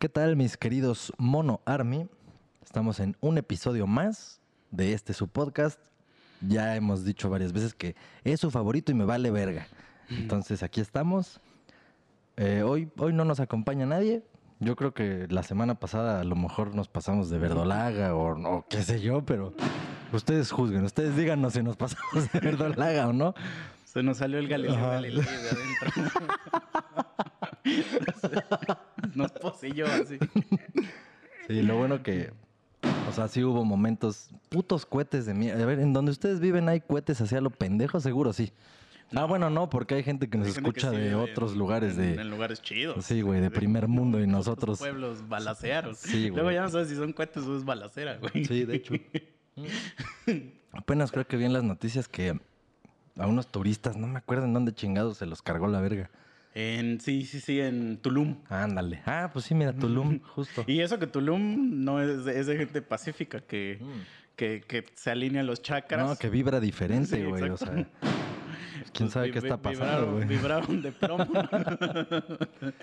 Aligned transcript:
¿Qué 0.00 0.08
tal, 0.08 0.34
mis 0.34 0.56
queridos 0.56 1.12
Mono 1.18 1.60
Army? 1.66 2.08
Estamos 2.64 3.00
en 3.00 3.18
un 3.20 3.36
episodio 3.36 3.86
más 3.86 4.40
de 4.70 4.94
este 4.94 5.12
su 5.12 5.28
podcast. 5.28 5.78
Ya 6.40 6.74
hemos 6.74 7.04
dicho 7.04 7.28
varias 7.28 7.52
veces 7.52 7.74
que 7.74 7.94
es 8.24 8.40
su 8.40 8.50
favorito 8.50 8.90
y 8.90 8.94
me 8.94 9.04
vale 9.04 9.30
verga. 9.30 9.66
Entonces 10.08 10.62
aquí 10.62 10.80
estamos. 10.80 11.38
Eh, 12.38 12.62
hoy, 12.62 12.90
hoy 12.96 13.12
no 13.12 13.26
nos 13.26 13.40
acompaña 13.40 13.84
nadie. 13.84 14.24
Yo 14.58 14.74
creo 14.74 14.94
que 14.94 15.26
la 15.28 15.42
semana 15.42 15.74
pasada 15.74 16.22
a 16.22 16.24
lo 16.24 16.34
mejor 16.34 16.74
nos 16.74 16.88
pasamos 16.88 17.28
de 17.28 17.36
verdolaga 17.36 18.14
o, 18.14 18.40
o 18.40 18.64
qué 18.70 18.82
sé 18.82 19.02
yo, 19.02 19.22
pero 19.26 19.52
ustedes 20.14 20.50
juzguen, 20.50 20.82
ustedes 20.82 21.14
díganos 21.14 21.52
si 21.52 21.62
nos 21.62 21.76
pasamos 21.76 22.32
de 22.32 22.40
verdolaga 22.40 23.06
o 23.06 23.12
no. 23.12 23.34
Se 23.84 24.02
nos 24.02 24.16
salió 24.16 24.38
el 24.38 24.48
Galileo. 24.48 24.80
Galilei 24.80 25.26
de 25.26 25.50
adentro. 25.50 26.10
nos 29.14 29.32
poseyó 29.32 29.86
así. 29.86 30.18
Sí, 31.46 31.62
lo 31.62 31.76
bueno 31.76 32.02
que, 32.02 32.32
o 33.08 33.12
sea, 33.12 33.28
sí 33.28 33.42
hubo 33.44 33.64
momentos, 33.64 34.30
putos 34.48 34.86
cohetes 34.86 35.26
de 35.26 35.34
mierda. 35.34 35.62
A 35.62 35.66
ver, 35.66 35.80
en 35.80 35.92
donde 35.92 36.12
ustedes 36.12 36.40
viven 36.40 36.68
hay 36.68 36.80
cohetes 36.80 37.20
hacia 37.20 37.40
lo 37.40 37.50
pendejo, 37.50 38.00
seguro 38.00 38.32
sí. 38.32 38.52
Ah, 39.12 39.24
bueno, 39.24 39.50
no, 39.50 39.68
porque 39.68 39.96
hay 39.96 40.04
gente 40.04 40.28
que 40.30 40.38
nos 40.38 40.46
escucha 40.48 40.90
que 40.92 40.96
sí 40.96 41.02
de 41.02 41.14
otros 41.16 41.52
en- 41.52 41.58
lugares 41.58 41.96
de... 41.96 42.14
En 42.14 42.30
lugares 42.30 42.62
chidos. 42.62 43.04
Sí, 43.04 43.22
güey, 43.22 43.40
de 43.40 43.50
primer 43.50 43.88
mundo 43.88 44.18
y 44.20 44.22
Otros 44.22 44.32
nosotros... 44.36 44.78
pueblos 44.78 45.28
balacearos. 45.28 45.98
Sí, 45.98 46.28
güey. 46.28 46.42
Luego 46.42 46.52
ya 46.52 46.62
no 46.62 46.68
sabes 46.68 46.88
si 46.90 46.94
son 46.94 47.12
cohetes 47.12 47.42
o 47.42 47.56
es 47.56 47.64
balacera, 47.64 48.18
güey. 48.18 48.44
Sí, 48.44 48.64
de 48.64 48.76
hecho. 48.76 48.94
Apenas 50.72 51.10
creo 51.10 51.26
que 51.26 51.36
vi 51.36 51.44
en 51.44 51.52
las 51.52 51.64
noticias 51.64 52.06
que 52.06 52.38
a 53.16 53.26
unos 53.26 53.48
turistas, 53.48 53.96
no 53.96 54.06
me 54.06 54.18
acuerdo 54.18 54.44
en 54.44 54.54
dónde 54.54 54.72
chingados 54.72 55.18
se 55.18 55.26
los 55.26 55.42
cargó 55.42 55.66
la 55.66 55.80
verga. 55.80 56.08
En, 56.78 57.00
sí, 57.00 57.24
sí, 57.24 57.40
sí, 57.40 57.60
en 57.60 57.96
Tulum. 57.98 58.36
Ándale. 58.48 59.02
Ah, 59.06 59.30
pues 59.32 59.44
sí, 59.46 59.54
mira, 59.54 59.72
Tulum, 59.72 60.20
justo. 60.20 60.64
Y 60.66 60.80
eso 60.80 60.98
que 60.98 61.06
Tulum 61.06 61.84
no 61.84 62.00
es 62.02 62.24
de, 62.24 62.38
es 62.40 62.46
de 62.46 62.56
gente 62.56 62.82
pacífica 62.82 63.40
que, 63.40 63.78
Mm. 63.80 63.86
que, 64.36 64.62
que 64.66 64.84
se 64.94 65.10
alinea 65.10 65.42
los 65.42 65.62
chakras. 65.62 66.06
No, 66.08 66.16
que 66.16 66.28
vibra 66.28 66.60
diferente, 66.60 67.16
Sí, 67.16 67.24
güey. 67.24 67.48
o 67.50 67.56
sea, 67.56 67.72
quién 68.92 68.94
Pues 68.94 69.12
sabe 69.12 69.26
vi- 69.28 69.32
qué 69.32 69.38
está 69.38 69.56
pasando, 69.56 70.12
güey. 70.14 70.26
Vibraron, 70.26 70.66
vibraron 70.68 70.82
de 70.82 70.92
plomo. 70.92 71.26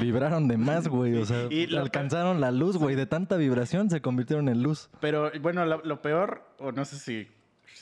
Vibraron 0.00 0.46
de 0.46 0.56
más, 0.58 0.88
güey. 0.88 1.16
O 1.16 1.24
sea, 1.24 1.46
Y 1.50 1.74
alcanzaron 1.74 2.40
la 2.40 2.50
luz, 2.50 2.76
güey. 2.76 2.94
De 2.96 3.06
tanta 3.06 3.36
vibración 3.36 3.88
se 3.90 4.00
convirtieron 4.00 4.48
en 4.48 4.62
luz. 4.62 4.90
Pero 5.00 5.30
bueno, 5.40 5.64
lo, 5.64 5.82
lo 5.84 6.02
peor, 6.02 6.42
o 6.58 6.70
no 6.72 6.84
sé 6.84 6.96
si, 6.96 7.28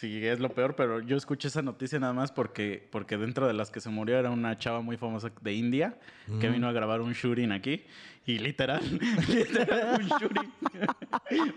si 0.05 0.27
es 0.27 0.39
lo 0.39 0.51
peor, 0.51 0.77
pero 0.77 1.01
yo 1.01 1.17
escuché 1.17 1.49
esa 1.49 1.63
noticia 1.63 1.99
nada 1.99 2.13
más 2.13 2.31
porque, 2.31 2.87
porque 2.91 3.17
dentro 3.17 3.47
de 3.47 3.55
las 3.55 3.71
que 3.71 3.81
se 3.81 3.89
murió 3.89 4.19
era 4.19 4.31
una 4.31 4.59
chava 4.59 4.81
muy 4.83 4.97
famosa 4.99 5.31
de 5.41 5.53
India 5.55 5.97
que 6.41 6.49
vino 6.51 6.69
a 6.69 6.73
grabar 6.73 7.01
un 7.01 7.13
shooting 7.15 7.53
aquí. 7.53 7.85
Y 8.27 8.39
literal, 8.39 8.81
literal 9.29 10.01
un 10.01 10.09
shooting. 10.21 10.53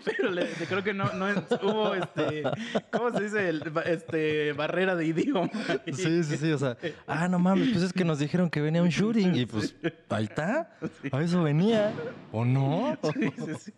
pero 0.03 0.31
le- 0.31 0.47
creo 0.67 0.83
que 0.83 0.93
no, 0.93 1.11
no 1.13 1.29
es- 1.29 1.37
hubo 1.61 1.93
este, 1.95 2.43
¿cómo 2.91 3.11
se 3.17 3.23
dice? 3.23 3.49
El- 3.49 3.71
este, 3.85 4.51
barrera 4.53 4.95
de 4.95 5.05
idioma. 5.05 5.49
Sí, 5.93 6.23
sí, 6.23 6.37
sí. 6.37 6.51
O 6.51 6.57
sea, 6.57 6.77
ah, 7.07 7.27
no 7.29 7.39
mames, 7.39 7.69
pues 7.69 7.83
es 7.83 7.93
que 7.93 8.03
nos 8.03 8.19
dijeron 8.19 8.49
que 8.49 8.59
venía 8.61 8.81
un 8.81 8.89
shooting. 8.89 9.33
Y 9.35 9.45
pues, 9.45 9.75
ahí 10.09 10.25
está. 10.25 10.77
A 11.11 11.21
eso 11.21 11.43
venía. 11.43 11.93
¿O 12.33 12.43
no? 12.45 12.97
Sí, 13.13 13.29
sí, 13.37 13.53
sí. 13.59 13.73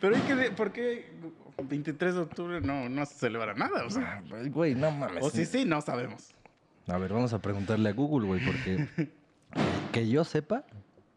Pero 0.00 0.14
hay 0.16 0.22
que, 0.22 0.50
¿por 0.52 0.70
qué 0.72 1.10
23 1.62 2.14
de 2.14 2.20
octubre 2.20 2.60
no, 2.60 2.88
no 2.88 3.06
se 3.06 3.14
celebra 3.14 3.54
nada? 3.54 3.84
O 3.84 3.90
sea, 3.90 4.22
Ay, 4.32 4.48
Güey, 4.48 4.74
no 4.74 4.90
mames. 4.90 5.22
o 5.24 5.30
sí, 5.30 5.46
sí, 5.46 5.64
no 5.64 5.80
sabemos. 5.80 6.30
A 6.86 6.98
ver, 6.98 7.12
vamos 7.12 7.32
a 7.32 7.38
preguntarle 7.38 7.88
a 7.88 7.92
Google, 7.92 8.26
güey, 8.26 8.44
porque 8.44 8.88
que 9.92 10.08
yo 10.08 10.24
sepa. 10.24 10.64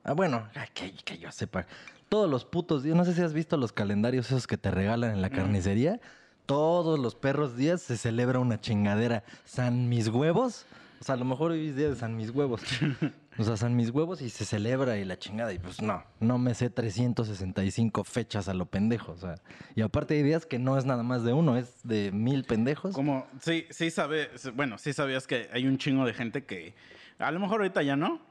Ah, 0.03 0.13
bueno, 0.13 0.47
ay, 0.55 0.67
que, 0.73 0.93
que 1.03 1.17
yo 1.17 1.31
sepa. 1.31 1.65
Todos 2.09 2.29
los 2.29 2.45
putos 2.45 2.83
días, 2.83 2.95
no 2.95 3.03
sé 3.03 3.13
si 3.13 3.21
has 3.21 3.33
visto 3.33 3.57
los 3.57 3.73
calendarios 3.73 4.27
esos 4.27 4.47
que 4.47 4.57
te 4.57 4.71
regalan 4.71 5.11
en 5.11 5.21
la 5.21 5.29
carnicería. 5.29 5.99
Todos 6.45 6.97
los 6.97 7.15
perros 7.15 7.57
días 7.57 7.81
se 7.81 7.97
celebra 7.97 8.39
una 8.39 8.61
chingadera. 8.61 9.23
San 9.43 9.89
mis 9.89 10.07
huevos. 10.07 10.65
O 11.01 11.03
sea, 11.03 11.15
a 11.15 11.17
lo 11.17 11.25
mejor 11.25 11.51
hoy 11.51 11.67
es 11.67 11.75
día 11.75 11.89
de 11.89 11.95
San 11.97 12.15
mis 12.15 12.29
huevos. 12.29 12.61
O 13.39 13.43
sea, 13.43 13.55
San 13.57 13.75
mis 13.75 13.91
huevos 13.91 14.21
y 14.21 14.29
se 14.29 14.45
celebra 14.45 14.97
y 14.97 15.05
la 15.05 15.19
chingada. 15.19 15.53
Y 15.53 15.59
pues 15.59 15.81
no, 15.81 16.03
no 16.19 16.37
me 16.39 16.53
sé 16.55 16.69
365 16.69 18.03
fechas 18.03 18.47
a 18.49 18.53
lo 18.53 18.65
pendejo. 18.65 19.11
O 19.11 19.17
sea, 19.17 19.35
y 19.75 19.81
aparte 19.81 20.15
hay 20.15 20.23
días 20.23 20.45
que 20.45 20.57
no 20.59 20.77
es 20.77 20.85
nada 20.85 21.03
más 21.03 21.23
de 21.23 21.33
uno, 21.33 21.55
es 21.57 21.79
de 21.83 22.11
mil 22.11 22.43
pendejos. 22.45 22.95
Como, 22.95 23.27
sí, 23.41 23.65
sí 23.69 23.91
sabe, 23.91 24.29
bueno, 24.55 24.77
sí 24.77 24.93
sabías 24.93 25.27
que 25.27 25.49
hay 25.53 25.67
un 25.67 25.77
chingo 25.77 26.05
de 26.05 26.13
gente 26.13 26.45
que, 26.45 26.73
a 27.19 27.31
lo 27.31 27.39
mejor 27.39 27.61
ahorita 27.61 27.83
ya 27.83 27.95
no, 27.95 28.21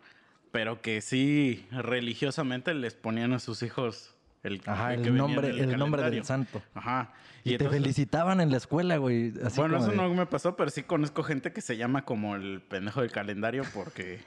pero 0.50 0.80
que 0.82 1.00
sí 1.00 1.66
religiosamente 1.70 2.74
les 2.74 2.94
ponían 2.94 3.32
a 3.32 3.38
sus 3.38 3.62
hijos 3.62 4.12
el, 4.42 4.60
Ajá, 4.66 4.94
el 4.94 5.02
venía 5.02 5.18
nombre, 5.18 5.48
el 5.50 5.76
nombre 5.76 6.08
del 6.10 6.24
santo. 6.24 6.62
Ajá. 6.74 7.12
Y, 7.42 7.50
te 7.50 7.54
entonces- 7.64 7.78
felicitaban 7.80 8.40
en 8.40 8.50
la 8.50 8.56
escuela, 8.56 8.96
güey. 8.96 9.32
Así 9.44 9.60
Bueno, 9.60 9.74
como 9.78 9.92
eso 9.92 10.02
de- 10.02 10.08
no 10.08 10.14
me 10.14 10.26
pasó, 10.26 10.56
pero 10.56 10.70
sí 10.70 10.82
conozco 10.82 11.22
gente 11.22 11.52
que 11.52 11.60
se 11.60 11.76
llama 11.76 12.04
como 12.04 12.34
el 12.36 12.60
pendejo 12.60 13.02
del 13.02 13.12
calendario 13.12 13.62
porque. 13.74 14.20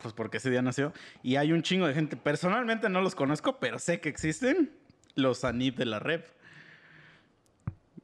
Pues 0.00 0.14
porque 0.14 0.36
ese 0.38 0.50
día 0.50 0.62
nació. 0.62 0.92
Y 1.22 1.36
hay 1.36 1.52
un 1.52 1.62
chingo 1.62 1.86
de 1.86 1.94
gente. 1.94 2.16
Personalmente 2.16 2.88
no 2.88 3.00
los 3.00 3.14
conozco, 3.14 3.58
pero 3.58 3.78
sé 3.78 4.00
que 4.00 4.08
existen 4.08 4.70
los 5.14 5.44
Anib 5.44 5.74
de 5.76 5.86
la 5.86 5.98
Rep. 5.98 6.26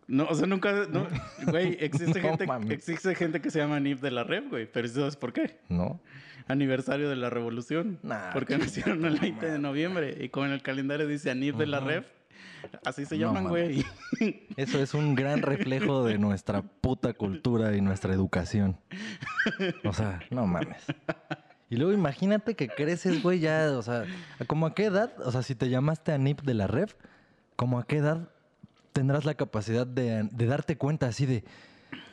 No, 0.06 0.24
o 0.24 0.34
sea, 0.34 0.46
nunca. 0.46 0.86
no, 0.90 1.06
güey, 1.50 1.76
existe, 1.80 2.20
No 2.20 2.36
gente, 2.36 2.74
existe 2.74 3.14
gente 3.14 3.40
que 3.40 3.50
se 3.50 3.58
llama 3.58 3.76
Anib 3.76 4.00
de 4.00 4.10
la 4.10 4.24
Rep, 4.24 4.50
güey. 4.50 4.70
Pero 4.70 4.88
¿sabes 4.88 5.16
por 5.16 5.32
qué? 5.32 5.60
¿No? 5.68 6.00
Aniversario 6.46 7.08
de 7.08 7.16
la 7.16 7.30
revolución. 7.30 7.98
Nah, 8.02 8.32
porque 8.32 8.58
nacieron 8.58 9.04
el 9.06 9.18
20 9.18 9.50
de 9.50 9.58
noviembre. 9.58 10.16
Y 10.20 10.28
como 10.28 10.46
en 10.46 10.52
el 10.52 10.62
calendario 10.62 11.06
dice 11.06 11.30
Anib 11.30 11.56
de 11.56 11.66
la 11.66 11.80
Rep, 11.80 12.06
así 12.84 13.06
se 13.06 13.16
llaman, 13.16 13.48
güey. 13.48 13.84
Eso 14.56 14.78
es 14.82 14.92
un 14.92 15.14
gran 15.14 15.40
reflejo 15.40 16.04
de 16.04 16.18
nuestra 16.18 16.62
puta 16.62 17.14
cultura 17.14 17.74
y 17.74 17.80
nuestra 17.80 18.12
educación. 18.12 18.78
O 19.84 19.92
sea, 19.92 20.20
no 20.30 20.46
mames. 20.46 20.84
Y 21.74 21.76
luego 21.76 21.92
imagínate 21.92 22.54
que 22.54 22.68
creces, 22.68 23.20
güey, 23.20 23.40
ya, 23.40 23.72
o 23.76 23.82
sea, 23.82 24.04
¿como 24.46 24.66
a 24.66 24.74
qué 24.76 24.84
edad? 24.84 25.12
O 25.24 25.32
sea, 25.32 25.42
si 25.42 25.56
te 25.56 25.68
llamaste 25.68 26.12
a 26.12 26.18
NIP 26.18 26.42
de 26.42 26.54
la 26.54 26.68
ref, 26.68 26.94
¿como 27.56 27.80
a 27.80 27.84
qué 27.84 27.96
edad 27.96 28.28
tendrás 28.92 29.24
la 29.24 29.34
capacidad 29.34 29.84
de, 29.84 30.28
de 30.30 30.46
darte 30.46 30.78
cuenta 30.78 31.06
así 31.06 31.26
de... 31.26 31.42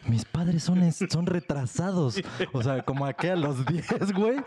Mis 0.07 0.25
padres 0.25 0.63
son, 0.63 0.81
es- 0.81 0.97
son 1.09 1.25
retrasados. 1.25 2.19
O 2.53 2.63
sea, 2.63 2.81
como 2.83 3.05
a 3.05 3.13
qué 3.13 3.31
a 3.31 3.35
los 3.35 3.65
10, 3.65 4.13
güey. 4.13 4.37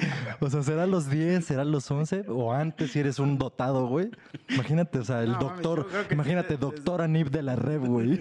O 0.41 0.51
sea, 0.51 0.63
¿será 0.63 0.83
a 0.83 0.87
los 0.87 1.09
10? 1.09 1.45
¿Será 1.45 1.63
a 1.63 1.65
los 1.65 1.91
11? 1.91 2.25
O 2.29 2.53
antes 2.53 2.91
si 2.93 2.99
eres 2.99 3.19
un 3.19 3.39
dotado, 3.39 3.87
güey. 3.87 4.11
Imagínate, 4.49 4.99
o 4.99 5.05
sea, 5.05 5.23
el 5.23 5.33
No, 5.33 5.39
doctor. 5.39 5.89
imagínate, 6.11 6.57
doctor 6.57 7.01
Anib 7.03 7.31
de 7.31 7.43
la 7.43 7.57
Rev, 7.57 7.87
güey. 7.87 8.21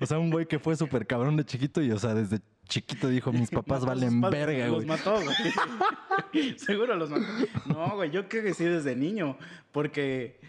o 0.00 0.06
sea, 0.06 0.18
un 0.18 0.30
güey 0.30 0.46
que 0.46 0.58
fue 0.58 0.76
súper 0.76 1.06
cabrón 1.06 1.36
de 1.36 1.44
chiquito 1.44 1.80
y, 1.82 1.90
o 1.90 1.98
sea, 1.98 2.14
desde 2.14 2.40
chiquito 2.68 3.08
dijo, 3.08 3.32
mis 3.32 3.50
papás 3.50 3.84
valen 3.86 4.20
padres, 4.20 4.46
verga, 4.46 4.66
Los 4.66 4.76
güey. 4.84 4.86
mató, 4.86 5.14
güey. 5.22 6.56
Seguro 6.58 6.94
los 6.96 7.08
mató. 7.10 7.24
No, 7.66 7.96
güey, 7.96 8.10
yo 8.10 8.28
creo 8.28 8.42
que 8.44 8.54
sí 8.54 8.64
desde 8.64 8.94
niño. 8.94 9.38
Porque, 9.72 10.40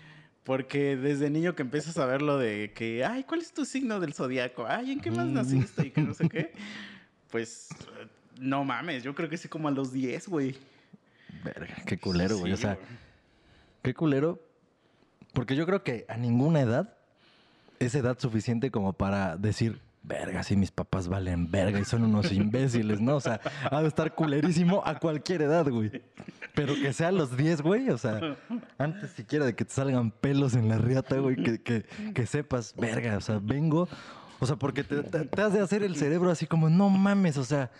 porque 0.43 0.95
desde 0.97 1.29
niño 1.29 1.55
que 1.55 1.61
empiezas 1.61 1.97
a 1.97 2.05
ver 2.05 2.21
lo 2.21 2.37
de 2.37 2.71
que, 2.73 3.03
ay, 3.05 3.23
¿cuál 3.23 3.41
es 3.41 3.53
tu 3.53 3.65
signo 3.65 3.99
del 3.99 4.13
zodiaco? 4.13 4.65
Ay, 4.67 4.91
¿en 4.91 4.99
qué 4.99 5.11
más 5.11 5.27
naciste? 5.27 5.87
Y 5.87 5.91
que 5.91 6.01
no 6.01 6.13
sé 6.13 6.29
qué. 6.29 6.51
Pues, 7.29 7.67
no 8.39 8.63
mames, 8.63 9.03
yo 9.03 9.13
creo 9.13 9.29
que 9.29 9.37
sí 9.37 9.47
como 9.47 9.67
a 9.67 9.71
los 9.71 9.93
10, 9.93 10.29
güey. 10.29 10.55
Verga, 11.43 11.75
qué 11.85 11.99
culero, 11.99 12.39
güey. 12.39 12.53
o 12.53 12.55
Sí, 12.55 12.63
sea, 12.63 12.79
qué 13.83 13.93
culero. 13.93 14.39
Porque 15.33 15.55
yo 15.55 15.67
creo 15.67 15.83
que 15.83 16.05
a 16.09 16.17
ninguna 16.17 16.61
edad 16.61 16.97
es 17.77 17.93
edad 17.93 18.17
suficiente 18.17 18.71
como 18.71 18.93
para 18.93 19.37
decir, 19.37 19.79
verga, 20.03 20.43
si 20.43 20.55
mis 20.55 20.71
papás 20.71 21.07
valen 21.07 21.51
verga 21.51 21.79
y 21.79 21.85
son 21.85 22.03
unos 22.03 22.31
imbéciles, 22.31 22.99
¿no? 23.01 23.17
O 23.17 23.21
sea, 23.21 23.39
ha 23.69 23.81
de 23.81 23.87
estar 23.87 24.15
culerísimo 24.15 24.81
a 24.85 24.97
cualquier 24.99 25.43
edad, 25.43 25.67
güey. 25.69 26.01
Pero 26.55 26.73
que 26.75 26.93
sea 26.93 27.09
a 27.09 27.11
los 27.11 27.37
10, 27.37 27.61
güey, 27.61 27.89
o 27.89 27.97
sea, 27.97 28.37
antes 28.77 29.11
siquiera 29.11 29.45
de 29.45 29.55
que 29.55 29.65
te 29.65 29.73
salgan 29.73 30.11
pelos 30.11 30.55
en 30.55 30.67
la 30.67 30.77
riata, 30.77 31.17
güey, 31.17 31.35
que, 31.35 31.61
que, 32.13 32.25
sepas, 32.25 32.73
verga, 32.75 33.17
o 33.17 33.21
sea, 33.21 33.39
vengo, 33.41 33.87
o 34.39 34.45
sea, 34.45 34.55
porque 34.55 34.83
te, 34.83 35.03
te- 35.03 35.25
te 35.25 35.41
has 35.41 35.53
de 35.53 35.59
hacer 35.61 35.83
el 35.83 35.95
cerebro 35.95 36.31
así 36.31 36.47
como, 36.47 36.69
no 36.69 36.89
mames, 36.89 37.37
o 37.37 37.45
sea, 37.45 37.71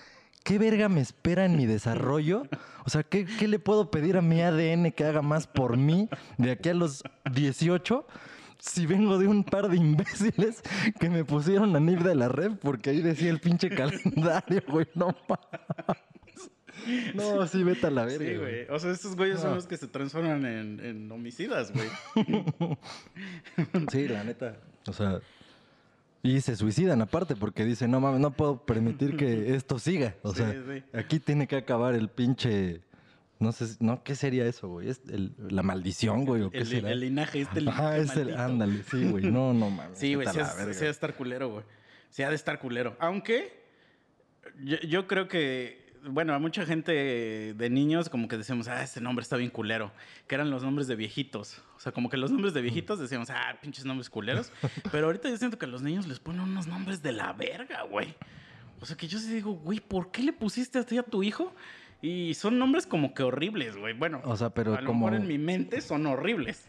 ¿qué 0.44 0.59
verga 0.59 0.88
me 0.88 1.01
espera 1.01 1.45
en 1.45 1.57
mi 1.57 1.65
desarrollo? 1.65 2.44
O 2.85 2.89
sea, 2.89 3.03
¿qué, 3.03 3.25
qué 3.25 3.47
le 3.47 3.59
puedo 3.59 3.91
pedir 3.91 4.15
a 4.17 4.21
mi 4.21 4.41
ADN 4.41 4.91
que 4.91 5.03
haga 5.03 5.21
más 5.21 5.47
por 5.47 5.75
mí 5.77 6.07
de 6.38 6.51
aquí 6.51 6.69
a 6.69 6.73
los 6.73 7.03
18? 7.31 8.05
Si 8.59 8.85
vengo 8.85 9.17
de 9.17 9.27
un 9.27 9.44
par 9.44 9.69
de 9.69 9.77
imbéciles 9.77 10.61
que 11.00 11.09
me 11.09 11.23
pusieron 11.23 11.75
a 11.75 11.79
NIF 11.79 12.01
de 12.03 12.13
la 12.15 12.27
red 12.27 12.51
porque 12.61 12.89
ahí 12.91 13.01
decía 13.01 13.29
el 13.31 13.39
pinche 13.39 13.69
calendario, 13.69 14.61
güey, 14.67 14.85
no 14.95 15.15
mames. 15.27 16.51
No, 17.13 17.45
sí, 17.47 17.63
vete 17.63 17.88
a 17.88 17.91
la 17.91 18.06
verga. 18.06 18.25
Sí, 18.25 18.35
güey. 18.38 18.65
O 18.69 18.79
sea, 18.79 18.91
estos 18.91 19.15
güeyes 19.15 19.39
son 19.39 19.50
No. 19.50 19.56
los 19.56 19.67
que 19.67 19.77
se 19.77 19.88
transforman 19.88 20.45
en, 20.45 20.79
en 20.83 21.11
homicidas, 21.11 21.71
güey. 21.73 21.88
Sí, 23.91 24.07
la 24.07 24.23
neta. 24.23 24.57
O 24.88 24.94
sea, 24.94 25.19
y 26.23 26.41
se 26.41 26.56
suicidan 26.56 27.01
aparte 27.01 27.35
porque 27.35 27.65
dicen, 27.65 27.91
no 27.91 28.00
mames, 28.00 28.19
no 28.19 28.31
puedo 28.31 28.65
permitir 28.65 29.15
que 29.17 29.56
esto 29.56 29.79
siga. 29.79 30.15
O 30.21 30.31
Sí, 30.31 30.38
sea, 30.38 30.51
sí. 30.51 30.83
aquí 30.94 31.19
tiene 31.19 31.47
que 31.47 31.57
acabar 31.57 31.95
el 31.95 32.09
pinche 32.09 32.81
No 33.39 33.51
sé, 33.53 33.77
no, 33.80 34.03
¿qué 34.03 34.15
sería 34.15 34.45
eso, 34.45 34.68
güey? 34.68 34.89
¿Es 34.89 35.01
el- 35.09 35.33
la 35.50 35.63
maldición, 35.63 36.25
güey? 36.25 36.41
¿O 36.41 36.51
qué 36.51 36.57
El, 36.59 36.68
será? 36.68 36.91
el 36.91 37.00
linaje, 37.00 37.41
este 37.41 37.59
Ah, 37.59 37.62
linaje 37.62 38.01
es 38.01 38.15
el, 38.18 38.38
ándale, 38.38 38.83
sí, 38.83 39.06
güey. 39.09 39.31
No, 39.31 39.53
no 39.53 39.69
mames. 39.69 39.97
Sí, 39.97 40.13
güey, 40.15 40.27
sí 40.27 40.39
ha 40.39 40.65
de 40.65 40.89
estar 40.89 41.15
culero, 41.15 41.50
güey. 41.50 41.63
Sí 42.09 42.21
ha 42.24 42.30
de 42.30 42.36
estar 42.36 42.59
culero. 42.59 42.97
Aunque 43.00 43.63
yo, 44.63 44.77
yo 44.81 45.07
creo 45.07 45.27
que, 45.30 45.88
bueno, 46.03 46.33
a 46.33 46.39
mucha 46.39 46.65
gente 46.65 46.91
de 47.53 47.69
niños 47.69 48.09
como 48.09 48.27
que 48.27 48.38
decíamos, 48.38 48.68
ah, 48.68 48.83
este 48.83 49.00
nombre 49.00 49.24
está 49.24 49.38
bien 49.38 49.51
culero. 49.51 49.92
Que 50.27 50.35
eran 50.35 50.50
los 50.50 50.63
nombres 50.63 50.88
de 50.88 50.95
viejitos. 50.97 51.62
O 51.77 51.80
sea, 51.80 51.92
como 51.94 52.09
que 52.09 52.18
los 52.18 52.31
nombres 52.31 52.53
de 52.53 52.62
viejitos 52.62 53.00
decíamos, 53.00 53.30
ah, 53.30 53.57
pinches 53.62 53.85
nombres 53.85 54.09
culeros. 54.09 54.51
Pero 54.92 55.06
ahorita 55.07 55.30
yo 55.30 55.38
siento 55.38 55.57
que 55.57 55.65
a 55.65 55.69
los 55.69 55.81
niños 55.81 56.07
les 56.07 56.19
ponen 56.19 56.42
unos 56.42 56.68
nombres 56.68 57.01
de 57.01 57.13
la 57.13 57.31
verga, 57.33 57.83
güey. 57.83 58.15
O 58.81 58.85
sea, 58.85 58.97
que 58.97 59.07
yo 59.07 59.18
sí 59.19 59.33
digo, 59.33 59.53
güey, 59.53 59.80
¿por 59.80 60.12
qué 60.12 60.24
le 60.24 60.33
pusiste 60.33 60.80
así 60.80 60.97
a 60.97 61.03
tu 61.03 61.21
hijo? 61.24 61.53
Y 62.01 62.33
son 62.35 62.57
nombres 62.59 62.87
como 62.87 63.13
que 63.13 63.23
horribles, 63.23 63.75
güey. 63.75 63.93
Bueno, 63.93 64.21
O 64.23 64.37
sea, 64.37 64.49
pero 64.51 64.75
a 64.75 64.81
lo 64.81 64.87
como- 64.87 65.05
mejor 65.07 65.21
en 65.21 65.27
mi 65.27 65.37
mente 65.37 65.81
son 65.81 66.05
horribles. 66.05 66.65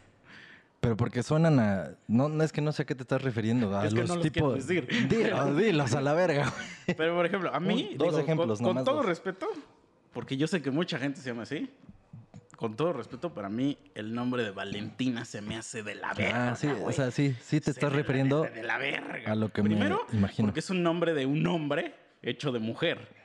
Pero 0.80 0.96
porque 0.96 1.22
suenan 1.22 1.60
a. 1.60 1.90
No, 2.08 2.28
no 2.30 2.42
es 2.42 2.52
que 2.52 2.60
no 2.62 2.72
sé 2.72 2.82
a 2.82 2.86
qué 2.86 2.94
te 2.94 3.02
estás 3.02 3.20
refiriendo. 3.22 3.76
A 3.76 3.84
Es 3.86 3.92
que 3.92 4.00
los 4.00 4.08
no 4.08 4.16
los 4.16 4.24
tipos. 4.24 4.66
decir. 4.66 4.88
Dilo, 5.08 5.54
dilos 5.56 5.94
a 5.94 6.00
la 6.00 6.14
verga, 6.14 6.50
güey. 6.50 6.96
Pero, 6.96 7.14
por 7.14 7.26
ejemplo, 7.26 7.54
a 7.54 7.60
mí, 7.60 7.90
Un- 7.92 7.98
dos 7.98 8.08
digo, 8.08 8.18
ejemplos, 8.20 8.60
con, 8.62 8.74
con 8.76 8.84
todo 8.84 8.96
dos. 8.96 9.06
respeto, 9.06 9.46
porque 10.12 10.36
yo 10.38 10.46
sé 10.46 10.62
que 10.62 10.70
mucha 10.70 10.98
gente 10.98 11.20
se 11.20 11.28
llama 11.28 11.42
así, 11.42 11.70
con 12.56 12.76
todo 12.76 12.94
respeto, 12.94 13.32
para 13.34 13.50
mí 13.50 13.76
el 13.94 14.14
nombre 14.14 14.42
de 14.42 14.50
Valentina 14.52 15.26
se 15.26 15.42
me 15.42 15.56
hace 15.56 15.82
de 15.82 15.94
la 15.96 16.14
verga. 16.14 16.52
Ah, 16.52 16.56
sí, 16.56 16.68
o 16.82 16.90
sea, 16.92 17.10
sí, 17.10 17.36
sí 17.42 17.58
te 17.60 17.66
Se 17.66 17.70
estás 17.72 17.90
me- 17.92 17.98
refiriendo. 17.98 18.42
De, 18.44 18.62
la 18.62 18.78
verga. 18.78 19.30
a 19.30 19.34
lo 19.34 19.50
que 19.52 19.62
me 19.62 19.68
Primero, 19.68 20.06
imagino. 20.14 20.46
porque 20.48 20.60
es 20.60 20.70
un 20.70 20.82
nombre 20.82 21.12
de 21.12 21.26
un 21.26 21.46
hombre 21.46 21.94
hecho 22.22 22.52
de 22.52 22.58
mujer. 22.58 23.19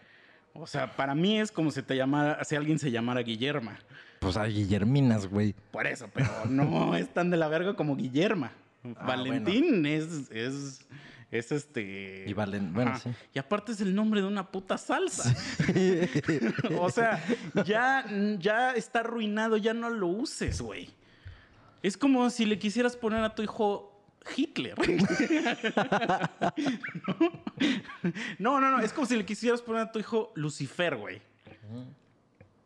O 0.57 0.65
sea, 0.67 0.95
para 0.95 1.13
mí 1.13 1.39
es 1.39 1.51
como 1.51 1.69
si 1.69 1.81
te 1.81 1.95
llamara, 1.95 2.43
si 2.45 2.55
alguien 2.55 2.79
se 2.79 2.89
llamara 2.89 3.21
Guillerma. 3.21 3.77
Pues 4.19 4.37
a 4.37 4.45
Guillerminas, 4.45 5.27
güey. 5.27 5.53
Por 5.71 5.85
eso, 5.85 6.09
pero 6.13 6.29
no 6.47 6.95
es 6.95 7.13
tan 7.13 7.29
de 7.29 7.37
la 7.37 7.47
verga 7.49 7.75
como 7.75 7.95
Guillerma. 7.95 8.51
Ah, 8.97 9.05
Valentín 9.05 9.85
es, 9.85 10.29
es, 10.31 10.87
es 11.29 11.51
este. 11.51 12.23
Y 12.25 12.33
Valen- 12.33 12.71
bueno, 12.71 12.97
sí. 12.97 13.09
Y 13.33 13.39
aparte 13.39 13.73
es 13.73 13.81
el 13.81 13.93
nombre 13.93 14.21
de 14.21 14.27
una 14.27 14.49
puta 14.49 14.77
salsa. 14.77 15.35
o 16.79 16.89
sea, 16.89 17.21
ya, 17.65 18.05
ya 18.39 18.71
está 18.73 18.99
arruinado, 19.01 19.57
ya 19.57 19.73
no 19.73 19.89
lo 19.89 20.07
uses, 20.07 20.61
güey. 20.61 20.89
Es 21.83 21.97
como 21.97 22.29
si 22.29 22.45
le 22.45 22.57
quisieras 22.57 22.95
poner 22.95 23.23
a 23.23 23.35
tu 23.35 23.43
hijo 23.43 23.94
Hitler. 24.35 24.75
no, 28.39 28.59
no, 28.59 28.71
no. 28.71 28.79
Es 28.79 28.93
como 28.93 29.07
si 29.07 29.17
le 29.17 29.25
quisieras 29.25 29.61
poner 29.61 29.83
a 29.83 29.91
tu 29.91 29.99
hijo 29.99 30.31
Lucifer, 30.35 30.95
güey. 30.95 31.21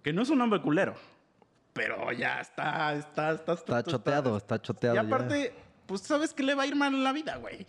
Que 0.03 0.13
no 0.13 0.21
es 0.21 0.29
un 0.29 0.37
nombre 0.37 0.61
culero. 0.61 0.95
Pero 1.73 2.11
ya 2.11 2.41
está, 2.41 2.93
está, 2.93 3.31
está, 3.31 3.53
Está 3.53 3.83
choteado, 3.83 4.37
está 4.37 4.61
choteado. 4.61 4.95
Y 4.95 4.99
ya. 4.99 5.03
aparte, 5.03 5.53
pues 5.85 6.01
sabes 6.01 6.33
que 6.33 6.43
le 6.43 6.55
va 6.55 6.63
a 6.63 6.67
ir 6.67 6.75
mal 6.75 6.93
en 6.93 7.03
la 7.03 7.13
vida, 7.13 7.37
güey. 7.37 7.65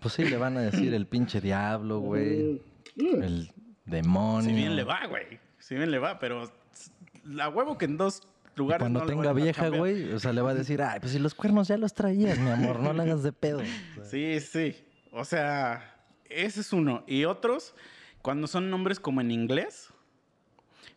Pues 0.00 0.14
sí, 0.14 0.24
le 0.24 0.36
van 0.36 0.56
a 0.56 0.60
decir 0.60 0.92
el 0.94 1.06
pinche 1.06 1.40
diablo, 1.40 2.00
güey. 2.00 2.62
El 2.96 3.50
demonio. 3.84 4.50
Si 4.50 4.54
bien 4.54 4.76
le 4.76 4.84
va, 4.84 5.06
güey. 5.06 5.40
Si 5.58 5.74
bien 5.74 5.90
le 5.90 5.98
va, 5.98 6.18
pero 6.18 6.52
la 7.24 7.48
huevo 7.48 7.78
que 7.78 7.86
en 7.86 7.96
dos 7.96 8.22
lugares. 8.56 8.82
cuando 8.82 9.00
no 9.00 9.06
tenga 9.06 9.32
vieja, 9.32 9.68
güey, 9.68 10.12
o 10.12 10.18
sea, 10.18 10.32
le 10.32 10.40
va 10.40 10.50
a 10.50 10.54
decir, 10.54 10.82
ay, 10.82 11.00
pues 11.00 11.12
si 11.12 11.18
los 11.18 11.34
cuernos 11.34 11.68
ya 11.68 11.76
los 11.76 11.94
traías, 11.94 12.38
mi 12.38 12.50
amor, 12.50 12.80
no 12.80 12.92
le 12.92 13.02
hagas 13.02 13.22
de 13.22 13.32
pedo. 13.32 13.60
Sí, 14.10 14.40
sí. 14.40 14.76
O 15.12 15.24
sea, 15.24 15.96
ese 16.28 16.60
es 16.60 16.72
uno. 16.72 17.04
Y 17.06 17.24
otros, 17.24 17.74
cuando 18.22 18.46
son 18.46 18.70
nombres 18.70 19.00
como 19.00 19.20
en 19.20 19.30
inglés, 19.30 19.92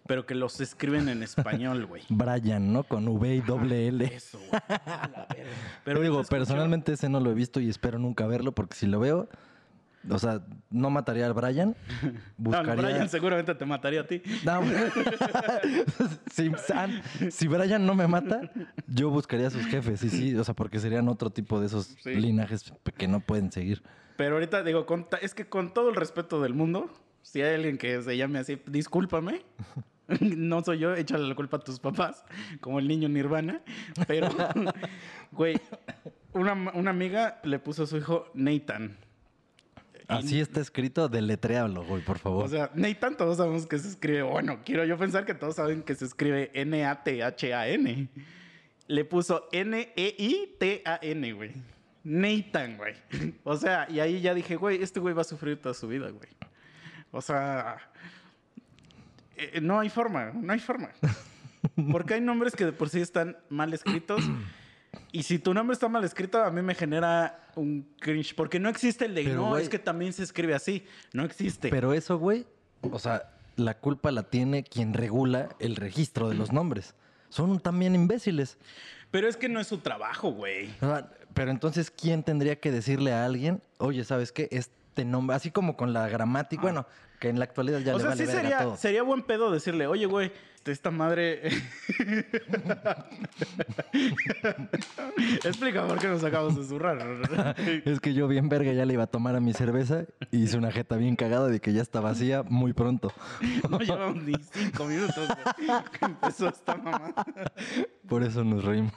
pero 0.10 0.26
que 0.26 0.34
los 0.34 0.60
escriben 0.60 1.08
en 1.08 1.22
español, 1.22 1.86
güey. 1.86 2.04
Brian, 2.10 2.74
¿no? 2.74 2.84
Con 2.84 3.08
V 3.08 3.36
y 3.36 3.42
doble 3.42 3.88
L. 3.88 4.06
Eso, 4.06 4.40
güey. 4.40 4.62
Pero 5.84 6.02
digo, 6.02 6.24
personalmente 6.24 6.94
ese 6.94 7.10
no 7.10 7.20
lo 7.20 7.30
he 7.32 7.34
visto 7.36 7.60
y 7.60 7.70
espero 7.70 8.00
nunca 8.00 8.26
verlo 8.26 8.54
porque 8.54 8.76
si 8.76 8.88
lo 8.88 9.00
veo, 9.00 9.30
o 10.10 10.20
sea, 10.20 10.42
no 10.70 10.90
mataría 10.90 11.26
al 11.26 11.34
Brian, 11.34 11.76
buscaría... 12.38 12.76
no, 12.76 12.82
Brian 12.82 13.10
seguramente 13.10 13.56
te 13.56 13.66
mataría 13.66 14.02
a 14.02 14.08
ti. 14.08 14.22
No, 14.46 14.62
si, 16.32 16.52
San- 16.66 17.02
si 17.32 17.48
Brian 17.48 17.86
no 17.86 17.96
me 17.96 18.08
mata, 18.08 18.42
yo 18.88 19.10
buscaría 19.10 19.48
a 19.48 19.52
sus 19.52 19.66
jefes, 19.66 20.04
y 20.04 20.10
sí, 20.10 20.36
o 20.36 20.44
sea, 20.44 20.54
porque 20.54 20.80
serían 20.80 21.08
otro 21.10 21.30
tipo 21.30 21.60
de 21.60 21.68
esos 21.68 21.96
Sí. 22.04 22.16
linajes 22.16 22.72
que 22.98 23.08
no 23.08 23.20
pueden 23.20 23.52
seguir. 23.52 23.84
Pero 24.18 24.36
ahorita 24.36 24.64
digo, 24.64 24.86
con 24.86 25.08
es 25.22 25.34
que 25.34 25.48
con 25.48 25.74
todo 25.74 25.90
el 25.90 25.96
respeto 25.96 26.42
del 26.42 26.54
mundo, 26.54 26.90
si 27.22 27.42
hay 27.42 27.56
alguien 27.56 27.78
que 27.78 28.02
se 28.02 28.18
llame 28.18 28.40
así, 28.40 28.62
discúlpame. 28.68 29.42
No 30.22 30.64
soy 30.64 30.80
yo, 30.80 30.96
échale 30.96 31.28
la 31.28 31.36
culpa 31.36 31.58
a 31.58 31.60
tus 31.60 31.80
papás, 31.80 32.26
como 32.62 32.80
el 32.80 32.88
niño 32.88 33.08
Nirvana. 33.10 33.62
Pero, 34.08 34.28
güey, 35.32 35.62
una, 36.34 36.54
una 36.74 36.90
amiga 36.90 37.40
le 37.44 37.60
puso 37.60 37.84
a 37.84 37.86
su 37.86 37.98
hijo 37.98 38.26
Nathan. 38.34 38.98
Así 40.10 40.40
está 40.40 40.60
escrito, 40.60 41.08
deletréalo, 41.08 41.86
güey, 41.86 42.04
por 42.04 42.18
favor. 42.18 42.46
O 42.46 42.48
sea, 42.48 42.72
Nathan 42.74 43.16
todos 43.16 43.38
sabemos 43.38 43.68
que 43.68 43.78
se 43.78 43.90
escribe, 43.90 44.24
bueno, 44.24 44.60
quiero 44.66 44.84
yo 44.84 44.98
pensar 44.98 45.24
que 45.24 45.36
todos 45.36 45.56
saben 45.56 45.84
que 45.84 45.94
se 45.94 46.06
escribe 46.06 46.50
N-A-T-H-A-N. 46.54 48.10
Le 48.88 49.06
puso 49.06 49.48
N-E-I-T-A-N, 49.52 51.34
güey. 51.34 51.54
Nathan, 52.04 52.78
güey. 52.78 52.96
O 53.44 53.56
sea, 53.56 53.88
y 53.88 54.00
ahí 54.00 54.20
ya 54.20 54.34
dije, 54.34 54.56
güey, 54.56 54.82
este 54.82 55.00
güey 55.00 55.14
va 55.14 55.22
a 55.22 55.26
sufrir 55.26 55.62
toda 55.62 55.76
su 55.76 55.88
vida, 55.88 56.10
güey. 56.10 56.30
O 57.12 57.22
sea, 57.22 57.78
eh, 59.36 59.60
no 59.62 59.80
hay 59.80 59.90
forma, 59.90 60.32
no 60.34 60.52
hay 60.52 60.60
forma. 60.60 60.90
Porque 61.92 62.16
hay 62.16 62.22
nombres 62.22 62.56
que 62.56 62.66
de 62.66 62.72
por 62.72 62.90
sí 62.90 63.00
están 63.00 63.38
mal 63.50 63.74
escritos. 63.74 64.24
Y 65.12 65.24
si 65.24 65.40
tu 65.40 65.54
nombre 65.54 65.74
está 65.74 65.88
mal 65.88 66.04
escrito, 66.04 66.44
a 66.44 66.52
mí 66.52 66.62
me 66.62 66.76
genera 66.76 67.48
un 67.56 67.88
cringe. 68.00 68.36
Porque 68.36 68.60
no 68.60 68.70
existe 68.70 69.06
el 69.06 69.16
de, 69.16 69.24
Pero, 69.24 69.50
no, 69.50 69.58
es 69.58 69.70
que 69.70 69.80
también 69.80 70.14
se 70.14 70.24
escribe 70.24 70.54
así. 70.54 70.86
No 71.14 71.24
existe. 71.24 71.70
Pero 71.70 71.94
eso, 71.94 72.18
güey, 72.18 72.46
o 72.82 73.00
sea, 73.00 73.32
la 73.56 73.78
culpa 73.78 74.12
la 74.12 74.24
tiene 74.24 74.64
quien 74.64 74.94
regula 74.94 75.50
el 75.60 75.76
registro 75.76 76.30
de 76.30 76.36
los 76.36 76.52
nombres. 76.52 76.96
Son 77.30 77.60
también 77.60 77.96
imbéciles. 77.96 78.58
Pero 79.12 79.28
es 79.28 79.38
que 79.38 79.50
no 79.50 79.60
es 79.60 79.68
su 79.68 79.80
trabajo, 79.80 80.32
güey. 80.32 80.70
O 80.82 80.88
sea, 80.88 81.10
pero 81.34 81.52
entonces, 81.52 81.92
¿quién 81.92 82.24
tendría 82.24 82.60
que 82.60 82.72
decirle 82.72 83.14
a 83.14 83.26
alguien, 83.26 83.62
oye, 83.78 84.04
¿sabes 84.04 84.32
qué? 84.32 84.48
Este 84.52 85.06
nombre, 85.06 85.36
así 85.36 85.52
como 85.52 85.76
con 85.76 85.94
la 85.94 86.08
gramática, 86.08 86.62
bueno, 86.62 86.86
que 87.20 87.30
en 87.30 87.38
la 87.40 87.46
actualidad 87.46 87.80
ya 87.80 87.94
o 87.94 87.98
le 87.98 88.02
sea, 88.02 88.10
vale 88.12 88.26
sí 88.26 88.32
sería, 88.32 88.60
todo. 88.60 88.78
sería 88.78 89.04
buen 89.04 89.24
pedo 89.24 89.52
decirle, 89.52 89.88
oye, 89.88 90.06
güey, 90.06 90.32
esta 90.72 90.92
madre. 90.92 91.42
Explica 95.44 95.86
por 95.88 96.00
qué 96.00 96.08
nos 96.08 96.24
acabamos 96.24 96.56
de 96.58 96.64
zurrar. 96.66 97.00
Es 97.86 98.00
que 98.00 98.14
yo 98.14 98.28
bien 98.28 98.50
verga 98.50 98.72
ya 98.74 98.86
le 98.86 98.94
iba 98.94 99.04
a 99.04 99.08
tomar 99.08 99.36
a 99.36 99.40
mi 99.40 99.54
cerveza 99.54 100.06
y 100.32 100.44
hice 100.44 100.58
una 100.58 100.72
jeta 100.72 100.96
bien 100.96 101.16
cagada 101.16 101.48
de 101.48 101.60
que 101.60 101.74
ya 101.74 101.82
está 101.82 102.00
vacía 102.00 102.44
muy 102.44 102.74
pronto. 102.74 103.12
No 103.70 103.80
llevamos 103.80 104.24
ni 104.24 104.34
cinco 104.52 104.86
minutos 104.86 105.30
que 106.00 106.06
empezó 106.06 106.50
esta 106.50 106.76
mamá. 106.76 107.14
Por 108.08 108.24
eso 108.24 108.44
nos 108.44 108.64
reímos. 108.64 108.94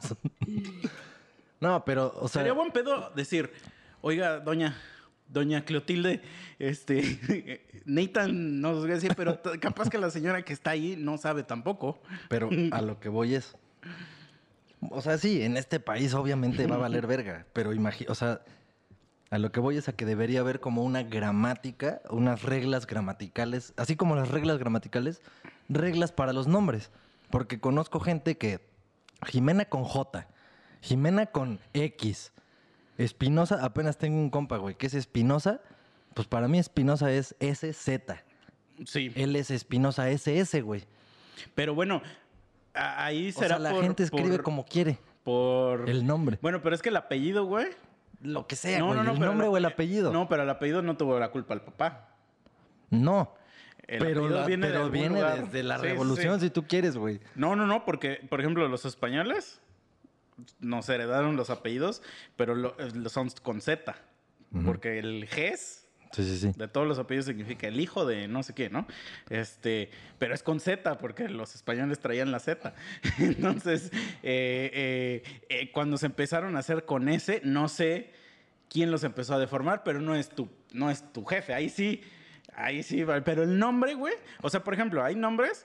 No, 1.60 1.84
pero, 1.84 2.12
o 2.16 2.28
sea, 2.28 2.40
Sería 2.42 2.54
buen 2.54 2.72
pedo 2.72 3.10
decir, 3.14 3.52
oiga, 4.00 4.40
doña, 4.40 4.76
doña 5.32 5.64
Clotilde, 5.64 6.20
este, 6.58 7.62
Nathan 7.86 8.60
no 8.60 8.70
os 8.70 8.80
voy 8.80 8.92
a 8.92 8.94
decir, 8.94 9.14
pero 9.16 9.40
capaz 9.60 9.88
que 9.88 9.98
la 9.98 10.10
señora 10.10 10.44
que 10.44 10.52
está 10.52 10.70
ahí 10.70 10.96
no 10.98 11.18
sabe 11.18 11.42
tampoco. 11.42 12.00
pero 12.28 12.50
a 12.70 12.82
lo 12.82 13.00
que 13.00 13.08
voy 13.08 13.34
es. 13.34 13.56
O 14.90 15.00
sea, 15.00 15.16
sí, 15.16 15.42
en 15.42 15.56
este 15.56 15.78
país 15.80 16.12
obviamente 16.14 16.66
va 16.66 16.74
a 16.74 16.78
valer 16.78 17.06
verga, 17.06 17.46
pero 17.52 17.72
imagina, 17.72 18.10
o 18.10 18.14
sea, 18.14 18.42
a 19.30 19.38
lo 19.38 19.50
que 19.52 19.60
voy 19.60 19.76
es 19.76 19.88
a 19.88 19.94
que 19.94 20.04
debería 20.04 20.40
haber 20.40 20.60
como 20.60 20.82
una 20.82 21.04
gramática, 21.04 22.02
unas 22.10 22.42
reglas 22.42 22.86
gramaticales, 22.86 23.72
así 23.76 23.96
como 23.96 24.16
las 24.16 24.28
reglas 24.28 24.58
gramaticales, 24.58 25.22
reglas 25.68 26.12
para 26.12 26.32
los 26.32 26.48
nombres. 26.48 26.90
Porque 27.30 27.58
conozco 27.58 27.98
gente 27.98 28.36
que 28.36 28.60
Jimena 29.26 29.64
con 29.64 29.84
J, 29.84 30.26
Jimena 30.82 31.26
con 31.26 31.60
X, 31.72 32.32
Espinosa, 33.02 33.64
apenas 33.64 33.98
tengo 33.98 34.18
un 34.18 34.30
compa, 34.30 34.56
güey, 34.58 34.74
que 34.74 34.86
es 34.86 34.94
Espinosa, 34.94 35.60
pues 36.14 36.26
para 36.28 36.48
mí 36.48 36.58
Espinosa 36.58 37.10
es 37.12 37.34
SZ. 37.40 38.22
Sí, 38.86 39.12
Él 39.14 39.36
es 39.36 39.50
Espinosa 39.50 40.08
SS, 40.10 40.60
güey. 40.62 40.84
pero 41.54 41.74
bueno, 41.74 42.02
ahí 42.74 43.28
O 43.30 43.32
será 43.32 43.48
sea, 43.56 43.58
la 43.58 43.70
por- 43.70 43.82
gente 43.82 44.02
escribe 44.02 44.30
por- 44.36 44.42
como 44.42 44.64
quiere. 44.64 44.98
por 45.24 45.88
El 45.88 46.06
nombre. 46.06 46.38
Bueno, 46.42 46.62
pero 46.62 46.74
es 46.74 46.82
que 46.82 46.88
el 46.88 46.96
apellido, 46.96 47.44
güey. 47.44 47.66
Lo 48.22 48.46
que 48.46 48.56
sea, 48.56 48.80
güey. 48.82 48.98
el 48.98 49.04
pero 49.06 49.18
nombre 49.18 49.46
o 49.48 49.56
el 49.56 49.64
apellido. 49.64 50.12
No, 50.12 50.28
pero 50.28 50.42
el 50.44 50.50
apellido 50.50 50.80
no 50.82 50.96
tuvo 50.96 51.18
la 51.18 51.30
culpa 51.30 51.54
el 51.54 51.60
papá. 51.60 52.08
No. 52.90 53.34
El 53.86 53.98
pero 53.98 54.28
la- 54.28 54.46
viene 54.46 54.68
de 54.68 54.72
pero 54.74 54.90
viene 54.90 55.22
desde 55.22 55.62
la 55.64 55.76
sí, 55.78 55.82
revolución, 55.86 56.38
sí. 56.40 56.46
si 56.46 56.50
tú 56.50 56.64
quieres, 56.66 56.96
güey. 56.96 57.20
No, 57.34 57.56
no, 57.56 57.66
no, 57.66 57.84
porque, 57.84 58.20
por 58.28 58.40
ejemplo, 58.40 58.66
los 58.68 58.84
españoles 58.84 59.60
nos 60.60 60.88
heredaron 60.88 61.36
los 61.36 61.50
apellidos, 61.50 62.02
pero 62.36 62.54
lo- 62.54 62.76
eh, 62.78 63.08
son 63.08 63.30
con 63.42 63.60
Z. 63.60 63.94
Porque 64.64 64.98
el 64.98 65.26
GES 65.28 65.78
Sí, 66.12 66.24
sí, 66.24 66.36
sí. 66.36 66.52
De 66.58 66.68
todos 66.68 66.86
los 66.86 66.98
apellidos 66.98 67.24
significa 67.24 67.66
el 67.66 67.80
hijo 67.80 68.04
de 68.04 68.28
no 68.28 68.42
sé 68.42 68.54
qué, 68.54 68.68
¿no? 68.68 68.86
Este, 69.30 69.88
pero 70.18 70.34
es 70.34 70.42
con 70.42 70.60
Z, 70.60 70.98
porque 70.98 71.26
los 71.30 71.54
españoles 71.54 72.00
traían 72.00 72.30
la 72.30 72.38
Z. 72.38 72.74
Entonces, 73.18 73.90
eh, 74.22 74.70
eh, 74.74 75.22
eh, 75.48 75.72
cuando 75.72 75.96
se 75.96 76.04
empezaron 76.04 76.54
a 76.56 76.58
hacer 76.58 76.84
con 76.84 77.08
S, 77.08 77.40
no 77.44 77.66
sé 77.68 78.12
quién 78.68 78.90
los 78.90 79.04
empezó 79.04 79.32
a 79.34 79.38
deformar, 79.38 79.84
pero 79.84 80.02
no 80.02 80.14
es 80.14 80.28
tu, 80.28 80.50
no 80.74 80.90
es 80.90 81.02
tu 81.14 81.24
jefe. 81.24 81.54
Ahí 81.54 81.70
sí, 81.70 82.02
ahí 82.54 82.82
sí, 82.82 83.06
pero 83.24 83.42
el 83.44 83.58
nombre, 83.58 83.94
güey. 83.94 84.12
O 84.42 84.50
sea, 84.50 84.62
por 84.62 84.74
ejemplo, 84.74 85.02
hay 85.02 85.14
nombres. 85.14 85.64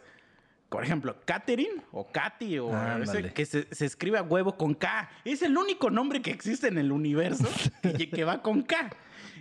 Por 0.69 0.83
ejemplo, 0.83 1.15
Catherine 1.25 1.81
o 1.91 2.11
Katy 2.11 2.59
o 2.59 2.73
Ándale. 2.75 3.19
ese 3.19 3.33
que 3.33 3.45
se, 3.45 3.67
se 3.73 3.85
escribe 3.85 4.17
a 4.17 4.23
huevo 4.23 4.57
con 4.57 4.73
K. 4.73 5.09
Es 5.23 5.41
el 5.41 5.57
único 5.57 5.89
nombre 5.89 6.21
que 6.21 6.31
existe 6.31 6.67
en 6.67 6.77
el 6.77 6.91
universo 6.91 7.47
que, 7.81 8.09
que 8.09 8.23
va 8.25 8.41
con 8.41 8.63
K. 8.63 8.89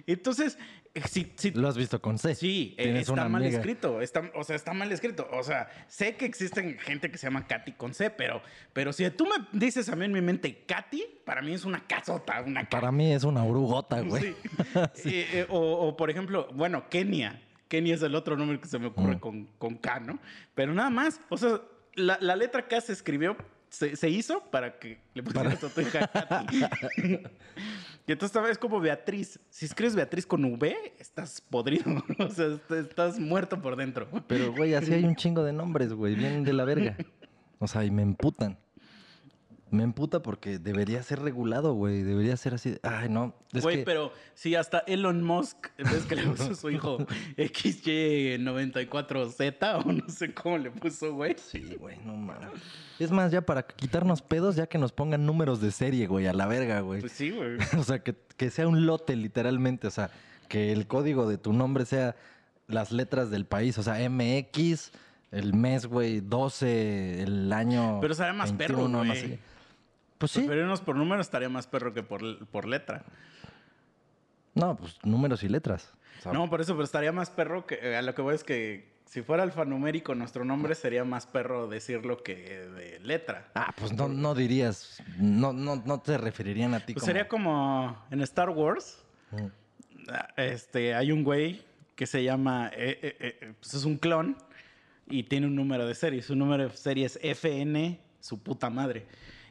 Entonces, 0.06 0.56
eh, 0.94 1.02
si, 1.08 1.32
si- 1.36 1.50
Lo 1.50 1.66
has 1.68 1.76
visto 1.76 2.00
con 2.00 2.18
C. 2.18 2.34
Sí, 2.36 2.74
eh, 2.78 3.00
está 3.00 3.14
mal 3.28 3.42
amiga. 3.42 3.58
escrito. 3.58 4.00
Está, 4.00 4.30
o 4.34 4.44
sea, 4.44 4.54
está 4.54 4.72
mal 4.72 4.90
escrito. 4.92 5.28
O 5.32 5.42
sea, 5.42 5.68
sé 5.88 6.14
que 6.16 6.26
existen 6.26 6.78
gente 6.78 7.10
que 7.10 7.18
se 7.18 7.26
llama 7.26 7.46
Katy 7.46 7.72
con 7.72 7.92
C, 7.92 8.08
pero, 8.10 8.40
pero 8.72 8.92
si 8.92 9.10
tú 9.10 9.26
me 9.26 9.46
dices 9.58 9.88
a 9.88 9.96
mí 9.96 10.04
en 10.04 10.12
mi 10.12 10.20
mente 10.20 10.62
Katy, 10.64 11.04
para 11.24 11.42
mí 11.42 11.52
es 11.52 11.64
una 11.64 11.84
casota, 11.86 12.40
una 12.46 12.68
Para 12.68 12.92
mí 12.92 13.12
es 13.12 13.24
una 13.24 13.42
urugota, 13.42 14.00
güey. 14.00 14.22
Sí. 14.22 14.36
Eh, 15.10 15.28
eh, 15.32 15.46
o, 15.48 15.58
o, 15.58 15.96
por 15.96 16.08
ejemplo, 16.10 16.48
bueno, 16.54 16.88
Kenia. 16.88 17.42
Kenia 17.68 17.94
es 17.94 18.02
el 18.02 18.14
otro 18.14 18.36
nombre 18.36 18.60
que 18.60 18.68
se 18.68 18.78
me 18.78 18.86
ocurre 18.86 19.16
Mm. 19.16 19.20
con, 19.20 19.44
con 19.58 19.74
K, 19.76 20.00
¿no? 20.00 20.18
Pero 20.54 20.72
nada 20.74 20.90
más. 20.90 21.20
O 21.28 21.36
sea, 21.36 21.60
la, 21.94 22.18
la 22.20 22.36
letra 22.36 22.68
K 22.68 22.80
se 22.80 22.92
escribió, 22.92 23.36
se, 23.70 23.96
se 23.96 24.08
hizo 24.08 24.40
para 24.50 24.78
que 24.78 24.98
le 25.14 25.22
pusieras 25.22 25.62
a 25.64 25.68
tu 25.68 25.80
hija 25.80 26.10
y 28.06 28.12
entonces 28.12 28.40
vez 28.42 28.58
como 28.58 28.78
Beatriz. 28.80 29.40
Si 29.50 29.66
escribes 29.66 29.96
Beatriz 29.96 30.26
con 30.26 30.44
V, 30.44 30.76
estás 30.98 31.40
podrido. 31.40 31.84
o 32.18 32.30
sea, 32.30 32.46
est- 32.46 32.70
estás 32.70 33.18
muerto 33.18 33.60
por 33.60 33.74
dentro. 33.76 34.06
Pero, 34.28 34.52
güey, 34.52 34.74
así 34.74 34.92
hay 34.92 35.04
un 35.04 35.16
chingo 35.16 35.42
de 35.42 35.52
nombres, 35.52 35.92
güey. 35.92 36.14
Vienen 36.14 36.44
de 36.44 36.52
la 36.52 36.64
verga. 36.64 36.96
O 37.58 37.66
sea, 37.66 37.84
y 37.84 37.90
me 37.90 38.02
emputan. 38.02 38.58
Me 39.70 39.82
emputa 39.82 40.22
porque 40.22 40.58
debería 40.60 41.02
ser 41.02 41.20
regulado, 41.20 41.74
güey. 41.74 42.02
Debería 42.02 42.36
ser 42.36 42.54
así. 42.54 42.76
Ay, 42.82 43.08
no. 43.08 43.34
Güey, 43.52 43.78
que- 43.78 43.82
pero 43.84 44.12
si 44.34 44.54
hasta 44.54 44.78
Elon 44.86 45.22
Musk, 45.24 45.56
ves 45.78 46.04
que 46.06 46.14
le 46.16 46.22
puso 46.22 46.52
a 46.52 46.54
su 46.54 46.70
hijo 46.70 46.98
XY94Z 47.36 49.84
o 49.84 49.92
no 49.92 50.08
sé 50.08 50.32
cómo 50.34 50.58
le 50.58 50.70
puso, 50.70 51.14
güey. 51.14 51.36
Sí, 51.38 51.76
güey, 51.78 51.96
no 52.04 52.14
mames. 52.16 52.48
Es 52.98 53.10
más, 53.10 53.30
ya 53.32 53.42
para 53.42 53.62
quitarnos 53.66 54.22
pedos, 54.22 54.56
ya 54.56 54.66
que 54.66 54.78
nos 54.78 54.92
pongan 54.92 55.26
números 55.26 55.60
de 55.60 55.70
serie, 55.70 56.06
güey, 56.06 56.26
a 56.26 56.32
la 56.32 56.46
verga, 56.46 56.80
güey. 56.80 57.00
Pues 57.00 57.12
sí, 57.12 57.30
güey. 57.30 57.58
O 57.78 57.84
sea, 57.84 58.00
que, 58.00 58.14
que 58.36 58.50
sea 58.50 58.68
un 58.68 58.86
lote, 58.86 59.16
literalmente. 59.16 59.86
O 59.86 59.90
sea, 59.90 60.10
que 60.48 60.72
el 60.72 60.86
código 60.86 61.28
de 61.28 61.38
tu 61.38 61.52
nombre 61.52 61.84
sea 61.86 62.16
las 62.68 62.92
letras 62.92 63.30
del 63.30 63.46
país. 63.46 63.78
O 63.78 63.82
sea, 63.82 63.96
MX, 64.08 64.92
el 65.32 65.54
mes, 65.54 65.86
güey, 65.86 66.20
12, 66.20 67.22
el 67.22 67.52
año. 67.52 67.98
Pero 68.00 68.14
sería 68.14 68.32
más 68.32 68.52
perro, 68.52 68.76
21, 68.78 69.04
no 69.04 69.10
güey. 69.10 69.20
sé. 69.20 69.38
Pues 70.18 70.32
sí. 70.32 70.40
Preferirnos 70.40 70.80
por 70.80 70.96
número 70.96 71.20
estaría 71.20 71.48
más 71.48 71.66
perro 71.66 71.92
que 71.92 72.02
por, 72.02 72.46
por 72.46 72.66
letra. 72.66 73.04
No, 74.54 74.76
pues 74.76 74.96
números 75.04 75.42
y 75.42 75.48
letras. 75.48 75.92
No, 76.32 76.48
por 76.48 76.60
eso, 76.60 76.72
pero 76.72 76.84
estaría 76.84 77.12
más 77.12 77.30
perro 77.30 77.66
que. 77.66 77.78
eh, 77.82 77.96
A 77.96 78.02
lo 78.02 78.14
que 78.14 78.22
voy 78.22 78.34
es 78.34 78.42
que 78.42 78.96
si 79.04 79.22
fuera 79.22 79.42
alfanumérico 79.42 80.14
nuestro 80.14 80.44
nombre, 80.44 80.74
sería 80.74 81.04
más 81.04 81.26
perro 81.26 81.68
decirlo 81.68 82.22
que 82.22 82.34
de 82.34 82.98
letra. 83.00 83.48
Ah, 83.54 83.72
pues 83.76 83.92
no, 83.92 84.08
no 84.08 84.34
dirías. 84.34 85.02
No, 85.18 85.52
no, 85.52 85.76
no 85.84 86.00
te 86.00 86.16
referirían 86.18 86.74
a 86.74 86.80
ti 86.80 86.94
Pues 86.94 87.02
como. 87.02 87.06
sería 87.06 87.28
como 87.28 88.04
en 88.10 88.22
Star 88.22 88.48
Wars. 88.50 88.98
Mm. 89.30 89.46
ah, 90.10 90.28
Este, 90.36 90.94
hay 90.94 91.12
un 91.12 91.22
güey 91.22 91.62
que 91.94 92.06
se 92.06 92.24
llama. 92.24 92.70
eh, 92.74 93.16
eh, 93.20 93.52
pues 93.60 93.74
es 93.74 93.84
un 93.84 93.98
clon 93.98 94.36
y 95.08 95.22
tiene 95.24 95.46
un 95.46 95.54
número 95.54 95.86
de 95.86 95.94
serie. 95.94 96.22
Su 96.22 96.34
número 96.34 96.64
de 96.68 96.76
serie 96.76 97.04
es 97.06 97.18
FN, 97.22 98.00
su 98.20 98.42
puta 98.42 98.70
madre. 98.70 99.06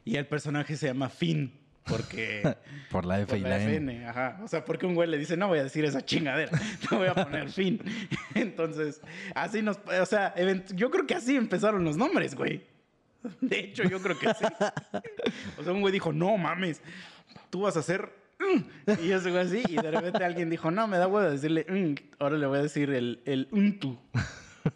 Y 0.05 0.17
el 0.17 0.27
personaje 0.27 0.77
se 0.77 0.87
llama 0.87 1.09
Finn. 1.09 1.51
Porque. 1.83 2.55
Por 2.89 3.05
la 3.05 3.19
F 3.21 3.31
Por 3.31 3.37
y 3.37 3.41
la 3.41 3.61
N. 3.61 3.75
FN, 3.75 4.07
ajá. 4.07 4.39
O 4.43 4.47
sea, 4.47 4.63
porque 4.63 4.85
un 4.85 4.95
güey 4.95 5.09
le 5.09 5.17
dice, 5.17 5.35
no 5.35 5.47
voy 5.47 5.59
a 5.59 5.63
decir 5.63 5.85
esa 5.85 6.03
chingadera, 6.03 6.51
no 6.91 6.99
voy 6.99 7.07
a 7.07 7.15
poner 7.15 7.49
fin. 7.49 7.81
Entonces, 8.35 9.01
así 9.33 9.61
nos. 9.61 9.79
O 9.99 10.05
sea, 10.05 10.33
yo 10.73 10.89
creo 10.89 11.05
que 11.05 11.15
así 11.15 11.35
empezaron 11.35 11.83
los 11.83 11.97
nombres, 11.97 12.35
güey. 12.35 12.63
De 13.41 13.59
hecho, 13.59 13.83
yo 13.83 13.99
creo 13.99 14.17
que 14.17 14.27
sí. 14.35 14.45
O 15.57 15.63
sea, 15.63 15.73
un 15.73 15.81
güey 15.81 15.91
dijo, 15.91 16.13
no 16.13 16.37
mames, 16.37 16.81
tú 17.49 17.61
vas 17.61 17.75
a 17.75 17.79
hacer. 17.79 18.11
mm". 18.39 19.03
Y 19.03 19.11
ese 19.11 19.31
güey 19.31 19.43
así, 19.43 19.63
y 19.67 19.75
de 19.75 19.89
repente 19.89 20.23
alguien 20.23 20.49
dijo, 20.49 20.69
no, 20.69 20.87
me 20.87 20.97
da 20.97 21.07
huevo 21.07 21.27
decirle, 21.27 21.65
mm". 21.67 21.95
ahora 22.19 22.37
le 22.37 22.45
voy 22.45 22.59
a 22.59 22.61
decir 22.61 22.91
el, 22.91 23.21
el 23.25 23.47
untu. 23.51 23.99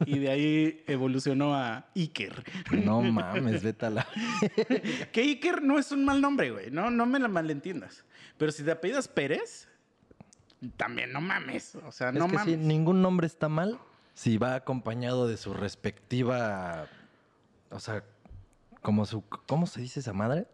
Y 0.05 0.19
de 0.19 0.29
ahí 0.29 0.84
evolucionó 0.88 1.55
a 1.55 1.88
Iker. 1.96 2.43
No 2.72 3.01
mames, 3.01 3.63
vete 3.63 3.86
a 3.86 3.89
la. 3.89 4.08
Que 5.12 5.22
Iker 5.22 5.62
no 5.62 5.77
es 5.79 5.91
un 5.91 6.05
mal 6.05 6.22
nombre, 6.22 6.51
güey. 6.51 6.72
No, 6.72 6.89
no 6.89 7.05
me 7.05 7.19
la 7.19 7.27
malentiendas. 7.27 8.05
Pero 8.38 8.51
si 8.51 8.63
te 8.63 8.72
apellidas 8.72 9.08
Pérez, 9.08 9.67
también 10.77 11.12
no 11.12 11.22
mames. 11.22 11.75
O 11.75 11.91
sea, 11.91 12.12
no 12.12 12.25
es 12.25 12.31
que 12.31 12.38
mames. 12.38 12.58
ningún 12.60 13.01
nombre 13.01 13.27
está 13.27 13.50
mal 13.50 13.79
si 14.13 14.38
va 14.38 14.55
acompañado 14.55 15.27
de 15.27 15.38
su 15.38 15.53
respectiva. 15.53 16.88
O 17.72 17.79
sea, 17.79 18.03
como 18.81 19.05
su. 19.05 19.24
¿Cómo 19.24 19.67
se 19.67 19.81
dice 19.81 20.00
esa 20.00 20.13
madre? 20.13 20.48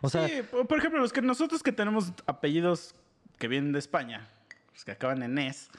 O 0.00 0.08
sea, 0.08 0.28
Sí, 0.28 0.42
por 0.50 0.66
por 0.66 0.78
ejemplo, 0.78 1.00
los 1.00 1.12
que 1.12 1.22
nosotros 1.22 1.62
que 1.62 1.72
tenemos 1.72 2.12
apellidos 2.26 2.94
que 3.38 3.48
vienen 3.48 3.72
de 3.72 3.78
España, 3.78 4.28
los 4.72 4.84
que 4.84 4.92
acaban 4.92 5.22
en 5.22 5.38
es, 5.38 5.70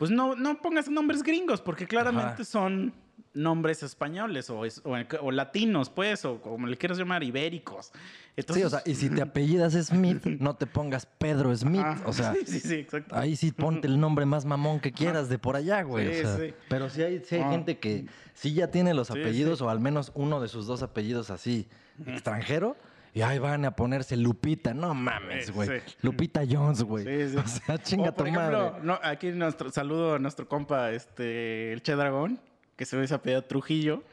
pues 0.00 0.10
no, 0.10 0.34
no 0.34 0.62
pongas 0.62 0.88
nombres 0.88 1.22
gringos, 1.22 1.60
porque 1.60 1.86
claramente 1.86 2.32
Ajá. 2.42 2.44
son 2.44 2.94
nombres 3.34 3.82
españoles 3.82 4.48
o, 4.48 4.64
es- 4.64 4.80
o, 4.84 4.96
o 5.20 5.30
latinos, 5.30 5.90
pues, 5.90 6.24
o 6.24 6.40
como 6.40 6.66
le 6.66 6.76
quieras 6.78 6.96
llamar, 6.96 7.22
ibéricos. 7.22 7.92
Entonces, 8.34 8.62
sí, 8.62 8.66
o 8.66 8.70
sea, 8.70 8.82
y 8.86 8.94
si 8.94 9.10
te 9.10 9.20
apellidas 9.28 9.74
Smith, 9.74 10.24
no 10.40 10.56
te 10.56 10.66
pongas 10.66 11.04
Pedro 11.04 11.54
Smith. 11.54 11.82
ah, 11.84 11.98
o 12.06 12.12
sea, 12.14 12.32
sí, 12.46 12.46
sí, 12.46 12.60
sí, 12.60 12.74
exacto. 12.76 13.14
ahí 13.14 13.36
sí 13.36 13.52
ponte 13.52 13.86
el 13.88 14.00
nombre 14.00 14.24
más 14.24 14.46
mamón 14.46 14.80
que 14.80 14.90
quieras 14.90 15.28
de 15.28 15.38
por 15.38 15.54
allá, 15.54 15.82
güey. 15.82 16.14
Sí, 16.14 16.20
o 16.20 16.22
sea, 16.28 16.36
sí. 16.38 16.54
Pero 16.70 16.88
sí 16.88 17.02
hay, 17.02 17.22
sí 17.24 17.34
hay 17.36 17.42
Ah. 17.42 17.50
gente 17.50 17.78
que 17.78 18.06
sí 18.32 18.54
ya 18.54 18.70
tiene 18.70 18.94
los 18.94 19.10
apellidos, 19.10 19.58
sí. 19.58 19.64
o 19.64 19.68
al 19.68 19.80
menos 19.80 20.12
uno 20.14 20.40
de 20.40 20.48
sus 20.48 20.66
dos 20.66 20.82
apellidos 20.82 21.30
así, 21.30 21.68
extranjero. 22.06 22.76
Y 23.12 23.22
ahí 23.22 23.38
van 23.38 23.64
a 23.64 23.72
ponerse 23.74 24.16
Lupita. 24.16 24.72
No 24.72 24.94
mames, 24.94 25.50
güey. 25.50 25.68
sí. 25.80 25.94
Lupita 26.02 26.42
Jones, 26.48 26.82
güey. 26.82 27.04
Sí, 27.04 27.30
sí. 27.32 27.36
O 27.44 27.46
sea, 27.48 27.78
chinga 27.78 28.10
O, 28.10 28.14
por 28.14 28.24
tu 28.26 28.30
ejemplo, 28.30 28.70
madre. 28.72 28.80
no, 28.84 28.98
aquí 29.02 29.28
nuestro 29.32 29.70
saludo 29.70 30.14
a 30.14 30.18
nuestro 30.18 30.46
compa, 30.48 30.92
este, 30.92 31.72
el 31.72 31.82
Che 31.82 31.94
Dragón, 31.96 32.40
que 32.76 32.84
se 32.86 32.96
ve 32.96 33.04
ese 33.04 33.14
apellido 33.14 33.42
Trujillo, 33.42 34.04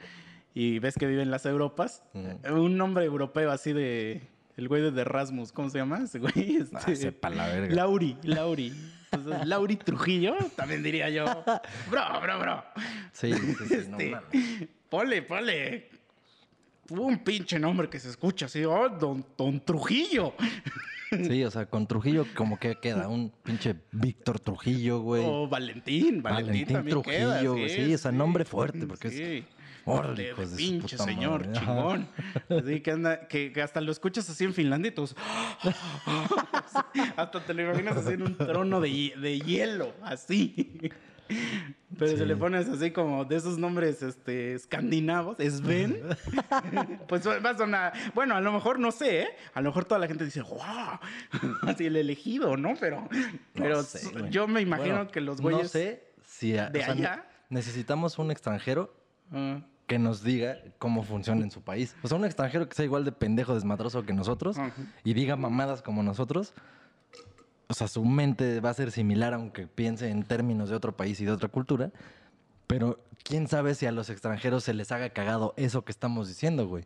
y 0.53 0.79
ves 0.79 0.95
que 0.95 1.05
vive 1.05 1.21
en 1.21 1.29
las 1.29 1.45
Europas. 1.45 2.03
Un 2.13 2.77
nombre 2.77 3.05
europeo 3.05 3.51
así 3.51 3.73
de. 3.73 4.21
El 4.57 4.67
güey 4.67 4.81
de 4.91 5.01
Erasmus, 5.01 5.51
¿cómo 5.51 5.69
se 5.69 5.77
llama? 5.77 5.99
Ese 6.03 6.17
güey. 6.17 6.57
Ah, 6.73 6.79
Este, 6.79 6.95
sepa 6.95 7.29
la 7.29 7.45
verga. 7.47 7.75
Lauri, 7.75 8.17
Lauri. 8.23 8.73
Entonces, 9.11 9.45
Lauri 9.47 9.75
Trujillo, 9.75 10.35
también 10.55 10.81
diría 10.81 11.09
yo. 11.11 11.25
Bro, 11.91 12.01
bro, 12.23 12.39
bro. 12.39 12.63
Sí, 13.11 13.31
sí, 13.33 13.53
sí, 13.67 13.75
no 13.87 13.97
Este, 13.99 14.09
mames. 14.09 14.67
ponle, 14.89 15.21
ponle. 15.21 15.89
Un 16.89 17.19
pinche 17.19 17.59
nombre 17.59 17.89
que 17.89 17.99
se 17.99 18.09
escucha 18.09 18.45
así, 18.47 18.63
oh, 18.65 18.89
don, 18.89 19.25
don 19.37 19.59
Trujillo. 19.63 20.33
Sí, 21.09 21.43
o 21.43 21.51
sea, 21.51 21.65
con 21.65 21.87
Trujillo 21.87 22.25
como 22.35 22.59
que 22.59 22.75
queda 22.75 23.07
un 23.07 23.31
pinche 23.43 23.75
Víctor 23.91 24.39
Trujillo, 24.39 24.99
güey. 24.99 25.23
O 25.25 25.47
Valentín, 25.47 26.21
Valentín, 26.21 26.23
Valentín 26.23 26.67
también 26.73 27.01
Trujillo, 27.01 27.51
güey, 27.53 27.69
sí, 27.69 27.93
o 27.93 27.97
sea, 27.97 28.11
nombre 28.11 28.43
fuerte, 28.45 28.85
porque 28.85 29.07
es- 29.07 29.13
sí. 29.15 29.45
De 30.17 30.33
su 30.35 30.55
pinche 30.57 30.97
señor, 30.97 31.47
madre, 31.47 31.59
chingón. 31.61 32.09
Así 32.49 32.81
que 32.81 32.91
anda, 32.91 33.25
que, 33.29 33.53
que 33.53 33.61
hasta 33.61 33.79
lo 33.79 33.93
escuchas 33.93 34.29
así 34.29 34.43
en 34.43 34.53
Finlandia 34.53 34.89
y 34.89 34.91
todos, 34.93 35.15
hasta 37.15 37.39
te 37.45 37.53
lo 37.53 37.61
imaginas 37.63 37.95
así 37.97 38.13
en 38.13 38.23
un 38.23 38.35
trono 38.37 38.81
de, 38.81 39.13
de 39.17 39.39
hielo, 39.39 39.93
así. 40.03 40.81
Pero 41.97 42.11
Sí. 42.11 42.17
se 42.17 42.25
le 42.25 42.35
pones 42.35 42.67
así 42.69 42.91
como 42.91 43.23
de 43.25 43.35
esos 43.37 43.57
nombres 43.57 44.03
este, 44.03 44.53
escandinavos, 44.53 45.37
Sven, 45.37 46.01
pues 47.07 47.25
va 47.27 47.49
a 47.49 47.57
sonar, 47.57 47.93
bueno, 48.13 48.35
a 48.35 48.41
lo 48.41 48.51
mejor 48.51 48.79
no 48.79 48.91
sé, 48.91 49.21
¿eh? 49.21 49.27
a 49.53 49.61
lo 49.61 49.69
mejor 49.69 49.85
toda 49.85 49.99
la 49.99 50.07
gente 50.07 50.25
dice, 50.25 50.41
wow, 50.41 50.59
así 51.63 51.85
el 51.85 51.95
elegido, 51.95 52.57
¿no? 52.57 52.73
Pero, 52.79 53.07
pero 53.53 53.83
sé, 53.83 54.11
yo 54.29 54.47
me 54.47 54.61
imagino 54.61 54.95
Bueno, 54.95 55.11
que 55.11 55.21
los 55.21 55.41
güeyes... 55.41 55.63
No 55.63 55.69
sé 55.69 56.03
si... 56.25 56.57
a- 56.57 56.69
de 56.69 56.83
sea, 56.83 56.91
allá. 56.93 57.25
Necesitamos 57.49 58.19
un 58.19 58.31
extranjero 58.31 58.93
Ah, 59.31 59.59
que 59.87 59.99
nos 59.99 60.23
diga 60.23 60.57
cómo 60.79 61.03
funciona 61.03 61.41
en 61.43 61.51
su 61.51 61.61
país. 61.61 61.95
O 62.03 62.07
sea, 62.09 62.17
un 62.17 62.25
extranjero 62.25 62.67
que 62.67 62.75
sea 62.75 62.83
igual 62.85 63.05
de 63.05 63.11
pendejo, 63.13 63.53
desmadroso 63.55 64.05
que 64.05 64.11
nosotros 64.13 64.57
y 65.05 65.13
diga 65.13 65.35
mamadas 65.37 65.81
como 65.81 66.03
nosotros. 66.03 66.53
O 67.69 67.73
sea, 67.73 67.87
su 67.87 68.03
mente 68.05 68.59
va 68.61 68.69
a 68.69 68.73
ser 68.73 68.91
similar 68.91 69.33
aunque 69.33 69.67
piense 69.67 70.09
en 70.09 70.23
términos 70.23 70.69
de 70.69 70.75
otro 70.75 70.95
país 70.95 71.19
y 71.19 71.25
de 71.25 71.31
otra 71.31 71.49
cultura. 71.49 71.91
Pero 72.65 72.99
quién 73.23 73.47
sabe 73.47 73.75
si 73.75 73.85
a 73.85 73.91
los 73.91 74.09
extranjeros 74.09 74.63
se 74.63 74.73
les 74.73 74.91
haga 74.91 75.09
cagado 75.09 75.53
eso 75.57 75.83
que 75.83 75.91
estamos 75.91 76.27
diciendo, 76.27 76.67
güey. 76.67 76.85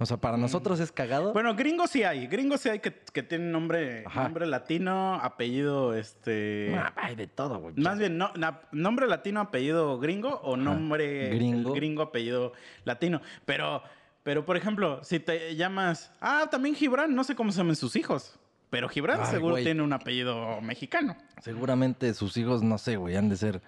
O 0.00 0.06
sea, 0.06 0.16
para 0.16 0.36
nosotros 0.36 0.78
es 0.78 0.92
cagado. 0.92 1.32
Bueno, 1.32 1.56
gringos 1.56 1.90
sí 1.90 2.04
hay. 2.04 2.28
Gringos 2.28 2.60
sí 2.60 2.68
hay 2.68 2.78
que, 2.78 2.94
que 3.12 3.24
tienen 3.24 3.50
nombre, 3.50 4.04
Ajá. 4.06 4.22
nombre 4.24 4.46
latino, 4.46 5.14
apellido, 5.16 5.92
este... 5.94 6.72
Ah, 6.78 6.92
hay 6.94 7.16
de 7.16 7.26
todo, 7.26 7.58
güey. 7.58 7.74
Más 7.76 7.98
bien, 7.98 8.16
no, 8.16 8.30
na- 8.36 8.60
nombre 8.70 9.08
latino, 9.08 9.40
apellido 9.40 9.98
gringo 9.98 10.36
o 10.44 10.56
nombre 10.56 11.30
Gringo. 11.30 11.72
gringo, 11.72 12.02
apellido 12.02 12.52
latino. 12.84 13.20
Pero, 13.44 13.82
pero, 14.22 14.44
por 14.46 14.56
ejemplo, 14.56 15.02
si 15.02 15.18
te 15.18 15.56
llamas... 15.56 16.12
Ah, 16.20 16.46
también 16.48 16.76
Gibran, 16.76 17.12
no 17.12 17.24
sé 17.24 17.34
cómo 17.34 17.50
se 17.50 17.58
llaman 17.58 17.74
sus 17.74 17.96
hijos. 17.96 18.38
Pero 18.70 18.88
Gibran 18.88 19.20
Ay, 19.20 19.26
seguro 19.30 19.54
güey. 19.54 19.64
tiene 19.64 19.82
un 19.82 19.92
apellido 19.92 20.60
mexicano. 20.60 21.16
Seguramente 21.42 22.12
sus 22.14 22.36
hijos, 22.36 22.62
no 22.62 22.76
sé, 22.78 22.96
güey, 22.96 23.16
han 23.16 23.28
de 23.28 23.36
ser 23.36 23.62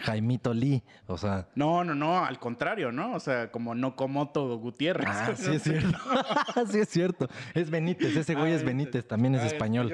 Jaimito 0.00 0.52
Lee. 0.54 0.82
O 1.06 1.16
sea. 1.18 1.48
No, 1.54 1.82
no, 1.84 1.94
no, 1.94 2.24
al 2.24 2.38
contrario, 2.38 2.92
¿no? 2.92 3.14
O 3.14 3.20
sea, 3.20 3.50
como 3.50 3.74
Nokomoto 3.74 4.56
Gutiérrez. 4.58 5.08
Ah, 5.10 5.32
sí 5.36 5.54
es 5.56 5.62
cierto. 5.64 5.98
sí 6.70 6.78
es 6.78 6.88
cierto. 6.88 7.28
Es 7.54 7.70
Benítez, 7.70 8.14
ese 8.16 8.34
güey 8.34 8.52
Ah, 8.52 8.56
es 8.56 8.64
Benítez, 8.64 9.06
también 9.06 9.34
es 9.34 9.42
Ah, 9.42 9.46
español. 9.46 9.90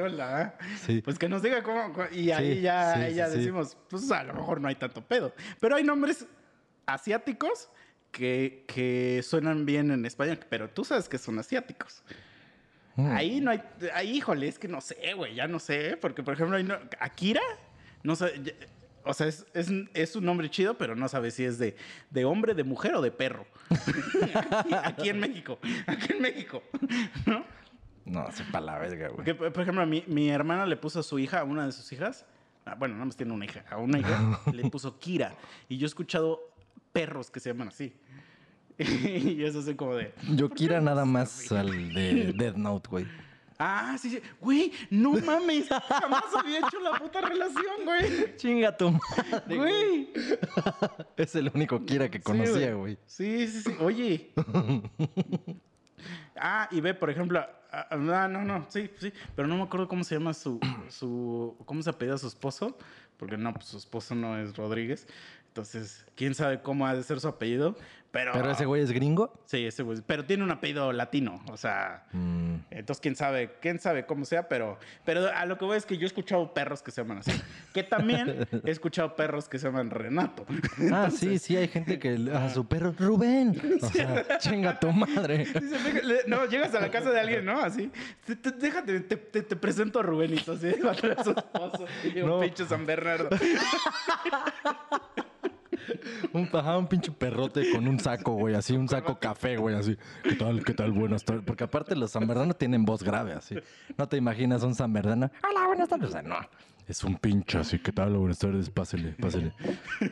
Sí. 0.85 1.01
Pues 1.03 1.19
que 1.19 1.29
nos 1.29 1.43
diga 1.43 1.63
cómo. 1.63 1.93
cómo- 1.93 2.07
y 2.13 2.31
ahí 2.33 2.57
Sí, 2.57 2.61
ya, 2.63 2.95
sí, 2.95 3.01
ahí 3.01 3.15
ya 3.15 3.29
decimos, 3.29 3.77
pues 3.89 4.11
a 4.11 4.23
lo 4.25 4.35
mejor 4.35 4.61
no 4.61 4.69
hay 4.69 4.75
tanto 4.77 5.01
pedo. 5.03 5.33
Pero 5.61 5.77
hay 5.77 5.85
nombres 5.85 6.27
asiáticos 6.87 7.69
que, 8.11 8.65
que 8.69 9.21
suenan 9.25 9.65
bien 9.67 9.91
en 9.91 10.05
español, 10.07 10.39
pero 10.49 10.69
tú 10.71 10.85
sabes 10.85 11.09
que 11.09 11.19
son 11.19 11.39
asiáticos. 11.39 12.03
Mm. 12.97 13.13
Ahí 13.13 13.41
no 13.41 13.51
hay. 13.51 13.63
Ahí, 13.95 14.17
híjole, 14.17 14.47
es 14.49 14.59
que 14.59 14.69
no 14.69 14.81
sé, 14.81 15.15
güey, 15.15 15.35
ya 15.35 15.47
no 15.49 15.59
sé. 15.59 15.97
Porque, 16.01 16.23
por 16.23 16.35
ejemplo, 16.35 16.61
no- 16.63 16.79
Akira, 17.01 17.41
no 18.03 18.15
sé. 18.17 18.55
o 19.05 19.13
sea, 19.13 19.27
es, 19.27 19.47
es, 19.55 19.69
es 19.95 20.17
un 20.17 20.25
nombre 20.25 20.49
chido, 20.51 20.79
pero 20.79 20.95
no 20.95 21.09
sabes 21.09 21.35
si 21.35 21.45
es 21.45 21.59
de, 21.59 21.77
de 22.11 22.25
hombre, 22.25 22.55
de 22.55 22.65
mujer 22.65 22.95
o 22.95 23.03
de 23.03 23.11
perro. 23.11 23.47
aquí, 23.71 24.75
aquí 24.85 25.09
en 25.09 25.21
México. 25.21 25.59
Aquí 25.87 26.13
en 26.13 26.23
México. 26.23 26.63
¿No? 27.27 27.45
No, 28.05 28.31
se 28.33 28.45
verga, 28.53 29.09
güey. 29.09 29.35
Por 29.35 29.63
ejemplo, 29.63 29.87
mi, 29.87 30.05
mi 30.07 30.29
hermana 30.29 30.67
le 30.67 30.77
puso 30.77 31.01
a 31.01 31.03
su 31.03 31.19
hija, 31.19 31.41
a 31.41 31.45
una 31.45 31.65
de 31.67 31.73
sus 31.73 31.91
hijas, 31.93 32.27
ah, 32.67 32.75
bueno, 32.75 32.95
nada 32.95 33.07
más 33.07 33.17
tiene 33.17 33.33
una 33.33 33.47
hija, 33.47 33.65
a 33.71 33.79
una 33.79 33.99
hija 33.99 34.41
le 34.53 34.69
puso 34.69 34.99
Kira. 34.99 35.35
Y 35.69 35.79
yo 35.79 35.87
he 35.87 35.89
escuchado 35.89 36.51
perros 36.93 37.31
que 37.31 37.41
se 37.41 37.49
llaman 37.51 37.69
así. 37.69 37.95
y 38.79 39.43
eso 39.45 39.61
es 39.61 39.77
como 39.77 39.95
de, 39.95 40.13
Yo 40.35 40.49
quiera 40.51 40.81
nada 40.81 41.05
más 41.05 41.51
al 41.53 41.93
de 41.95 42.33
Death 42.37 42.57
Note, 42.57 42.89
güey. 42.91 43.07
ah, 43.59 43.97
sí, 44.01 44.11
sí, 44.11 44.21
güey, 44.41 44.73
no 44.91 45.13
mames, 45.13 45.69
jamás 45.69 46.25
había 46.37 46.59
hecho 46.59 46.81
la 46.81 46.99
puta 46.99 47.21
relación, 47.21 47.85
güey. 47.85 48.37
Chinga 48.37 48.77
tu 48.77 48.91
madre, 48.91 49.57
Güey. 49.57 50.13
Es 51.17 51.35
el 51.37 51.51
único 51.55 51.85
Kira 51.85 52.11
que 52.11 52.19
Sí, 52.19 52.25
conocía, 52.25 52.75
güey. 52.75 52.99
Sí, 53.07 53.47
sí, 53.47 53.63
sí. 53.63 53.71
Oye. 53.81 54.33
ah, 56.37 56.69
y 56.71 56.81
ve, 56.81 56.95
por 56.95 57.11
ejemplo. 57.11 57.41
ah, 57.71 57.97
no, 57.97 58.29
no, 58.29 58.45
no, 58.45 58.67
sí, 58.69 58.91
sí. 58.99 59.13
Pero 59.37 59.49
no 59.49 59.57
me 59.57 59.63
acuerdo 59.63 59.89
cómo 59.89 60.05
se 60.05 60.17
llama 60.17 60.35
su. 60.35 60.59
su 60.89 61.57
¿Cómo 61.65 61.83
se 61.83 61.91
apellida 61.91 62.19
su 62.19 62.27
esposo? 62.27 62.77
Porque 63.17 63.37
no, 63.37 63.53
pues 63.55 63.67
su 63.67 63.77
esposo 63.79 64.15
no 64.15 64.37
es 64.39 64.57
Rodríguez. 64.57 65.07
Entonces, 65.55 66.05
quién 66.17 66.35
sabe 66.35 66.61
cómo 66.63 66.85
ha 66.85 66.97
de 66.97 67.05
ser 67.05 67.21
su 67.21 67.29
apellido. 67.29 67.77
Pero. 68.11 68.33
Pero 68.33 68.51
ese 68.51 68.65
güey 68.65 68.83
es 68.83 68.91
gringo. 68.91 69.33
Sí, 69.45 69.65
ese 69.67 69.85
güey. 69.85 70.01
Pero 70.05 70.25
tiene 70.25 70.43
un 70.43 70.51
apellido 70.51 70.93
latino. 70.93 71.41
O 71.49 71.57
sea. 71.57 72.07
Mm, 72.13 72.55
Entonces, 72.73 73.01
quién 73.01 73.15
sabe, 73.15 73.55
quién 73.61 73.79
sabe 73.79 74.05
cómo 74.05 74.25
sea, 74.25 74.49
pero, 74.49 74.79
pero 75.05 75.29
a 75.33 75.47
lo 75.47 75.57
que 75.57 75.65
voy 75.65 75.77
es 75.77 75.87
que 75.87 75.97
yo 75.97 76.03
he 76.05 76.07
escuchado 76.07 76.53
perros 76.55 76.83
que 76.83 76.91
se 76.91 77.03
llaman 77.03 77.19
así. 77.19 77.31
Que 77.73 77.85
también 77.85 78.49
he 78.65 78.71
escuchado 78.71 79.15
perros 79.15 79.49
que 79.49 79.59
se 79.61 79.67
llaman 79.69 79.91
Renato. 79.91 80.45
Ah, 80.93 81.09
sí, 81.17 81.39
sí, 81.39 81.57
hay 81.57 81.69
gente 81.69 82.01
que 82.01 82.19
a 82.35 82.51
su 82.51 82.67
perro, 82.67 82.93
Rubén. 82.99 83.61
O 83.81 83.89
sea, 83.89 84.39
chinga 84.39 84.79
tu 84.81 84.91
madre. 84.93 85.39
Dice, 85.39 85.61
"Deja- 85.61 86.03
le- 86.03 86.25
no, 86.27 86.47
llegas 86.47 86.75
a 86.75 86.81
la 86.81 86.91
casa 86.91 87.11
de 87.11 87.21
alguien, 87.21 87.45
¿no? 87.45 87.61
Así. 87.61 87.93
"Te- 88.27 88.35
te- 88.37 88.51
déjate, 88.53 89.01
te, 89.01 89.17
te- 89.17 89.43
te 89.43 89.55
presento 89.57 90.01
a 90.01 90.03
Rubenito, 90.03 90.53
así. 90.53 90.67
Va 90.85 90.91
a 90.93 90.95
su 91.25 91.31
esposo. 91.31 91.87
Y 92.13 92.21
un 92.23 92.29
No. 92.29 92.41
pinche 92.41 92.65
San 92.65 92.85
Bernardo. 92.87 93.29
Un, 96.33 96.49
ajá, 96.53 96.79
un 96.79 96.87
pinche 96.87 97.13
perrote 97.13 97.71
con 97.73 97.87
un 97.87 97.99
saco, 98.01 98.33
güey, 98.33 98.55
así, 98.55 98.75
un 98.75 98.89
saco 98.89 99.19
café, 99.19 99.57
güey, 99.57 99.77
así. 99.77 99.97
¿Qué 100.23 100.35
tal, 100.35 100.65
qué 100.65 100.75
tal? 100.75 100.93
Buenas 100.93 101.25
tardes. 101.25 101.45
Porque 101.45 101.65
aparte 101.65 101.97
los 101.97 102.11
sanverdanos 102.11 102.59
tienen 102.59 102.85
voz 102.85 103.03
grave, 103.03 103.33
así. 103.33 103.57
No 103.97 104.09
te 104.09 104.17
imaginas 104.17 104.63
un 104.63 104.75
sanverdano. 104.75 105.31
Hola, 105.49 105.67
buenas 105.67 105.89
tardes. 105.89 106.09
O 106.09 106.13
sea, 106.13 106.23
no. 106.23 106.37
Es 106.87 107.03
un 107.03 107.17
pinche 107.17 107.59
así. 107.59 107.79
¿Qué 107.79 107.93
tal? 107.93 108.17
Buenas 108.17 108.39
tardes. 108.39 108.69
Pásele, 108.69 109.13
pásele. 109.13 109.53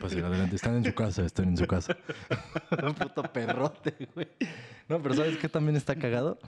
Pásele 0.01 0.25
adelante. 0.25 0.55
Están 0.55 0.75
en 0.75 0.85
su 0.85 0.93
casa, 0.93 1.23
están 1.23 1.49
en 1.49 1.57
su 1.57 1.67
casa. 1.67 1.95
un 2.83 2.93
puto 2.95 3.23
perrote, 3.23 4.09
güey. 4.15 4.27
No, 4.89 5.01
pero 5.01 5.15
¿sabes 5.15 5.37
qué 5.37 5.49
también 5.49 5.75
está 5.75 5.95
cagado? 5.95 6.39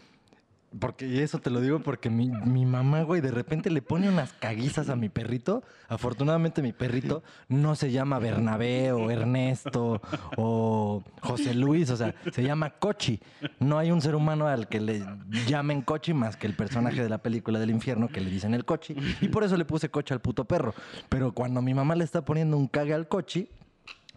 Porque, 0.80 1.24
eso 1.24 1.40
te 1.40 1.50
lo 1.50 1.62
digo 1.62 1.80
porque 1.80 2.10
mi, 2.10 2.30
mi 2.30 2.66
mamá, 2.66 3.04
güey, 3.04 3.22
de 3.22 3.32
repente 3.32 3.70
le 3.70 3.82
pone 3.82 4.10
unas 4.10 4.34
caguizas 4.34 4.90
a 4.90 4.96
mi 4.96 5.10
perrito. 5.10 5.64
Afortunadamente 5.88 6.62
mi 6.62 6.74
perrito 6.74 7.24
no 7.48 7.76
se 7.76 7.92
llama 7.92 8.20
Bernabé 8.20 8.92
o 8.92 9.10
Ernesto 9.12 10.02
o 10.38 11.04
José 11.22 11.54
Luis, 11.54 11.90
o 11.90 11.98
sea, 11.98 12.16
se 12.32 12.44
llama 12.44 12.72
Cochi. 12.72 13.20
No 13.60 13.78
hay 13.78 13.92
un 13.92 14.02
ser 14.02 14.16
humano 14.16 14.48
al 14.48 14.68
que 14.68 14.80
le 14.80 15.06
llamen 15.48 15.82
Cochi 15.82 16.14
más 16.14 16.38
que 16.38 16.48
el 16.48 16.56
personaje 16.56 17.02
de 17.02 17.10
la 17.10 17.20
película 17.20 17.60
del 17.60 17.70
infierno 17.72 18.08
que 18.08 18.22
le 18.22 18.30
dicen 18.30 18.54
el 18.54 18.66
Cochi. 18.66 18.96
Y 19.22 19.28
por 19.30 19.44
eso 19.44 19.58
le 19.58 19.66
puse 19.66 19.90
Cochi 19.90 20.14
al 20.14 20.22
puto 20.22 20.46
perro. 20.46 20.74
Pero 21.10 21.34
cuando 21.34 21.62
mi 21.62 21.74
mamá 21.74 21.96
le 21.96 22.04
está 22.04 22.26
poniendo 22.26 22.58
un 22.58 22.68
cague 22.68 22.94
al 22.94 23.08
Cochi, 23.08 23.50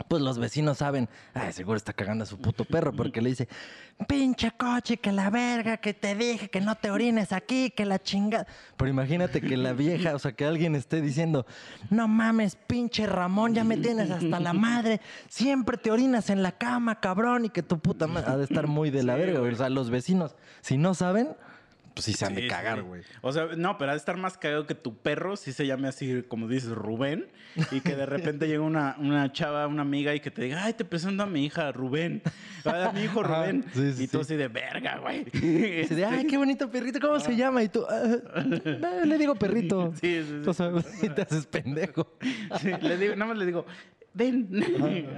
pues 0.06 0.22
los 0.22 0.38
vecinos 0.38 0.78
saben, 0.78 1.08
ay, 1.34 1.52
seguro 1.52 1.76
está 1.76 1.92
cagando 1.92 2.24
a 2.24 2.26
su 2.26 2.38
puto 2.38 2.64
perro, 2.64 2.92
porque 2.92 3.20
le 3.20 3.30
dice, 3.30 3.48
pinche 4.06 4.52
coche, 4.52 4.98
que 4.98 5.12
la 5.12 5.30
verga, 5.30 5.78
que 5.78 5.94
te 5.94 6.14
dije 6.14 6.48
que 6.48 6.60
no 6.60 6.76
te 6.76 6.90
orines 6.90 7.32
aquí, 7.32 7.70
que 7.70 7.84
la 7.84 8.00
chingada. 8.00 8.46
Pero 8.76 8.88
imagínate 8.90 9.40
que 9.40 9.56
la 9.56 9.72
vieja, 9.72 10.14
o 10.14 10.18
sea, 10.18 10.32
que 10.32 10.44
alguien 10.44 10.74
esté 10.74 11.00
diciendo, 11.00 11.46
no 11.90 12.06
mames, 12.06 12.56
pinche 12.56 13.06
Ramón, 13.06 13.54
ya 13.54 13.64
me 13.64 13.76
tienes 13.76 14.10
hasta 14.10 14.40
la 14.40 14.52
madre, 14.52 15.00
siempre 15.28 15.76
te 15.76 15.90
orinas 15.90 16.30
en 16.30 16.42
la 16.42 16.52
cama, 16.52 17.00
cabrón, 17.00 17.46
y 17.46 17.50
que 17.50 17.62
tu 17.62 17.78
puta 17.78 18.06
madre 18.06 18.30
ha 18.30 18.36
de 18.36 18.44
estar 18.44 18.66
muy 18.66 18.90
de 18.90 19.02
la 19.02 19.16
verga. 19.16 19.40
O 19.40 19.54
sea, 19.54 19.68
los 19.68 19.90
vecinos, 19.90 20.36
si 20.60 20.76
no 20.78 20.94
saben, 20.94 21.36
pues 21.98 22.04
sí 22.04 22.12
se 22.12 22.26
han 22.26 22.36
Sí, 22.36 22.42
de 22.42 22.46
cagar, 22.48 22.78
sí. 22.78 22.84
güey. 22.84 23.02
O 23.22 23.32
sea, 23.32 23.48
no, 23.56 23.76
pero 23.76 23.90
ha 23.90 23.94
de 23.94 23.98
estar 23.98 24.16
más 24.16 24.38
cagado 24.38 24.66
que 24.68 24.76
tu 24.76 24.96
perro, 24.98 25.36
si 25.36 25.52
se 25.52 25.66
llame 25.66 25.88
así, 25.88 26.22
como 26.28 26.46
dices, 26.46 26.70
Rubén, 26.70 27.26
y 27.72 27.80
que 27.80 27.96
de 27.96 28.06
repente 28.06 28.46
llega 28.46 28.62
una, 28.62 28.94
una 29.00 29.32
chava, 29.32 29.66
una 29.66 29.82
amiga, 29.82 30.14
y 30.14 30.20
que 30.20 30.30
te 30.30 30.42
diga, 30.42 30.62
ay, 30.62 30.74
te 30.74 30.84
presento 30.84 31.24
a 31.24 31.26
mi 31.26 31.44
hija, 31.44 31.72
Rubén. 31.72 32.22
A 32.64 32.92
mi 32.92 33.02
hijo 33.02 33.22
Rubén. 33.24 33.64
sí, 33.74 34.04
y 34.04 34.06
tú 34.06 34.18
sí. 34.18 34.22
así 34.22 34.36
de 34.36 34.46
verga, 34.46 34.98
güey. 34.98 35.26
Así 35.84 35.94
de, 35.96 36.04
ay, 36.04 36.24
qué 36.26 36.36
bonito 36.38 36.70
perrito, 36.70 37.00
¿cómo 37.00 37.18
se 37.18 37.34
llama? 37.34 37.62
Y 37.64 37.68
tú, 37.68 37.84
"Ah, 37.90 38.18
no, 38.80 39.04
le 39.04 39.18
digo 39.18 39.34
perrito. 39.34 39.92
Sí, 40.00 40.22
sí, 40.22 40.40
sí. 40.44 40.48
O 40.48 40.52
sea, 40.54 40.70
y 41.02 41.08
te 41.08 41.22
haces 41.22 41.46
pendejo. 41.46 42.16
Sí, 42.60 42.70
le 42.80 42.96
digo, 42.96 43.16
nada 43.16 43.30
más 43.30 43.38
le 43.38 43.46
digo, 43.46 43.66
ven. 44.14 44.48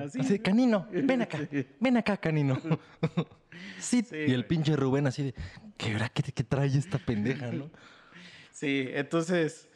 Así. 0.06 0.20
Así 0.20 0.38
canino, 0.38 0.86
ven 0.90 1.20
acá, 1.22 1.38
ven 1.78 1.96
acá, 1.98 2.16
canino. 2.16 2.58
Sí, 3.78 4.02
Sí, 4.02 4.16
y 4.16 4.32
el 4.32 4.44
pinche 4.46 4.76
Rubén 4.76 5.06
así 5.06 5.24
de, 5.24 5.34
¿qué 5.76 5.96
qué 6.34 6.44
trae 6.44 6.66
esta 6.68 6.98
pendeja, 6.98 7.50
no? 7.52 7.70
Sí, 8.52 8.88
entonces, 8.92 9.68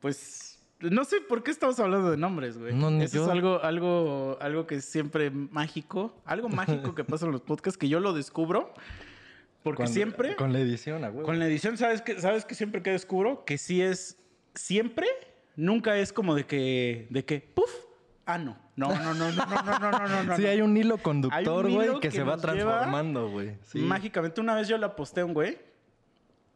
pues, 0.00 0.58
no 0.80 1.04
sé 1.04 1.20
por 1.20 1.42
qué 1.42 1.50
estamos 1.50 1.78
hablando 1.80 2.10
de 2.10 2.16
nombres, 2.16 2.56
güey. 2.56 2.72
No, 2.74 2.88
Eso 3.02 3.16
yo. 3.16 3.24
es 3.24 3.28
algo, 3.30 3.62
algo, 3.62 4.38
algo 4.40 4.66
que 4.66 4.76
es 4.76 4.84
siempre 4.86 5.30
mágico, 5.30 6.14
algo 6.24 6.48
mágico 6.48 6.94
que 6.94 7.04
pasa 7.04 7.26
en 7.26 7.32
los 7.32 7.42
podcasts 7.42 7.76
que 7.76 7.88
yo 7.88 8.00
lo 8.00 8.14
descubro, 8.14 8.72
porque 9.62 9.78
Cuando- 9.82 9.92
siempre, 9.92 10.36
Con 10.36 10.52
la 10.54 10.60
edición, 10.60 11.04
a 11.04 11.10
huevo. 11.10 11.24
con 11.24 11.38
la 11.38 11.46
edición, 11.46 11.76
¿sabes 11.76 12.00
que 12.00 12.20
¿Sabes 12.20 12.44
que 12.46 12.54
siempre 12.54 12.82
que 12.82 12.90
descubro? 12.90 13.44
Que 13.44 13.58
sí 13.58 13.82
es, 13.82 14.16
siempre, 14.54 15.06
nunca 15.54 15.98
es 15.98 16.12
como 16.12 16.34
de 16.34 16.46
que, 16.46 17.06
de 17.10 17.24
que, 17.26 17.40
puf, 17.40 17.70
ah, 18.24 18.38
no. 18.38 18.58
No, 18.74 18.88
no, 18.88 19.12
no, 19.14 19.30
no, 19.32 19.46
no, 19.46 19.62
no, 19.78 19.90
no, 19.90 20.08
no, 20.08 20.22
no. 20.24 20.36
sí, 20.36 20.46
hay 20.46 20.62
un 20.62 20.74
hilo 20.76 20.96
conductor, 20.98 21.70
güey, 21.70 21.92
que, 21.94 22.00
que 22.00 22.10
se 22.10 22.22
va 22.22 22.38
transformando, 22.38 23.28
güey. 23.28 23.52
Sí. 23.64 23.78
Mágicamente, 23.80 24.40
una 24.40 24.54
vez 24.54 24.66
yo 24.68 24.78
le 24.78 24.86
aposté 24.86 25.20
a 25.20 25.24
un 25.26 25.34
güey, 25.34 25.58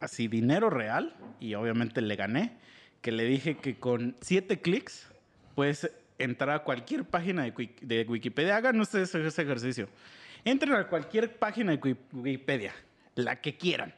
así 0.00 0.26
dinero 0.28 0.70
real, 0.70 1.14
y 1.40 1.54
obviamente 1.54 2.00
le 2.00 2.16
gané, 2.16 2.52
que 3.02 3.12
le 3.12 3.24
dije 3.24 3.58
que 3.58 3.78
con 3.78 4.16
siete 4.20 4.60
clics 4.60 5.08
puedes 5.54 5.90
entrar 6.18 6.50
a 6.56 6.58
cualquier 6.64 7.04
página 7.04 7.42
de, 7.44 7.54
Wik- 7.54 7.80
de 7.80 8.06
Wikipedia. 8.08 8.56
Hagan 8.56 8.80
ustedes 8.80 9.14
ese 9.14 9.42
ejercicio. 9.42 9.88
Entren 10.44 10.72
a 10.74 10.86
cualquier 10.88 11.36
página 11.38 11.72
de 11.72 11.80
Wik- 11.80 11.96
Wikipedia, 12.12 12.72
la 13.14 13.40
que 13.42 13.56
quieran. 13.58 13.94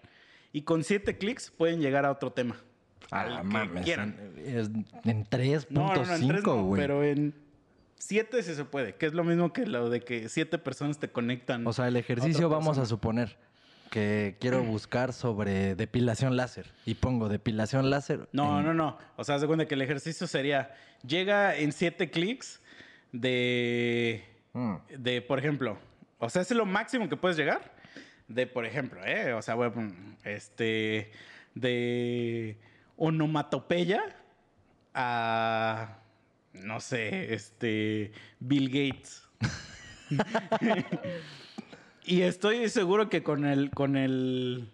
Y 0.52 0.62
con 0.62 0.82
siete 0.82 1.16
clics 1.18 1.50
pueden 1.50 1.80
llegar 1.80 2.04
a 2.04 2.10
otro 2.10 2.32
tema. 2.32 2.56
Al 3.10 3.32
Ah, 3.32 3.38
que 3.42 3.44
mames. 3.46 3.84
quieran. 3.84 4.16
En, 4.36 4.86
en 5.04 5.24
3.5, 5.26 5.66
No, 5.70 5.94
no, 6.56 6.62
güey. 6.64 6.80
pero 6.82 7.04
en 7.04 7.32
siete 7.98 8.42
sí 8.42 8.54
se 8.54 8.64
puede, 8.64 8.94
que 8.94 9.06
es 9.06 9.12
lo 9.12 9.24
mismo 9.24 9.52
que 9.52 9.66
lo 9.66 9.90
de 9.90 10.00
que 10.00 10.28
siete 10.28 10.58
personas 10.58 10.98
te 10.98 11.10
conectan. 11.10 11.66
O 11.66 11.72
sea, 11.72 11.88
el 11.88 11.96
ejercicio 11.96 12.48
vamos 12.48 12.78
a 12.78 12.86
suponer 12.86 13.36
que 13.90 14.36
quiero 14.40 14.62
buscar 14.62 15.12
sobre 15.12 15.74
depilación 15.74 16.36
láser 16.36 16.66
y 16.84 16.94
pongo 16.94 17.28
depilación 17.28 17.88
láser. 17.90 18.28
No, 18.32 18.58
en- 18.60 18.66
no, 18.66 18.74
no. 18.74 18.98
O 19.16 19.24
sea, 19.24 19.38
de 19.38 19.46
cuenta 19.46 19.66
que 19.66 19.74
el 19.74 19.82
ejercicio 19.82 20.26
sería, 20.26 20.74
llega 21.06 21.56
en 21.56 21.72
siete 21.72 22.10
clics 22.10 22.60
de, 23.12 24.24
Mm. 24.52 24.74
de, 24.98 25.22
por 25.22 25.38
ejemplo, 25.38 25.78
o 26.18 26.28
sea, 26.28 26.42
es 26.42 26.50
lo 26.50 26.66
máximo 26.66 27.08
que 27.08 27.16
puedes 27.16 27.36
llegar 27.36 27.72
de, 28.28 28.46
por 28.46 28.66
ejemplo, 28.66 29.04
¿eh? 29.06 29.32
O 29.32 29.40
sea, 29.42 29.54
voy 29.54 29.68
a 29.68 29.72
poner, 29.72 29.94
este, 30.24 31.10
de 31.54 32.58
onomatopeya 32.96 34.02
a, 34.94 35.96
no 36.52 36.80
sé, 36.80 37.34
este, 37.34 38.12
Bill 38.40 38.68
Gates. 38.68 39.28
y 42.04 42.22
estoy 42.22 42.68
seguro 42.68 43.08
que 43.08 43.22
con 43.22 43.44
el, 43.44 43.70
con 43.70 43.96
el, 43.96 44.70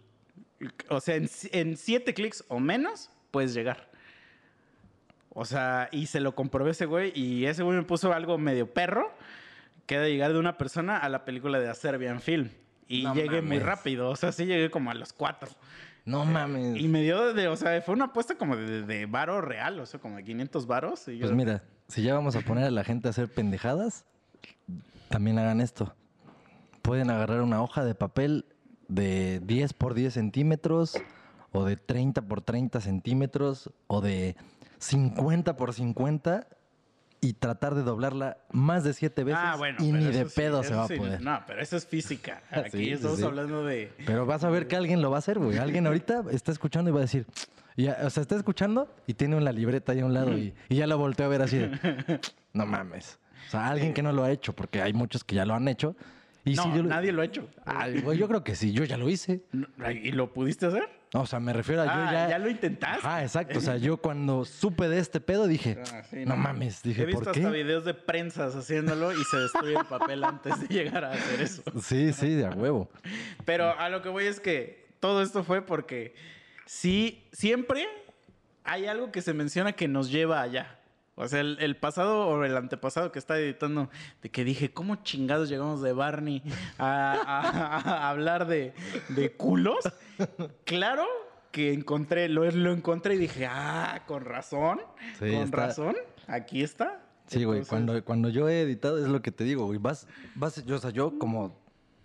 o 0.89 1.01
sea, 1.01 1.17
en, 1.17 1.29
en 1.53 1.77
siete 1.77 2.15
clics 2.15 2.45
o 2.49 2.61
menos 2.61 3.11
puedes 3.31 3.55
llegar. 3.55 3.91
O 5.31 5.45
sea, 5.45 5.89
y 5.91 6.07
se 6.07 6.21
lo 6.21 6.35
comprobé 6.35 6.71
ese 6.71 6.87
güey 6.87 7.13
y 7.15 7.47
ese 7.47 7.65
güey 7.65 7.77
me 7.77 7.83
puso 7.83 8.13
algo 8.13 8.39
medio 8.39 8.73
perro 8.73 9.13
que 9.87 9.99
de 9.99 10.11
llegar 10.11 10.33
de 10.33 10.39
una 10.39 10.57
persona 10.57 10.97
a 10.97 11.09
la 11.09 11.25
película 11.25 11.59
de 11.59 11.69
A 11.69 11.75
Serbian 11.75 12.21
Film. 12.21 12.51
Y 12.87 13.03
No 13.03 13.15
llegué 13.15 13.43
muy 13.43 13.59
rápido, 13.59 14.11
o 14.11 14.17
sea, 14.17 14.31
sí 14.31 14.47
llegué 14.47 14.71
como 14.71 14.91
a 14.91 14.95
los 14.95 15.13
cuatro. 15.13 15.51
No 16.05 16.25
mames. 16.25 16.77
Y 16.77 16.89
me 16.89 17.03
dio 17.03 17.33
de, 17.33 17.49
o 17.49 17.57
sea, 17.57 17.81
fue 17.81 17.95
una 17.95 18.07
apuesta 18.07 18.37
como 18.37 18.57
de, 18.57 18.83
de 18.83 19.07
varo 19.07 19.41
real, 19.41 19.81
o 19.81 19.87
sea, 19.87 20.01
como 20.01 20.17
de 20.17 20.25
500 20.25 20.67
varos. 20.67 21.09
Y 21.09 21.19
yo, 21.19 21.27
Pues 21.27 21.33
mira, 21.33 21.63
si 21.89 22.03
ya 22.03 22.15
vamos 22.15 22.37
a 22.37 22.41
poner 22.41 22.65
a 22.65 22.71
la 22.71 22.85
gente 22.85 23.09
a 23.09 23.11
hacer 23.11 23.33
pendejadas, 23.33 24.05
también 25.09 25.39
hagan 25.39 25.61
esto. 25.61 25.95
Pueden 26.83 27.11
agarrar 27.11 27.41
una 27.41 27.63
hoja 27.63 27.85
de 27.85 27.95
papel 27.95 28.45
de 28.89 29.41
10 29.41 29.73
por 29.73 29.95
10 29.95 30.13
centímetros, 30.13 31.01
o 31.53 31.65
de 31.65 31.77
30 31.77 32.23
por 32.23 32.43
30 32.43 32.81
centímetros, 32.81 33.71
o 33.87 34.01
de 34.03 34.37
50 34.79 35.57
por 35.57 35.73
50, 35.73 36.49
y 37.25 37.33
tratar 37.33 37.75
de 37.75 37.83
doblarla 37.83 38.37
más 38.53 38.85
de 38.85 38.93
7 38.93 39.25
veces. 39.25 39.41
ah, 39.43 39.57
bueno. 39.57 39.79
y 39.81 39.93
ni 39.93 40.05
de 40.05 40.27
sí, 40.27 40.33
pedo 40.37 40.63
se 40.63 40.75
va 40.75 40.85
a 40.85 40.89
poder. 40.89 41.23
No, 41.23 41.41
pero 41.47 41.63
eso 41.63 41.77
es 41.77 41.87
física. 41.87 42.43
Aquí 42.51 42.71
Sí, 42.85 42.91
estamos 42.91 43.23
hablando 43.23 43.65
de... 43.65 43.91
Pero 44.05 44.27
vas 44.27 44.45
a 44.45 44.51
ver 44.51 44.67
que 44.69 44.77
alguien 44.77 45.01
lo 45.01 45.11
va 45.11 45.17
a 45.17 45.21
hacer, 45.21 45.39
güey. 45.39 45.57
Alguien 45.57 45.87
ahorita 45.87 46.25
está 46.31 46.53
escuchando 46.53 46.91
y 46.91 46.93
va 46.93 46.99
a 46.99 47.03
decir, 47.03 47.27
ya- 47.79 47.99
o 48.05 48.11
sea, 48.11 48.21
está 48.21 48.37
escuchando 48.37 48.95
y 49.07 49.15
tiene 49.15 49.37
una 49.37 49.53
libreta 49.53 49.93
ahí 49.93 50.01
a 50.01 50.05
un 50.05 50.13
lado 50.13 50.37
y, 50.37 50.53
y 50.69 50.77
ya 50.77 50.87
lo 50.87 50.99
volteó 50.99 51.25
a 51.25 51.29
ver 51.29 51.41
así 51.43 51.57
de, 51.59 52.21
no 52.53 52.67
mames. 52.67 53.19
O 53.49 53.51
sea, 53.53 53.69
alguien 53.69 53.95
que 53.95 54.03
no 54.03 54.13
lo 54.13 54.23
ha 54.25 54.31
hecho, 54.31 54.53
porque 54.55 54.83
hay 54.83 54.93
muchos 54.93 55.25
que 55.25 55.35
ya 55.37 55.47
lo 55.47 55.55
han 55.55 55.67
hecho. 55.69 55.97
Y 56.45 56.55
no, 56.57 56.65
si 56.65 56.77
yo, 56.77 56.83
nadie 56.83 57.11
lo 57.11 57.23
ha 57.23 57.25
hecho. 57.25 57.49
Ay, 57.65 58.01
güey, 58.03 58.19
yo 58.19 58.29
creo 58.29 58.45
que 58.45 58.55
sí, 58.55 58.73
yo 58.73 58.85
ya 58.85 58.99
lo 58.99 59.09
hice. 59.09 59.43
¿Y 60.03 60.13
lo 60.13 60.31
pudiste 60.35 60.67
hacer? 60.67 60.89
O 61.17 61.27
sea, 61.27 61.39
me 61.39 61.53
refiero 61.53 61.83
a 61.83 61.85
yo 61.87 61.91
Ah, 61.95 62.13
ya. 62.13 62.29
¿ya 62.31 62.39
lo 62.39 62.51
intentaste? 62.51 63.07
Ah, 63.07 63.23
exacto. 63.23 63.59
O 63.59 63.63
sea, 63.63 63.77
yo 63.77 63.99
cuando 63.99 64.45
supe 64.45 64.89
de 64.89 64.99
este 64.99 65.21
pedo 65.21 65.47
dije, 65.47 65.79
Ah, 65.93 66.03
sí, 66.11 66.25
no 66.27 66.37
mames. 66.37 66.83
Dije, 66.83 67.03
He 67.03 67.07
visto 67.07 67.21
¿por 67.21 67.29
hasta 67.31 67.41
qué? 67.41 67.63
videos 67.63 67.85
de 67.85 67.95
prensas 67.95 68.57
haciéndolo 68.57 69.13
y 69.13 69.23
se 69.31 69.37
destruye 69.39 69.77
el 69.79 69.87
papel 69.87 70.25
antes 70.25 70.61
de 70.61 70.67
llegar 70.75 71.05
a 71.05 71.13
hacer 71.13 71.41
eso. 71.41 71.63
Sí, 71.81 72.13
sí, 72.13 72.31
de 72.35 72.47
a 72.47 72.51
huevo. 72.51 72.91
Pero 73.45 73.79
a 73.79 73.89
lo 73.91 74.03
que 74.03 74.09
voy 74.09 74.25
es 74.27 74.41
que 74.41 74.87
todo 74.99 75.23
esto 75.23 75.45
fue 75.45 75.63
porque 75.63 76.15
sí, 76.67 77.23
siempre 77.33 77.87
hay 78.65 78.87
algo 78.87 79.13
que 79.13 79.23
se 79.23 79.35
menciona 79.35 79.73
que 79.73 79.87
nos 79.87 80.11
lleva 80.11 80.41
allá. 80.43 80.79
O 81.17 81.29
sea, 81.29 81.41
el, 81.41 81.59
el 81.61 81.77
pasado 81.77 82.27
o 82.27 82.45
el 82.45 82.57
antepasado 82.57 83.13
que 83.13 83.19
está 83.21 83.39
editando, 83.39 83.89
de 84.23 84.31
que 84.31 84.43
dije, 84.45 84.73
¿cómo 84.73 84.97
chingados 84.97 85.49
llegamos 85.49 85.81
de 85.81 85.93
Barney 85.93 86.43
a, 86.77 87.13
a- 87.13 87.79
a 88.07 88.11
hablar 88.11 88.47
de, 88.49 88.75
de 89.11 89.33
culos? 89.33 89.79
Claro 90.65 91.05
que 91.53 91.73
encontré, 91.73 92.29
lo, 92.29 92.51
lo 92.51 92.73
encontré 92.73 93.15
y 93.15 93.19
dije, 93.19 93.47
ah, 93.49 94.03
con 94.07 94.25
razón, 94.25 94.81
Sí, 95.21 95.31
con 95.31 95.45
está- 95.45 95.57
razón, 95.57 95.97
aquí 96.27 96.63
está. 96.63 97.01
Sí, 97.29 97.45
güey, 97.45 97.65
cuando, 97.65 98.05
cuando 98.05 98.29
yo 98.29 98.49
he 98.49 98.61
editado 98.63 98.99
es 98.99 99.07
lo 99.09 99.23
que 99.23 99.31
te 99.33 99.45
digo, 99.45 99.65
güey. 99.67 99.79
Vas, 99.79 100.07
vas, 100.35 100.65
yo, 100.67 100.77
o 100.77 100.79
sea, 100.79 100.91
yo 100.91 101.19
como 101.19 101.57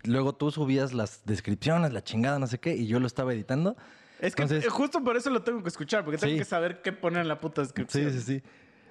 luego 0.04 0.34
tú 0.34 0.50
subías 0.50 0.94
las 0.94 1.26
descripciones, 1.26 1.92
la 1.92 2.02
chingada, 2.02 2.38
no 2.38 2.46
sé 2.46 2.58
qué, 2.58 2.74
y 2.76 2.86
yo 2.86 3.00
lo 3.00 3.06
estaba 3.06 3.34
editando. 3.34 3.76
Es 4.20 4.34
que 4.36 4.42
Entonces- 4.42 4.70
justo 4.72 5.02
por 5.02 5.16
eso 5.16 5.30
lo 5.30 5.42
tengo 5.42 5.62
que 5.62 5.68
escuchar, 5.68 6.04
porque 6.04 6.16
tengo 6.18 6.32
Sí. 6.32 6.38
que 6.38 6.44
saber 6.44 6.80
qué 6.80 6.92
poner 6.92 7.22
en 7.22 7.28
la 7.28 7.40
puta 7.40 7.60
descripción. 7.62 8.10
Sí, 8.12 8.20
sí, 8.20 8.24
sí. 8.38 8.42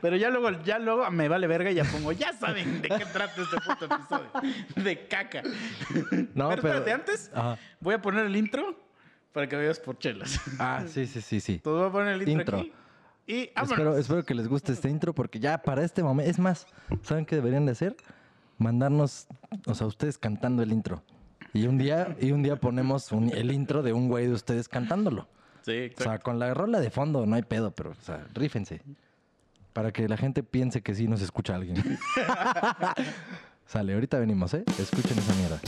Pero 0.02 0.16
ya 0.16 0.30
luego, 0.30 0.50
ya 0.64 0.80
luego 0.80 1.10
me 1.12 1.28
vale 1.28 1.46
verga 1.48 1.72
y 1.72 1.76
ya 1.76 1.84
pongo, 1.84 2.12
ya 2.14 2.32
saben 2.34 2.82
de 2.82 2.88
qué 2.90 3.06
trata 3.12 3.42
este 3.42 3.58
puto 3.58 3.86
episodio. 3.86 4.30
De 4.84 5.08
caca. 5.08 5.44
No, 5.44 6.50
pero 6.50 6.62
pero- 6.62 6.78
espérate, 6.78 6.92
antes 6.92 7.32
Ajá. 7.34 7.58
voy 7.80 7.96
a 7.96 8.02
poner 8.02 8.26
el 8.26 8.36
intro 8.36 8.78
para 9.34 9.48
que 9.48 9.56
veas 9.58 9.80
por 9.80 9.98
chelas. 10.00 10.40
Ah, 10.60 10.84
sí, 10.88 11.06
sí, 11.06 11.22
sí, 11.22 11.40
sí. 11.42 11.54
Entonces 11.56 11.80
voy 11.82 11.90
a 11.90 11.92
poner 11.92 12.14
el 12.16 12.22
intro, 12.28 12.40
Intro. 12.40 12.58
aquí. 12.60 12.74
Y. 13.28 13.52
Espero, 13.62 13.98
espero 13.98 14.24
que 14.24 14.34
les 14.34 14.48
guste 14.48 14.72
este 14.72 14.90
intro 14.90 15.14
porque 15.14 15.40
ya 15.40 15.58
para 15.62 15.84
este 15.84 16.02
momento, 16.02 16.32
es 16.32 16.40
más, 16.40 16.66
¿saben 17.04 17.26
qué 17.26 17.36
deberían 17.36 17.66
de 17.66 17.74
hacer? 17.74 17.96
Mandarnos, 18.58 19.28
o 19.68 19.74
sea, 19.76 19.86
ustedes 19.88 20.18
cantando 20.18 20.64
el 20.64 20.72
intro. 20.72 21.04
Y 21.54 21.68
un 21.68 21.78
día, 21.78 22.16
y 22.20 22.32
un 22.32 22.42
día 22.44 22.56
ponemos 22.58 23.12
un- 23.12 23.30
el 23.36 23.52
intro 23.52 23.82
de 23.84 23.94
un 23.94 24.08
güey 24.08 24.28
de 24.28 24.34
ustedes 24.34 24.68
cantándolo. 24.68 25.28
Sí, 25.62 25.72
O 25.72 25.74
exacto. 25.76 26.04
sea, 26.04 26.20
con 26.20 26.40
la 26.40 26.54
rola 26.54 26.80
de 26.80 26.90
fondo 26.90 27.26
no 27.26 27.36
hay 27.36 27.44
pedo, 27.44 27.72
pero, 27.72 27.92
o 27.92 27.96
sea, 28.04 28.26
rífense. 28.34 28.82
Para 29.74 29.92
que 29.92 30.08
la 30.08 30.18
gente 30.18 30.44
piense 30.44 30.82
que 30.82 30.96
sí 30.96 31.08
nos 31.08 31.22
escucha 31.22 31.56
alguien. 31.56 32.00
Sale, 33.66 33.94
ahorita 33.94 34.18
venimos, 34.20 34.54
¿eh? 34.56 34.64
Escuchen 34.80 35.18
esa 35.18 35.34
mierda. 35.36 35.60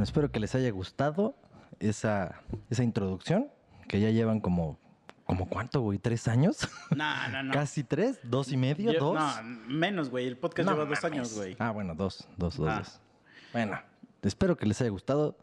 Bueno, 0.00 0.08
espero 0.08 0.32
que 0.32 0.40
les 0.40 0.54
haya 0.54 0.70
gustado 0.70 1.34
esa, 1.78 2.40
esa 2.70 2.82
introducción, 2.82 3.48
que 3.86 4.00
ya 4.00 4.08
llevan 4.08 4.40
como, 4.40 4.78
como 5.26 5.46
¿cuánto, 5.46 5.82
güey? 5.82 5.98
¿Tres 5.98 6.26
años? 6.26 6.56
No, 6.96 7.28
no, 7.28 7.42
no. 7.42 7.52
¿Casi 7.52 7.84
tres? 7.84 8.18
¿Dos 8.22 8.50
y 8.50 8.56
medio? 8.56 8.92
Yo- 8.92 8.98
¿Dos? 8.98 9.14
No, 9.20 9.42
menos, 9.68 10.08
güey. 10.08 10.26
El 10.26 10.38
podcast 10.38 10.66
No 10.70 10.72
lleva 10.72 10.86
dos 10.86 11.04
años, 11.04 11.34
güey. 11.36 11.54
Ah, 11.58 11.70
bueno, 11.72 11.94
dos, 11.94 12.26
dos, 12.38 12.56
dos, 12.56 12.66
Ah. 12.66 12.78
dos. 12.78 12.98
Bueno, 13.52 13.78
espero 14.22 14.56
que 14.56 14.64
les 14.64 14.80
haya 14.80 14.88
gustado. 14.88 15.36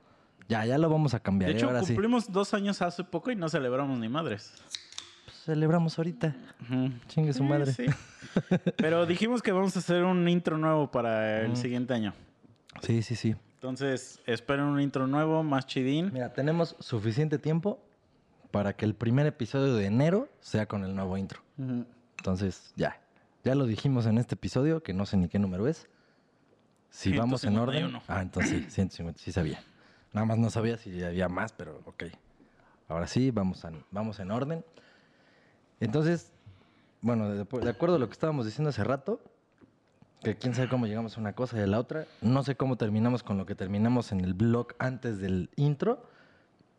Ya, 0.50 0.66
ya 0.66 0.80
lo 0.80 0.90
vamos 0.90 1.14
a 1.14 1.20
cambiar. 1.20 1.50
De 1.52 1.54
¿eh? 1.54 1.58
hecho, 1.60 1.68
Ahora 1.68 1.82
sí. 1.82 1.94
cumplimos 1.94 2.32
dos 2.32 2.56
años 2.56 2.82
hace 2.82 3.04
poco 3.04 3.30
y 3.30 3.36
no 3.36 3.50
celebramos 3.50 4.00
ni 4.00 4.10
madres. 4.10 4.56
Celebramos 5.46 6.00
ahorita. 6.00 6.36
Chingue 7.10 7.32
su 7.34 7.44
madre. 7.44 7.74
sí. 7.74 7.86
Pero 8.78 9.06
dijimos 9.06 9.44
que 9.44 9.52
vamos 9.52 9.76
a 9.76 9.80
hacer 9.80 10.04
un 10.04 10.28
intro 10.28 10.58
nuevo 10.58 10.90
para 10.90 11.42
el 11.42 11.56
siguiente 11.56 11.94
año. 11.94 12.16
Sí, 12.82 13.04
sí, 13.04 13.16
sí. 13.16 13.36
Entonces, 13.58 14.22
esperen 14.28 14.66
un 14.66 14.80
intro 14.80 15.08
nuevo, 15.08 15.42
más 15.42 15.66
chidín. 15.66 16.12
Mira, 16.14 16.32
tenemos 16.32 16.76
suficiente 16.80 17.40
tiempo 17.40 17.80
para 18.52 18.74
que 18.76 18.86
el 18.86 18.94
primer 18.94 19.26
episodio 19.26 19.74
de 19.74 19.86
enero 19.88 20.30
sea 20.40 20.68
con 20.68 20.84
el 20.84 20.96
nuevo 20.96 21.18
intro. 21.18 21.42
Ujú. 21.58 21.86
Entonces, 22.18 22.72
ya. 22.76 23.02
Ya 23.44 23.56
lo 23.56 23.66
dijimos 23.66 24.06
en 24.06 24.20
este 24.20 24.36
episodio, 24.36 24.84
que 24.84 24.94
no 24.94 25.08
sé 25.08 25.18
ni 25.18 25.28
qué 25.28 25.40
número 25.40 25.68
es. 25.68 25.88
Si 26.92 27.18
vamos 27.18 27.44
en 27.46 27.58
orden. 27.58 27.90
151. 27.90 28.04
Ah, 28.08 28.22
entonces 28.22 28.66
sí, 28.66 28.70
150, 28.70 29.20
sí 29.20 29.32
sabía. 29.32 29.64
Nada 30.14 30.26
más 30.26 30.38
no 30.38 30.52
sabía 30.52 30.78
si 30.78 31.04
había 31.04 31.28
más, 31.28 31.52
pero 31.52 31.82
ok. 31.86 32.04
Ahora 32.88 33.08
sí, 33.08 33.32
vamos, 33.32 33.66
a- 33.66 33.72
vamos 33.90 34.20
en 34.20 34.30
orden. 34.32 34.64
Entonces, 35.80 36.32
bueno, 37.02 37.30
de, 37.30 37.44
de 37.44 37.70
acuerdo 37.70 37.96
a 37.96 38.00
lo 38.00 38.08
que 38.08 38.14
estábamos 38.14 38.46
diciendo 38.46 38.70
hace 38.70 38.84
rato, 38.84 39.20
que 40.24 40.36
quién 40.36 40.54
sabe 40.54 40.68
cómo 40.68 40.88
llegamos 40.88 41.18
a 41.18 41.22
una 41.22 41.34
cosa 41.34 41.58
y 41.58 41.62
a 41.62 41.68
la 41.68 41.80
otra. 41.80 42.06
No 42.22 42.44
sé 42.44 42.56
cómo 42.56 42.76
terminamos 42.76 43.24
con 43.24 43.38
lo 43.38 43.46
que 43.46 43.56
terminamos 43.56 44.12
en 44.12 44.22
el 44.22 44.34
blog 44.34 44.70
antes 44.80 45.20
del 45.20 45.50
intro, 45.56 46.06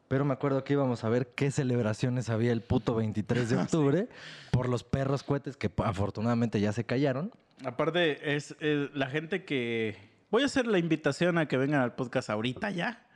pero 0.09 0.25
me 0.25 0.33
acuerdo 0.33 0.65
que 0.65 0.73
íbamos 0.73 1.05
a 1.05 1.09
ver 1.09 1.29
qué 1.35 1.51
celebraciones 1.51 2.31
había 2.31 2.53
el 2.53 2.63
puto 2.63 2.95
23 2.95 3.51
de 3.51 3.57
octubre 3.63 4.09
por 4.51 4.69
los 4.69 4.85
perros 4.85 5.23
cohetes 5.23 5.57
que 5.57 5.71
afortunadamente 5.85 6.61
ya 6.61 6.73
se 6.73 6.85
callaron. 6.85 7.31
Aparte, 7.65 8.37
es, 8.37 8.57
es 8.61 8.95
la 8.95 9.09
gente 9.09 9.45
que... 9.45 9.97
Voy 10.31 10.43
a 10.43 10.47
hacer 10.47 10.67
la 10.67 10.79
invitación 10.79 11.39
a 11.39 11.49
que 11.49 11.57
vengan 11.57 11.81
al 11.81 11.95
podcast 11.95 12.29
ahorita 12.31 12.71
ya. 12.71 13.07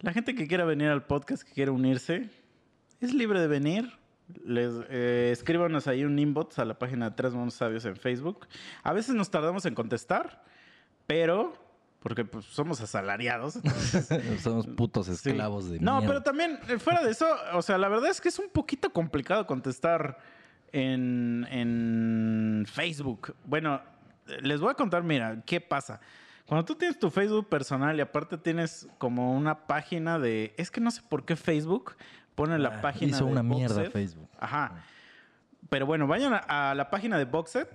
La 0.00 0.12
gente 0.12 0.34
que 0.34 0.46
quiera 0.46 0.64
venir 0.64 0.88
al 0.88 1.04
podcast, 1.04 1.42
que 1.42 1.52
quiera 1.52 1.72
unirse, 1.72 2.30
es 3.00 3.12
libre 3.12 3.40
de 3.40 3.48
venir. 3.48 3.97
Les, 4.44 4.72
eh, 4.90 5.30
escríbanos 5.32 5.86
ahí 5.86 6.04
un 6.04 6.18
inbox 6.18 6.58
a 6.58 6.64
la 6.64 6.78
página 6.78 7.10
de 7.10 7.16
Tres 7.16 7.32
Monos 7.34 7.54
Sabios 7.54 7.84
en 7.84 7.96
Facebook. 7.96 8.46
A 8.82 8.92
veces 8.92 9.14
nos 9.14 9.30
tardamos 9.30 9.64
en 9.66 9.74
contestar, 9.74 10.42
pero... 11.06 11.66
Porque 12.00 12.24
pues, 12.24 12.44
somos 12.44 12.80
asalariados. 12.80 13.56
entonces- 13.56 14.08
Somos 14.42 14.66
putos 14.68 15.06
Sí. 15.06 15.12
esclavos 15.30 15.68
de 15.68 15.80
No, 15.80 16.00
pero 16.06 16.22
también, 16.22 16.58
eh, 16.68 16.78
fuera 16.78 17.02
de 17.02 17.10
eso, 17.10 17.26
o 17.54 17.60
sea, 17.62 17.76
la 17.76 17.88
verdad 17.88 18.08
es 18.10 18.20
que 18.20 18.28
es 18.28 18.38
un 18.38 18.48
poquito 18.50 18.92
complicado 18.92 19.46
contestar 19.48 20.18
en, 20.70 21.44
en 21.50 22.66
Facebook. 22.72 23.34
Bueno, 23.44 23.80
les 24.42 24.60
voy 24.60 24.70
a 24.70 24.74
contar, 24.74 25.02
mira, 25.02 25.42
¿qué 25.44 25.60
pasa? 25.60 26.00
Cuando 26.46 26.64
tú 26.64 26.76
tienes 26.76 26.98
tu 27.00 27.10
Facebook 27.10 27.48
personal 27.48 27.96
y 27.98 28.00
aparte 28.00 28.38
tienes 28.38 28.88
como 28.98 29.32
una 29.36 29.66
página 29.66 30.18
de... 30.20 30.54
Es 30.56 30.70
que 30.70 30.80
no 30.80 30.90
sé 30.92 31.02
por 31.08 31.24
qué 31.24 31.34
Facebook 31.36 31.96
pone 32.38 32.58
la 32.58 32.68
Ah, 32.78 32.80
página 32.80 33.10
hizo 33.10 33.26
de 33.26 33.32
una 33.32 33.42
Boxed. 33.42 33.56
mierda 33.76 33.90
Facebook. 33.90 34.28
Ajá. 34.40 34.82
Pero 35.68 35.84
bueno, 35.84 36.06
vayan 36.06 36.32
a, 36.32 36.70
a 36.70 36.74
la 36.74 36.88
página 36.88 37.18
de 37.18 37.26
Boxet, 37.26 37.68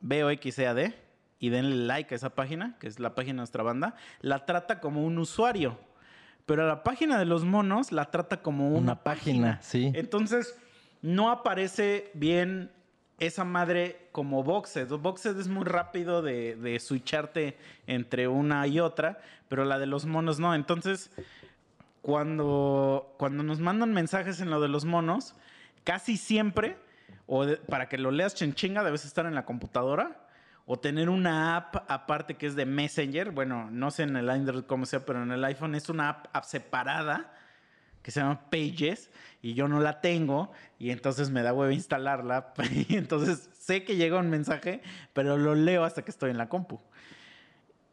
B-O-X-E-A-D, 0.00 0.94
y 1.38 1.48
denle 1.48 1.86
like 1.86 2.14
a 2.14 2.16
esa 2.16 2.30
página, 2.34 2.76
que 2.78 2.86
es 2.86 3.00
la 3.00 3.14
página 3.14 3.32
de 3.34 3.36
nuestra 3.38 3.62
banda. 3.62 3.94
La 4.20 4.44
trata 4.44 4.80
como 4.80 5.04
un 5.04 5.18
usuario. 5.18 5.78
Pero 6.46 6.64
a 6.64 6.66
la 6.66 6.82
página 6.82 7.18
de 7.18 7.24
los 7.24 7.44
monos 7.44 7.92
la 7.92 8.10
trata 8.10 8.42
como 8.42 8.68
una, 8.68 8.78
Una 8.78 9.02
página, 9.02 9.60
sí. 9.62 9.90
Entonces, 9.94 10.56
no 11.00 11.30
aparece 11.30 12.10
bien 12.14 12.70
esa 13.18 13.44
madre 13.44 14.08
como 14.12 14.42
Boxed. 14.42 14.88
Boxed 14.88 15.38
es 15.38 15.48
muy 15.48 15.64
rápido 15.64 16.22
de, 16.22 16.56
de 16.56 16.78
switcharte 16.80 17.56
entre 17.86 18.26
una 18.28 18.66
y 18.66 18.80
otra, 18.80 19.20
pero 19.48 19.64
la 19.64 19.78
de 19.78 19.86
los 19.86 20.04
monos 20.06 20.38
no. 20.40 20.54
Entonces, 20.54 21.10
cuando, 22.02 23.14
cuando 23.18 23.42
nos 23.42 23.60
mandan 23.60 23.92
mensajes 23.92 24.40
en 24.40 24.50
lo 24.50 24.60
de 24.60 24.68
los 24.68 24.84
monos, 24.84 25.34
casi 25.84 26.16
siempre, 26.16 26.76
o 27.26 27.46
de- 27.46 27.56
para 27.56 27.88
que 27.88 27.96
lo 27.98 28.10
leas 28.10 28.34
chinga, 28.34 28.84
debes 28.84 29.04
estar 29.04 29.24
en 29.26 29.34
la 29.34 29.44
computadora. 29.44 30.18
O 30.64 30.78
tener 30.78 31.08
una 31.08 31.56
app 31.56 31.90
aparte 31.90 32.36
que 32.36 32.46
es 32.46 32.54
de 32.54 32.66
Messenger. 32.66 33.32
Bueno, 33.32 33.68
no 33.70 33.90
sé 33.90 34.04
en 34.04 34.16
el 34.16 34.30
Android 34.30 34.62
cómo 34.64 34.86
sea, 34.86 35.04
pero 35.04 35.20
en 35.22 35.32
el 35.32 35.44
iPhone 35.44 35.74
es 35.74 35.88
una 35.88 36.08
app, 36.08 36.26
app 36.32 36.44
separada 36.44 37.34
que 38.00 38.10
se 38.12 38.20
llama 38.20 38.48
Pages 38.50 39.10
y 39.42 39.54
yo 39.54 39.66
no 39.68 39.80
la 39.80 40.00
tengo 40.00 40.52
y 40.78 40.90
entonces 40.90 41.30
me 41.30 41.42
da 41.42 41.52
huevo 41.52 41.70
instalarla 41.72 42.52
y 42.88 42.96
entonces 42.96 43.48
sé 43.52 43.84
que 43.84 43.96
llega 43.96 44.18
un 44.18 44.30
mensaje, 44.30 44.82
pero 45.12 45.36
lo 45.36 45.54
leo 45.56 45.84
hasta 45.84 46.02
que 46.04 46.10
estoy 46.12 46.30
en 46.30 46.38
la 46.38 46.48
compu. 46.48 46.80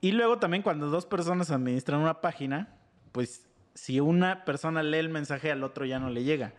Y 0.02 0.12
luego 0.12 0.38
también 0.40 0.64
cuando 0.64 0.90
dos 0.90 1.06
personas 1.06 1.52
administran 1.52 2.00
una 2.00 2.22
página, 2.22 2.70
pues 3.12 3.49
si 3.80 4.00
una 4.00 4.44
persona 4.46 4.84
lee 4.84 4.98
el 4.98 5.10
mensaje 5.10 5.52
al 5.52 5.64
otro 5.64 5.86
ya 5.86 6.00
no 6.00 6.10
le 6.10 6.24
llega. 6.24 6.54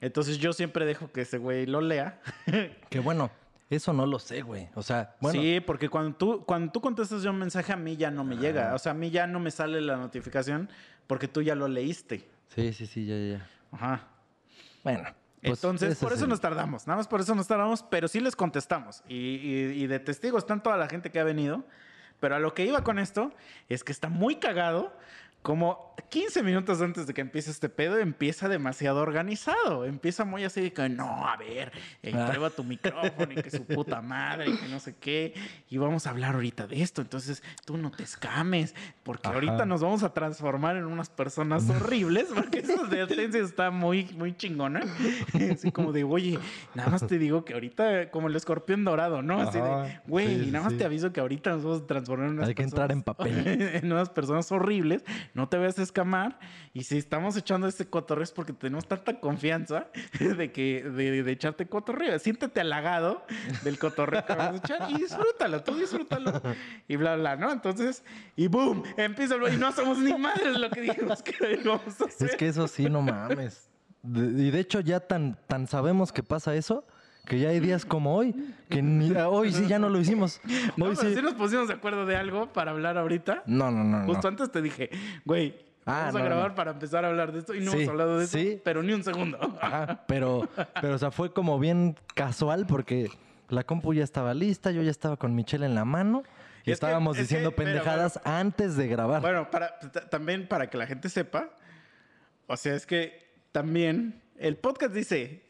Entonces 0.00 0.38
yo 0.38 0.52
siempre 0.52 0.84
dejo 0.84 1.10
que 1.12 1.22
ese 1.22 1.38
güey 1.38 1.66
lo 1.66 1.80
lea. 1.80 2.20
Que 2.90 3.00
bueno, 3.00 3.30
eso 3.70 3.92
no 3.92 4.06
lo 4.06 4.18
sé, 4.18 4.42
güey. 4.42 4.68
O 4.74 4.82
sea, 4.82 5.16
bueno, 5.20 5.40
sí, 5.40 5.60
porque 5.60 5.88
cuando 5.88 6.16
tú, 6.16 6.44
cuando 6.44 6.70
tú 6.72 6.80
contestas 6.80 7.22
ya 7.22 7.30
un 7.30 7.38
mensaje 7.38 7.72
a 7.72 7.76
mí 7.76 7.96
ya 7.96 8.10
no 8.10 8.22
me 8.24 8.36
llega. 8.36 8.74
O 8.74 8.78
sea, 8.78 8.92
a 8.92 8.94
mí 8.94 9.10
ya 9.10 9.26
no 9.26 9.40
me 9.40 9.50
sale 9.50 9.80
la 9.80 9.96
notificación 9.96 10.68
porque 11.06 11.28
tú 11.28 11.42
ya 11.42 11.54
lo 11.54 11.68
leíste. 11.68 12.28
sí, 12.48 12.72
sí, 12.72 12.86
sí, 12.86 13.06
ya, 13.06 13.16
ya. 13.38 13.46
Ajá. 13.72 14.08
Bueno. 14.84 15.02
pues, 15.40 15.58
Entonces, 15.58 15.98
por 15.98 16.12
es 16.12 16.16
eso 16.18 16.24
el- 16.26 16.30
nos 16.30 16.40
tardamos. 16.40 16.86
Nada 16.86 16.96
más 16.98 17.08
por 17.08 17.20
eso 17.20 17.34
nos 17.34 17.46
tardamos, 17.48 17.82
pero 17.82 18.06
sí 18.08 18.20
les 18.20 18.36
contestamos. 18.36 19.02
Y, 19.08 19.16
y- 19.16 19.82
y 19.82 19.86
de 19.86 19.98
testigo 20.00 20.38
están 20.38 20.62
toda 20.62 20.76
la 20.76 20.88
gente 20.88 21.10
que 21.10 21.18
ha 21.20 21.24
venido. 21.24 21.64
Pero 22.20 22.36
a 22.36 22.38
lo 22.38 22.54
que 22.54 22.64
iba 22.64 22.84
con 22.84 23.00
esto 23.00 23.32
es 23.68 23.82
que 23.82 23.90
está 23.90 24.08
muy 24.08 24.36
cagado. 24.36 24.96
Como 25.42 25.92
15 26.10 26.42
minutos 26.44 26.80
antes 26.80 27.06
de 27.06 27.14
que 27.14 27.20
empiece 27.20 27.50
este 27.50 27.68
pedo, 27.68 27.98
empieza 27.98 28.48
demasiado 28.48 29.00
organizado. 29.00 29.84
Empieza 29.84 30.24
muy 30.24 30.44
así 30.44 30.60
de 30.60 30.72
que, 30.72 30.88
no, 30.88 31.26
a 31.26 31.36
ver, 31.36 31.72
eh, 32.02 32.12
Ah. 32.14 32.26
prueba 32.28 32.50
tu 32.50 32.62
micrófono 32.62 33.32
y 33.32 33.36
que 33.36 33.50
su 33.50 33.64
puta 33.64 34.00
madre 34.02 34.50
y 34.50 34.56
que 34.56 34.68
no 34.68 34.78
sé 34.78 34.94
qué. 35.00 35.34
Y 35.68 35.78
vamos 35.78 36.06
a 36.06 36.10
hablar 36.10 36.34
ahorita 36.36 36.66
de 36.68 36.80
esto. 36.82 37.02
Entonces, 37.02 37.42
tú 37.64 37.76
no 37.76 37.90
te 37.90 38.04
escames, 38.04 38.74
porque 39.02 39.26
Ajá. 39.28 39.34
ahorita 39.34 39.66
nos 39.66 39.80
vamos 39.80 40.02
a 40.04 40.12
transformar 40.14 40.76
en 40.76 40.84
unas 40.84 41.10
personas 41.10 41.64
horribles, 41.70 42.28
porque 42.32 42.60
eso 42.60 42.86
de 42.86 43.02
atencia 43.02 43.42
está 43.42 43.70
muy, 43.72 44.04
muy 44.16 44.36
chingona. 44.36 44.82
Así 45.52 45.72
como 45.72 45.90
de, 45.92 46.04
oye, 46.04 46.38
nada 46.74 46.90
más 46.90 47.04
te 47.06 47.18
digo 47.18 47.44
que 47.44 47.54
ahorita, 47.54 48.10
como 48.12 48.28
el 48.28 48.36
escorpión 48.36 48.84
dorado, 48.84 49.22
¿no? 49.22 49.40
Así 49.40 49.58
de, 49.58 50.00
güey, 50.06 50.44
Sí, 50.44 50.50
nada 50.52 50.64
más 50.64 50.72
sí. 50.74 50.78
te 50.78 50.84
aviso 50.84 51.12
que 51.12 51.20
ahorita 51.20 51.50
nos 51.50 51.64
vamos 51.64 51.82
a 51.82 51.86
transformar 51.86 52.28
en 52.28 52.34
unas 52.34 52.48
Hay 52.48 52.54
que 52.54 52.62
entrar 52.62 52.92
en 52.92 53.02
papel. 53.02 53.32
en 53.82 53.90
unas 53.92 54.08
personas 54.10 54.50
horribles, 54.52 55.04
no 55.34 55.48
te 55.48 55.56
vayas 55.56 55.78
a 55.78 55.82
escamar. 55.82 56.38
Y 56.74 56.84
si 56.84 56.98
estamos 56.98 57.36
echando 57.36 57.66
este 57.66 57.86
cotorreo 57.86 58.24
es 58.24 58.32
porque 58.32 58.52
tenemos 58.52 58.86
tanta 58.86 59.18
confianza 59.20 59.88
de 60.20 60.52
que 60.52 60.82
de, 60.84 61.22
de 61.22 61.32
echarte 61.32 61.66
cotorreo. 61.66 62.18
Siéntete 62.18 62.60
halagado 62.60 63.24
del 63.62 63.78
cotorreo 63.78 64.24
que 64.26 64.34
vamos 64.34 64.60
a 64.60 64.64
echar 64.64 64.90
y 64.90 64.94
disfrútalo, 64.98 65.62
tú 65.62 65.74
disfrútalo. 65.74 66.40
Y 66.88 66.96
bla, 66.96 67.16
bla, 67.16 67.36
¿no? 67.36 67.50
Entonces, 67.52 68.04
y 68.36 68.48
boom, 68.48 68.82
empieza 68.96 69.34
el- 69.36 69.54
y 69.54 69.56
no 69.56 69.72
somos 69.72 69.98
ni 69.98 70.12
madres 70.16 70.58
lo 70.58 70.70
que 70.70 70.80
dijimos 70.82 71.22
que 71.22 71.60
íbamos 71.62 72.00
a 72.00 72.04
hacer. 72.04 72.30
Es 72.30 72.36
que 72.36 72.48
eso 72.48 72.68
sí, 72.68 72.88
no 72.88 73.02
mames. 73.02 73.68
De- 74.02 74.42
y 74.46 74.50
de 74.50 74.58
hecho 74.60 74.80
ya 74.80 75.00
tan, 75.00 75.38
tan 75.46 75.66
sabemos 75.66 76.12
que 76.12 76.22
pasa 76.22 76.54
eso, 76.56 76.84
que 77.26 77.38
ya 77.38 77.50
hay 77.50 77.60
días 77.60 77.84
como 77.84 78.16
hoy, 78.16 78.34
que 78.68 78.82
ni- 78.82 79.12
hoy 79.12 79.52
sí 79.52 79.66
ya 79.66 79.78
no 79.78 79.88
lo 79.88 79.98
hicimos. 80.00 80.40
No, 80.76 80.86
Hoy 80.86 80.96
sí. 80.96 81.14
sí 81.14 81.22
nos 81.22 81.34
pusimos 81.34 81.68
de 81.68 81.74
acuerdo 81.74 82.04
de 82.06 82.16
algo 82.16 82.52
para 82.52 82.70
hablar 82.72 82.98
ahorita. 82.98 83.42
No, 83.46 83.70
no, 83.70 83.84
no. 83.84 84.00
no. 84.00 84.06
Justo 84.06 84.28
antes 84.28 84.50
te 84.50 84.60
dije, 84.62 84.90
güey, 85.24 85.54
Ah, 85.84 86.02
vamos 86.06 86.14
a 86.14 86.18
no, 86.20 86.24
grabar 86.26 86.48
no. 86.50 86.54
para 86.54 86.70
empezar 86.72 87.04
a 87.04 87.08
hablar 87.08 87.32
de 87.32 87.40
esto 87.40 87.54
y 87.54 87.60
no 87.60 87.72
Sí, 87.72 87.78
hemos 87.78 87.88
hablado 87.88 88.18
de 88.18 88.24
eso, 88.24 88.38
sí. 88.38 88.60
pero 88.64 88.82
ni 88.84 88.92
un 88.92 89.02
segundo. 89.02 89.38
Ajá, 89.60 90.04
pero, 90.08 90.48
pero, 90.80 90.94
o 90.94 90.98
sea, 90.98 91.10
fue 91.10 91.32
como 91.32 91.58
bien 91.58 91.96
casual 92.14 92.66
porque 92.66 93.08
la 93.48 93.64
compu 93.64 93.92
ya 93.92 94.04
estaba 94.04 94.32
lista, 94.32 94.70
yo 94.70 94.82
ya 94.82 94.90
estaba 94.92 95.16
con 95.16 95.34
Michelle 95.34 95.66
en 95.66 95.74
la 95.74 95.84
mano 95.84 96.22
Y 96.64 96.70
y, 96.70 96.72
es 96.72 96.78
que- 96.78 96.86
estábamos 96.86 97.16
es 97.16 97.18
que, 97.18 97.22
diciendo 97.34 97.50
pendejadas 97.56 98.20
antes 98.24 98.76
de 98.76 98.86
grabar. 98.86 99.20
Bueno, 99.22 99.50
para, 99.50 99.76
también 100.08 100.46
para 100.46 100.70
que 100.70 100.78
la 100.78 100.86
gente 100.86 101.08
sepa, 101.08 101.50
o 102.46 102.56
sea, 102.56 102.74
es 102.76 102.86
que 102.86 103.32
también 103.50 104.22
el 104.38 104.56
podcast 104.58 104.94
dice, 104.94 105.42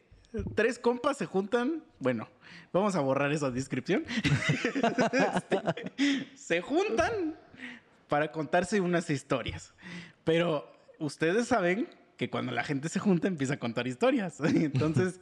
tres 0.55 0.79
compas 0.79 1.17
se 1.17 1.25
juntan, 1.25 1.83
bueno, 1.99 2.27
vamos 2.71 2.95
a 2.95 2.99
borrar 3.01 3.31
esa 3.31 3.51
descripción, 3.51 4.03
Este, 5.35 6.27
se 6.35 6.61
juntan 6.61 7.35
para 8.07 8.31
contarse 8.31 8.81
unas 8.81 9.09
historias, 9.09 9.73
pero 10.23 10.71
ustedes 10.99 11.47
saben 11.47 11.87
que 12.17 12.29
cuando 12.29 12.51
la 12.51 12.63
gente 12.63 12.89
se 12.89 12.99
junta 12.99 13.27
empieza 13.27 13.55
a 13.55 13.57
contar 13.57 13.87
historias, 13.87 14.39
entonces... 14.43 15.19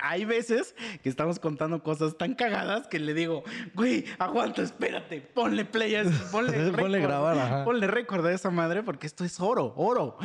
Hay 0.00 0.24
veces 0.24 0.76
que 1.02 1.08
estamos 1.08 1.40
contando 1.40 1.82
cosas 1.82 2.16
tan 2.16 2.34
cagadas 2.34 2.86
que 2.86 3.00
le 3.00 3.12
digo, 3.12 3.42
güey, 3.74 4.04
aguanta, 4.20 4.62
espérate, 4.62 5.20
ponle 5.20 5.64
play, 5.64 5.96
a 5.96 6.02
eso, 6.02 6.12
ponle, 6.30 6.52
Ponle 6.70 6.98
record, 6.98 7.02
grabar, 7.02 7.36
ajá. 7.36 7.64
Ponle 7.64 7.88
récord 7.88 8.24
a 8.24 8.32
esa 8.32 8.50
madre 8.50 8.84
porque 8.84 9.08
esto 9.08 9.24
es 9.24 9.40
oro, 9.40 9.74
oro. 9.76 10.16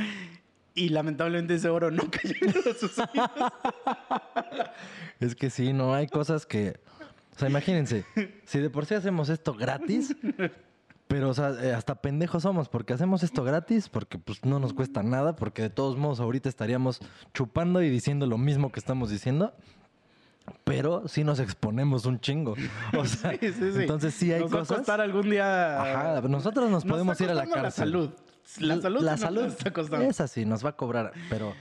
Y 0.75 0.89
lamentablemente 0.89 1.55
ese 1.55 1.69
oro 1.69 1.91
no 1.91 2.03
cayó 2.11 2.35
en 2.41 2.53
sus 2.75 2.97
oídos. 2.99 3.29
Es 5.19 5.35
que 5.35 5.49
sí, 5.49 5.73
no, 5.73 5.93
hay 5.93 6.07
cosas 6.07 6.45
que... 6.45 6.79
O 7.35 7.39
sea, 7.39 7.49
imagínense, 7.49 8.05
si 8.45 8.59
de 8.59 8.69
por 8.69 8.85
sí 8.85 8.95
hacemos 8.95 9.29
esto 9.29 9.53
gratis, 9.53 10.15
pero 11.07 11.29
o 11.29 11.33
sea, 11.33 11.51
eh, 11.61 11.73
hasta 11.73 11.95
pendejos 12.01 12.43
somos, 12.43 12.67
porque 12.67 12.93
hacemos 12.93 13.23
esto 13.23 13.43
gratis, 13.45 13.87
porque 13.87 14.17
pues 14.17 14.43
no 14.43 14.59
nos 14.59 14.73
cuesta 14.73 15.03
nada, 15.03 15.35
porque 15.37 15.61
de 15.61 15.69
todos 15.69 15.95
modos 15.97 16.19
ahorita 16.19 16.49
estaríamos 16.49 16.99
chupando 17.33 17.81
y 17.81 17.89
diciendo 17.89 18.25
lo 18.27 18.37
mismo 18.37 18.71
que 18.71 18.79
estamos 18.79 19.09
diciendo. 19.09 19.53
Pero 20.65 21.07
sí 21.07 21.23
nos 21.23 21.39
exponemos 21.39 22.05
un 22.05 22.19
chingo. 22.19 22.55
O 22.97 23.05
sea, 23.05 23.31
Sí, 23.31 23.37
sí, 23.41 23.53
sí. 23.53 23.81
entonces 23.81 24.13
sí 24.15 24.33
hay 24.33 24.41
Nos 24.41 24.51
va 24.51 24.57
a 24.57 24.59
cosas. 24.61 24.77
costar 24.77 24.99
algún 24.99 25.29
día. 25.29 25.81
Ajá, 25.81 26.21
nosotros 26.27 26.69
nos, 26.69 26.83
podemos 26.85 27.19
ir 27.21 27.29
a 27.29 27.35
la 27.35 27.43
cárcel. 27.45 27.63
La 27.63 27.71
salud. 27.71 28.09
La 28.57 28.81
salud. 28.81 29.01
La 29.01 29.15
nos 29.17 29.53
está 29.53 29.71
costando. 29.71 30.05
Esa 30.05 30.27
sí, 30.27 30.45
nos 30.45 30.65
va 30.65 30.69
a 30.69 30.75
cobrar, 30.75 31.13
pero, 31.29 31.53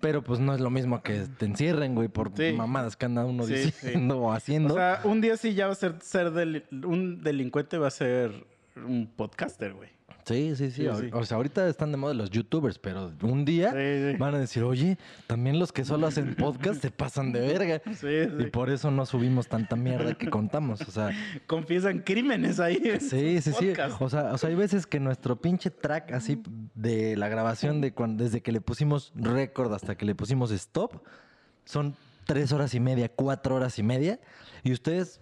pero 0.00 0.22
pues 0.22 0.38
no 0.40 0.54
es 0.54 0.60
lo 0.60 0.70
mismo 0.70 1.02
que 1.02 1.26
te 1.38 1.46
encierren, 1.46 1.94
güey, 1.94 2.08
por 2.08 2.32
Sí. 2.36 2.52
mamadas 2.52 2.96
que 2.96 3.06
anda 3.06 3.24
uno 3.24 3.44
Sí, 3.44 3.54
diciendo 3.54 4.18
o 4.20 4.32
haciendo. 4.32 4.74
O 4.74 4.76
sea, 4.76 5.00
un 5.04 5.20
día 5.20 5.36
sí 5.36 5.54
ya 5.54 5.66
va 5.66 5.72
a 5.72 5.76
ser, 5.76 5.96
ser 6.00 6.30
del- 6.30 6.64
un 6.84 7.22
delincuente, 7.22 7.78
va 7.78 7.88
a 7.88 7.90
ser 7.90 8.46
un 8.76 9.06
podcaster, 9.14 9.74
güey. 9.74 9.90
Sí, 10.24 10.54
sí, 10.56 10.70
sí, 10.70 10.82
sí, 10.82 10.86
o- 10.86 10.96
sí. 10.98 11.10
O 11.12 11.24
sea, 11.24 11.36
ahorita 11.36 11.68
están 11.68 11.90
de 11.90 11.96
moda 11.96 12.14
los 12.14 12.30
youtubers, 12.30 12.78
pero 12.78 13.12
un 13.22 13.44
día 13.44 13.70
Sí, 13.72 14.16
van 14.18 14.34
a 14.34 14.38
decir, 14.38 14.62
oye, 14.62 14.98
también 15.26 15.58
los 15.58 15.72
que 15.72 15.84
solo 15.84 16.06
hacen 16.06 16.34
podcast 16.34 16.80
se 16.82 16.90
pasan 16.90 17.32
de 17.32 17.40
verga. 17.40 17.82
Sí, 18.00 18.06
Y 18.38 18.46
por 18.46 18.70
eso 18.70 18.90
no 18.90 19.04
subimos 19.06 19.48
tanta 19.48 19.76
mierda 19.76 20.14
que 20.14 20.28
contamos. 20.30 20.80
O 20.82 20.90
sea, 20.90 21.10
Confiesan 21.46 22.00
crímenes 22.00 22.60
ahí. 22.60 22.80
Sí, 23.00 23.40
sí, 23.40 23.52
sí. 23.58 23.72
O 23.98 24.08
sea, 24.08 24.32
o 24.32 24.38
sea, 24.38 24.48
hay 24.48 24.54
veces 24.54 24.86
que 24.86 25.00
nuestro 25.00 25.36
pinche 25.40 25.70
track 25.70 26.12
así 26.12 26.42
de 26.74 27.16
la 27.16 27.28
grabación 27.28 27.80
de 27.80 27.92
cuando, 27.92 28.24
desde 28.24 28.40
que 28.40 28.52
le 28.52 28.60
pusimos 28.60 29.12
récord 29.14 29.72
hasta 29.74 29.94
que 29.96 30.04
le 30.04 30.14
pusimos 30.14 30.50
stop, 30.50 31.02
son 31.64 31.94
tres 32.26 32.52
horas 32.52 32.74
y 32.74 32.80
media, 32.80 33.08
cuatro 33.08 33.56
horas 33.56 33.78
y 33.78 33.82
media. 33.82 34.20
Y 34.62 34.72
ustedes 34.72 35.20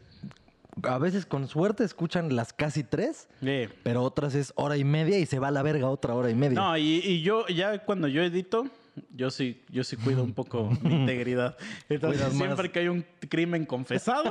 a 0.82 0.98
veces 0.98 1.26
con 1.26 1.48
suerte 1.48 1.84
escuchan 1.84 2.34
las 2.36 2.52
casi 2.52 2.84
tres, 2.84 3.28
Sí. 3.40 3.68
pero 3.82 4.02
otras 4.02 4.34
es 4.34 4.52
hora 4.56 4.76
y 4.76 4.84
media 4.84 5.18
y 5.18 5.26
se 5.26 5.38
va 5.38 5.48
a 5.48 5.50
la 5.50 5.62
verga 5.62 5.88
otra 5.88 6.14
hora 6.14 6.30
y 6.30 6.34
media. 6.34 6.58
No, 6.60 6.76
y, 6.76 7.00
y 7.04 7.22
yo 7.22 7.46
ya 7.48 7.84
cuando 7.84 8.08
yo 8.08 8.22
edito, 8.22 8.66
yo 9.14 9.30
sí, 9.30 9.62
yo 9.70 9.84
sí 9.84 9.96
cuido 9.96 10.24
un 10.24 10.32
poco 10.34 10.70
mi 10.82 10.94
integridad. 10.94 11.56
Entonces, 11.88 12.20
Cuidas 12.20 12.34
más. 12.34 12.46
siempre 12.46 12.72
que 12.72 12.80
hay 12.80 12.88
un 12.88 13.04
crimen 13.28 13.64
confesado, 13.64 14.30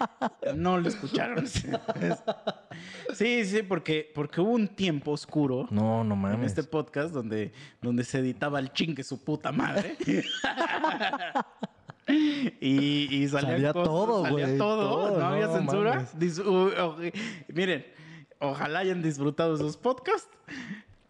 no 0.56 0.78
lo 0.78 0.88
escucharon. 0.88 1.46
Sí, 1.46 3.44
sí, 3.44 3.62
porque, 3.62 4.10
porque 4.14 4.40
hubo 4.40 4.50
un 4.52 4.68
tiempo 4.68 5.10
oscuro 5.12 5.66
No, 5.70 6.02
no 6.04 6.14
en 6.14 6.20
mames. 6.20 6.46
este 6.46 6.62
podcast 6.62 7.12
donde, 7.12 7.52
donde 7.82 8.04
se 8.04 8.18
editaba 8.18 8.58
el 8.58 8.72
chingue 8.72 9.02
su 9.04 9.22
puta 9.22 9.52
madre. 9.52 9.96
Y, 12.08 13.14
y 13.14 13.28
Salía 13.28 13.72
cosas, 13.72 13.88
todo, 13.88 14.22
salía 14.22 14.46
güey, 14.46 14.58
todo, 14.58 14.88
todo, 14.88 15.18
no 15.18 15.26
había 15.26 15.46
no 15.46 15.52
censura. 15.54 16.06
Dis- 16.18 17.12
miren, 17.52 17.86
ojalá 18.38 18.80
hayan 18.80 19.02
disfrutado 19.02 19.54
esos 19.54 19.76
podcasts. 19.76 20.30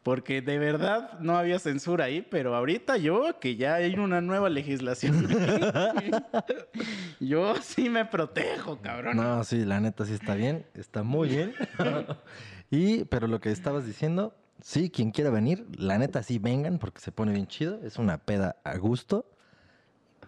Porque 0.02 0.40
de 0.40 0.56
verdad 0.60 1.18
no 1.18 1.36
había 1.36 1.58
censura 1.58 2.04
ahí, 2.04 2.22
pero 2.22 2.54
ahorita 2.54 2.96
yo, 2.96 3.40
que 3.40 3.56
ya 3.56 3.74
hay 3.74 3.96
una 3.96 4.20
nueva 4.20 4.48
legislación, 4.48 5.26
yo 7.20 7.56
sí 7.56 7.90
me 7.90 8.04
protejo, 8.04 8.78
cabrón. 8.80 9.16
No, 9.16 9.42
sí, 9.42 9.64
la 9.64 9.80
neta 9.80 10.04
sí 10.06 10.12
está 10.14 10.36
bien, 10.36 10.64
está 10.74 11.02
muy 11.02 11.28
bien. 11.28 11.54
y, 12.70 13.04
pero 13.06 13.26
lo 13.26 13.40
que 13.40 13.50
estabas 13.50 13.84
diciendo, 13.84 14.32
sí, 14.62 14.90
quien 14.90 15.10
quiera 15.10 15.30
venir, 15.30 15.66
la 15.76 15.98
neta 15.98 16.22
sí 16.22 16.38
vengan 16.38 16.78
porque 16.78 17.00
se 17.00 17.10
pone 17.10 17.32
bien 17.32 17.48
chido, 17.48 17.80
es 17.82 17.96
una 17.98 18.18
peda 18.18 18.60
a 18.62 18.76
gusto 18.76 19.26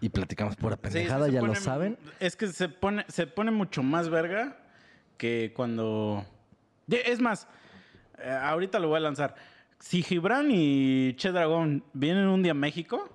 y 0.01 0.09
platicamos 0.09 0.55
pura 0.55 0.77
pendejada, 0.77 1.27
sí 1.27 1.33
ya 1.33 1.41
lo 1.41 1.55
saben. 1.55 1.97
Es 2.19 2.35
que 2.35 2.47
se 2.47 2.69
pone, 2.69 3.05
se 3.07 3.27
pone 3.27 3.51
mucho 3.51 3.83
más 3.83 4.09
verga 4.09 4.57
que 5.17 5.51
cuando. 5.55 6.25
Es 6.87 7.19
más, 7.19 7.47
eh, 8.19 8.29
ahorita 8.31 8.79
lo 8.79 8.87
voy 8.87 8.97
a 8.97 9.01
lanzar. 9.01 9.35
Si 9.79 10.01
Gibran 10.03 10.47
y 10.51 11.13
Che 11.15 11.31
Dragón 11.31 11.83
vienen 11.93 12.27
un 12.27 12.41
día 12.43 12.51
a 12.51 12.55
México, 12.55 13.09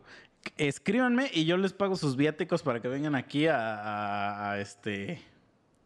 escríbanme 0.56 1.30
y 1.32 1.44
yo 1.44 1.56
les 1.56 1.72
pago 1.72 1.96
sus 1.96 2.16
viáticos 2.16 2.62
para 2.62 2.80
que 2.80 2.88
vengan 2.88 3.14
aquí 3.14 3.46
a, 3.46 3.56
a- 3.80 4.52
a 4.52 4.60
este. 4.60 5.20